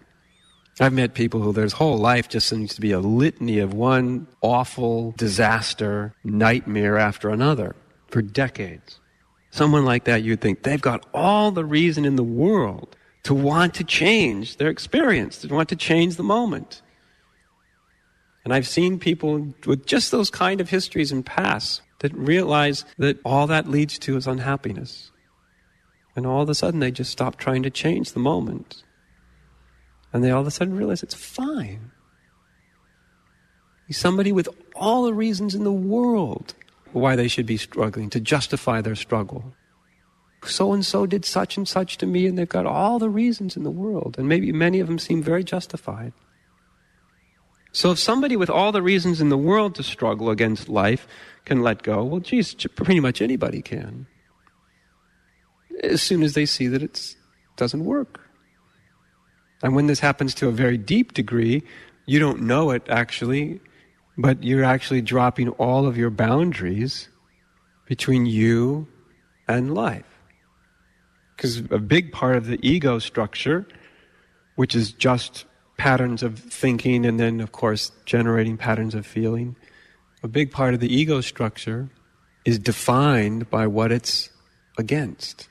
I've 0.79 0.93
met 0.93 1.13
people 1.13 1.41
who 1.41 1.53
their 1.53 1.69
whole 1.69 1.97
life 1.97 2.27
just 2.27 2.49
seems 2.49 2.75
to 2.75 2.81
be 2.81 2.91
a 2.91 2.99
litany 2.99 3.59
of 3.59 3.73
one 3.73 4.27
awful 4.41 5.13
disaster, 5.17 6.13
nightmare 6.23 6.97
after 6.97 7.29
another 7.29 7.75
for 8.09 8.21
decades. 8.21 8.99
Someone 9.51 9.85
like 9.85 10.03
that, 10.03 10.23
you'd 10.23 10.41
think 10.41 10.63
they've 10.63 10.81
got 10.81 11.05
all 11.13 11.51
the 11.51 11.63
reason 11.63 12.03
in 12.03 12.17
the 12.17 12.23
world 12.23 12.95
to 13.23 13.33
want 13.33 13.73
to 13.75 13.85
change 13.85 14.57
their 14.57 14.69
experience, 14.69 15.39
to 15.39 15.53
want 15.53 15.69
to 15.69 15.77
change 15.77 16.17
the 16.17 16.23
moment. 16.23 16.81
And 18.43 18.53
I've 18.53 18.67
seen 18.67 18.99
people 18.99 19.53
with 19.65 19.85
just 19.85 20.11
those 20.11 20.29
kind 20.29 20.59
of 20.59 20.69
histories 20.69 21.11
and 21.11 21.25
past 21.25 21.81
that 21.99 22.13
realize 22.13 22.85
that 22.97 23.17
all 23.23 23.47
that 23.47 23.69
leads 23.69 23.97
to 23.99 24.17
is 24.17 24.27
unhappiness. 24.27 25.11
And 26.15 26.27
all 26.27 26.43
of 26.43 26.49
a 26.49 26.55
sudden 26.55 26.81
they 26.81 26.91
just 26.91 27.11
stop 27.11 27.37
trying 27.37 27.63
to 27.63 27.69
change 27.69 28.11
the 28.11 28.19
moment. 28.19 28.83
And 30.15 30.23
they 30.23 30.31
all 30.31 30.39
of 30.39 30.47
a 30.47 30.51
sudden 30.51 30.77
realize 30.77 31.03
it's 31.03 31.13
fine. 31.13 31.91
Somebody 33.91 34.31
with 34.31 34.47
all 34.73 35.03
the 35.03 35.13
reasons 35.13 35.53
in 35.53 35.65
the 35.65 35.73
world 35.73 36.53
why 36.93 37.17
they 37.17 37.27
should 37.27 37.45
be 37.45 37.57
struggling, 37.57 38.09
to 38.11 38.21
justify 38.21 38.79
their 38.79 38.95
struggle 38.95 39.53
so 40.45 40.71
and 40.71 40.85
so 40.85 41.05
did 41.05 41.25
such 41.25 41.57
and 41.57 41.67
such 41.67 41.97
to 41.97 42.05
me, 42.05 42.27
and 42.27 42.37
they've 42.37 42.47
got 42.47 42.65
all 42.65 42.97
the 42.97 43.09
reasons 43.09 43.57
in 43.57 43.63
the 43.63 43.71
world, 43.71 44.15
and 44.17 44.29
maybe 44.29 44.53
many 44.53 44.79
of 44.79 44.87
them 44.87 44.99
seem 44.99 45.21
very 45.21 45.43
justified. 45.43 46.13
So 47.73 47.91
if 47.91 47.99
somebody 47.99 48.37
with 48.37 48.49
all 48.49 48.71
the 48.71 48.81
reasons 48.81 49.19
in 49.19 49.27
the 49.27 49.37
world 49.37 49.75
to 49.75 49.83
struggle 49.83 50.29
against 50.29 50.69
life 50.69 51.07
can 51.43 51.61
let 51.61 51.83
go, 51.83 52.05
well, 52.05 52.21
geez, 52.21 52.53
pretty 52.53 53.01
much 53.01 53.21
anybody 53.21 53.61
can. 53.61 54.07
As 55.83 56.01
soon 56.01 56.23
as 56.23 56.35
they 56.35 56.45
see 56.45 56.67
that 56.67 56.81
it 56.81 57.15
doesn't 57.57 57.83
work. 57.83 58.24
And 59.63 59.75
when 59.75 59.87
this 59.87 59.99
happens 59.99 60.33
to 60.35 60.47
a 60.47 60.51
very 60.51 60.77
deep 60.77 61.13
degree, 61.13 61.63
you 62.05 62.19
don't 62.19 62.41
know 62.41 62.71
it 62.71 62.83
actually, 62.89 63.59
but 64.17 64.43
you're 64.43 64.63
actually 64.63 65.01
dropping 65.01 65.49
all 65.49 65.87
of 65.87 65.97
your 65.97 66.09
boundaries 66.09 67.09
between 67.85 68.25
you 68.25 68.87
and 69.47 69.73
life. 69.73 70.05
Because 71.35 71.59
a 71.71 71.79
big 71.79 72.11
part 72.11 72.35
of 72.35 72.47
the 72.47 72.59
ego 72.67 72.99
structure, 72.99 73.67
which 74.55 74.75
is 74.75 74.91
just 74.91 75.45
patterns 75.77 76.23
of 76.23 76.39
thinking 76.39 77.05
and 77.05 77.19
then, 77.19 77.41
of 77.41 77.51
course, 77.51 77.91
generating 78.05 78.57
patterns 78.57 78.95
of 78.95 79.05
feeling, 79.05 79.55
a 80.23 80.27
big 80.27 80.51
part 80.51 80.73
of 80.73 80.79
the 80.79 80.93
ego 80.93 81.21
structure 81.21 81.89
is 82.45 82.57
defined 82.57 83.49
by 83.49 83.67
what 83.67 83.91
it's 83.91 84.29
against. 84.77 85.49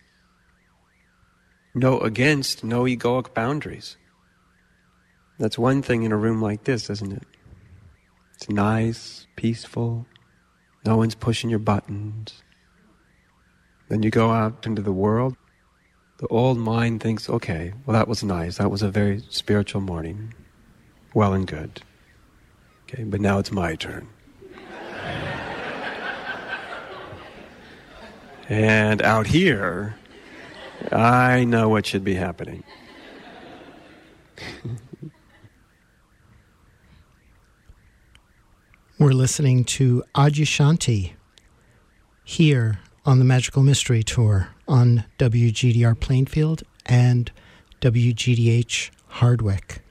No 1.75 1.99
against, 2.01 2.63
no 2.63 2.85
egoic 2.85 3.35
boundaries. 3.35 3.97
That's 5.39 5.59
one 5.59 5.83
thing 5.83 6.05
in 6.05 6.13
a 6.13 6.17
room 6.17 6.41
like 6.41 6.65
this, 6.65 6.89
isn't 6.89 7.13
it? 7.13 7.27
It's 8.35 8.49
nice, 8.49 9.27
peaceful, 9.37 10.07
no 10.85 10.97
one's 10.97 11.15
pushing 11.15 11.51
your 11.51 11.59
buttons. 11.59 12.43
Then 13.89 14.03
you 14.03 14.11
go 14.11 14.31
out 14.31 14.67
into 14.67 14.83
the 14.83 14.93
world, 14.93 15.37
the 16.19 16.29
old 16.29 16.59
mind 16.59 17.03
thinks, 17.03 17.29
okay, 17.29 17.73
well, 17.85 17.95
that 17.95 18.07
was 18.07 18.23
nice. 18.23 18.59
That 18.59 18.71
was 18.71 18.83
a 18.83 18.91
very 18.91 19.23
spiritual 19.31 19.81
morning. 19.81 20.33
Well 21.13 21.33
and 21.33 21.47
good. 21.47 21.83
Okay, 22.85 23.03
but 23.05 23.21
now 23.21 23.39
it's 23.39 23.51
my 23.51 23.75
turn. 23.75 24.09
and 28.49 29.03
out 29.03 29.27
here, 29.27 29.97
I 30.93 31.45
know 31.45 31.69
what 31.69 31.87
should 31.87 32.05
be 32.05 32.15
happening. 32.15 32.65
We're 38.99 39.13
listening 39.13 39.65
to 39.65 40.05
Adyashanti 40.15 41.13
here 42.23 42.79
on 43.05 43.19
the 43.19 43.25
Magical 43.25 43.63
Mystery 43.63 44.03
Tour 44.03 44.49
on 44.67 45.05
WGDR 45.19 45.99
Plainfield 45.99 46.63
and 46.87 47.31
WGDH 47.81 48.91
Hardwick. 49.09 49.83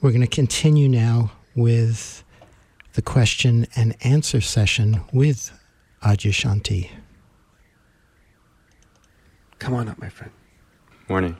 We're 0.00 0.10
going 0.10 0.20
to 0.20 0.26
continue 0.26 0.88
now 0.88 1.32
with 1.54 2.24
the 2.94 3.02
question 3.02 3.66
and 3.74 3.96
answer 4.02 4.40
session 4.40 5.02
with 5.12 5.50
Adyashanti. 6.02 6.90
Come 9.64 9.72
on 9.72 9.88
up, 9.88 9.98
my 9.98 10.10
friend. 10.10 10.30
Morning. 11.08 11.38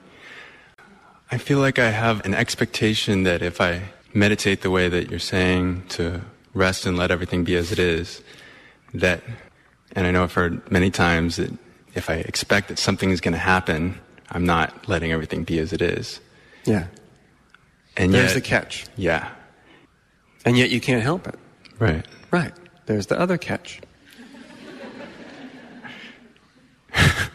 I 1.30 1.36
feel 1.36 1.58
like 1.58 1.78
I 1.78 1.90
have 1.90 2.24
an 2.24 2.32
expectation 2.32 3.24
that 3.24 3.42
if 3.42 3.60
I 3.60 3.82
meditate 4.14 4.62
the 4.62 4.70
way 4.70 4.88
that 4.88 5.10
you're 5.10 5.18
saying 5.18 5.84
to 5.90 6.22
rest 6.54 6.86
and 6.86 6.96
let 6.96 7.10
everything 7.10 7.44
be 7.44 7.54
as 7.54 7.70
it 7.70 7.78
is, 7.78 8.22
that 8.94 9.20
and 9.92 10.06
I 10.06 10.10
know 10.10 10.22
I've 10.22 10.32
heard 10.32 10.70
many 10.72 10.90
times 10.90 11.36
that 11.36 11.52
if 11.94 12.08
I 12.08 12.14
expect 12.14 12.68
that 12.68 12.78
something 12.78 13.10
is 13.10 13.20
going 13.20 13.34
to 13.34 13.38
happen, 13.38 14.00
I'm 14.30 14.46
not 14.46 14.88
letting 14.88 15.12
everything 15.12 15.44
be 15.44 15.58
as 15.58 15.74
it 15.74 15.82
is. 15.82 16.18
Yeah. 16.64 16.86
And 17.94 18.14
There's 18.14 18.30
yet, 18.30 18.34
the 18.36 18.40
catch. 18.40 18.86
Yeah. 18.96 19.28
And 20.46 20.56
yet 20.56 20.70
you 20.70 20.80
can't 20.80 21.02
help 21.02 21.28
it. 21.28 21.38
Right. 21.78 22.06
Right. 22.30 22.54
There's 22.86 23.04
the 23.04 23.20
other 23.20 23.36
catch. 23.36 23.82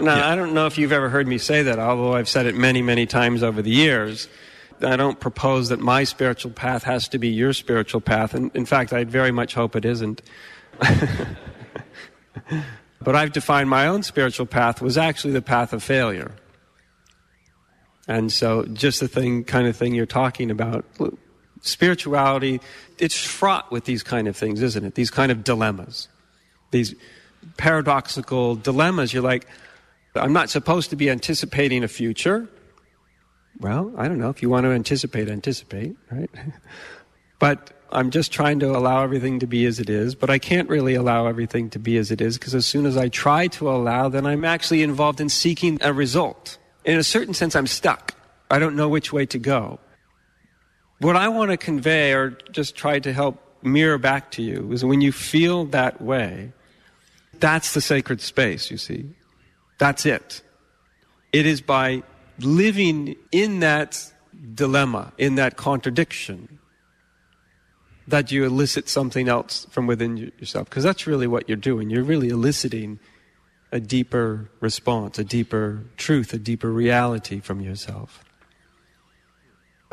now, 0.00 0.16
yeah. 0.16 0.28
I 0.28 0.36
don't 0.36 0.54
know 0.54 0.66
if 0.66 0.78
you've 0.78 0.92
ever 0.92 1.08
heard 1.08 1.26
me 1.26 1.38
say 1.38 1.62
that, 1.62 1.78
although 1.78 2.14
I've 2.14 2.28
said 2.28 2.46
it 2.46 2.54
many, 2.54 2.82
many 2.82 3.06
times 3.06 3.42
over 3.42 3.62
the 3.62 3.70
years. 3.70 4.28
I 4.80 4.96
don't 4.96 5.18
propose 5.18 5.68
that 5.68 5.80
my 5.80 6.04
spiritual 6.04 6.52
path 6.52 6.82
has 6.84 7.08
to 7.08 7.18
be 7.18 7.28
your 7.28 7.52
spiritual 7.52 8.00
path. 8.00 8.34
And 8.34 8.50
in 8.54 8.66
fact, 8.66 8.92
I 8.92 9.04
very 9.04 9.30
much 9.30 9.54
hope 9.54 9.76
it 9.76 9.84
isn't. 9.84 10.22
but 13.00 13.14
I've 13.14 13.32
defined 13.32 13.70
my 13.70 13.86
own 13.86 14.02
spiritual 14.02 14.46
path 14.46 14.82
was 14.82 14.98
actually 14.98 15.32
the 15.32 15.42
path 15.42 15.72
of 15.72 15.82
failure. 15.82 16.32
And 18.06 18.30
so, 18.30 18.64
just 18.64 19.00
the 19.00 19.08
thing, 19.08 19.44
kind 19.44 19.66
of 19.66 19.76
thing 19.76 19.94
you're 19.94 20.04
talking 20.04 20.50
about, 20.50 20.84
spirituality, 21.62 22.60
it's 22.98 23.16
fraught 23.16 23.72
with 23.72 23.84
these 23.84 24.02
kind 24.02 24.28
of 24.28 24.36
things, 24.36 24.60
isn't 24.60 24.84
it? 24.84 24.94
These 24.94 25.10
kind 25.10 25.32
of 25.32 25.42
dilemmas, 25.42 26.08
these 26.70 26.94
paradoxical 27.56 28.56
dilemmas. 28.56 29.14
You're 29.14 29.22
like, 29.22 29.46
I'm 30.16 30.32
not 30.32 30.50
supposed 30.50 30.90
to 30.90 30.96
be 30.96 31.10
anticipating 31.10 31.82
a 31.82 31.88
future. 31.88 32.48
Well, 33.60 33.92
I 33.96 34.08
don't 34.08 34.18
know. 34.18 34.30
If 34.30 34.42
you 34.42 34.50
want 34.50 34.64
to 34.64 34.70
anticipate, 34.70 35.28
anticipate, 35.28 35.96
right? 36.10 36.30
but 37.38 37.72
I'm 37.90 38.10
just 38.10 38.32
trying 38.32 38.58
to 38.60 38.76
allow 38.76 39.02
everything 39.04 39.38
to 39.40 39.46
be 39.46 39.66
as 39.66 39.78
it 39.78 39.88
is, 39.88 40.14
but 40.14 40.30
I 40.30 40.38
can't 40.38 40.68
really 40.68 40.94
allow 40.94 41.26
everything 41.26 41.70
to 41.70 41.78
be 41.78 41.96
as 41.96 42.10
it 42.10 42.20
is 42.20 42.38
because 42.38 42.54
as 42.54 42.66
soon 42.66 42.86
as 42.86 42.96
I 42.96 43.08
try 43.08 43.46
to 43.48 43.70
allow, 43.70 44.08
then 44.08 44.26
I'm 44.26 44.44
actually 44.44 44.82
involved 44.82 45.20
in 45.20 45.28
seeking 45.28 45.78
a 45.80 45.92
result. 45.92 46.58
In 46.84 46.98
a 46.98 47.04
certain 47.04 47.34
sense, 47.34 47.54
I'm 47.54 47.66
stuck. 47.66 48.14
I 48.50 48.58
don't 48.58 48.76
know 48.76 48.88
which 48.88 49.12
way 49.12 49.26
to 49.26 49.38
go. 49.38 49.78
what 50.98 51.16
I 51.16 51.28
want 51.28 51.50
to 51.50 51.56
convey 51.56 52.12
or 52.12 52.30
just 52.50 52.76
try 52.76 52.98
to 52.98 53.12
help 53.12 53.40
mirror 53.62 53.98
back 53.98 54.30
to 54.32 54.42
you 54.42 54.72
is 54.72 54.84
when 54.84 55.00
you 55.00 55.12
feel 55.12 55.64
that 55.66 56.00
way, 56.00 56.52
that's 57.40 57.74
the 57.74 57.80
sacred 57.80 58.20
space, 58.20 58.70
you 58.70 58.76
see. 58.76 59.06
That's 59.78 60.06
it. 60.06 60.42
It 61.32 61.46
is 61.46 61.60
by 61.60 62.02
living 62.38 63.16
in 63.32 63.60
that 63.60 64.12
dilemma, 64.54 65.12
in 65.18 65.34
that 65.36 65.56
contradiction, 65.56 66.58
that 68.06 68.30
you 68.30 68.44
elicit 68.44 68.88
something 68.88 69.28
else 69.28 69.66
from 69.70 69.86
within 69.86 70.16
yourself. 70.16 70.68
Because 70.68 70.84
that's 70.84 71.06
really 71.06 71.26
what 71.26 71.48
you're 71.48 71.56
doing. 71.56 71.90
You're 71.90 72.04
really 72.04 72.28
eliciting 72.28 72.98
a 73.72 73.80
deeper 73.80 74.48
response, 74.60 75.18
a 75.18 75.24
deeper 75.24 75.82
truth, 75.96 76.32
a 76.32 76.38
deeper 76.38 76.70
reality 76.70 77.40
from 77.40 77.60
yourself. 77.60 78.22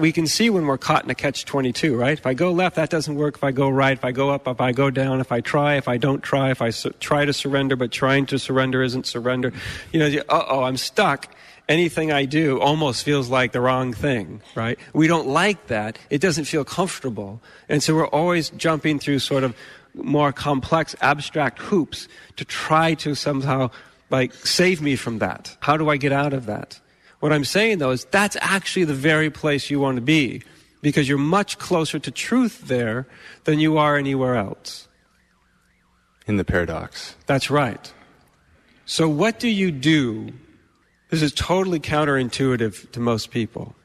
We 0.02 0.12
can 0.12 0.28
see 0.28 0.50
when 0.50 0.66
we're 0.66 0.78
caught 0.80 1.04
in 1.04 1.10
a 1.12 1.16
catch 1.16 1.46
22, 1.46 1.96
right? 1.96 2.18
If 2.18 2.26
I 2.26 2.34
go 2.34 2.52
left, 2.52 2.76
that 2.76 2.90
doesn't 2.90 3.16
work. 3.16 3.36
If 3.36 3.44
I 3.44 3.52
go 3.52 3.70
right, 3.70 3.94
if 3.94 4.04
I 4.04 4.12
go 4.12 4.32
up, 4.32 4.48
if 4.48 4.60
I 4.60 4.72
go 4.72 4.90
down, 4.90 5.22
if 5.22 5.32
I 5.32 5.42
try, 5.42 5.76
if 5.76 5.88
I 5.88 5.98
don't 5.98 6.22
try, 6.22 6.50
if 6.50 6.62
I 6.62 6.72
su- 6.72 6.94
try 7.00 7.24
to 7.24 7.32
surrender, 7.32 7.76
but 7.76 7.92
trying 7.92 8.26
to 8.26 8.40
surrender 8.40 8.82
isn't 8.82 9.06
surrender, 9.06 9.54
you 9.94 10.00
know, 10.00 10.22
uh 10.28 10.46
oh, 10.50 10.64
I'm 10.64 10.78
stuck 10.78 11.34
anything 11.70 12.12
I 12.12 12.26
do 12.26 12.60
almost 12.60 13.04
feels 13.04 13.30
like 13.30 13.54
the 13.54 13.62
wrong 13.62 13.94
thing, 13.94 14.42
right? 14.56 14.78
We 14.94 15.08
don't 15.08 15.28
like 15.28 15.68
that. 15.68 15.98
It 16.10 16.20
doesn't 16.20 16.46
feel 16.46 16.66
comfortable. 16.66 17.42
And 17.70 17.82
so 17.82 17.96
we're 17.96 18.08
always 18.08 18.50
jumping 18.52 19.00
through 19.00 19.20
sort 19.20 19.44
of 19.44 19.56
more 19.94 20.34
complex, 20.34 20.96
abstract 21.02 21.60
hoops 21.60 22.08
to 22.36 22.46
try 22.46 22.94
to 22.96 23.16
somehow 23.16 23.70
like 24.10 24.34
save 24.34 24.82
me 24.82 24.96
from 24.96 25.20
that. 25.20 25.56
How 25.62 25.78
do 25.78 25.90
I 25.90 25.98
get 25.98 26.12
out 26.12 26.34
of 26.34 26.46
that? 26.48 26.80
What 27.22 27.32
I'm 27.32 27.46
saying 27.46 27.78
though 27.78 27.92
is 27.92 28.06
that's 28.06 28.38
actually 28.42 28.84
the 28.84 28.94
very 28.94 29.30
place 29.30 29.70
you 29.70 29.80
want 29.80 29.96
to 29.96 30.02
be 30.02 30.44
because 30.82 31.08
you're 31.08 31.18
much 31.18 31.58
closer 31.58 31.98
to 32.00 32.12
truth 32.12 32.68
there 32.68 33.08
than 33.46 33.60
you 33.60 33.78
are 33.78 33.96
anywhere 33.96 34.36
else. 34.36 34.88
In 36.28 36.38
the 36.38 36.44
paradox. 36.44 37.16
That's 37.26 37.50
right. 37.50 37.92
So 38.86 39.08
what 39.08 39.40
do 39.40 39.48
you 39.48 39.72
do 39.72 40.34
this 41.12 41.22
is 41.22 41.34
totally 41.34 41.80
counterintuitive 41.80 42.90
to 42.92 43.00
most 43.02 43.32
people. 43.32 43.76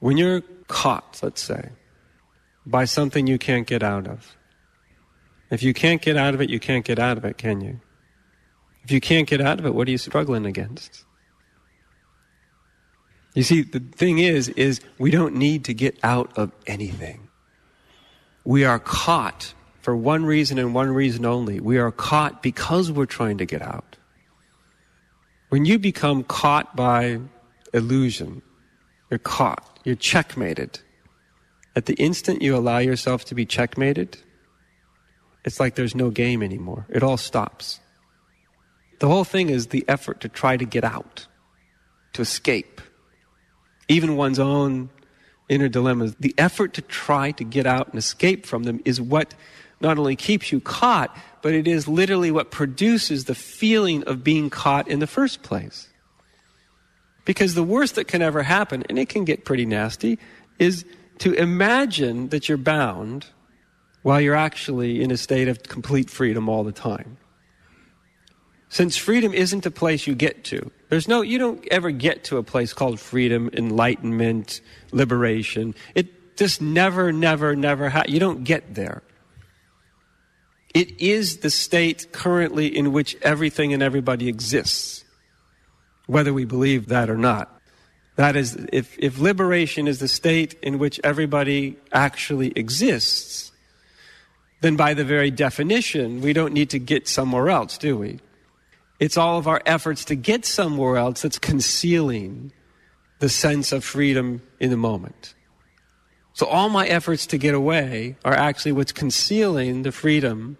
When 0.00 0.18
you're 0.18 0.42
caught, 0.68 1.18
let's 1.22 1.42
say, 1.42 1.70
by 2.66 2.84
something 2.84 3.26
you 3.26 3.38
can't 3.38 3.66
get 3.66 3.82
out 3.82 4.06
of, 4.06 4.36
if 5.50 5.62
you 5.62 5.72
can't 5.72 6.02
get 6.02 6.18
out 6.18 6.34
of 6.34 6.42
it, 6.42 6.50
you 6.50 6.60
can't 6.60 6.84
get 6.84 6.98
out 6.98 7.16
of 7.16 7.24
it, 7.24 7.38
can 7.38 7.62
you? 7.62 7.80
If 8.82 8.92
you 8.92 9.00
can't 9.00 9.26
get 9.26 9.40
out 9.40 9.58
of 9.58 9.64
it, 9.64 9.74
what 9.74 9.88
are 9.88 9.90
you 9.90 9.98
struggling 9.98 10.44
against? 10.44 11.04
You 13.34 13.42
see, 13.42 13.62
the 13.62 13.80
thing 13.80 14.18
is, 14.18 14.48
is 14.50 14.80
we 14.98 15.10
don't 15.10 15.34
need 15.34 15.64
to 15.64 15.74
get 15.74 15.98
out 16.02 16.30
of 16.36 16.52
anything. 16.66 17.28
We 18.44 18.64
are 18.64 18.78
caught 18.78 19.54
for 19.82 19.96
one 19.96 20.24
reason 20.24 20.58
and 20.58 20.74
one 20.74 20.90
reason 20.90 21.26
only. 21.26 21.60
We 21.60 21.78
are 21.78 21.90
caught 21.90 22.42
because 22.42 22.90
we're 22.90 23.06
trying 23.06 23.38
to 23.38 23.46
get 23.46 23.60
out. 23.60 23.96
When 25.48 25.64
you 25.64 25.78
become 25.78 26.24
caught 26.24 26.74
by 26.76 27.20
illusion, 27.72 28.42
you're 29.10 29.18
caught, 29.18 29.80
you're 29.84 29.94
checkmated. 29.96 30.80
At 31.76 31.86
the 31.86 31.94
instant 31.94 32.40
you 32.40 32.56
allow 32.56 32.78
yourself 32.78 33.24
to 33.26 33.34
be 33.34 33.44
checkmated, 33.44 34.16
it's 35.44 35.60
like 35.60 35.74
there's 35.74 35.94
no 35.94 36.10
game 36.10 36.42
anymore. 36.42 36.86
It 36.88 37.02
all 37.02 37.16
stops. 37.16 37.80
The 39.00 39.08
whole 39.08 39.24
thing 39.24 39.50
is 39.50 39.68
the 39.68 39.84
effort 39.88 40.20
to 40.20 40.28
try 40.28 40.56
to 40.56 40.64
get 40.64 40.84
out, 40.84 41.26
to 42.14 42.22
escape. 42.22 42.80
Even 43.88 44.16
one's 44.16 44.38
own 44.38 44.90
inner 45.48 45.68
dilemmas. 45.68 46.14
The 46.18 46.34
effort 46.38 46.74
to 46.74 46.82
try 46.82 47.32
to 47.32 47.44
get 47.44 47.66
out 47.66 47.88
and 47.88 47.96
escape 47.96 48.46
from 48.46 48.64
them 48.64 48.80
is 48.84 49.00
what 49.00 49.34
not 49.80 49.98
only 49.98 50.16
keeps 50.16 50.50
you 50.50 50.60
caught, 50.60 51.16
but 51.42 51.52
it 51.52 51.68
is 51.68 51.86
literally 51.86 52.30
what 52.30 52.50
produces 52.50 53.24
the 53.24 53.34
feeling 53.34 54.02
of 54.04 54.24
being 54.24 54.48
caught 54.48 54.88
in 54.88 55.00
the 55.00 55.06
first 55.06 55.42
place. 55.42 55.88
Because 57.24 57.54
the 57.54 57.62
worst 57.62 57.94
that 57.96 58.06
can 58.06 58.22
ever 58.22 58.42
happen, 58.42 58.84
and 58.88 58.98
it 58.98 59.08
can 59.08 59.24
get 59.24 59.44
pretty 59.44 59.66
nasty, 59.66 60.18
is 60.58 60.84
to 61.18 61.32
imagine 61.34 62.28
that 62.28 62.48
you're 62.48 62.58
bound 62.58 63.26
while 64.02 64.20
you're 64.20 64.34
actually 64.34 65.02
in 65.02 65.10
a 65.10 65.16
state 65.16 65.48
of 65.48 65.62
complete 65.62 66.10
freedom 66.10 66.48
all 66.48 66.64
the 66.64 66.72
time. 66.72 67.16
Since 68.68 68.96
freedom 68.96 69.32
isn't 69.32 69.66
a 69.66 69.70
place 69.70 70.06
you 70.06 70.14
get 70.14 70.44
to, 70.44 70.70
there's 70.94 71.08
no, 71.08 71.22
you 71.22 71.38
don't 71.38 71.66
ever 71.72 71.90
get 71.90 72.22
to 72.22 72.36
a 72.36 72.44
place 72.44 72.72
called 72.72 73.00
freedom, 73.00 73.50
enlightenment, 73.52 74.60
liberation. 74.92 75.74
It 75.96 76.36
just 76.36 76.62
never, 76.62 77.10
never, 77.10 77.56
never, 77.56 77.88
ha- 77.88 78.04
you 78.06 78.20
don't 78.20 78.44
get 78.44 78.76
there. 78.76 79.02
It 80.72 81.00
is 81.00 81.38
the 81.38 81.50
state 81.50 82.12
currently 82.12 82.68
in 82.68 82.92
which 82.92 83.16
everything 83.22 83.72
and 83.72 83.82
everybody 83.82 84.28
exists, 84.28 85.04
whether 86.06 86.32
we 86.32 86.44
believe 86.44 86.86
that 86.86 87.10
or 87.10 87.18
not. 87.18 87.60
That 88.14 88.36
is, 88.36 88.54
if, 88.72 88.96
if 88.96 89.18
liberation 89.18 89.88
is 89.88 89.98
the 89.98 90.06
state 90.06 90.54
in 90.62 90.78
which 90.78 91.00
everybody 91.02 91.76
actually 91.92 92.52
exists, 92.54 93.50
then 94.60 94.76
by 94.76 94.94
the 94.94 95.04
very 95.04 95.32
definition, 95.32 96.20
we 96.20 96.32
don't 96.32 96.52
need 96.52 96.70
to 96.70 96.78
get 96.78 97.08
somewhere 97.08 97.50
else, 97.50 97.78
do 97.78 97.98
we? 97.98 98.20
It's 99.00 99.16
all 99.16 99.38
of 99.38 99.48
our 99.48 99.60
efforts 99.66 100.04
to 100.06 100.14
get 100.14 100.44
somewhere 100.44 100.96
else 100.96 101.22
that's 101.22 101.38
concealing 101.38 102.52
the 103.18 103.28
sense 103.28 103.72
of 103.72 103.84
freedom 103.84 104.42
in 104.60 104.70
the 104.70 104.76
moment. 104.76 105.34
So 106.32 106.46
all 106.46 106.68
my 106.68 106.86
efforts 106.86 107.26
to 107.28 107.38
get 107.38 107.54
away 107.54 108.16
are 108.24 108.34
actually 108.34 108.72
what's 108.72 108.92
concealing 108.92 109.82
the 109.82 109.92
freedom 109.92 110.56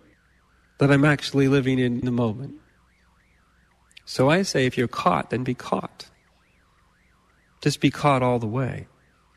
that 0.78 0.90
I'm 0.90 1.04
actually 1.04 1.48
living 1.48 1.78
in 1.78 2.00
the 2.00 2.10
moment. 2.10 2.54
So 4.04 4.30
I 4.30 4.42
say, 4.42 4.66
if 4.66 4.76
you're 4.76 4.88
caught, 4.88 5.30
then 5.30 5.44
be 5.44 5.54
caught. 5.54 6.06
Just 7.60 7.80
be 7.80 7.90
caught 7.90 8.22
all 8.22 8.38
the 8.38 8.46
way. 8.46 8.86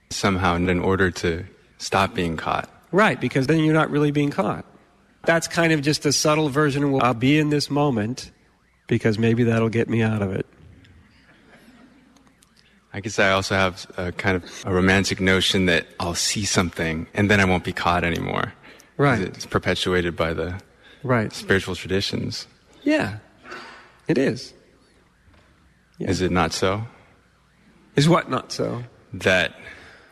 Somehow, 0.09 0.55
in 0.55 0.79
order 0.79 1.09
to 1.11 1.45
stop 1.77 2.13
being 2.13 2.37
caught. 2.37 2.69
Right, 2.91 3.19
because 3.19 3.47
then 3.47 3.59
you're 3.59 3.73
not 3.73 3.89
really 3.89 4.11
being 4.11 4.29
caught. 4.29 4.65
That's 5.23 5.47
kind 5.47 5.73
of 5.73 5.81
just 5.81 6.05
a 6.05 6.11
subtle 6.11 6.49
version 6.49 6.83
of, 6.83 6.91
well, 6.91 7.03
I'll 7.03 7.13
be 7.13 7.39
in 7.39 7.49
this 7.49 7.69
moment 7.69 8.31
because 8.87 9.17
maybe 9.19 9.43
that'll 9.43 9.69
get 9.69 9.89
me 9.89 10.01
out 10.01 10.21
of 10.21 10.33
it. 10.33 10.45
I 12.93 12.99
guess 12.99 13.19
I 13.19 13.31
also 13.31 13.55
have 13.55 13.85
a 13.97 14.11
kind 14.11 14.35
of 14.37 14.43
a 14.65 14.73
romantic 14.73 15.19
notion 15.21 15.65
that 15.67 15.85
I'll 15.99 16.15
see 16.15 16.45
something 16.45 17.05
and 17.13 17.29
then 17.29 17.39
I 17.39 17.45
won't 17.45 17.63
be 17.63 17.73
caught 17.73 18.03
anymore. 18.03 18.53
Right. 18.97 19.21
It's 19.21 19.45
perpetuated 19.45 20.15
by 20.15 20.33
the 20.33 20.59
Right. 21.03 21.31
spiritual 21.31 21.75
traditions. 21.75 22.47
Yeah, 22.83 23.17
it 24.07 24.17
is. 24.17 24.53
Yeah. 25.99 26.09
Is 26.09 26.21
it 26.21 26.31
not 26.31 26.53
so? 26.53 26.83
Is 27.95 28.09
what 28.09 28.29
not 28.31 28.51
so? 28.51 28.83
That 29.13 29.53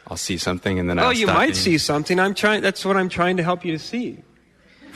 I'll 0.08 0.18
see 0.18 0.38
something 0.38 0.78
and 0.78 0.88
then 0.90 1.00
oh, 1.00 1.04
I'll 1.04 1.08
Oh, 1.08 1.12
you 1.12 1.26
might 1.28 1.46
being- 1.48 1.54
see 1.56 1.78
something. 1.80 2.20
I'm 2.20 2.36
trying. 2.36 2.62
That's 2.62 2.86
what 2.86 2.98
I'm 2.98 3.10
trying 3.10 3.38
to 3.38 3.44
help 3.44 3.66
you 3.66 3.72
to 3.72 3.80
see. 3.80 4.20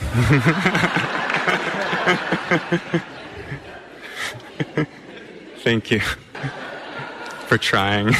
Thank 5.58 5.90
you 5.90 6.00
for 7.46 7.58
trying. 7.58 8.08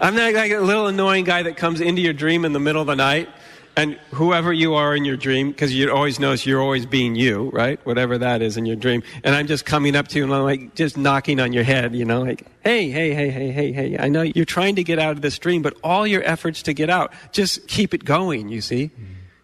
I'm 0.00 0.14
not 0.14 0.34
like 0.34 0.52
a 0.52 0.58
little 0.58 0.86
annoying 0.86 1.24
guy 1.24 1.42
that 1.44 1.56
comes 1.56 1.80
into 1.80 2.02
your 2.02 2.12
dream 2.12 2.44
in 2.44 2.52
the 2.52 2.60
middle 2.60 2.82
of 2.82 2.86
the 2.86 2.96
night, 2.96 3.28
and 3.76 3.98
whoever 4.12 4.52
you 4.52 4.74
are 4.74 4.94
in 4.94 5.04
your 5.04 5.16
dream, 5.16 5.50
because 5.50 5.74
you 5.74 5.90
always 5.90 6.20
notice 6.20 6.46
you're 6.46 6.60
always 6.60 6.86
being 6.86 7.14
you, 7.14 7.50
right? 7.50 7.84
Whatever 7.86 8.18
that 8.18 8.42
is 8.42 8.56
in 8.56 8.66
your 8.66 8.76
dream. 8.76 9.02
And 9.24 9.34
I'm 9.34 9.46
just 9.46 9.64
coming 9.64 9.96
up 9.96 10.08
to 10.08 10.18
you 10.18 10.24
and 10.24 10.32
I'm 10.32 10.42
like 10.42 10.74
just 10.74 10.96
knocking 10.96 11.40
on 11.40 11.52
your 11.52 11.64
head, 11.64 11.94
you 11.94 12.04
know, 12.04 12.22
like, 12.22 12.46
hey, 12.62 12.90
hey, 12.90 13.14
hey, 13.14 13.30
hey, 13.30 13.50
hey, 13.50 13.72
hey. 13.72 13.96
I 13.98 14.08
know 14.08 14.22
you're 14.22 14.44
trying 14.44 14.76
to 14.76 14.84
get 14.84 14.98
out 14.98 15.12
of 15.12 15.22
this 15.22 15.38
dream, 15.38 15.62
but 15.62 15.76
all 15.82 16.06
your 16.06 16.22
efforts 16.22 16.62
to 16.64 16.74
get 16.74 16.88
out, 16.88 17.12
just 17.32 17.66
keep 17.66 17.94
it 17.94 18.04
going, 18.04 18.48
you 18.48 18.60
see? 18.60 18.90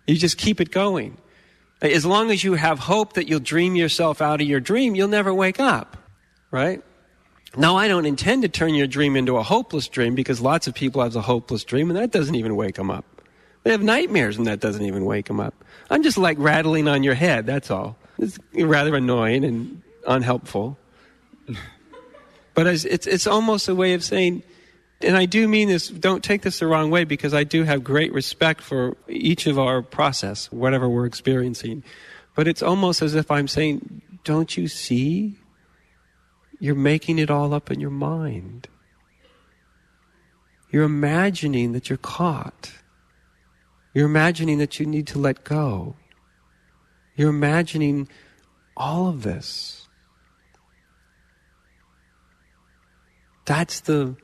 You 0.07 0.17
just 0.17 0.39
keep 0.39 0.61
it 0.61 0.71
going. 0.71 1.17
As 1.83 2.05
long 2.05 2.31
as 2.31 2.45
you 2.45 2.55
have 2.55 2.79
hope 2.79 3.15
that 3.15 3.29
you'll 3.29 3.41
dream 3.41 3.75
yourself 3.75 4.21
out 4.21 4.41
of 4.41 4.47
your 4.47 4.61
dream, 4.61 4.95
you'll 4.95 5.09
never 5.09 5.33
wake 5.33 5.59
up, 5.59 5.97
right? 6.51 6.83
Now, 7.57 7.77
I 7.77 7.89
don't 7.89 8.07
intend 8.07 8.43
to 8.43 8.49
turn 8.49 8.75
your 8.75 8.87
dream 8.87 9.17
into 9.17 9.37
a 9.37 9.43
hopeless 9.43 9.89
dream 9.89 10.15
because 10.15 10.41
lots 10.41 10.67
of 10.67 10.75
people 10.75 11.03
have 11.03 11.17
a 11.17 11.23
hopeless 11.23 11.65
dream 11.65 11.91
and 11.91 11.99
that 11.99 12.11
doesn't 12.11 12.35
even 12.35 12.55
wake 12.55 12.77
them 12.77 12.91
up. 12.91 13.05
They 13.65 13.73
have 13.73 13.83
nightmares 13.83 14.37
and 14.37 14.47
that 14.47 14.61
doesn't 14.61 14.85
even 14.85 15.05
wake 15.05 15.27
them 15.27 15.41
up. 15.41 15.55
I'm 15.91 16.03
just 16.03 16.17
like 16.17 16.39
rattling 16.39 16.87
on 16.87 17.03
your 17.03 17.15
head, 17.15 17.47
that's 17.47 17.71
all. 17.71 17.97
It's 18.19 18.39
rather 18.55 18.95
annoying 18.95 19.45
and 19.45 19.83
unhelpful. 20.07 20.79
But 22.53 22.67
it's, 22.67 22.85
it's, 22.85 23.07
it's 23.07 23.27
almost 23.29 23.69
a 23.69 23.75
way 23.75 23.95
of 23.95 24.03
saying, 24.03 24.43
and 25.01 25.17
I 25.17 25.25
do 25.27 25.49
mean 25.49 25.69
this, 25.69 25.89
don't 25.89 26.23
take 26.23 26.43
this 26.43 26.59
the 26.59 26.67
wrong 26.67 26.91
way 26.91 27.05
because 27.05 27.33
I 27.33 27.45
do 27.45 27.65
have 27.65 27.83
great 27.83 28.13
respect 28.13 28.61
for 28.61 28.97
each 29.09 29.47
of 29.47 29.59
our 29.59 29.83
process, 29.83 30.53
whatever 30.53 30.89
we're 30.89 31.07
experiencing. 31.07 31.83
But 32.35 32.47
it's 32.47 32.63
almost 32.63 33.01
as 33.01 33.15
if 33.15 33.31
I'm 33.31 33.49
saying, 33.49 34.03
don't 34.25 34.57
you 34.57 34.69
see? 34.69 35.39
You're 36.59 36.75
making 36.75 37.19
it 37.19 37.31
all 37.31 37.55
up 37.55 37.71
in 37.71 37.81
your 37.81 37.91
mind. 37.91 38.69
You're 40.71 40.85
imagining 40.85 41.73
that 41.73 41.89
you're 41.89 41.97
caught. 41.97 42.71
You're 43.95 44.07
imagining 44.07 44.59
that 44.59 44.79
you 44.79 44.87
need 44.87 45.07
to 45.09 45.19
let 45.19 45.43
go. 45.43 45.97
You're 47.17 47.31
imagining 47.31 48.09
all 48.77 49.09
of 49.09 49.23
this. 49.23 49.89
That's 53.47 53.81
the, 53.81 54.17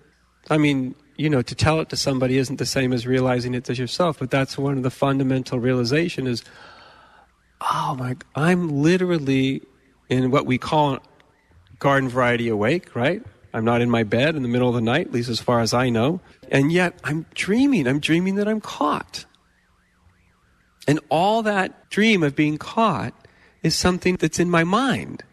I 0.50 0.58
mean, 0.58 0.94
you 1.16 1.30
know, 1.30 1.42
to 1.42 1.54
tell 1.54 1.80
it 1.80 1.88
to 1.88 1.96
somebody 1.96 2.38
isn't 2.38 2.56
the 2.56 2.66
same 2.66 2.92
as 2.92 3.06
realizing 3.06 3.54
it 3.54 3.64
to 3.64 3.74
yourself, 3.74 4.18
but 4.18 4.30
that's 4.30 4.56
one 4.58 4.76
of 4.76 4.82
the 4.82 4.90
fundamental 4.90 5.58
realization 5.58 6.26
is, 6.26 6.44
oh 7.60 7.96
my, 7.98 8.16
I'm 8.34 8.82
literally 8.82 9.62
in 10.08 10.30
what 10.30 10.46
we 10.46 10.58
call 10.58 10.98
garden 11.78 12.08
variety 12.08 12.48
awake, 12.48 12.94
right? 12.94 13.22
I'm 13.52 13.64
not 13.64 13.80
in 13.80 13.88
my 13.88 14.02
bed 14.02 14.36
in 14.36 14.42
the 14.42 14.48
middle 14.48 14.68
of 14.68 14.74
the 14.74 14.80
night, 14.80 15.06
at 15.06 15.12
least 15.12 15.30
as 15.30 15.40
far 15.40 15.60
as 15.60 15.72
I 15.72 15.88
know. 15.88 16.20
And 16.50 16.70
yet 16.70 16.98
I'm 17.04 17.24
dreaming. 17.34 17.86
I'm 17.88 18.00
dreaming 18.00 18.34
that 18.34 18.46
I'm 18.46 18.60
caught. 18.60 19.24
And 20.86 21.00
all 21.08 21.42
that 21.42 21.88
dream 21.90 22.22
of 22.22 22.36
being 22.36 22.58
caught 22.58 23.14
is 23.62 23.74
something 23.74 24.16
that's 24.16 24.38
in 24.38 24.50
my 24.50 24.62
mind. 24.62 25.24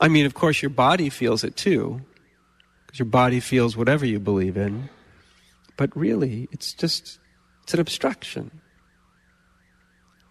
I 0.00 0.08
mean, 0.08 0.26
of 0.26 0.34
course, 0.34 0.62
your 0.62 0.70
body 0.70 1.08
feels 1.08 1.42
it 1.42 1.56
too, 1.56 2.02
because 2.90 2.98
your 2.98 3.06
body 3.06 3.38
feels 3.38 3.76
whatever 3.76 4.04
you 4.04 4.18
believe 4.18 4.56
in. 4.56 4.88
But 5.76 5.96
really, 5.96 6.48
it's 6.50 6.74
just, 6.74 7.20
it's 7.62 7.72
an 7.72 7.78
abstraction. 7.78 8.50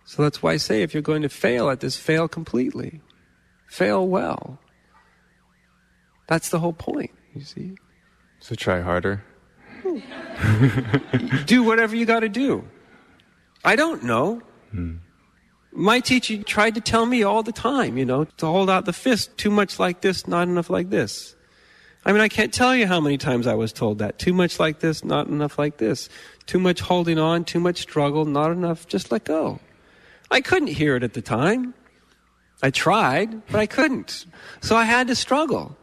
So 0.04 0.24
that's 0.24 0.44
why 0.44 0.52
I 0.52 0.58
say 0.58 0.82
if 0.82 0.94
you're 0.94 1.02
going 1.02 1.22
to 1.22 1.30
fail 1.30 1.70
at 1.70 1.80
this, 1.80 1.96
fail 1.96 2.28
completely. 2.28 3.00
Fail 3.70 4.06
well. 4.06 4.60
That's 6.28 6.50
the 6.50 6.60
whole 6.60 6.74
point, 6.74 7.12
you 7.34 7.44
see. 7.44 7.76
So 8.42 8.56
try 8.56 8.82
harder. 8.82 9.24
do 11.46 11.64
whatever 11.64 11.96
you 11.96 12.06
got 12.06 12.20
to 12.22 12.30
do. 12.30 12.68
I 13.64 13.78
don't 13.78 14.04
know. 14.04 14.42
Hmm. 14.72 14.98
My 15.72 16.02
teacher 16.02 16.44
tried 16.44 16.76
to 16.76 16.82
tell 16.82 17.06
me 17.06 17.24
all 17.24 17.42
the 17.42 17.54
time, 17.54 17.98
you 17.98 18.04
know, 18.04 18.26
to 18.26 18.46
hold 18.46 18.70
out 18.70 18.84
the 18.84 18.92
fist, 18.92 19.38
too 19.38 19.50
much 19.50 19.80
like 19.80 20.02
this, 20.02 20.28
not 20.28 20.50
enough 20.50 20.70
like 20.70 20.90
this. 20.90 21.38
I 22.06 22.12
mean, 22.12 22.22
I 22.22 22.30
can't 22.30 22.54
tell 22.54 22.76
you 22.76 22.88
how 22.88 23.00
many 23.00 23.18
times 23.18 23.46
I 23.46 23.56
was 23.56 23.74
told 23.74 24.00
that. 24.00 24.20
Too 24.20 24.34
much 24.34 24.60
like 24.60 24.80
this, 24.80 25.04
not 25.04 25.28
enough 25.28 25.60
like 25.60 25.78
this. 25.78 26.10
Too 26.46 26.60
much 26.60 26.80
holding 26.80 27.20
on, 27.20 27.44
too 27.44 27.60
much 27.60 27.78
struggle, 27.82 28.26
not 28.26 28.52
enough, 28.52 28.88
just 28.88 29.12
let 29.12 29.26
go. 29.26 29.60
I 30.32 30.42
couldn't 30.42 30.70
hear 30.70 30.96
it 30.96 31.04
at 31.04 31.14
the 31.14 31.22
time. 31.22 31.74
I 32.62 32.72
tried, 32.72 33.46
but 33.48 33.60
I 33.60 33.66
couldn't. 33.66 34.26
So 34.62 34.76
I 34.76 34.86
had 34.86 35.08
to 35.08 35.16
struggle. 35.16 35.78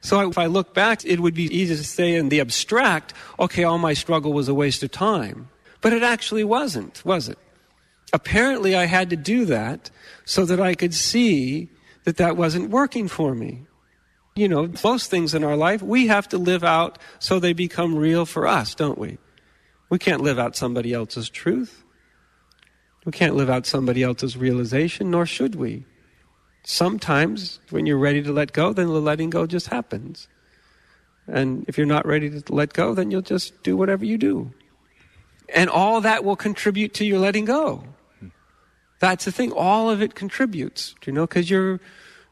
So 0.00 0.28
if 0.28 0.36
I 0.36 0.46
look 0.46 0.74
back, 0.74 1.04
it 1.04 1.20
would 1.20 1.34
be 1.34 1.44
easy 1.44 1.76
to 1.76 1.84
say 1.84 2.16
in 2.16 2.28
the 2.28 2.40
abstract, 2.40 3.14
okay, 3.38 3.64
all 3.64 3.78
my 3.78 3.94
struggle 3.94 4.32
was 4.32 4.48
a 4.48 4.54
waste 4.54 4.82
of 4.82 4.90
time. 4.90 5.48
But 5.80 5.92
it 5.92 6.02
actually 6.02 6.44
wasn't, 6.44 7.04
was 7.04 7.28
it? 7.28 7.38
Apparently, 8.12 8.74
I 8.74 8.86
had 8.86 9.10
to 9.10 9.16
do 9.16 9.44
that 9.46 9.90
so 10.24 10.44
that 10.44 10.60
I 10.60 10.74
could 10.74 10.92
see 10.92 11.68
that 12.04 12.16
that 12.18 12.36
wasn't 12.36 12.70
working 12.70 13.08
for 13.08 13.34
me. 13.34 13.66
You 14.34 14.48
know, 14.48 14.70
most 14.82 15.10
things 15.10 15.34
in 15.34 15.44
our 15.44 15.56
life, 15.56 15.82
we 15.82 16.06
have 16.06 16.28
to 16.30 16.38
live 16.38 16.64
out 16.64 16.98
so 17.18 17.38
they 17.38 17.52
become 17.52 17.94
real 17.94 18.24
for 18.24 18.46
us, 18.46 18.74
don't 18.74 18.98
we? 18.98 19.18
We 19.90 19.98
can't 19.98 20.22
live 20.22 20.38
out 20.38 20.56
somebody 20.56 20.94
else's 20.94 21.28
truth. 21.28 21.84
We 23.04 23.12
can't 23.12 23.34
live 23.34 23.50
out 23.50 23.66
somebody 23.66 24.02
else's 24.02 24.36
realization, 24.36 25.10
nor 25.10 25.26
should 25.26 25.54
we. 25.54 25.84
Sometimes, 26.64 27.60
when 27.70 27.84
you're 27.84 27.98
ready 27.98 28.22
to 28.22 28.32
let 28.32 28.52
go, 28.52 28.72
then 28.72 28.86
the 28.86 29.00
letting 29.00 29.28
go 29.28 29.46
just 29.46 29.66
happens. 29.66 30.28
And 31.26 31.64
if 31.68 31.76
you're 31.76 31.86
not 31.86 32.06
ready 32.06 32.30
to 32.30 32.54
let 32.54 32.72
go, 32.72 32.94
then 32.94 33.10
you'll 33.10 33.22
just 33.22 33.62
do 33.62 33.76
whatever 33.76 34.04
you 34.04 34.16
do. 34.16 34.52
And 35.54 35.68
all 35.68 36.00
that 36.00 36.24
will 36.24 36.36
contribute 36.36 36.94
to 36.94 37.04
your 37.04 37.18
letting 37.18 37.44
go. 37.44 37.84
That's 39.00 39.24
the 39.24 39.32
thing. 39.32 39.52
All 39.52 39.90
of 39.90 40.00
it 40.00 40.14
contributes, 40.14 40.94
you 41.04 41.12
know, 41.12 41.26
because 41.26 41.50
you're, 41.50 41.80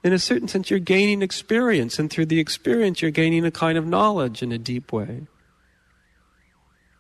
in 0.03 0.13
a 0.13 0.19
certain 0.19 0.49
sense, 0.49 0.71
you're 0.71 0.79
gaining 0.79 1.23
experience. 1.23 1.99
And 1.99 2.11
through 2.11 2.27
the 2.27 2.41
experience, 2.41 3.03
you're 3.03 3.11
gaining 3.11 3.45
a 3.45 3.51
kind 3.51 3.77
of 3.77 3.87
knowledge 3.87 4.43
in 4.43 4.53
a 4.53 4.59
deep 4.59 4.93
way. 4.93 5.27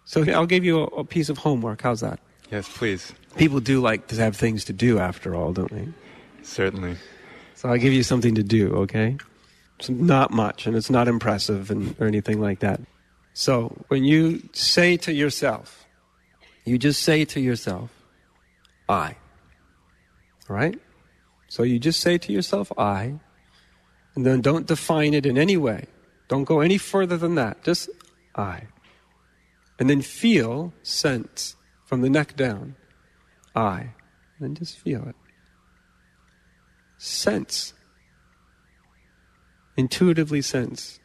So 0.04 0.24
I'll 0.32 0.46
give 0.46 0.64
you 0.64 0.80
a, 0.80 0.84
a 0.86 1.04
piece 1.04 1.28
of 1.28 1.38
homework. 1.38 1.82
How's 1.82 2.00
that? 2.00 2.20
Yes, 2.50 2.68
please. 2.68 3.12
People 3.36 3.60
do 3.60 3.80
like 3.80 4.08
to 4.08 4.16
have 4.16 4.36
things 4.36 4.64
to 4.64 4.72
do 4.72 4.98
after 4.98 5.34
all, 5.36 5.52
don't 5.52 5.70
they? 5.70 5.88
Certainly. 6.42 6.96
So 7.54 7.68
I'll 7.68 7.78
give 7.78 7.92
you 7.92 8.02
something 8.02 8.34
to 8.34 8.42
do, 8.42 8.74
okay? 8.74 9.16
It's 9.78 9.88
not 9.88 10.30
much, 10.30 10.66
and 10.66 10.76
it's 10.76 10.90
not 10.90 11.08
impressive 11.08 11.70
and, 11.70 11.94
or 12.00 12.06
anything 12.06 12.40
like 12.40 12.60
that. 12.60 12.80
So 13.34 13.76
when 13.88 14.04
you 14.04 14.42
say 14.52 14.96
to 14.98 15.12
yourself, 15.12 15.86
you 16.64 16.76
just 16.76 17.02
say 17.02 17.24
to 17.26 17.40
yourself, 17.40 17.90
I. 18.88 19.16
All 20.48 20.56
right? 20.56 20.78
So 21.50 21.64
you 21.64 21.80
just 21.80 21.98
say 21.98 22.16
to 22.16 22.32
yourself, 22.32 22.70
I, 22.78 23.18
and 24.14 24.24
then 24.24 24.40
don't 24.40 24.68
define 24.68 25.14
it 25.14 25.26
in 25.26 25.36
any 25.36 25.56
way. 25.56 25.86
Don't 26.28 26.44
go 26.44 26.60
any 26.60 26.78
further 26.78 27.16
than 27.16 27.34
that. 27.34 27.64
Just 27.64 27.90
I. 28.36 28.68
And 29.76 29.90
then 29.90 30.00
feel, 30.00 30.72
sense, 30.84 31.56
from 31.86 32.02
the 32.02 32.08
neck 32.08 32.36
down, 32.36 32.76
I. 33.56 33.80
And 33.80 34.38
then 34.38 34.54
just 34.54 34.78
feel 34.78 35.08
it. 35.08 35.16
Sense. 36.98 37.74
Intuitively 39.76 40.42
sense 40.42 41.00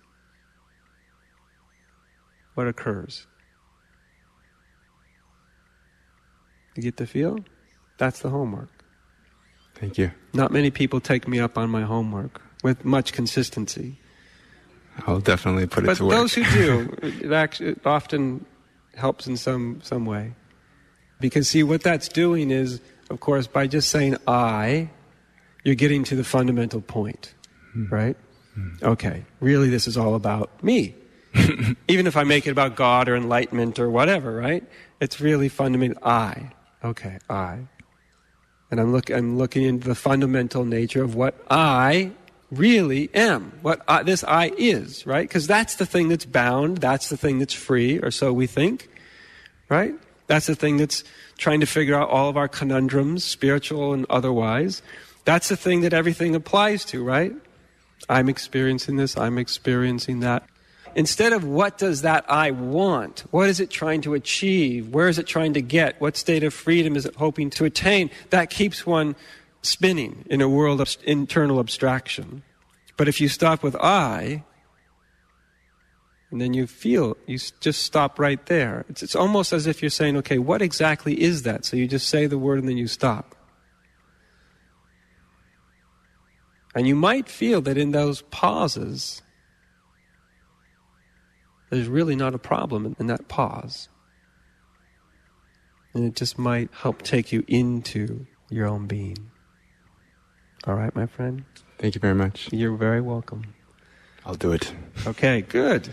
what 2.53 2.67
occurs. 2.67 3.25
You 6.75 6.83
get 6.83 6.97
the 6.97 7.07
feel? 7.07 7.39
That's 7.97 8.19
the 8.19 8.29
homework. 8.29 8.74
Thank 9.75 9.97
you. 9.97 10.11
Not 10.33 10.51
many 10.51 10.71
people 10.71 10.99
take 10.99 11.27
me 11.27 11.39
up 11.39 11.57
on 11.57 11.69
my 11.69 11.83
homework 11.83 12.41
with 12.63 12.83
much 12.85 13.13
consistency. 13.13 13.97
I'll 15.05 15.19
definitely 15.19 15.67
put 15.67 15.83
it 15.83 15.87
but 15.87 15.97
to 15.97 16.05
work. 16.05 16.11
But 16.11 16.17
those 16.17 16.33
who 16.33 16.43
do, 16.43 16.97
it 17.21 17.31
actually 17.31 17.71
it 17.71 17.85
often 17.85 18.45
helps 18.95 19.27
in 19.27 19.37
some 19.37 19.81
some 19.83 20.05
way. 20.05 20.33
Because 21.19 21.47
see, 21.47 21.63
what 21.63 21.81
that's 21.81 22.07
doing 22.07 22.51
is, 22.51 22.81
of 23.09 23.19
course, 23.19 23.47
by 23.47 23.67
just 23.67 23.89
saying 23.89 24.17
"I," 24.27 24.89
you're 25.63 25.75
getting 25.75 26.03
to 26.05 26.15
the 26.15 26.23
fundamental 26.23 26.81
point, 26.81 27.33
hmm. 27.73 27.87
right? 27.87 28.17
Hmm. 28.53 28.69
Okay, 28.81 29.25
really, 29.41 29.69
this 29.69 29.87
is 29.87 29.97
all 29.97 30.15
about 30.15 30.63
me. 30.63 30.95
Even 31.89 32.07
if 32.07 32.15
I 32.15 32.23
make 32.23 32.47
it 32.47 32.51
about 32.51 32.77
God 32.77 33.09
or 33.09 33.15
enlightenment 33.15 33.77
or 33.79 33.89
whatever, 33.89 34.33
right? 34.35 34.63
It's 35.01 35.19
really 35.19 35.49
fundamental. 35.49 36.01
I. 36.07 36.51
Okay, 36.83 37.19
I. 37.29 37.67
And 38.71 38.79
I'm, 38.79 38.91
look, 38.91 39.09
I'm 39.09 39.37
looking 39.37 39.63
into 39.63 39.87
the 39.87 39.95
fundamental 39.95 40.65
nature 40.65 41.03
of 41.03 41.15
what 41.15 41.35
I 41.49 42.11
really 42.51 43.09
am, 43.13 43.51
what 43.61 43.81
I, 43.87 44.03
this 44.03 44.23
I 44.23 44.51
is, 44.57 45.05
right? 45.05 45.27
Because 45.27 45.47
that's 45.47 45.75
the 45.75 45.85
thing 45.85 46.09
that's 46.09 46.25
bound, 46.25 46.77
that's 46.77 47.09
the 47.09 47.17
thing 47.17 47.39
that's 47.39 47.53
free, 47.53 47.99
or 47.99 48.11
so 48.11 48.33
we 48.33 48.47
think, 48.47 48.89
right? 49.69 49.93
That's 50.27 50.47
the 50.47 50.55
thing 50.55 50.77
that's 50.77 51.03
trying 51.37 51.59
to 51.59 51.65
figure 51.65 51.95
out 51.95 52.09
all 52.09 52.29
of 52.29 52.37
our 52.37 52.47
conundrums, 52.47 53.23
spiritual 53.23 53.93
and 53.93 54.05
otherwise. 54.09 54.81
That's 55.25 55.49
the 55.49 55.57
thing 55.57 55.81
that 55.81 55.93
everything 55.93 56.35
applies 56.35 56.85
to, 56.85 57.03
right? 57.03 57.33
I'm 58.09 58.29
experiencing 58.29 58.97
this, 58.97 59.17
I'm 59.17 59.37
experiencing 59.37 60.19
that. 60.21 60.47
Instead 60.95 61.33
of 61.33 61.43
what 61.43 61.77
does 61.77 62.03
that 62.03 62.23
I 62.29 62.51
want? 62.51 63.25
What 63.31 63.49
is 63.49 63.59
it 63.59 63.69
trying 63.69 64.01
to 64.01 64.13
achieve? 64.13 64.89
Where 64.89 65.09
is 65.09 65.19
it 65.19 65.27
trying 65.27 65.53
to 65.53 65.61
get? 65.61 65.99
What 65.99 66.15
state 66.15 66.43
of 66.43 66.53
freedom 66.53 66.95
is 66.95 67.05
it 67.05 67.15
hoping 67.15 67.49
to 67.51 67.65
attain? 67.65 68.09
That 68.29 68.49
keeps 68.49 68.85
one 68.85 69.15
spinning 69.61 70.25
in 70.29 70.41
a 70.41 70.47
world 70.47 70.79
of 70.79 70.95
internal 71.03 71.59
abstraction. 71.59 72.43
But 72.95 73.09
if 73.09 73.19
you 73.19 73.27
stop 73.27 73.61
with 73.61 73.75
I, 73.75 74.43
and 76.31 76.39
then 76.39 76.53
you 76.53 76.65
feel, 76.65 77.17
you 77.27 77.39
just 77.59 77.83
stop 77.83 78.17
right 78.17 78.43
there. 78.45 78.85
It's, 78.89 79.03
it's 79.03 79.15
almost 79.15 79.53
as 79.53 79.67
if 79.67 79.81
you're 79.81 79.89
saying, 79.89 80.17
okay, 80.17 80.37
what 80.37 80.61
exactly 80.61 81.21
is 81.21 81.43
that? 81.43 81.65
So 81.65 81.77
you 81.77 81.87
just 81.87 82.07
say 82.07 82.25
the 82.25 82.37
word 82.37 82.59
and 82.59 82.69
then 82.69 82.77
you 82.77 82.87
stop. 82.87 83.35
And 86.73 86.87
you 86.87 86.95
might 86.95 87.29
feel 87.29 87.61
that 87.61 87.77
in 87.77 87.91
those 87.91 88.21
pauses, 88.23 89.21
there's 91.75 91.87
really 91.87 92.15
not 92.15 92.33
a 92.33 92.37
problem 92.37 92.95
in 92.99 93.07
that 93.07 93.27
pause. 93.27 93.89
And 95.93 96.05
it 96.05 96.15
just 96.15 96.37
might 96.39 96.69
help 96.73 97.01
take 97.01 97.31
you 97.31 97.43
into 97.47 98.25
your 98.49 98.67
own 98.67 98.87
being. 98.87 99.31
All 100.65 100.75
right, 100.75 100.95
my 100.95 101.05
friend? 101.05 101.43
Thank 101.77 101.95
you 101.95 102.01
very 102.01 102.15
much. 102.15 102.51
You're 102.51 102.75
very 102.75 103.01
welcome. 103.01 103.53
I'll 104.25 104.35
do 104.35 104.51
it. 104.51 104.73
Okay, 105.05 105.41
good. 105.41 105.89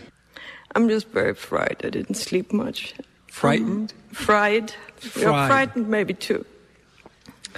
I'm 0.73 0.89
just 0.89 1.09
very 1.09 1.35
fried. 1.35 1.81
I 1.83 1.89
didn't 1.89 2.15
sleep 2.15 2.51
much. 2.51 2.95
Frightened? 3.27 3.93
Um, 4.09 4.15
fried. 4.15 4.73
Fried. 4.95 5.23
Yeah, 5.23 5.47
frightened 5.47 5.87
maybe 5.89 6.13
too. 6.13 6.45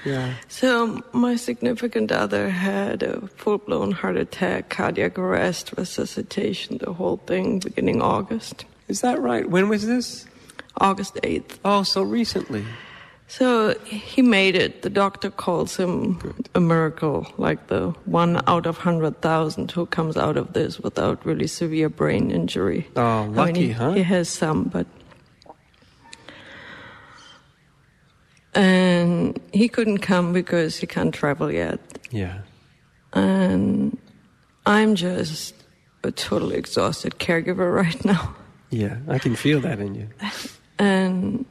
Yeah. 0.03 0.33
So 0.47 1.01
my 1.13 1.35
significant 1.35 2.11
other 2.11 2.49
had 2.49 3.03
a 3.03 3.27
full-blown 3.27 3.91
heart 3.91 4.17
attack, 4.17 4.69
cardiac 4.69 5.17
arrest, 5.17 5.73
resuscitation, 5.77 6.79
the 6.79 6.93
whole 6.93 7.17
thing, 7.25 7.59
beginning 7.59 8.01
August. 8.01 8.65
Is 8.87 9.01
that 9.01 9.19
right? 9.21 9.49
When 9.49 9.69
was 9.69 9.85
this? 9.87 10.25
August 10.77 11.15
8th. 11.23 11.57
Oh, 11.63 11.83
so 11.83 12.03
recently. 12.03 12.65
So 13.27 13.73
he 13.79 14.21
made 14.21 14.55
it. 14.55 14.83
The 14.83 14.89
doctor 14.89 15.31
calls 15.31 15.77
him 15.77 16.45
a 16.53 16.59
miracle, 16.59 17.25
like 17.37 17.67
the 17.67 17.89
one 18.05 18.41
out 18.45 18.67
of 18.67 18.77
100,000 18.77 19.71
who 19.71 19.87
comes 19.87 20.15
out 20.15 20.37
of 20.37 20.53
this 20.53 20.79
without 20.79 21.25
really 21.25 21.47
severe 21.47 21.89
brain 21.89 22.29
injury. 22.29 22.87
Oh, 22.95 23.01
I 23.01 23.25
mean, 23.25 23.35
lucky, 23.35 23.67
he, 23.67 23.71
huh? 23.71 23.93
He 23.93 24.03
has 24.03 24.29
some, 24.29 24.65
but. 24.65 24.85
And 28.55 29.39
he 29.51 29.67
couldn't 29.67 29.99
come 29.99 30.33
because 30.33 30.77
he 30.77 30.87
can't 30.87 31.13
travel 31.13 31.51
yet. 31.51 31.79
Yeah. 32.09 32.39
And 33.13 33.97
I'm 34.65 34.95
just 34.95 35.53
a 36.03 36.11
totally 36.11 36.55
exhausted 36.55 37.19
caregiver 37.19 37.73
right 37.83 38.03
now. 38.05 38.35
Yeah, 38.69 38.97
I 39.07 39.19
can 39.19 39.35
feel 39.35 39.59
that 39.61 39.79
in 39.79 39.95
you. 39.95 40.09
And 40.79 41.45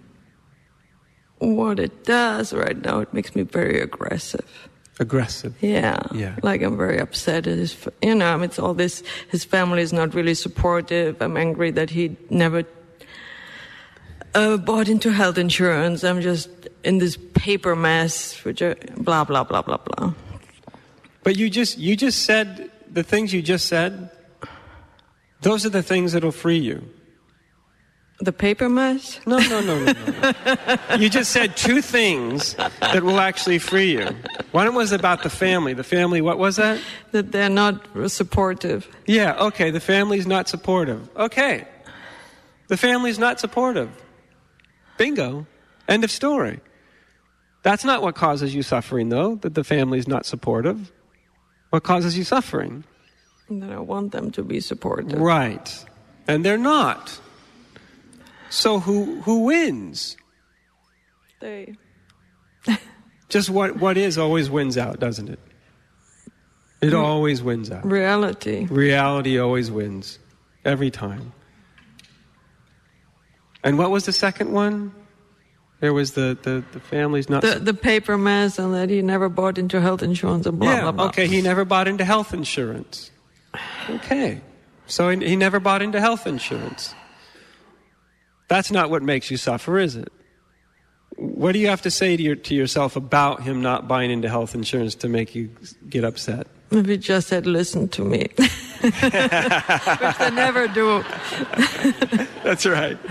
what 1.38 1.78
it 1.78 2.04
does 2.04 2.52
right 2.52 2.80
now, 2.82 3.00
it 3.00 3.12
makes 3.12 3.34
me 3.34 3.42
very 3.42 3.80
aggressive. 3.80 4.68
Aggressive. 5.00 5.54
Yeah. 5.60 6.00
Yeah. 6.12 6.36
Like 6.42 6.62
I'm 6.62 6.76
very 6.76 6.98
upset. 7.00 7.46
at 7.46 7.58
His, 7.58 7.76
you 8.02 8.14
know, 8.14 8.32
I 8.32 8.36
mean, 8.36 8.44
it's 8.44 8.58
all 8.58 8.74
this. 8.74 9.02
His 9.30 9.44
family 9.44 9.82
is 9.82 9.92
not 9.92 10.14
really 10.14 10.34
supportive. 10.34 11.20
I'm 11.20 11.36
angry 11.36 11.70
that 11.72 11.90
he 11.90 12.16
never 12.30 12.64
uh, 14.34 14.56
bought 14.56 14.88
into 14.88 15.12
health 15.12 15.38
insurance. 15.38 16.04
I'm 16.04 16.20
just 16.20 16.48
in 16.82 16.98
this 16.98 17.16
paper 17.34 17.74
mess, 17.76 18.44
which 18.44 18.62
are 18.62 18.76
blah 18.96 19.24
blah 19.24 19.44
blah 19.44 19.62
blah 19.62 19.78
blah. 19.78 20.12
But 21.22 21.36
you 21.36 21.48
just 21.48 21.78
you 21.78 21.96
just 21.96 22.24
said 22.24 22.70
the 22.90 23.02
things 23.02 23.32
you 23.32 23.42
just 23.42 23.66
said. 23.66 24.10
Those 25.40 25.66
are 25.66 25.70
the 25.70 25.82
things 25.82 26.12
that'll 26.12 26.32
free 26.32 26.58
you. 26.58 26.88
The 28.20 28.32
paper 28.32 28.68
mess. 28.68 29.20
No, 29.26 29.38
no, 29.38 29.60
no, 29.60 29.84
no, 29.84 29.92
no. 29.92 30.96
you 30.98 31.10
just 31.10 31.32
said 31.32 31.56
two 31.56 31.82
things 31.82 32.54
that 32.80 33.02
will 33.02 33.20
actually 33.20 33.58
free 33.58 33.92
you. 33.92 34.06
One 34.52 34.72
was 34.74 34.92
about 34.92 35.22
the 35.22 35.28
family. 35.28 35.74
The 35.74 35.84
family, 35.84 36.22
what 36.22 36.38
was 36.38 36.56
that? 36.56 36.80
That 37.10 37.32
they're 37.32 37.50
not 37.50 37.86
supportive. 38.10 38.88
Yeah, 39.06 39.34
okay, 39.46 39.70
the 39.70 39.80
family's 39.80 40.26
not 40.26 40.48
supportive. 40.48 41.10
Okay. 41.16 41.66
The 42.68 42.76
family's 42.76 43.18
not 43.18 43.40
supportive. 43.40 43.90
Bingo. 44.96 45.46
End 45.88 46.04
of 46.04 46.10
story. 46.10 46.60
That's 47.62 47.84
not 47.84 48.02
what 48.02 48.14
causes 48.14 48.54
you 48.54 48.62
suffering, 48.62 49.08
though, 49.08 49.36
that 49.36 49.54
the 49.54 49.64
family's 49.64 50.06
not 50.06 50.26
supportive. 50.26 50.92
What 51.70 51.82
causes 51.82 52.16
you 52.16 52.24
suffering? 52.24 52.84
That 53.50 53.70
I 53.70 53.80
want 53.80 54.12
them 54.12 54.30
to 54.32 54.42
be 54.42 54.60
supportive. 54.60 55.18
Right. 55.18 55.84
And 56.28 56.44
they're 56.44 56.58
not. 56.58 57.20
So 58.50 58.78
who 58.78 59.20
who 59.22 59.40
wins? 59.40 60.16
They. 61.40 61.74
Just 63.28 63.50
what 63.50 63.78
what 63.78 63.96
is 63.96 64.16
always 64.16 64.48
wins 64.48 64.78
out, 64.78 65.00
doesn't 65.00 65.28
it? 65.28 65.40
It 66.80 66.92
mm. 66.92 67.02
always 67.02 67.42
wins 67.42 67.70
out. 67.70 67.84
Reality. 67.84 68.66
Reality 68.66 69.38
always 69.38 69.70
wins. 69.70 70.18
Every 70.64 70.90
time. 70.90 71.32
And 73.64 73.78
what 73.78 73.90
was 73.90 74.04
the 74.04 74.12
second 74.12 74.52
one? 74.52 74.94
There 75.80 75.92
was 75.92 76.12
the, 76.12 76.38
the, 76.40 76.62
the 76.72 76.80
family's 76.80 77.28
not 77.28 77.42
The, 77.42 77.58
the 77.58 77.74
paper 77.74 78.16
mess 78.16 78.58
and 78.58 78.72
that 78.74 78.90
he 78.90 79.02
never 79.02 79.28
bought 79.28 79.58
into 79.58 79.80
health 79.80 80.02
insurance 80.02 80.46
and 80.46 80.58
blah, 80.58 80.70
yeah, 80.70 80.80
blah, 80.82 80.92
blah. 80.92 81.06
okay, 81.06 81.26
he 81.26 81.42
never 81.42 81.64
bought 81.64 81.88
into 81.88 82.04
health 82.04 82.32
insurance. 82.32 83.10
Okay. 83.90 84.40
So 84.86 85.10
he, 85.10 85.26
he 85.26 85.36
never 85.36 85.58
bought 85.60 85.82
into 85.82 86.00
health 86.00 86.26
insurance. 86.26 86.94
That's 88.48 88.70
not 88.70 88.90
what 88.90 89.02
makes 89.02 89.30
you 89.30 89.36
suffer, 89.36 89.78
is 89.78 89.96
it? 89.96 90.12
What 91.16 91.52
do 91.52 91.58
you 91.58 91.68
have 91.68 91.82
to 91.82 91.90
say 91.90 92.16
to, 92.16 92.22
your, 92.22 92.36
to 92.36 92.54
yourself 92.54 92.96
about 92.96 93.42
him 93.42 93.62
not 93.62 93.88
buying 93.88 94.10
into 94.10 94.28
health 94.28 94.54
insurance 94.54 94.94
to 94.96 95.08
make 95.08 95.34
you 95.34 95.50
get 95.88 96.04
upset? 96.04 96.46
If 96.70 96.86
he 96.86 96.96
just 96.98 97.30
had 97.30 97.46
listened 97.46 97.92
to 97.92 98.04
me. 98.04 98.28
Which 98.92 100.18
they 100.18 100.30
never 100.30 100.68
do. 100.68 101.02
That's 102.44 102.66
right. 102.66 102.98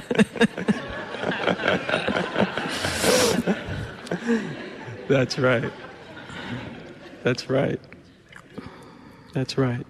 That's 5.07 5.37
right. 5.39 5.71
That's 7.23 7.49
right. 7.49 7.79
That's 9.33 9.57
right. 9.57 9.85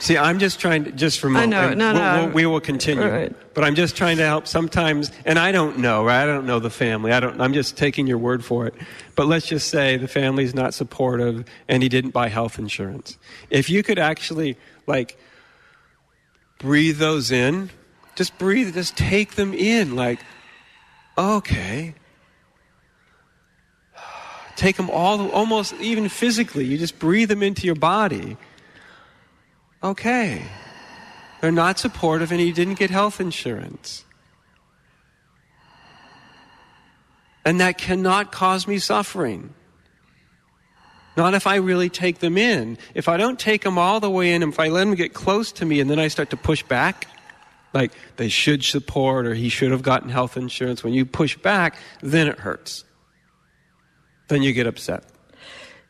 See, 0.00 0.16
I'm 0.16 0.38
just 0.38 0.60
trying 0.60 0.84
to, 0.84 0.92
just 0.92 1.18
for 1.18 1.26
a 1.26 1.30
I 1.30 1.46
moment. 1.46 1.50
know, 1.50 1.68
and 1.70 1.78
no, 1.78 1.92
we'll, 1.92 2.02
no, 2.02 2.24
we'll- 2.26 2.34
we 2.34 2.46
will 2.46 2.60
continue. 2.60 3.04
right. 3.08 3.34
But 3.54 3.64
I'm 3.64 3.74
just 3.74 3.96
trying 3.96 4.18
to 4.18 4.24
help 4.24 4.46
sometimes, 4.46 5.10
and 5.24 5.36
I 5.38 5.50
don't 5.50 5.78
know, 5.78 6.04
right? 6.04 6.22
I 6.22 6.26
don't 6.26 6.46
know 6.46 6.60
the 6.60 6.70
family. 6.70 7.10
I 7.12 7.18
don't, 7.18 7.40
I'm 7.40 7.52
just 7.52 7.76
taking 7.76 8.06
your 8.06 8.18
word 8.18 8.44
for 8.44 8.66
it. 8.68 8.74
But 9.18 9.26
let's 9.26 9.48
just 9.48 9.66
say 9.68 9.96
the 9.96 10.06
family's 10.06 10.54
not 10.54 10.74
supportive 10.74 11.44
and 11.66 11.82
he 11.82 11.88
didn't 11.88 12.12
buy 12.12 12.28
health 12.28 12.56
insurance. 12.56 13.18
If 13.50 13.68
you 13.68 13.82
could 13.82 13.98
actually, 13.98 14.56
like, 14.86 15.18
breathe 16.60 16.98
those 16.98 17.32
in, 17.32 17.70
just 18.14 18.38
breathe, 18.38 18.72
just 18.74 18.96
take 18.96 19.32
them 19.32 19.54
in, 19.54 19.96
like, 19.96 20.20
okay. 21.18 21.96
Take 24.54 24.76
them 24.76 24.88
all, 24.88 25.28
almost 25.32 25.74
even 25.80 26.08
physically. 26.08 26.64
You 26.64 26.78
just 26.78 27.00
breathe 27.00 27.28
them 27.28 27.42
into 27.42 27.66
your 27.66 27.74
body. 27.74 28.36
Okay. 29.82 30.44
They're 31.40 31.50
not 31.50 31.80
supportive 31.80 32.30
and 32.30 32.40
he 32.40 32.52
didn't 32.52 32.74
get 32.74 32.90
health 32.90 33.20
insurance. 33.20 34.04
And 37.48 37.60
that 37.60 37.78
cannot 37.78 38.30
cause 38.30 38.68
me 38.68 38.78
suffering. 38.78 39.54
Not 41.16 41.32
if 41.32 41.46
I 41.46 41.56
really 41.56 41.88
take 41.88 42.18
them 42.18 42.36
in. 42.36 42.76
If 42.94 43.08
I 43.08 43.16
don't 43.16 43.38
take 43.38 43.62
them 43.62 43.78
all 43.78 44.00
the 44.00 44.10
way 44.10 44.34
in, 44.34 44.42
if 44.42 44.60
I 44.60 44.68
let 44.68 44.84
them 44.84 44.94
get 44.94 45.14
close 45.14 45.50
to 45.52 45.64
me 45.64 45.80
and 45.80 45.88
then 45.88 45.98
I 45.98 46.08
start 46.08 46.28
to 46.28 46.36
push 46.36 46.62
back, 46.62 47.06
like 47.72 47.92
they 48.16 48.28
should 48.28 48.62
support 48.62 49.26
or 49.26 49.32
he 49.32 49.48
should 49.48 49.70
have 49.70 49.80
gotten 49.80 50.10
health 50.10 50.36
insurance, 50.36 50.84
when 50.84 50.92
you 50.92 51.06
push 51.06 51.38
back, 51.38 51.78
then 52.02 52.28
it 52.28 52.38
hurts. 52.38 52.84
Then 54.28 54.42
you 54.42 54.52
get 54.52 54.66
upset. 54.66 55.04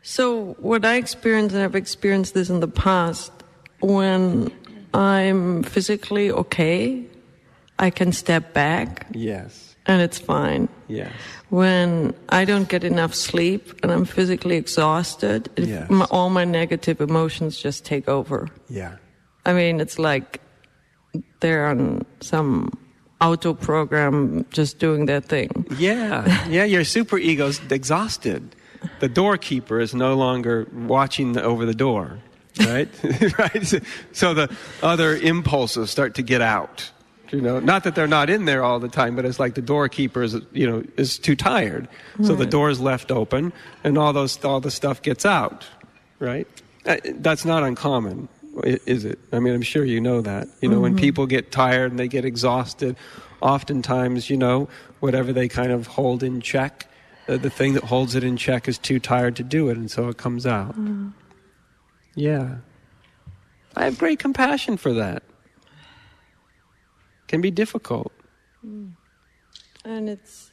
So, 0.02 0.54
what 0.60 0.84
I 0.84 0.94
experience, 0.94 1.54
and 1.54 1.62
I've 1.64 1.74
experienced 1.74 2.34
this 2.34 2.50
in 2.50 2.60
the 2.60 2.68
past, 2.68 3.32
when 3.80 4.52
I'm 4.94 5.64
physically 5.64 6.30
okay, 6.30 7.04
I 7.80 7.90
can 7.90 8.12
step 8.12 8.54
back 8.54 9.08
Yes. 9.12 9.74
and 9.86 10.00
it's 10.00 10.20
fine. 10.20 10.68
Yes. 10.88 11.12
When 11.50 12.14
I 12.30 12.44
don't 12.44 12.68
get 12.68 12.82
enough 12.84 13.14
sleep 13.14 13.78
and 13.82 13.92
I'm 13.92 14.04
physically 14.04 14.56
exhausted, 14.56 15.48
Yes. 15.56 15.88
my, 15.90 16.06
all 16.10 16.30
my 16.30 16.44
negative 16.44 17.00
emotions 17.00 17.56
just 17.58 17.84
take 17.84 18.08
over. 18.08 18.48
Yeah. 18.68 18.96
I 19.44 19.52
mean, 19.52 19.80
it's 19.80 19.98
like 19.98 20.40
they're 21.40 21.66
on 21.66 22.04
some 22.20 22.70
auto 23.20 23.54
program 23.54 24.44
just 24.50 24.78
doing 24.78 25.06
their 25.06 25.20
thing. 25.20 25.66
Yeah, 25.78 26.46
yeah, 26.48 26.64
your 26.64 26.84
super 26.84 27.18
ego's 27.18 27.60
exhausted. 27.70 28.54
The 29.00 29.08
doorkeeper 29.08 29.80
is 29.80 29.94
no 29.94 30.14
longer 30.14 30.68
watching 30.72 31.32
the, 31.32 31.42
over 31.42 31.66
the 31.66 31.74
door, 31.74 32.18
right? 32.60 32.88
right. 33.38 33.82
So 34.12 34.34
the 34.34 34.54
other 34.82 35.16
impulses 35.16 35.90
start 35.90 36.14
to 36.14 36.22
get 36.22 36.40
out. 36.40 36.90
You 37.30 37.40
know, 37.42 37.60
not 37.60 37.84
that 37.84 37.94
they're 37.94 38.06
not 38.06 38.30
in 38.30 38.46
there 38.46 38.64
all 38.64 38.80
the 38.80 38.88
time, 38.88 39.14
but 39.14 39.24
it's 39.24 39.38
like 39.38 39.54
the 39.54 39.62
doorkeeper 39.62 40.22
is, 40.22 40.36
you 40.52 40.66
know, 40.68 40.82
is 40.96 41.18
too 41.18 41.36
tired, 41.36 41.88
so 42.22 42.34
the 42.34 42.46
door 42.46 42.70
is 42.70 42.80
left 42.80 43.10
open, 43.10 43.52
and 43.84 43.98
all 43.98 44.12
those 44.12 44.42
all 44.44 44.60
the 44.60 44.70
stuff 44.70 45.02
gets 45.02 45.26
out, 45.26 45.66
right? 46.20 46.46
Uh, 46.86 46.96
That's 47.04 47.44
not 47.44 47.62
uncommon, 47.62 48.28
is 48.64 49.04
it? 49.04 49.18
I 49.32 49.40
mean, 49.40 49.52
I'm 49.52 49.62
sure 49.62 49.84
you 49.84 50.00
know 50.00 50.22
that. 50.22 50.48
You 50.62 50.70
know, 50.70 50.80
when 50.80 50.96
people 50.96 51.26
get 51.26 51.52
tired 51.52 51.90
and 51.90 51.98
they 51.98 52.08
get 52.08 52.24
exhausted, 52.24 52.96
oftentimes, 53.42 54.30
you 54.30 54.36
know, 54.38 54.68
whatever 55.00 55.32
they 55.32 55.48
kind 55.48 55.70
of 55.70 55.86
hold 55.86 56.22
in 56.22 56.40
check, 56.40 56.88
uh, 57.28 57.36
the 57.36 57.50
thing 57.50 57.74
that 57.74 57.84
holds 57.84 58.14
it 58.14 58.24
in 58.24 58.38
check 58.38 58.68
is 58.68 58.78
too 58.78 58.98
tired 58.98 59.36
to 59.36 59.42
do 59.42 59.68
it, 59.68 59.76
and 59.76 59.90
so 59.90 60.08
it 60.08 60.16
comes 60.16 60.46
out. 60.46 60.74
Yeah. 62.14 62.56
I 63.76 63.84
have 63.84 63.98
great 63.98 64.18
compassion 64.18 64.76
for 64.76 64.94
that. 64.94 65.22
Can 67.28 67.40
be 67.40 67.50
difficult. 67.50 68.12
And 69.84 70.08
it's, 70.08 70.50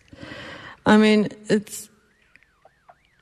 I 0.85 0.97
mean, 0.97 1.30
it's, 1.49 1.89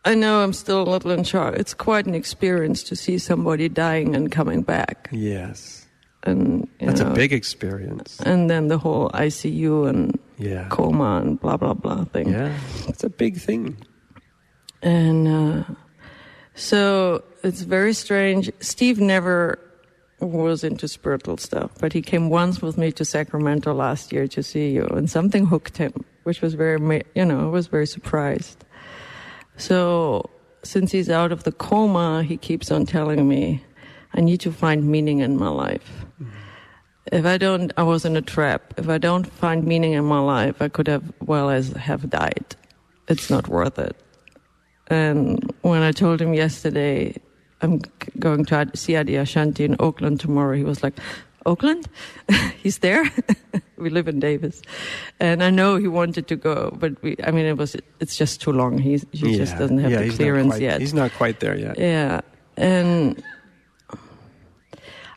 I 0.06 0.16
know 0.16 0.44
I'm 0.44 0.54
still 0.54 0.82
a 0.84 0.90
little 0.90 1.12
in 1.12 1.24
shock. 1.24 1.56
It's 1.56 1.74
quite 1.74 2.06
an 2.06 2.14
experience 2.16 2.84
to 2.84 2.96
see 2.96 3.18
somebody 3.18 3.70
dying 3.70 4.16
and 4.16 4.32
coming 4.32 4.62
back. 4.62 5.08
Yes. 5.12 5.88
And, 6.24 6.68
you 6.80 6.88
That's 6.88 7.02
know, 7.02 7.12
a 7.12 7.14
big 7.16 7.32
experience. 7.34 8.20
And 8.22 8.50
then 8.50 8.68
the 8.68 8.78
whole 8.78 9.10
ICU 9.14 9.88
and 9.90 10.20
Yeah. 10.38 10.68
coma 10.70 11.22
and 11.22 11.40
blah, 11.40 11.58
blah, 11.58 11.74
blah 11.74 12.06
thing. 12.06 12.30
Yeah. 12.32 12.58
It's 12.88 13.04
a 13.04 13.10
big 13.10 13.38
thing. 13.38 13.78
And 14.82 15.28
uh, 15.28 15.64
so 16.56 17.24
it's 17.44 17.62
very 17.62 17.94
strange. 17.94 18.52
Steve 18.60 19.00
never 19.00 19.60
was 20.20 20.64
into 20.64 20.88
spiritual 20.88 21.38
stuff, 21.38 21.72
but 21.80 21.94
he 21.94 22.02
came 22.02 22.30
once 22.30 22.62
with 22.62 22.78
me 22.78 22.92
to 22.94 23.04
Sacramento 23.04 23.74
last 23.74 24.14
year 24.14 24.28
to 24.30 24.42
see 24.42 24.70
you, 24.72 24.86
and 24.86 25.10
something 25.10 25.46
hooked 25.46 25.78
him, 25.78 25.94
which 26.24 26.42
was 26.42 26.54
very, 26.54 27.04
you 27.16 27.26
know, 27.26 27.42
I 27.42 27.50
was 27.50 27.68
very 27.68 27.88
surprised. 27.88 28.64
So 29.58 30.30
since 30.64 30.92
he's 30.92 31.10
out 31.10 31.32
of 31.32 31.44
the 31.44 31.52
coma, 31.52 32.24
he 32.24 32.38
keeps 32.38 32.72
on 32.72 32.86
telling 32.86 33.28
me, 33.28 33.64
I 34.14 34.22
need 34.22 34.40
to 34.42 34.52
find 34.52 34.86
meaning 34.86 35.20
in 35.20 35.38
my 35.38 35.50
life. 35.50 36.06
Mm-hmm. 36.22 36.30
If 37.12 37.26
I 37.26 37.38
don't, 37.38 37.74
I 37.76 37.84
was 37.84 38.06
in 38.06 38.16
a 38.16 38.22
trap. 38.22 38.74
If 38.78 38.88
I 38.88 38.98
don't 38.98 39.26
find 39.26 39.66
meaning 39.66 39.94
in 39.94 40.06
my 40.06 40.20
life, 40.20 40.62
I 40.62 40.70
could 40.70 40.88
have, 40.88 41.04
well 41.20 41.50
as 41.50 41.74
have 41.74 42.10
died. 42.10 42.56
It's 43.10 43.30
not 43.30 43.50
worth 43.50 43.78
it. 43.78 43.96
And 44.88 45.54
when 45.62 45.82
I 45.82 45.92
told 45.92 46.22
him 46.22 46.34
yesterday, 46.34 47.16
I'm 47.64 47.82
going 48.20 48.46
to 48.46 48.70
see 48.76 48.94
Adyashanti 48.94 49.62
in 49.62 49.76
Oakland 49.80 50.20
tomorrow, 50.20 50.56
he 50.56 50.64
was 50.64 50.84
like, 50.84 50.94
Oakland? 51.46 51.88
He's 52.62 52.78
there? 52.80 53.10
we 53.78 53.90
live 53.90 54.08
in 54.08 54.20
Davis. 54.20 54.62
And 55.20 55.44
I 55.44 55.50
know 55.50 55.78
he 55.78 55.88
wanted 55.88 56.28
to 56.28 56.36
go, 56.36 56.76
but 56.80 57.02
we, 57.04 57.16
I 57.24 57.32
mean, 57.32 57.46
it 57.46 57.58
was, 57.58 57.76
it's 58.00 58.16
just 58.16 58.42
too 58.42 58.52
long. 58.52 58.78
He's, 58.78 59.06
he 59.12 59.36
just 59.36 59.58
doesn't 59.58 59.78
have 59.80 59.92
yeah, 59.92 60.02
the 60.04 60.10
clearance 60.10 60.54
quite- 60.54 60.62
yet. 60.62 60.82
He's 60.82 60.94
not 60.94 61.12
quite 61.14 61.40
there 61.40 61.58
yet. 61.58 61.78
Yeah. 61.80 62.22
And 62.56 63.22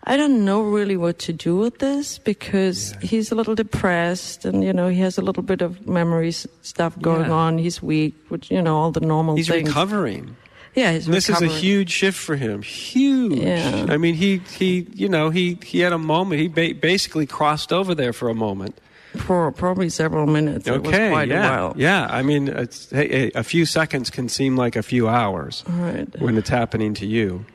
I 0.05 0.17
don't 0.17 0.45
know 0.45 0.63
really 0.63 0.97
what 0.97 1.19
to 1.21 1.33
do 1.33 1.57
with 1.57 1.79
this 1.79 2.19
because 2.19 2.95
he's 3.03 3.33
a 3.33 3.35
little 3.35 3.55
depressed 3.57 4.45
and, 4.45 4.63
you 4.63 4.73
know, 4.73 4.89
he 4.89 5.01
has 5.01 5.19
a 5.19 5.23
little 5.23 5.43
bit 5.43 5.63
of 5.63 5.87
memory 5.87 6.31
stuff 6.33 6.99
going 7.01 7.27
Yeah. 7.27 7.33
on. 7.33 7.59
He's 7.59 7.83
weak, 7.83 8.15
which, 8.29 8.51
you 8.51 8.63
know, 8.63 8.77
all 8.77 8.93
the 8.93 9.01
normal 9.01 9.35
He's 9.37 9.49
things. 9.49 9.69
recovering. 9.69 10.37
Yeah, 10.77 10.99
This 10.99 11.29
is 11.31 11.41
a 11.43 11.47
huge 11.49 11.91
shift 11.91 12.19
for 12.19 12.37
him. 12.37 12.61
Huge. 12.63 13.39
Yeah. 13.39 13.87
I 13.89 13.97
mean, 13.97 14.15
he 14.15 14.43
he 14.59 14.87
you 14.93 15.09
know 15.09 15.31
he 15.31 15.59
he 15.65 15.81
had 15.81 15.93
a 15.93 15.99
moment. 15.99 16.41
He 16.41 16.49
ba- 16.49 16.75
basically 16.79 17.27
crossed 17.27 17.73
over 17.73 17.95
there 17.95 18.13
for 18.13 18.29
a 18.29 18.35
moment. 18.35 18.79
For 19.17 19.51
probably 19.53 19.89
several 19.89 20.27
minutes. 20.27 20.69
It 20.69 20.83
was 20.83 20.93
Okay. 20.93 21.09
quite 21.11 21.29
yeah. 21.29 21.47
a 21.47 21.51
while. 21.51 21.75
Yeah. 21.79 22.07
I 22.11 22.21
mean, 22.23 22.49
it's, 22.49 22.91
hey, 22.91 23.09
hey, 23.09 23.31
a 23.35 23.43
few 23.43 23.65
seconds 23.65 24.11
can 24.11 24.29
seem 24.29 24.57
like 24.59 24.77
a 24.77 24.83
few 24.83 25.09
hours 25.09 25.65
Right. 25.67 26.07
when 26.21 26.37
it's 26.37 26.51
happening 26.51 26.93
to 26.95 27.07
you, 27.07 27.47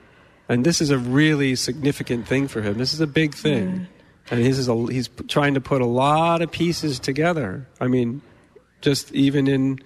and 0.49 0.65
this 0.65 0.81
is 0.81 0.89
a 0.89 0.98
really 0.98 1.56
significant 1.56 2.27
thing 2.27 2.48
for 2.48 2.61
him. 2.64 2.80
This 2.80 2.93
is 2.95 2.99
a 3.02 3.06
big 3.06 3.35
thing, 3.35 3.85
and 4.31 4.43
this 4.43 4.57
is 4.57 4.68
a, 4.68 4.76
he's 4.89 5.10
trying 5.27 5.53
to 5.53 5.61
put 5.61 5.81
a 5.84 5.85
lot 5.85 6.41
of 6.41 6.49
pieces 6.52 6.98
together. 6.99 7.68
I 7.80 7.85
mean, 7.88 8.23
just 8.81 9.11
even 9.14 9.45
in 9.48 9.77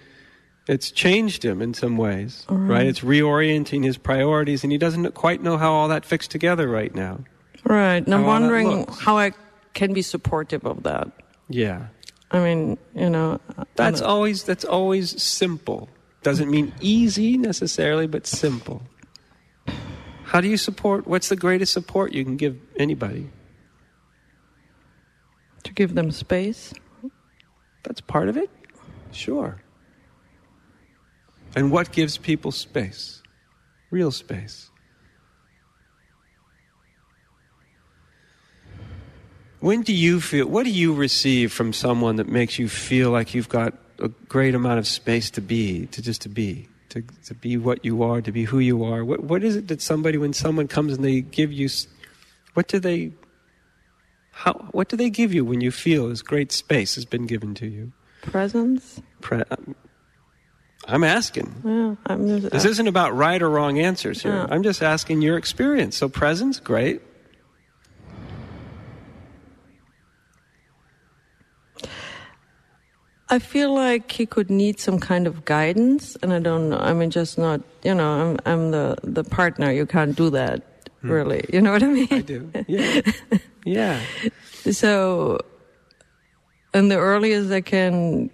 it's 0.68 0.92
changed 0.92 1.44
him 1.46 1.62
in 1.62 1.74
some 1.74 1.98
ways, 1.98 2.46
right? 2.50 2.86
It's 2.88 3.02
reorienting 3.02 3.84
his 3.84 3.98
priorities, 3.98 4.64
and 4.64 4.72
he 4.72 4.78
doesn't 4.78 5.14
quite 5.14 5.42
know 5.44 5.58
how 5.58 5.72
all 5.74 5.88
that 5.90 6.06
fits 6.06 6.28
together 6.28 6.68
right 6.68 6.94
now. 6.94 7.20
Right. 7.64 8.04
And 8.06 8.14
I'm 8.14 8.24
How 8.24 8.30
all 8.30 8.34
that 8.34 8.42
wondering 8.42 8.88
how 9.00 9.18
I 9.18 9.32
can 9.74 9.94
be 9.94 10.02
supportive 10.02 10.66
of 10.66 10.84
that. 10.84 11.10
Yeah, 11.50 11.88
I 12.32 12.40
mean, 12.40 12.78
you 12.96 13.10
know. 13.10 13.40
That's 13.76 14.02
I'm- 14.02 14.10
always 14.10 14.44
that's 14.44 14.66
always 14.66 15.22
simple. 15.22 15.90
Doesn't 16.24 16.50
mean 16.50 16.74
easy 16.82 17.38
necessarily, 17.38 18.08
but 18.08 18.26
simple. 18.26 18.82
How 20.24 20.42
do 20.42 20.48
you 20.48 20.58
support? 20.58 21.06
What's 21.06 21.30
the 21.30 21.36
greatest 21.36 21.72
support 21.72 22.14
you 22.14 22.24
can 22.26 22.36
give 22.38 22.58
anybody? 22.78 23.30
to 25.64 25.74
give 25.74 25.96
them 25.96 26.12
space. 26.12 26.74
That's 27.84 28.00
part 28.00 28.30
of 28.30 28.38
it. 28.38 28.50
Sure. 29.12 29.60
And 31.56 31.72
what 31.72 31.92
gives 31.92 32.18
people 32.18 32.52
space? 32.52 33.22
Real 33.90 34.12
space. 34.12 34.70
When 39.62 39.82
do 39.82 39.94
you 39.94 40.22
feel, 40.22 40.48
what 40.48 40.64
do 40.64 40.70
you 40.70 40.94
receive 40.94 41.52
from 41.52 41.74
someone 41.74 42.18
that 42.18 42.28
makes 42.28 42.60
you 42.60 42.70
feel 42.70 43.10
like 43.10 43.34
you've 43.34 43.50
got 43.50 43.74
a 44.00 44.10
great 44.28 44.54
amount 44.54 44.78
of 44.78 44.86
space 44.86 45.32
to 45.32 45.42
be, 45.42 45.88
to 45.88 46.02
just 46.02 46.22
to 46.22 46.30
be, 46.30 46.68
to, 46.90 47.02
to 47.26 47.34
be 47.34 47.58
what 47.58 47.84
you 47.84 48.04
are, 48.04 48.22
to 48.22 48.32
be 48.32 48.44
who 48.44 48.60
you 48.60 48.84
are? 48.84 49.04
What, 49.04 49.22
what 49.22 49.44
is 49.44 49.56
it 49.56 49.70
that 49.70 49.82
somebody, 49.82 50.18
when 50.18 50.34
someone 50.34 50.68
comes 50.68 50.94
and 50.94 51.04
they 51.04 51.22
give 51.22 51.52
you, 51.52 51.70
what 52.54 52.68
do 52.68 52.80
they, 52.80 53.14
how, 54.32 54.54
what 54.72 54.90
do 54.90 54.98
they 54.98 55.10
give 55.10 55.34
you 55.34 55.44
when 55.46 55.62
you 55.62 55.72
feel 55.72 56.10
this 56.10 56.22
great 56.22 56.52
space 56.52 56.94
has 56.96 57.06
been 57.06 57.26
given 57.26 57.56
to 57.56 57.66
you? 57.66 57.92
Presence. 58.22 59.02
Pre- 59.22 59.44
um, 59.50 59.76
I'm 60.88 61.04
asking. 61.04 61.62
Yeah. 61.64 61.96
I'm 62.06 62.28
just, 62.28 62.52
This 62.52 62.66
isn't 62.66 62.88
about 62.88 63.16
right 63.16 63.42
or 63.42 63.50
wrong 63.50 63.80
answers 63.80 64.22
here. 64.22 64.34
Yeah. 64.34 64.48
I'm 64.50 64.64
just 64.64 64.84
asking 64.84 65.22
your 65.22 65.38
experience. 65.38 65.98
So 65.98 66.10
presence, 66.10 66.60
great. 66.60 67.02
I 73.28 73.40
feel 73.40 73.74
like 73.74 74.12
he 74.12 74.28
could 74.28 74.52
need 74.52 74.80
some 74.80 75.00
kind 75.00 75.26
of 75.26 75.46
guidance, 75.46 76.16
and 76.22 76.32
I 76.32 76.40
don't 76.40 76.70
know. 76.70 76.78
I 76.78 76.94
mean, 76.94 77.10
just 77.10 77.40
not, 77.40 77.60
you 77.84 77.96
know, 77.96 78.08
I'm, 78.08 78.40
I'm 78.46 78.72
the, 78.72 78.98
the 79.04 79.24
partner. 79.24 79.72
You 79.72 79.88
can't 79.88 80.16
do 80.16 80.30
that, 80.30 80.62
really. 81.02 81.44
You 81.52 81.62
know 81.62 81.72
what 81.72 81.82
I 81.82 81.88
mean? 81.88 82.08
Hmm. 82.08 82.14
I 82.14 82.22
do. 82.22 82.52
Yeah. 82.68 83.02
yeah. 83.66 84.02
So, 84.72 85.40
and 86.74 86.92
the 86.92 86.98
earliest 86.98 87.52
I 87.52 87.62
can 87.62 88.30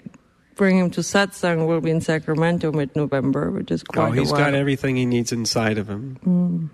bring 0.56 0.78
him 0.78 0.90
to 0.92 1.02
satsang 1.02 1.68
will 1.68 1.82
be 1.82 1.92
in 1.92 2.02
Sacramento 2.02 2.72
mid 2.72 2.96
November, 2.96 3.52
which 3.52 3.72
is 3.72 3.84
oh, 3.90 3.94
quite 3.94 4.10
Oh, 4.10 4.14
a 4.14 4.16
he's 4.16 4.32
got 4.32 4.54
everything 4.54 4.96
he 4.96 5.06
needs 5.06 5.32
inside 5.32 5.78
of 5.78 5.90
him. 5.90 6.18
Hmm. 6.24 6.68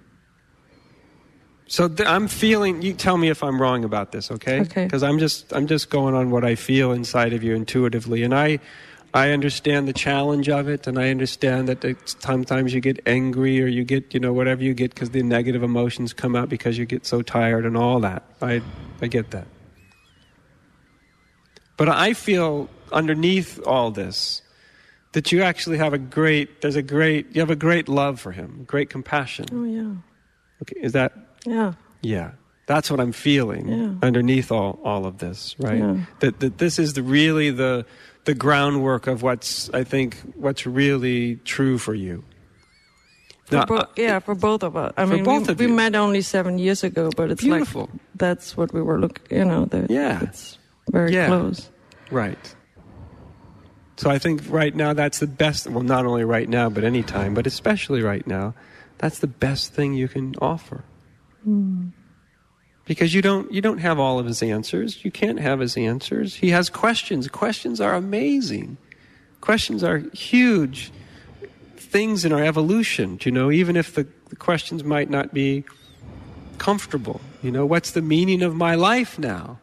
So 1.67 1.89
th- 1.89 2.07
I'm 2.07 2.27
feeling. 2.27 2.81
You 2.81 2.93
tell 2.93 3.17
me 3.17 3.29
if 3.29 3.43
I'm 3.43 3.61
wrong 3.61 3.83
about 3.83 4.11
this, 4.13 4.31
okay? 4.31 4.61
Okay. 4.61 4.85
Because 4.85 5.03
I'm 5.03 5.19
just 5.19 5.53
I'm 5.53 5.67
just 5.67 5.89
going 5.89 6.15
on 6.15 6.31
what 6.31 6.45
I 6.45 6.55
feel 6.55 6.91
inside 6.91 7.33
of 7.33 7.43
you 7.43 7.55
intuitively, 7.55 8.23
and 8.23 8.33
I 8.33 8.59
I 9.13 9.31
understand 9.31 9.87
the 9.87 9.93
challenge 9.93 10.47
of 10.47 10.69
it, 10.69 10.87
and 10.87 10.97
I 10.97 11.09
understand 11.09 11.67
that 11.67 11.83
it's, 11.83 12.15
sometimes 12.19 12.73
you 12.73 12.79
get 12.79 12.99
angry 13.05 13.61
or 13.61 13.67
you 13.67 13.83
get 13.83 14.13
you 14.13 14.19
know 14.19 14.31
whatever 14.31 14.63
you 14.63 14.73
get 14.73 14.93
because 14.93 15.09
the 15.09 15.23
negative 15.23 15.61
emotions 15.61 16.13
come 16.13 16.35
out 16.35 16.47
because 16.47 16.77
you 16.77 16.85
get 16.85 17.05
so 17.05 17.21
tired 17.21 17.65
and 17.65 17.75
all 17.75 17.99
that. 17.99 18.23
I 18.41 18.61
I 19.01 19.07
get 19.07 19.31
that. 19.31 19.47
But 21.75 21.89
I 21.89 22.13
feel 22.13 22.69
underneath 22.91 23.59
all 23.65 23.91
this 23.91 24.41
that 25.14 25.31
you 25.31 25.41
actually 25.41 25.77
have 25.77 25.93
a 25.93 25.97
great 25.97 26.61
there's 26.61 26.76
a 26.76 26.81
great 26.81 27.34
you 27.35 27.41
have 27.41 27.49
a 27.49 27.55
great 27.55 27.88
love 27.89 28.19
for 28.19 28.31
him, 28.31 28.64
great 28.68 28.89
compassion. 28.89 29.45
Oh, 29.51 29.64
yeah. 29.64 29.93
Okay, 30.61 30.80
is 30.81 30.91
that 30.93 31.14
Yeah. 31.45 31.73
yeah. 32.01 32.31
That's 32.68 32.91
what 32.91 32.99
I'm 32.99 33.14
feeling 33.14 33.68
Yeah. 33.69 33.93
underneath 34.07 34.51
all, 34.51 34.80
all 34.84 35.05
of 35.05 35.19
this, 35.19 35.55
right? 35.59 35.80
Yeah. 35.80 35.97
That, 36.19 36.39
that 36.41 36.57
this 36.57 36.77
is 36.80 36.93
the 36.93 37.01
really 37.03 37.49
the 37.51 37.85
the 38.26 38.34
groundwork 38.35 39.07
of 39.07 39.23
what's 39.23 39.69
I 39.73 39.84
think 39.85 40.18
what's 40.35 40.65
really 40.68 41.35
true 41.45 41.77
for 41.77 41.93
you. 41.95 42.23
For 43.45 43.55
Now, 43.55 43.65
bo- 43.65 43.76
uh, 43.77 43.85
yeah, 43.95 44.19
for 44.19 44.35
both 44.35 44.64
of 44.64 44.76
us. 44.76 44.91
I 44.97 45.05
mean, 45.05 45.23
both 45.23 45.47
we, 45.47 45.68
we 45.68 45.72
met 45.72 45.95
only 45.95 46.19
seven 46.22 46.57
years 46.59 46.84
ago, 46.84 47.09
but 47.15 47.31
it's 47.31 47.41
Beautiful. 47.43 47.84
like 47.89 48.01
that's 48.15 48.57
what 48.57 48.73
we 48.73 48.81
were 48.81 48.99
looking. 48.99 49.38
You 49.38 49.45
know, 49.45 49.64
the, 49.65 49.88
Yeah. 49.89 50.19
it's 50.23 50.57
very 50.91 51.14
Yeah. 51.14 51.27
close. 51.27 51.69
Right. 52.11 52.55
So 53.97 54.11
I 54.11 54.19
think 54.19 54.43
right 54.47 54.75
now 54.75 54.93
that's 54.93 55.19
the 55.19 55.27
best. 55.27 55.67
Well, 55.67 55.83
not 55.83 56.05
only 56.05 56.23
right 56.23 56.47
now, 56.47 56.69
but 56.69 56.83
any 56.83 57.03
time, 57.03 57.33
but 57.33 57.47
especially 57.47 58.03
right 58.03 58.25
now, 58.27 58.53
that's 58.99 59.19
the 59.19 59.27
best 59.27 59.73
thing 59.73 59.93
you 59.93 60.07
can 60.07 60.35
offer. 60.39 60.83
Hmm. 61.43 61.89
Because 62.85 63.13
you 63.13 63.21
don't 63.21 63.51
you 63.51 63.59
don't 63.59 63.79
have 63.79 63.99
all 63.99 64.19
of 64.19 64.25
his 64.25 64.41
answers. 64.41 65.03
You 65.03 65.11
can't 65.11 65.39
have 65.39 65.59
his 65.59 65.75
answers. 65.75 66.35
He 66.35 66.51
has 66.51 66.69
questions. 66.69 67.27
Questions 67.27 67.81
are 67.81 67.95
amazing. 67.95 68.77
Questions 69.41 69.83
are 69.83 69.97
huge 70.13 70.91
things 71.75 72.23
in 72.23 72.31
our 72.31 72.43
evolution. 72.43 73.19
You 73.23 73.31
know, 73.31 73.51
even 73.51 73.75
if 73.75 73.95
the, 73.95 74.07
the 74.29 74.35
questions 74.35 74.83
might 74.83 75.09
not 75.09 75.33
be 75.33 75.65
comfortable. 76.59 77.19
You 77.41 77.51
know, 77.51 77.65
what's 77.65 77.91
the 77.91 78.01
meaning 78.01 78.41
of 78.41 78.55
my 78.55 78.75
life 78.75 79.17
now? 79.17 79.59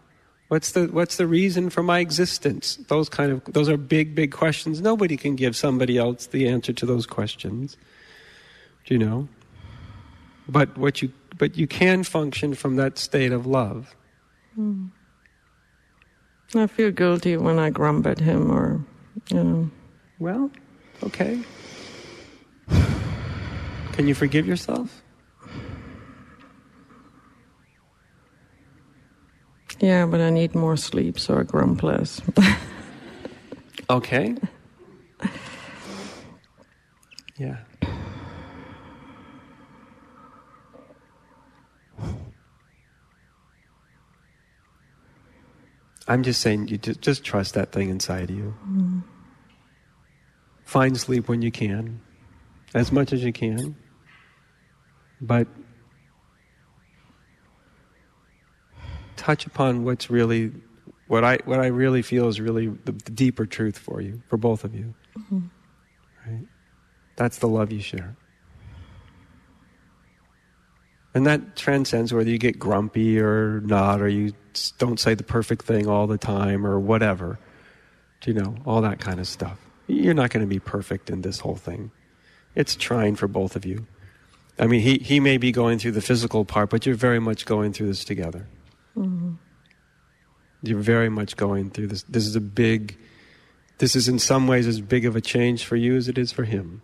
What's 0.55 0.71
the 0.71 0.87
what's 0.87 1.17
the 1.17 1.27
reason 1.27 1.69
for 1.69 1.83
my 1.83 1.99
existence? 1.99 2.77
Those 2.87 3.09
kind 3.09 3.33
of 3.33 3.43
those 3.43 3.69
are 3.69 3.77
big 3.77 4.15
big 4.15 4.31
questions. 4.31 4.81
Nobody 4.81 5.17
can 5.17 5.35
give 5.35 5.57
somebody 5.57 5.99
else 5.99 6.27
the 6.27 6.49
answer 6.49 6.73
to 6.73 6.87
those 6.87 7.07
questions. 7.07 7.77
Do 8.87 8.95
you 8.95 9.01
know? 9.01 9.29
But 10.49 10.79
what 10.79 11.03
you 11.03 11.11
but 11.37 11.59
you 11.59 11.67
can 11.67 12.05
function 12.05 12.55
from 12.55 12.77
that 12.77 12.99
state 12.99 13.33
of 13.33 13.47
love. 13.47 13.97
Hmm. 14.55 14.87
I 16.55 16.69
feel 16.69 16.93
guilty 16.93 17.37
when 17.37 17.59
I 17.59 17.71
grumble 17.71 18.13
at 18.13 18.21
him, 18.21 18.49
or 18.49 18.81
you 19.31 19.43
know. 19.43 19.71
Well, 20.21 20.53
okay. 21.03 21.43
Can 23.95 24.07
you 24.07 24.15
forgive 24.15 24.47
yourself? 24.47 25.03
Yeah, 29.85 30.07
but 30.07 30.19
I 30.23 30.31
need 30.31 30.55
more 30.55 30.79
sleep, 30.79 31.21
so 31.21 31.37
I 31.37 31.43
grump 31.43 31.83
less. 31.83 32.23
okay. 33.91 34.35
Yeah. 37.37 37.59
I'm 46.09 46.23
just 46.23 46.41
saying, 46.41 46.69
you 46.69 46.79
just, 46.79 47.03
just 47.03 47.23
trust 47.23 47.53
that 47.53 47.71
thing 47.71 47.91
inside 47.91 48.31
you. 48.31 48.55
Mm. 48.67 49.03
Find 50.65 50.97
sleep 50.99 51.29
when 51.29 51.43
you 51.43 51.51
can, 51.51 52.01
as 52.75 52.91
much 52.91 53.13
as 53.13 53.23
you 53.23 53.35
can. 53.35 53.77
But 55.21 55.47
touch 59.25 59.47
upon 59.47 59.85
what's 59.85 60.11
really, 60.11 60.53
what 61.09 61.25
I, 61.25 61.39
what 61.47 61.59
I 61.59 61.67
really 61.67 62.03
feel 62.03 62.29
is 62.29 62.41
really 62.41 62.67
the, 62.67 62.93
the 62.93 63.11
deeper 63.11 63.47
truth 63.47 63.79
for 63.79 64.03
you, 64.03 64.23
for 64.29 64.37
both 64.37 64.65
of 64.65 64.75
you. 64.75 64.95
Mm-hmm. 65.19 65.41
Right? 66.27 66.47
That's 67.17 67.39
the 67.39 67.49
love 67.49 67.73
you 67.73 67.81
share. 67.81 68.17
And 71.15 71.27
that 71.27 71.57
transcends 71.57 72.13
whether 72.13 72.29
you 72.29 72.39
get 72.39 72.59
grumpy 72.59 73.19
or 73.19 73.61
not, 73.61 74.03
or 74.03 74.09
you 74.09 74.33
don't 74.79 75.01
say 75.01 75.15
the 75.15 75.23
perfect 75.23 75.65
thing 75.65 75.87
all 75.87 76.07
the 76.07 76.19
time, 76.19 76.67
or 76.67 76.79
whatever. 76.79 77.39
You 78.27 78.35
know, 78.35 78.57
all 78.67 78.81
that 78.83 79.01
kind 79.01 79.21
of 79.21 79.29
stuff. 79.29 79.59
You're 79.87 80.15
not 80.15 80.31
going 80.31 80.45
to 80.45 80.49
be 80.49 80.59
perfect 80.59 81.11
in 81.11 81.23
this 81.23 81.41
whole 81.41 81.57
thing. 81.57 81.93
It's 82.55 82.75
trying 82.75 83.17
for 83.17 83.29
both 83.29 83.55
of 83.55 83.65
you. 83.65 83.87
I 84.59 84.67
mean, 84.67 84.81
he, 84.81 84.99
he 84.99 85.21
may 85.21 85.37
be 85.37 85.53
going 85.53 85.79
through 85.79 85.93
the 85.93 86.01
physical 86.01 86.45
part, 86.45 86.71
but 86.71 86.85
you're 86.85 86.95
very 86.95 87.21
much 87.21 87.45
going 87.47 87.73
through 87.73 87.89
this 87.89 88.05
together. 88.05 88.49
Mm-hmm. 88.97 89.35
You're 90.63 90.81
very 90.81 91.11
much 91.11 91.37
going 91.37 91.71
through 91.71 91.89
this. 91.89 92.03
This 92.05 92.27
is 92.27 92.37
a 92.37 92.41
big, 92.41 92.97
this 93.79 93.95
is 93.95 94.09
in 94.09 94.19
some 94.19 94.47
ways 94.47 94.67
as 94.67 94.81
big 94.81 95.05
of 95.05 95.17
a 95.17 95.21
change 95.21 95.65
for 95.65 95.77
you 95.77 95.97
as 95.97 96.09
it 96.09 96.17
is 96.17 96.33
for 96.33 96.45
him. 96.45 96.83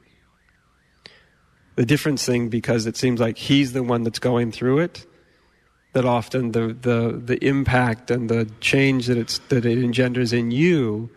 The 1.76 1.86
difference 1.86 2.26
thing, 2.26 2.48
because 2.48 2.86
it 2.86 2.96
seems 2.96 3.20
like 3.20 3.38
he's 3.38 3.72
the 3.72 3.82
one 3.82 4.02
that's 4.02 4.18
going 4.18 4.52
through 4.52 4.80
it, 4.80 5.06
that 5.92 6.04
often 6.04 6.52
the, 6.52 6.74
the, 6.74 7.20
the 7.24 7.44
impact 7.44 8.10
and 8.10 8.28
the 8.28 8.50
change 8.60 9.06
that, 9.06 9.16
it's, 9.16 9.38
that 9.48 9.64
it 9.64 9.82
engenders 9.82 10.32
in 10.32 10.50
you 10.50 11.10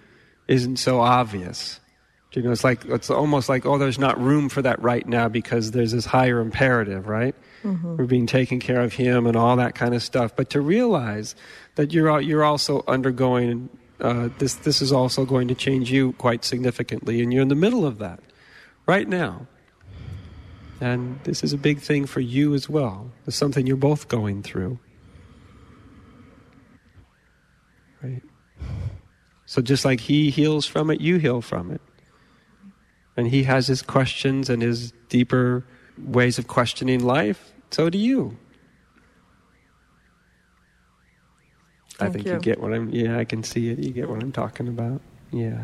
isn't 0.48 0.78
so 0.78 1.02
obvious. 1.02 1.80
You 2.36 2.42
know, 2.42 2.52
it's 2.52 2.64
like 2.64 2.84
it's 2.86 3.12
almost 3.12 3.48
like 3.48 3.66
oh, 3.66 3.78
there's 3.78 4.00
not 4.00 4.20
room 4.20 4.50
for 4.50 4.62
that 4.64 4.82
right 4.82 5.08
now 5.08 5.30
because 5.30 5.72
there's 5.72 5.92
this 5.92 6.06
higher 6.06 6.40
imperative, 6.40 7.08
right? 7.08 7.36
Mm-hmm. 7.64 7.98
We're 7.98 8.06
being 8.06 8.28
taken 8.28 8.60
care 8.60 8.82
of 8.82 8.94
him 8.94 9.26
and 9.26 9.36
all 9.36 9.56
that 9.56 9.76
kind 9.76 9.96
of 9.96 10.04
stuff. 10.04 10.36
But 10.36 10.50
to 10.52 10.62
realize 10.62 11.36
that 11.76 11.94
you're 11.94 12.20
you're 12.20 12.44
also 12.44 12.84
undergoing 12.88 13.70
uh, 14.02 14.30
this, 14.38 14.56
this 14.56 14.82
is 14.82 14.92
also 14.92 15.26
going 15.26 15.48
to 15.48 15.56
change 15.56 15.92
you 15.92 16.14
quite 16.14 16.44
significantly, 16.44 17.22
and 17.22 17.32
you're 17.32 17.42
in 17.42 17.48
the 17.48 17.56
middle 17.56 17.86
of 17.86 18.00
that 18.00 18.20
right 18.86 19.08
now. 19.08 19.48
And 20.82 21.20
this 21.24 21.44
is 21.44 21.54
a 21.54 21.58
big 21.58 21.80
thing 21.80 22.06
for 22.06 22.20
you 22.20 22.54
as 22.54 22.68
well. 22.68 23.12
It's 23.26 23.38
something 23.38 23.66
you're 23.66 23.78
both 23.78 24.10
going 24.10 24.44
through. 24.44 24.80
Right? 28.02 28.22
So 29.46 29.62
just 29.62 29.86
like 29.86 30.02
he 30.02 30.30
heals 30.30 30.66
from 30.66 30.90
it, 30.90 31.00
you 31.00 31.18
heal 31.18 31.42
from 31.42 31.72
it. 31.72 31.80
And 33.16 33.28
he 33.28 33.44
has 33.44 33.68
his 33.68 33.82
questions 33.82 34.50
and 34.50 34.62
his 34.62 34.92
deeper 35.08 35.64
ways 35.98 36.38
of 36.38 36.48
questioning 36.48 37.02
life. 37.02 37.53
So 37.74 37.90
do 37.90 37.98
you. 37.98 38.38
Thank 41.96 42.10
I 42.10 42.14
think 42.14 42.28
you. 42.28 42.34
you 42.34 42.40
get 42.40 42.62
what 42.62 42.72
I'm. 42.72 42.90
Yeah, 42.90 43.18
I 43.18 43.26
can 43.26 43.42
see 43.42 43.70
it. 43.70 43.80
You 43.80 43.92
get 43.92 44.08
what 44.08 44.22
I'm 44.22 44.32
talking 44.32 44.68
about. 44.68 45.02
Yeah. 45.32 45.64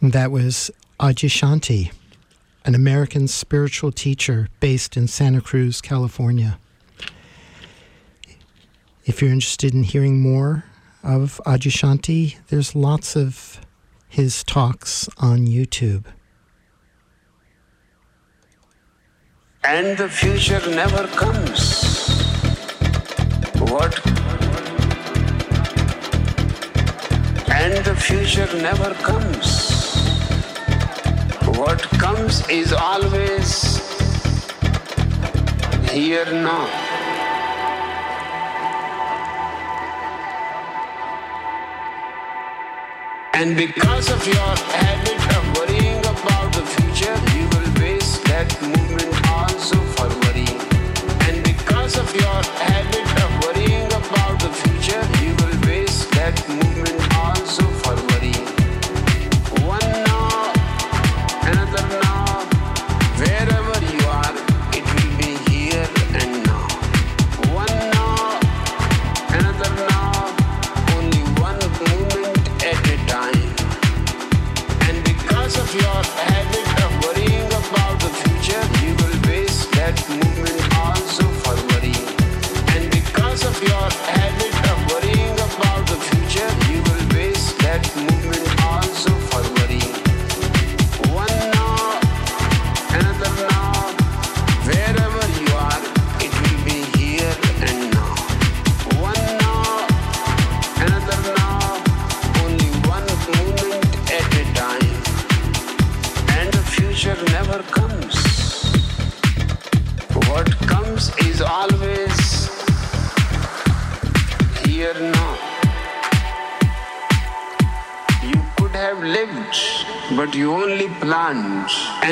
That 0.00 0.30
was 0.30 0.70
Adyashanti, 1.00 1.92
an 2.64 2.76
American 2.76 3.26
spiritual 3.26 3.90
teacher 3.90 4.48
based 4.60 4.96
in 4.96 5.08
Santa 5.08 5.40
Cruz, 5.40 5.80
California. 5.80 6.60
If 9.04 9.20
you're 9.20 9.32
interested 9.32 9.74
in 9.74 9.82
hearing 9.82 10.20
more 10.20 10.64
of 11.02 11.40
Adyashanti, 11.44 12.36
there's 12.46 12.76
lots 12.76 13.16
of 13.16 13.60
his 14.08 14.44
talks 14.44 15.08
on 15.18 15.48
YouTube. 15.48 16.04
And 19.64 19.96
the 19.96 20.08
future 20.08 20.60
never 20.70 21.06
comes. 21.06 21.84
What? 23.70 23.94
And 27.48 27.84
the 27.84 27.94
future 27.96 28.48
never 28.60 28.92
comes. 28.94 29.48
What 31.56 31.80
comes 32.02 32.42
is 32.48 32.72
always 32.72 33.78
here 35.92 36.26
now. 36.26 36.66
And 43.34 43.56
because 43.56 44.10
of 44.10 44.26
your 44.26 44.56
habit 44.74 45.11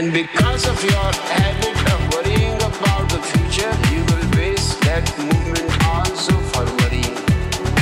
And 0.01 0.15
because 0.15 0.67
of 0.67 0.83
your 0.83 1.13
habit 1.29 1.77
of 1.93 2.15
worrying 2.15 2.57
about 2.57 3.11
the 3.11 3.21
future, 3.21 3.71
you 3.93 4.03
will 4.09 4.31
waste 4.35 4.81
that 4.81 5.05
movement 5.19 5.87
also 5.89 6.33
for 6.53 6.65
worrying. 6.81 7.19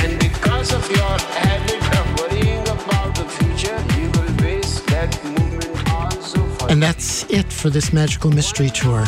And 0.03 0.19
because 0.19 0.73
of 0.73 0.83
your 0.91 1.15
habit 1.39 1.81
of 1.97 2.19
worrying 2.19 2.59
about 2.67 3.15
the 3.15 3.23
future, 3.23 3.79
you 3.97 4.11
will 4.11 4.43
waste 4.43 4.85
that 4.87 5.15
movement 5.23 5.93
also 5.93 6.43
for 6.57 6.69
And 6.69 6.83
that's 6.83 7.23
it 7.29 7.53
for 7.53 7.69
this 7.69 7.93
Magical 7.93 8.31
Mystery 8.31 8.69
Tour. 8.69 9.05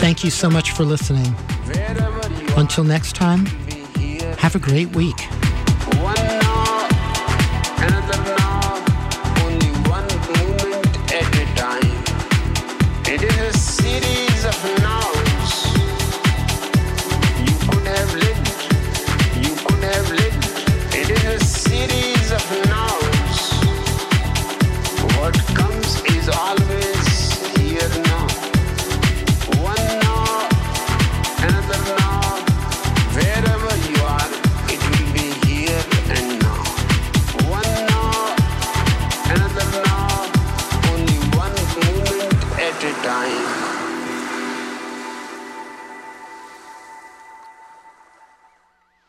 Thank 0.00 0.24
you 0.24 0.30
so 0.30 0.48
much 0.48 0.70
for 0.70 0.84
listening. 0.84 1.36
Until 2.56 2.84
next 2.84 3.14
time, 3.16 3.44
have 4.38 4.54
a 4.54 4.58
great 4.58 4.96
week. 4.96 5.28